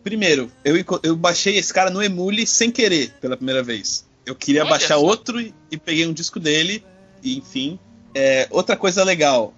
primeiro, 0.04 0.52
eu, 0.64 0.76
eu 1.04 1.16
baixei 1.16 1.58
esse 1.58 1.74
cara 1.74 1.90
no 1.90 2.02
Emule 2.04 2.46
sem 2.46 2.72
querer 2.72 3.12
pela 3.20 3.36
primeira 3.36 3.64
vez. 3.64 4.06
Eu 4.26 4.36
queria 4.36 4.62
Olha 4.62 4.70
baixar 4.70 4.98
outro 4.98 5.42
e, 5.42 5.54
e 5.70 5.78
peguei 5.78 6.08
um 6.08 6.14
disco 6.14 6.40
dele, 6.40 6.84
e 7.24 7.38
enfim. 7.38 7.80
É, 8.16 8.48
outra 8.50 8.78
coisa 8.78 9.04
legal, 9.04 9.54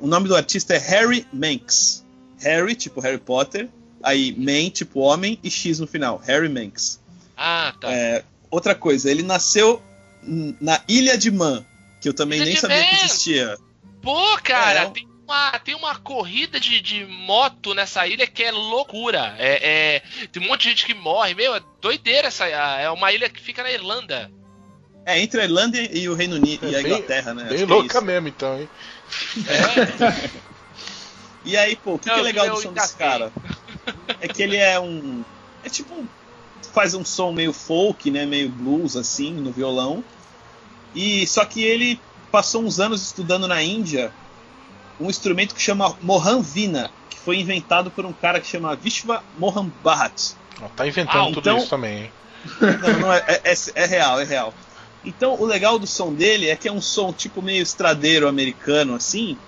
o 0.00 0.06
nome 0.06 0.26
do 0.26 0.34
artista 0.34 0.74
é 0.74 0.78
Harry 0.78 1.26
Manx. 1.32 2.04
Harry, 2.40 2.74
tipo 2.74 3.00
Harry 3.00 3.18
Potter, 3.18 3.68
aí 4.02 4.34
Man, 4.38 4.70
tipo 4.70 5.00
homem, 5.00 5.38
e 5.42 5.50
X 5.50 5.78
no 5.80 5.86
final, 5.86 6.18
Harry 6.24 6.48
Manx. 6.48 7.00
Ah, 7.36 7.74
tá. 7.80 7.92
É, 7.92 8.24
outra 8.50 8.74
coisa, 8.74 9.10
ele 9.10 9.22
nasceu 9.22 9.82
na 10.60 10.80
Ilha 10.88 11.18
de 11.18 11.30
Man, 11.30 11.64
que 12.00 12.08
eu 12.08 12.14
também 12.14 12.38
Ilha 12.38 12.46
nem 12.46 12.56
sabia 12.56 12.84
que 12.84 12.94
Man! 12.94 13.04
existia. 13.04 13.56
Pô, 14.00 14.38
cara, 14.42 14.82
É, 14.82 14.90
tem, 14.90 15.08
uma, 15.24 15.58
tem 15.58 15.74
uma 15.74 15.96
corrida 15.96 16.58
de, 16.60 16.80
de 16.80 17.04
moto 17.04 17.74
nessa 17.74 18.06
ilha 18.06 18.26
que 18.26 18.42
é 18.44 18.50
loucura. 18.52 19.34
É, 19.38 19.96
é- 19.96 20.26
tem 20.28 20.42
um 20.42 20.46
monte 20.46 20.62
de 20.62 20.68
gente 20.70 20.86
que 20.86 20.94
morre, 20.94 21.34
meu, 21.34 21.54
é 21.54 21.60
doideira 21.80 22.28
essa. 22.28 22.46
É 22.46 22.88
uma 22.90 23.12
ilha 23.12 23.28
que 23.28 23.40
fica 23.40 23.62
na 23.62 23.70
Irlanda. 23.70 24.30
É, 25.10 25.20
entre 25.22 25.40
a 25.40 25.44
Irlanda 25.44 25.78
e 25.78 26.06
o 26.08 26.14
Reino 26.14 26.36
Unido 26.36 26.68
e 26.68 26.74
a 26.76 26.80
É 26.80 26.82
bem- 26.82 26.92
Inglaterra, 26.92 27.32
né? 27.32 27.44
Bem 27.44 27.62
é 27.62 27.64
louca 27.64 27.96
isso. 27.96 28.04
mesmo, 28.04 28.28
então, 28.28 28.60
hein? 28.60 28.68
É, 29.46 30.28
E 31.44 31.56
aí, 31.56 31.76
pô, 31.76 31.94
o 31.94 31.98
que, 31.98 32.08
Não, 32.08 32.16
é 32.18 32.22
legal 32.22 32.46
eu 32.46 32.54
do 32.56 32.60
som 32.60 32.72
desse 32.74 32.94
cara? 32.96 33.32
É 34.20 34.28
que 34.28 34.42
ele 34.42 34.56
é 34.56 34.78
um. 34.78 35.24
É 35.64 35.68
tipo. 35.70 35.94
um- 35.94 36.06
Faz 36.74 36.92
um 36.94 37.04
som 37.04 37.32
meio 37.32 37.52
folk, 37.54 38.10
né? 38.10 38.26
Meio 38.26 38.50
blues, 38.50 38.96
assim, 38.96 39.32
no 39.32 39.50
violão. 39.50 40.04
E 40.94 41.26
só 41.26 41.44
que 41.44 41.62
ele 41.62 41.98
passou 42.30 42.62
uns 42.62 42.78
anos 42.78 43.00
estudando 43.02 43.48
na 43.48 43.62
Índia 43.62 44.12
um 45.00 45.08
instrumento 45.08 45.54
que 45.54 45.62
chama 45.62 45.96
Mohan 46.02 46.42
Vina, 46.42 46.90
que 47.08 47.16
foi 47.18 47.38
inventado 47.38 47.90
por 47.90 48.04
um 48.04 48.12
cara 48.12 48.40
que 48.40 48.46
chama 48.46 48.76
Vishwa 48.76 49.24
Mohan 49.38 49.70
Bhatt. 49.82 50.34
Ó, 50.60 50.68
Tá 50.68 50.86
inventando 50.86 51.22
Ah, 51.22 51.32
tudo 51.32 51.40
então- 51.40 51.56
isso 51.58 51.70
também, 51.70 51.98
hein? 52.04 52.12
Não, 52.60 53.00
não 53.00 53.12
é, 53.12 53.24
é, 53.26 53.40
é- 53.52 53.56
é 53.74 53.86
real, 53.86 54.20
é 54.20 54.24
real. 54.24 54.52
Então, 55.08 55.40
o 55.40 55.46
legal 55.46 55.78
do 55.78 55.86
som 55.86 56.12
dele 56.14 56.48
é 56.48 56.54
que 56.54 56.68
é 56.68 56.72
um 56.72 56.82
som 56.82 57.12
tipo 57.14 57.40
meio 57.40 57.62
estradeiro 57.62 58.28
americano, 58.28 58.94
assim, 58.94 59.38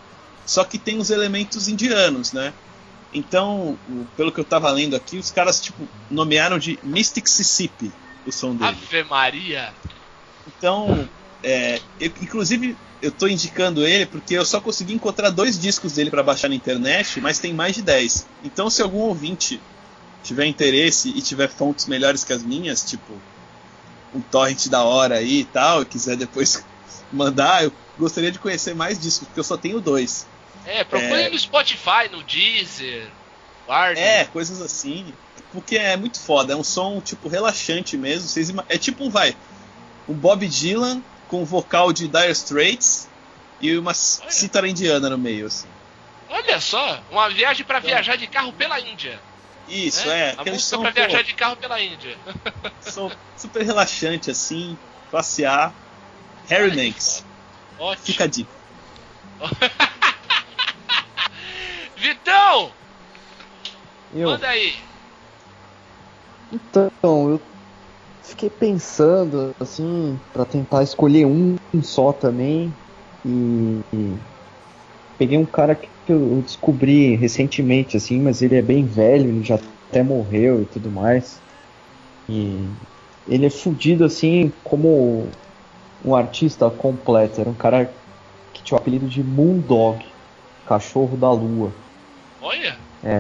só 0.47 0.65
que 0.65 0.79
tem 0.79 0.99
os 0.99 1.11
elementos 1.11 1.69
indianos, 1.69 2.33
né? 2.33 2.55
Então, 3.13 3.79
pelo 4.17 4.33
que 4.33 4.41
eu 4.41 4.45
tava 4.45 4.71
lendo 4.71 4.97
aqui, 4.97 5.19
os 5.19 5.31
caras, 5.31 5.61
tipo, 5.61 5.87
nomearam 6.11 6.59
de 6.59 6.79
Mystic 6.83 7.25
Mississippi 7.25 7.93
o 8.25 8.33
som 8.33 8.55
dele. 8.57 8.71
Ave 8.71 9.05
Maria. 9.05 9.75
Então, 10.47 11.09
é, 11.43 11.79
eu- 12.01 12.13
inclusive, 12.23 12.75
eu 13.03 13.11
tô 13.11 13.29
indicando 13.29 13.87
ele 13.87 14.07
porque 14.07 14.35
eu 14.35 14.45
só 14.47 14.61
consegui 14.61 14.95
encontrar 14.95 15.29
dois 15.29 15.59
discos 15.59 15.93
dele 15.93 16.11
para 16.11 16.23
baixar 16.23 16.49
na 16.49 16.55
internet, 16.55 17.21
mas 17.21 17.39
tem 17.39 17.53
mais 17.53 17.75
de 17.75 17.83
10. 17.83 18.27
Então, 18.43 18.71
se 18.71 18.81
algum 18.81 19.01
ouvinte 19.01 19.61
tiver 20.23 20.47
interesse 20.47 21.11
e 21.11 21.21
tiver 21.21 21.49
fontes 21.49 21.87
melhores 21.87 22.25
que 22.25 22.33
as 22.33 22.43
minhas, 22.43 22.83
tipo 22.85 23.21
um 24.15 24.21
torrent 24.21 24.67
da 24.69 24.83
hora 24.83 25.17
aí 25.17 25.41
e 25.41 25.45
tal, 25.45 25.83
e 25.83 25.87
quiser 25.87 26.17
depois 26.17 26.65
mandar, 27.13 27.65
eu 27.65 27.73
gostaria 27.99 28.31
de 28.33 28.39
conhecer 28.39 28.75
mais 28.75 28.99
discos, 29.01 29.27
porque 29.29 29.41
eu 29.41 29.45
só 29.45 29.57
tenho 29.57 29.81
dois. 29.81 30.27
É, 30.67 30.85
procure 30.85 31.23
É. 31.23 31.31
no 31.31 31.39
Spotify, 31.39 32.09
no 32.11 32.23
Deezer, 32.23 33.09
Warner. 33.69 34.03
É, 34.03 34.25
coisas 34.27 34.61
assim. 34.61 35.13
Porque 35.53 35.77
é 35.77 35.97
muito 35.97 36.21
foda, 36.21 36.53
é 36.53 36.57
um 36.57 36.63
som 36.63 37.01
tipo 37.01 37.29
relaxante 37.29 37.97
mesmo. 37.97 38.29
Vocês 38.29 38.53
é 38.69 38.79
tipo 38.79 39.05
um 39.05 39.11
vai, 39.11 39.37
um 40.09 40.15
Bob 40.15 40.47
Dylan 40.47 41.03
com 41.29 41.45
vocal 41.45 41.93
de 41.93 42.07
Dire 42.07 42.31
Straits 42.31 43.09
e 43.61 43.77
uma 43.77 43.91
Olha. 43.91 44.31
cítara 44.31 44.69
indiana 44.69 45.11
no 45.11 45.19
meio, 45.19 45.47
assim. 45.47 45.67
Olha 46.29 46.61
só, 46.61 47.03
uma 47.11 47.29
viagem 47.29 47.65
pra 47.65 47.81
viajar 47.81 48.17
de 48.17 48.27
carro 48.29 48.53
pela 48.53 48.79
Índia. 48.79 49.19
Isso, 49.71 50.07
né? 50.09 50.31
é. 50.31 50.35
A 50.37 50.45
música 50.45 50.79
pra 50.79 50.89
pô, 50.89 50.95
viajar 50.95 51.23
de 51.23 51.35
carro 51.35 51.57
pela 51.57 51.81
Índia. 51.81 52.17
som 52.83 53.11
super 53.37 53.65
relaxante, 53.65 54.31
assim, 54.31 54.77
classe 55.11 55.45
A. 55.45 55.73
Harry 56.49 56.75
Manx. 56.77 57.25
Ótimo. 57.79 58.07
Fica 58.07 58.25
a 58.25 58.27
dica. 58.27 58.51
Vitão, 61.97 62.73
Eu, 64.15 64.31
manda 64.31 64.49
aí. 64.49 64.75
então, 66.51 66.91
eu 67.31 67.41
fiquei 68.23 68.49
pensando, 68.49 69.55
assim, 69.61 70.19
pra 70.33 70.45
tentar 70.47 70.83
escolher 70.83 71.27
um, 71.27 71.57
um 71.75 71.83
só 71.83 72.13
também. 72.13 72.73
E, 73.25 73.81
e 73.93 74.17
peguei 75.19 75.37
um 75.37 75.45
cara 75.45 75.75
que 75.75 75.91
eu 76.13 76.43
descobri 76.43 77.15
recentemente, 77.17 77.97
assim, 77.97 78.21
mas 78.21 78.43
ele 78.43 78.57
é 78.57 78.63
bem 78.63 78.85
velho, 78.85 79.29
ele 79.29 79.43
já 79.43 79.59
até 79.89 80.03
morreu 80.03 80.63
e 80.63 80.65
tudo 80.67 80.91
mais. 80.91 81.41
E 82.29 82.59
ele 83.29 83.47
é 83.47 83.51
fudido, 83.51 84.05
assim, 84.05 84.53
como 84.65 85.25
um 86.05 86.15
artista 86.15 86.69
completo. 86.71 87.41
Era 87.41 87.51
um 87.51 87.55
cara 87.55 87.91
que 88.53 88.63
tinha 88.63 88.77
o 88.77 88.81
apelido 88.81 89.07
de 89.07 89.23
Moondog, 89.23 90.05
cachorro 90.67 91.17
da 91.17 91.31
lua. 91.31 91.73
Olha, 92.41 92.77
É, 93.03 93.19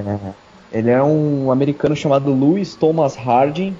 ele 0.72 0.90
é 0.90 1.02
um 1.02 1.50
americano 1.50 1.96
chamado 1.96 2.32
Louis 2.32 2.74
Thomas 2.74 3.16
Harding. 3.16 3.74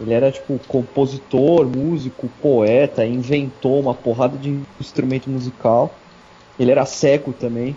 Ele 0.00 0.12
era 0.12 0.30
tipo 0.30 0.58
compositor, 0.68 1.66
músico, 1.66 2.28
poeta, 2.42 3.06
inventou 3.06 3.80
uma 3.80 3.94
porrada 3.94 4.36
de 4.36 4.60
instrumento 4.78 5.30
musical. 5.30 5.94
Ele 6.58 6.70
era 6.70 6.84
cego 6.84 7.32
também. 7.32 7.76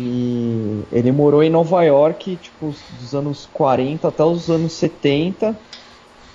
E 0.00 0.86
ele 0.92 1.10
morou 1.10 1.42
em 1.42 1.50
Nova 1.50 1.82
York, 1.82 2.36
tipo, 2.36 2.70
dos 2.88 3.14
anos 3.14 3.46
40 3.46 4.08
até 4.08 4.24
os 4.24 4.48
anos 4.48 4.74
70. 4.74 5.60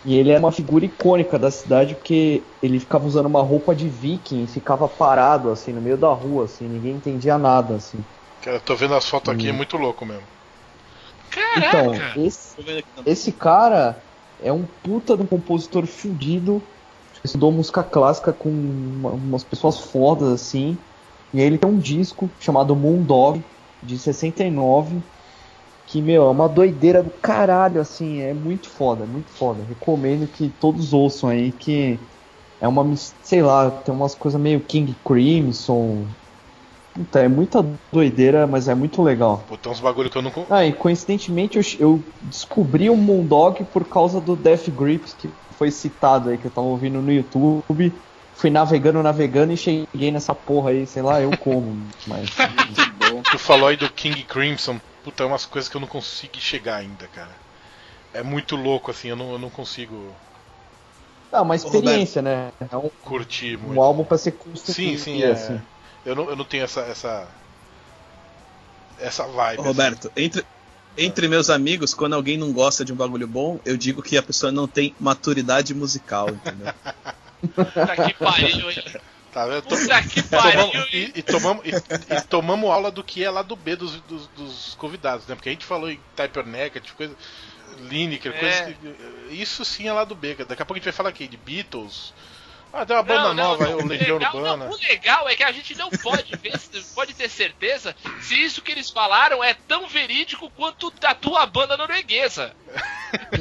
E 0.04 0.16
ele 0.18 0.32
é 0.32 0.40
uma 0.40 0.52
figura 0.52 0.86
icônica 0.86 1.40
da 1.40 1.50
cidade 1.50 1.96
porque 1.96 2.44
ele 2.62 2.80
ficava 2.80 3.06
usando 3.06 3.28
uma 3.28 3.42
roupa 3.42 3.74
de 3.74 3.88
viking 3.90 4.44
e 4.44 4.48
ficava 4.48 4.88
parado 4.90 5.50
assim 5.50 5.72
no 5.72 5.82
meio 5.82 5.98
da 5.98 6.12
rua, 6.14 6.46
assim, 6.46 6.68
ninguém 6.68 6.98
entendia 6.98 7.38
nada 7.38 7.76
assim. 7.76 8.06
Cara, 8.42 8.58
eu 8.58 8.62
tô 8.62 8.76
vendo 8.76 8.96
as 8.96 9.08
fotos 9.08 9.34
aqui, 9.34 9.48
é 9.48 9.54
muito 9.54 9.78
louco 9.78 10.06
mesmo. 10.06 10.28
caraca. 11.30 11.68
Então, 11.68 12.24
esse, 12.26 12.56
esse 13.06 13.32
cara 13.32 14.04
é 14.40 14.52
um 14.52 14.66
puta 14.66 15.16
de 15.16 15.24
um 15.24 15.28
compositor 15.28 15.86
fudido. 15.86 16.68
Estudou 17.24 17.52
música 17.52 17.84
clássica 17.84 18.34
com 18.34 18.50
uma- 18.50 19.12
umas 19.14 19.44
pessoas 19.44 19.80
fodas 19.80 20.30
assim. 20.30 20.78
E 21.32 21.40
aí 21.40 21.46
ele 21.48 21.58
tem 21.58 21.70
um 21.70 21.78
disco 21.78 22.30
chamado 22.40 22.76
Moondog, 22.76 23.44
de 23.84 23.98
69. 23.98 25.02
Que, 25.86 26.02
meu, 26.02 26.24
é 26.24 26.30
uma 26.30 26.48
doideira 26.48 27.04
do 27.04 27.12
caralho, 27.22 27.82
assim. 27.82 28.22
É 28.22 28.34
muito 28.34 28.70
foda, 28.70 29.06
muito 29.06 29.32
foda. 29.32 29.64
Recomendo 29.64 30.28
que 30.28 30.50
todos 30.60 30.94
ouçam 30.94 31.30
aí, 31.30 31.52
que 31.52 32.00
é 32.62 32.68
uma, 32.68 32.96
sei 32.96 33.42
lá, 33.42 33.70
tem 33.70 33.94
umas 33.94 34.16
coisas 34.16 34.40
meio 34.40 34.62
King 34.62 34.96
Crimson. 35.06 36.06
Puta, 36.94 37.20
é 37.20 37.28
muita 37.28 37.66
doideira, 37.92 38.46
mas 38.46 38.68
é 38.68 38.76
muito 38.76 39.02
legal. 39.02 39.44
Pô, 39.50 39.58
tem 39.58 39.72
uns 39.72 39.80
bagulho 39.80 40.10
que 40.10 40.18
eu 40.18 40.22
não. 40.22 40.32
Ah, 40.50 40.66
e 40.66 40.72
coincidentemente 40.72 41.58
eu, 41.58 41.64
eu 41.80 42.04
descobri 42.22 42.90
o 42.90 42.96
Moondog 42.96 43.64
por 43.66 43.84
causa 43.86 44.22
do 44.22 44.36
Death 44.36 44.70
Grips, 44.70 45.14
que 45.14 45.30
foi 45.58 45.72
citado 45.72 46.30
aí, 46.30 46.38
que 46.38 46.46
eu 46.46 46.52
tava 46.52 46.68
ouvindo 46.68 47.02
no 47.02 47.12
YouTube. 47.12 47.94
Fui 48.36 48.50
navegando, 48.50 49.02
navegando 49.04 49.54
e 49.54 49.58
cheguei 49.58 50.12
nessa 50.12 50.34
porra 50.34 50.70
aí, 50.70 50.86
sei 50.88 51.02
lá, 51.02 51.20
eu 51.20 51.36
como, 51.40 51.88
mas. 52.08 52.30
Tu 53.22 53.38
falou 53.38 53.68
aí 53.68 53.78
do 53.78 53.90
King 53.90 54.24
Crimson. 54.24 54.80
Puta, 55.04 55.24
é 55.24 55.26
umas 55.26 55.46
coisas 55.46 55.70
que 55.70 55.76
eu 55.76 55.82
não 55.82 55.88
consigo 55.88 56.38
chegar 56.38 56.78
ainda, 56.78 57.08
cara. 57.08 57.36
É 58.14 58.24
muito 58.24 58.56
louco, 58.56 58.92
assim, 58.92 59.10
eu 59.10 59.16
não, 59.16 59.34
eu 59.34 59.40
não 59.40 59.50
consigo 59.50 60.14
Ah, 61.32 61.42
uma 61.42 61.56
experiência, 61.56 62.22
né? 62.22 62.52
É 62.72 62.78
um, 62.78 62.90
curtir 63.04 63.58
muito. 63.58 63.80
um 63.80 63.82
álbum 63.82 64.04
pra 64.04 64.18
ser 64.18 64.32
construído. 64.32 64.74
Sim, 64.74 64.98
sim, 64.98 65.24
é. 65.24 65.32
assim. 65.32 65.62
Eu 66.06 66.16
não, 66.16 66.30
eu 66.30 66.36
não 66.36 66.46
tenho 66.46 66.64
essa. 66.64 66.82
essa. 66.82 67.28
essa 69.00 69.28
vibe. 69.28 69.60
Assim. 69.60 69.68
Roberto, 69.68 70.12
entre, 70.16 70.46
entre 70.98 71.28
meus 71.28 71.50
amigos, 71.50 71.94
quando 71.94 72.14
alguém 72.14 72.38
não 72.38 72.54
gosta 72.54 72.86
de 72.86 72.94
um 72.94 72.96
bagulho 72.96 73.28
bom, 73.28 73.60
eu 73.66 73.76
digo 73.76 74.02
que 74.02 74.18
a 74.18 74.24
pessoa 74.24 74.52
não 74.52 74.68
tem 74.68 74.96
maturidade 75.00 75.74
musical, 75.74 76.30
entendeu? 76.30 76.74
Puta 77.56 77.96
que 78.06 78.14
pariu, 78.14 78.70
hein? 78.70 78.84
Tá 79.34 79.46
vendo? 79.48 79.64
To- 79.64 79.70
Puta 79.76 80.02
que 80.04 80.22
tomamos- 80.22 80.54
pariu, 80.72 80.82
hein? 80.82 80.88
e, 80.94 81.12
e 81.16 81.24
tomamos, 81.24 81.66
e, 81.66 81.70
e 82.16 82.22
tomamos 82.22 82.70
aula 82.70 82.92
do 82.92 83.04
que 83.04 83.24
é 83.24 83.30
lá 83.32 83.42
do 83.42 83.56
B 83.56 83.76
dos, 83.76 84.00
dos, 84.02 84.28
dos 84.28 84.76
convidados, 84.76 85.26
né? 85.28 85.34
Porque 85.36 85.50
a 85.50 85.52
gente 85.52 85.66
falou 85.66 85.90
em 85.90 86.00
Typer 86.16 86.46
Negative, 86.46 86.94
coisa. 86.96 87.16
Lineker, 87.80 88.32
É. 88.36 88.40
coisa 88.40 88.64
que. 89.30 89.34
Isso 89.36 89.66
sim 89.66 89.88
é 89.88 89.94
lá 89.94 90.04
do 90.04 90.14
B. 90.14 90.36
Daqui 90.48 90.62
a 90.62 90.66
pouco 90.66 90.74
a 90.74 90.76
gente 90.78 90.84
vai 90.84 90.94
falar 90.94 91.10
aqui 91.10 91.28
de 91.28 91.36
Beatles. 91.38 92.14
Ah, 92.72 92.86
tem 92.86 92.96
uma 92.96 93.04
banda 93.04 93.22
Não, 93.22 93.34
não, 93.34 93.44
nova 93.50 93.68
não, 93.68 93.78
o 93.80 93.86
Legião 93.88 94.18
legal, 94.18 94.36
Urbana. 94.36 94.66
não, 94.66 94.72
o 94.72 94.78
legal 94.78 95.30
é 95.30 95.36
que 95.36 95.44
a 95.44 95.52
gente 95.52 95.76
não 95.76 95.90
pode 95.92 96.36
ver, 96.38 96.54
pode 96.96 97.14
ter 97.14 97.30
certeza 97.30 97.96
se 98.22 98.36
isso 98.36 98.62
que 98.64 98.72
eles 98.72 98.90
falaram 98.90 99.44
é 99.44 99.54
tão 99.54 99.88
verídico 99.88 100.50
quanto 100.52 100.92
a 101.04 101.14
tua 101.16 101.46
banda 101.48 101.76
norueguesa. 101.78 102.52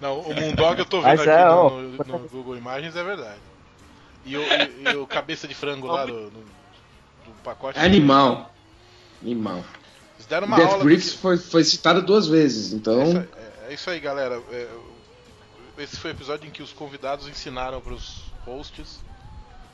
Não, 0.00 0.18
o 0.18 0.34
Moondog 0.34 0.76
eu 0.80 0.84
tô 0.84 1.00
vendo 1.00 1.10
Mas 1.10 1.20
aqui 1.20 1.30
é, 1.30 1.44
no, 1.44 1.80
no- 1.80 2.18
no 2.18 2.28
Google 2.28 2.56
Imagens, 2.56 2.96
é 2.96 3.04
verdade. 3.04 3.38
E 4.24 4.36
o, 4.36 4.40
e- 4.42 4.92
e 4.92 4.96
o 4.96 5.06
cabeça 5.06 5.48
de 5.48 5.54
frango 5.54 5.86
lá 5.86 6.04
do, 6.06 6.30
do- 6.30 6.40
do 6.40 7.32
pacote. 7.42 7.78
É 7.78 7.82
Animal. 7.84 8.52
Animal. 9.22 9.64
Eles 10.16 10.26
deram 10.26 10.46
uma 10.46 10.56
Death 10.56 10.70
aula. 10.72 10.84
Grips 10.84 11.10
que- 11.12 11.18
foi, 11.18 11.36
foi 11.38 11.64
citado 11.64 12.02
duas 12.02 12.26
vezes, 12.26 12.72
É 12.72 12.76
então. 12.76 13.02
isso, 13.02 13.18
aí- 13.18 13.28
é- 13.36 13.70
é 13.70 13.74
isso 13.74 13.90
aí, 13.90 14.00
galera. 14.00 14.42
É, 14.50 14.68
esse 15.78 15.96
foi 15.96 16.10
o 16.10 16.14
episódio 16.14 16.46
em 16.46 16.50
que 16.50 16.62
os 16.62 16.72
convidados 16.72 17.26
ensinaram 17.28 17.80
pros 17.80 18.22
hosts 18.44 19.00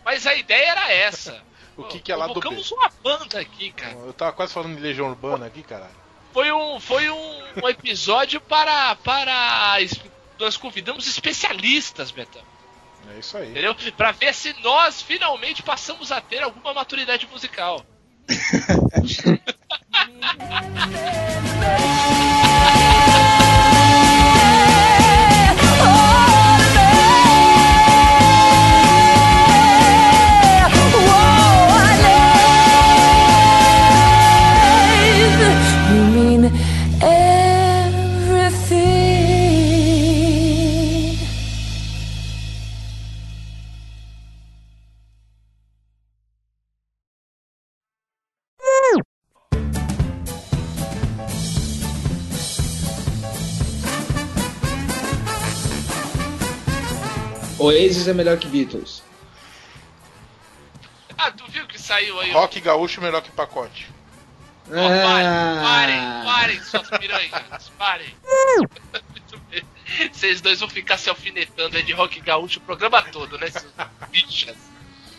Mas 0.04 0.26
a 0.26 0.34
ideia 0.34 0.70
era 0.70 0.92
essa. 0.92 1.42
o 1.76 1.84
que, 1.84 2.00
que 2.00 2.10
é 2.10 2.16
lá 2.16 2.26
do 2.26 2.34
B. 2.34 2.40
Colocamos 2.40 2.70
uma 2.72 2.90
banda 3.02 3.38
aqui, 3.40 3.70
cara. 3.72 3.92
Eu 3.94 4.12
tava 4.12 4.32
quase 4.32 4.52
falando 4.54 4.74
de 4.76 4.80
Legião 4.82 5.08
Urbana 5.08 5.46
aqui, 5.46 5.62
caralho. 5.62 5.92
Foi 6.32 6.50
um, 6.52 6.78
foi 6.80 7.08
um, 7.10 7.42
um 7.62 7.68
episódio 7.68 8.40
para, 8.40 8.94
para. 8.96 9.76
Nós 10.38 10.56
convidamos 10.56 11.06
especialistas, 11.06 12.10
Betão. 12.10 12.42
É 13.14 13.18
isso 13.18 13.36
aí. 13.36 13.50
Entendeu? 13.50 13.74
Pra 13.96 14.12
ver 14.12 14.32
se 14.34 14.54
nós 14.62 15.02
finalmente 15.02 15.62
passamos 15.62 16.12
a 16.12 16.20
ter 16.20 16.42
alguma 16.42 16.74
maturidade 16.74 17.26
musical. 17.30 17.84
Oasis 57.68 58.08
é 58.08 58.14
melhor 58.14 58.38
que 58.38 58.48
Beatles. 58.48 59.02
Ah, 61.16 61.30
tu 61.30 61.44
viu 61.50 61.66
que 61.66 61.80
saiu 61.80 62.18
aí? 62.20 62.30
Rock 62.30 62.60
gaúcho 62.60 63.00
melhor 63.00 63.22
que 63.22 63.30
pacote. 63.30 63.88
Ó, 64.70 64.72
parem, 64.72 65.62
parem, 65.62 66.00
parem, 66.24 66.62
suas 66.62 66.88
piranhas, 66.90 67.70
parem. 67.78 68.14
Muito 69.10 69.38
bem. 69.50 69.62
Vocês 70.12 70.40
dois 70.40 70.60
vão 70.60 70.68
ficar 70.68 70.98
se 70.98 71.08
alfinetando 71.08 71.76
aí 71.76 71.82
de 71.82 71.92
rock 71.92 72.20
gaúcho 72.20 72.58
o 72.58 72.62
programa 72.62 73.02
todo, 73.02 73.38
né, 73.38 73.48
seus 73.50 73.72
bichas? 74.10 74.56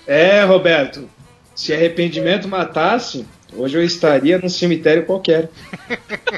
É, 0.07 0.43
Roberto. 0.43 1.09
Se 1.55 1.73
arrependimento 1.73 2.47
matasse, 2.47 3.27
hoje 3.51 3.77
eu 3.77 3.83
estaria 3.83 4.37
num 4.37 4.47
cemitério 4.47 5.05
qualquer. 5.05 5.49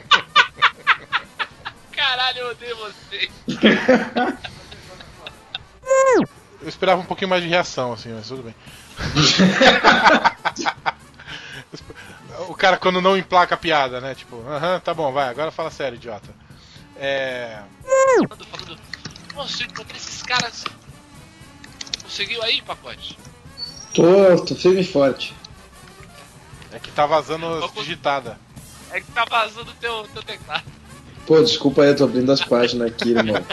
Caralho, 1.91 2.39
eu 2.39 2.49
odeio 2.49 2.75
vocês. 2.77 3.29
Eu 6.61 6.68
esperava 6.68 7.01
um 7.01 7.05
pouquinho 7.05 7.30
mais 7.30 7.41
de 7.41 7.49
reação, 7.49 7.93
assim, 7.93 8.13
mas 8.13 8.27
tudo 8.27 8.43
bem. 8.43 8.53
o 12.47 12.53
cara 12.53 12.77
quando 12.77 13.01
não 13.01 13.18
emplaca 13.18 13.55
a 13.55 13.57
piada, 13.57 13.99
né? 13.99 14.13
Tipo, 14.13 14.47
aham, 14.47 14.80
tá 14.80 14.93
bom, 14.93 15.11
vai, 15.11 15.30
agora 15.30 15.51
fala 15.51 15.72
sério, 15.72 15.95
idiota. 15.95 16.30
É. 16.97 17.59
Nossa, 19.34 19.63
eu 19.63 19.68
encontrei 19.68 19.97
esses 19.97 20.22
caras. 20.22 20.63
Conseguiu 22.03 22.43
aí, 22.43 22.61
pacote? 22.61 23.18
Tô, 23.93 24.35
tô 24.45 24.55
firme 24.55 24.81
e 24.81 24.85
forte. 24.85 25.34
É 26.72 26.80
que 26.80 26.91
tá 26.91 27.05
vazando 27.05 27.47
as 27.47 27.73
digitada. 27.73 28.39
É 28.91 29.01
que 29.01 29.11
tá 29.11 29.26
vazando 29.26 29.73
teu, 29.80 30.03
teu 30.13 30.22
teclado. 30.22 30.63
Pô, 31.26 31.41
desculpa 31.41 31.84
aí, 31.84 31.89
eu 31.89 31.95
tô 31.95 32.03
abrindo 32.03 32.31
as 32.31 32.43
páginas 32.43 32.89
aqui, 32.89 33.09
irmão. 33.09 33.43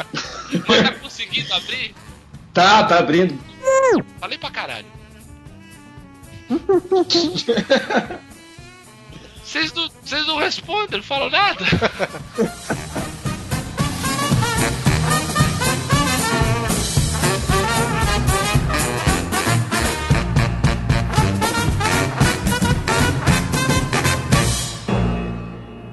Mas 0.66 0.82
tá 0.82 0.92
conseguindo 1.00 1.52
abrir? 1.54 1.94
Tá, 2.52 2.84
tá 2.84 2.98
abrindo. 2.98 3.38
Falei 4.20 4.38
pra 4.38 4.50
caralho. 4.50 4.86
Vocês 9.44 9.72
não, 9.72 9.88
vocês 10.04 10.26
não 10.26 10.36
respondem, 10.36 10.98
não 10.98 11.02
falam 11.02 11.30
nada. 11.30 11.64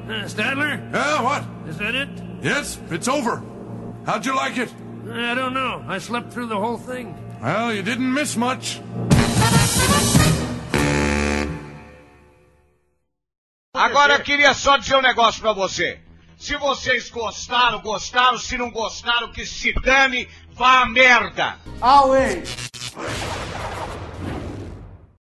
Uh, 0.07 0.27
Stadler? 0.27 0.79
Yeah, 0.93 1.21
what? 1.21 1.43
Is 1.67 1.77
that 1.77 1.95
it? 1.95 2.09
Yes, 2.41 2.79
it's 2.91 3.07
over. 3.07 3.41
How'd 4.05 4.25
you 4.25 4.35
like 4.35 4.57
it? 4.57 4.69
I 5.17 5.33
don't 5.33 5.53
know. 5.53 5.81
I 5.87 5.97
slept 5.99 6.33
through 6.33 6.47
the 6.47 6.59
whole 6.59 6.77
thing. 6.77 7.15
Well, 7.41 7.73
you 7.73 7.81
didn't 7.81 8.13
miss 8.13 8.35
much. 8.35 8.81
Agora 13.73 14.15
eu 14.15 14.23
queria 14.23 14.53
só 14.53 14.77
dizer 14.77 14.95
um 14.95 15.01
negócio 15.01 15.41
pra 15.41 15.53
você. 15.53 15.99
Se 16.37 16.57
vocês 16.57 17.09
gostaram, 17.09 17.79
gostaram. 17.79 18.37
Se 18.37 18.57
não 18.57 18.69
gostaram, 18.69 19.31
que 19.31 19.45
se 19.45 19.73
dane, 19.73 20.27
vá 20.53 20.81
a 20.81 20.85
merda. 20.85 21.55
Away! 21.79 22.43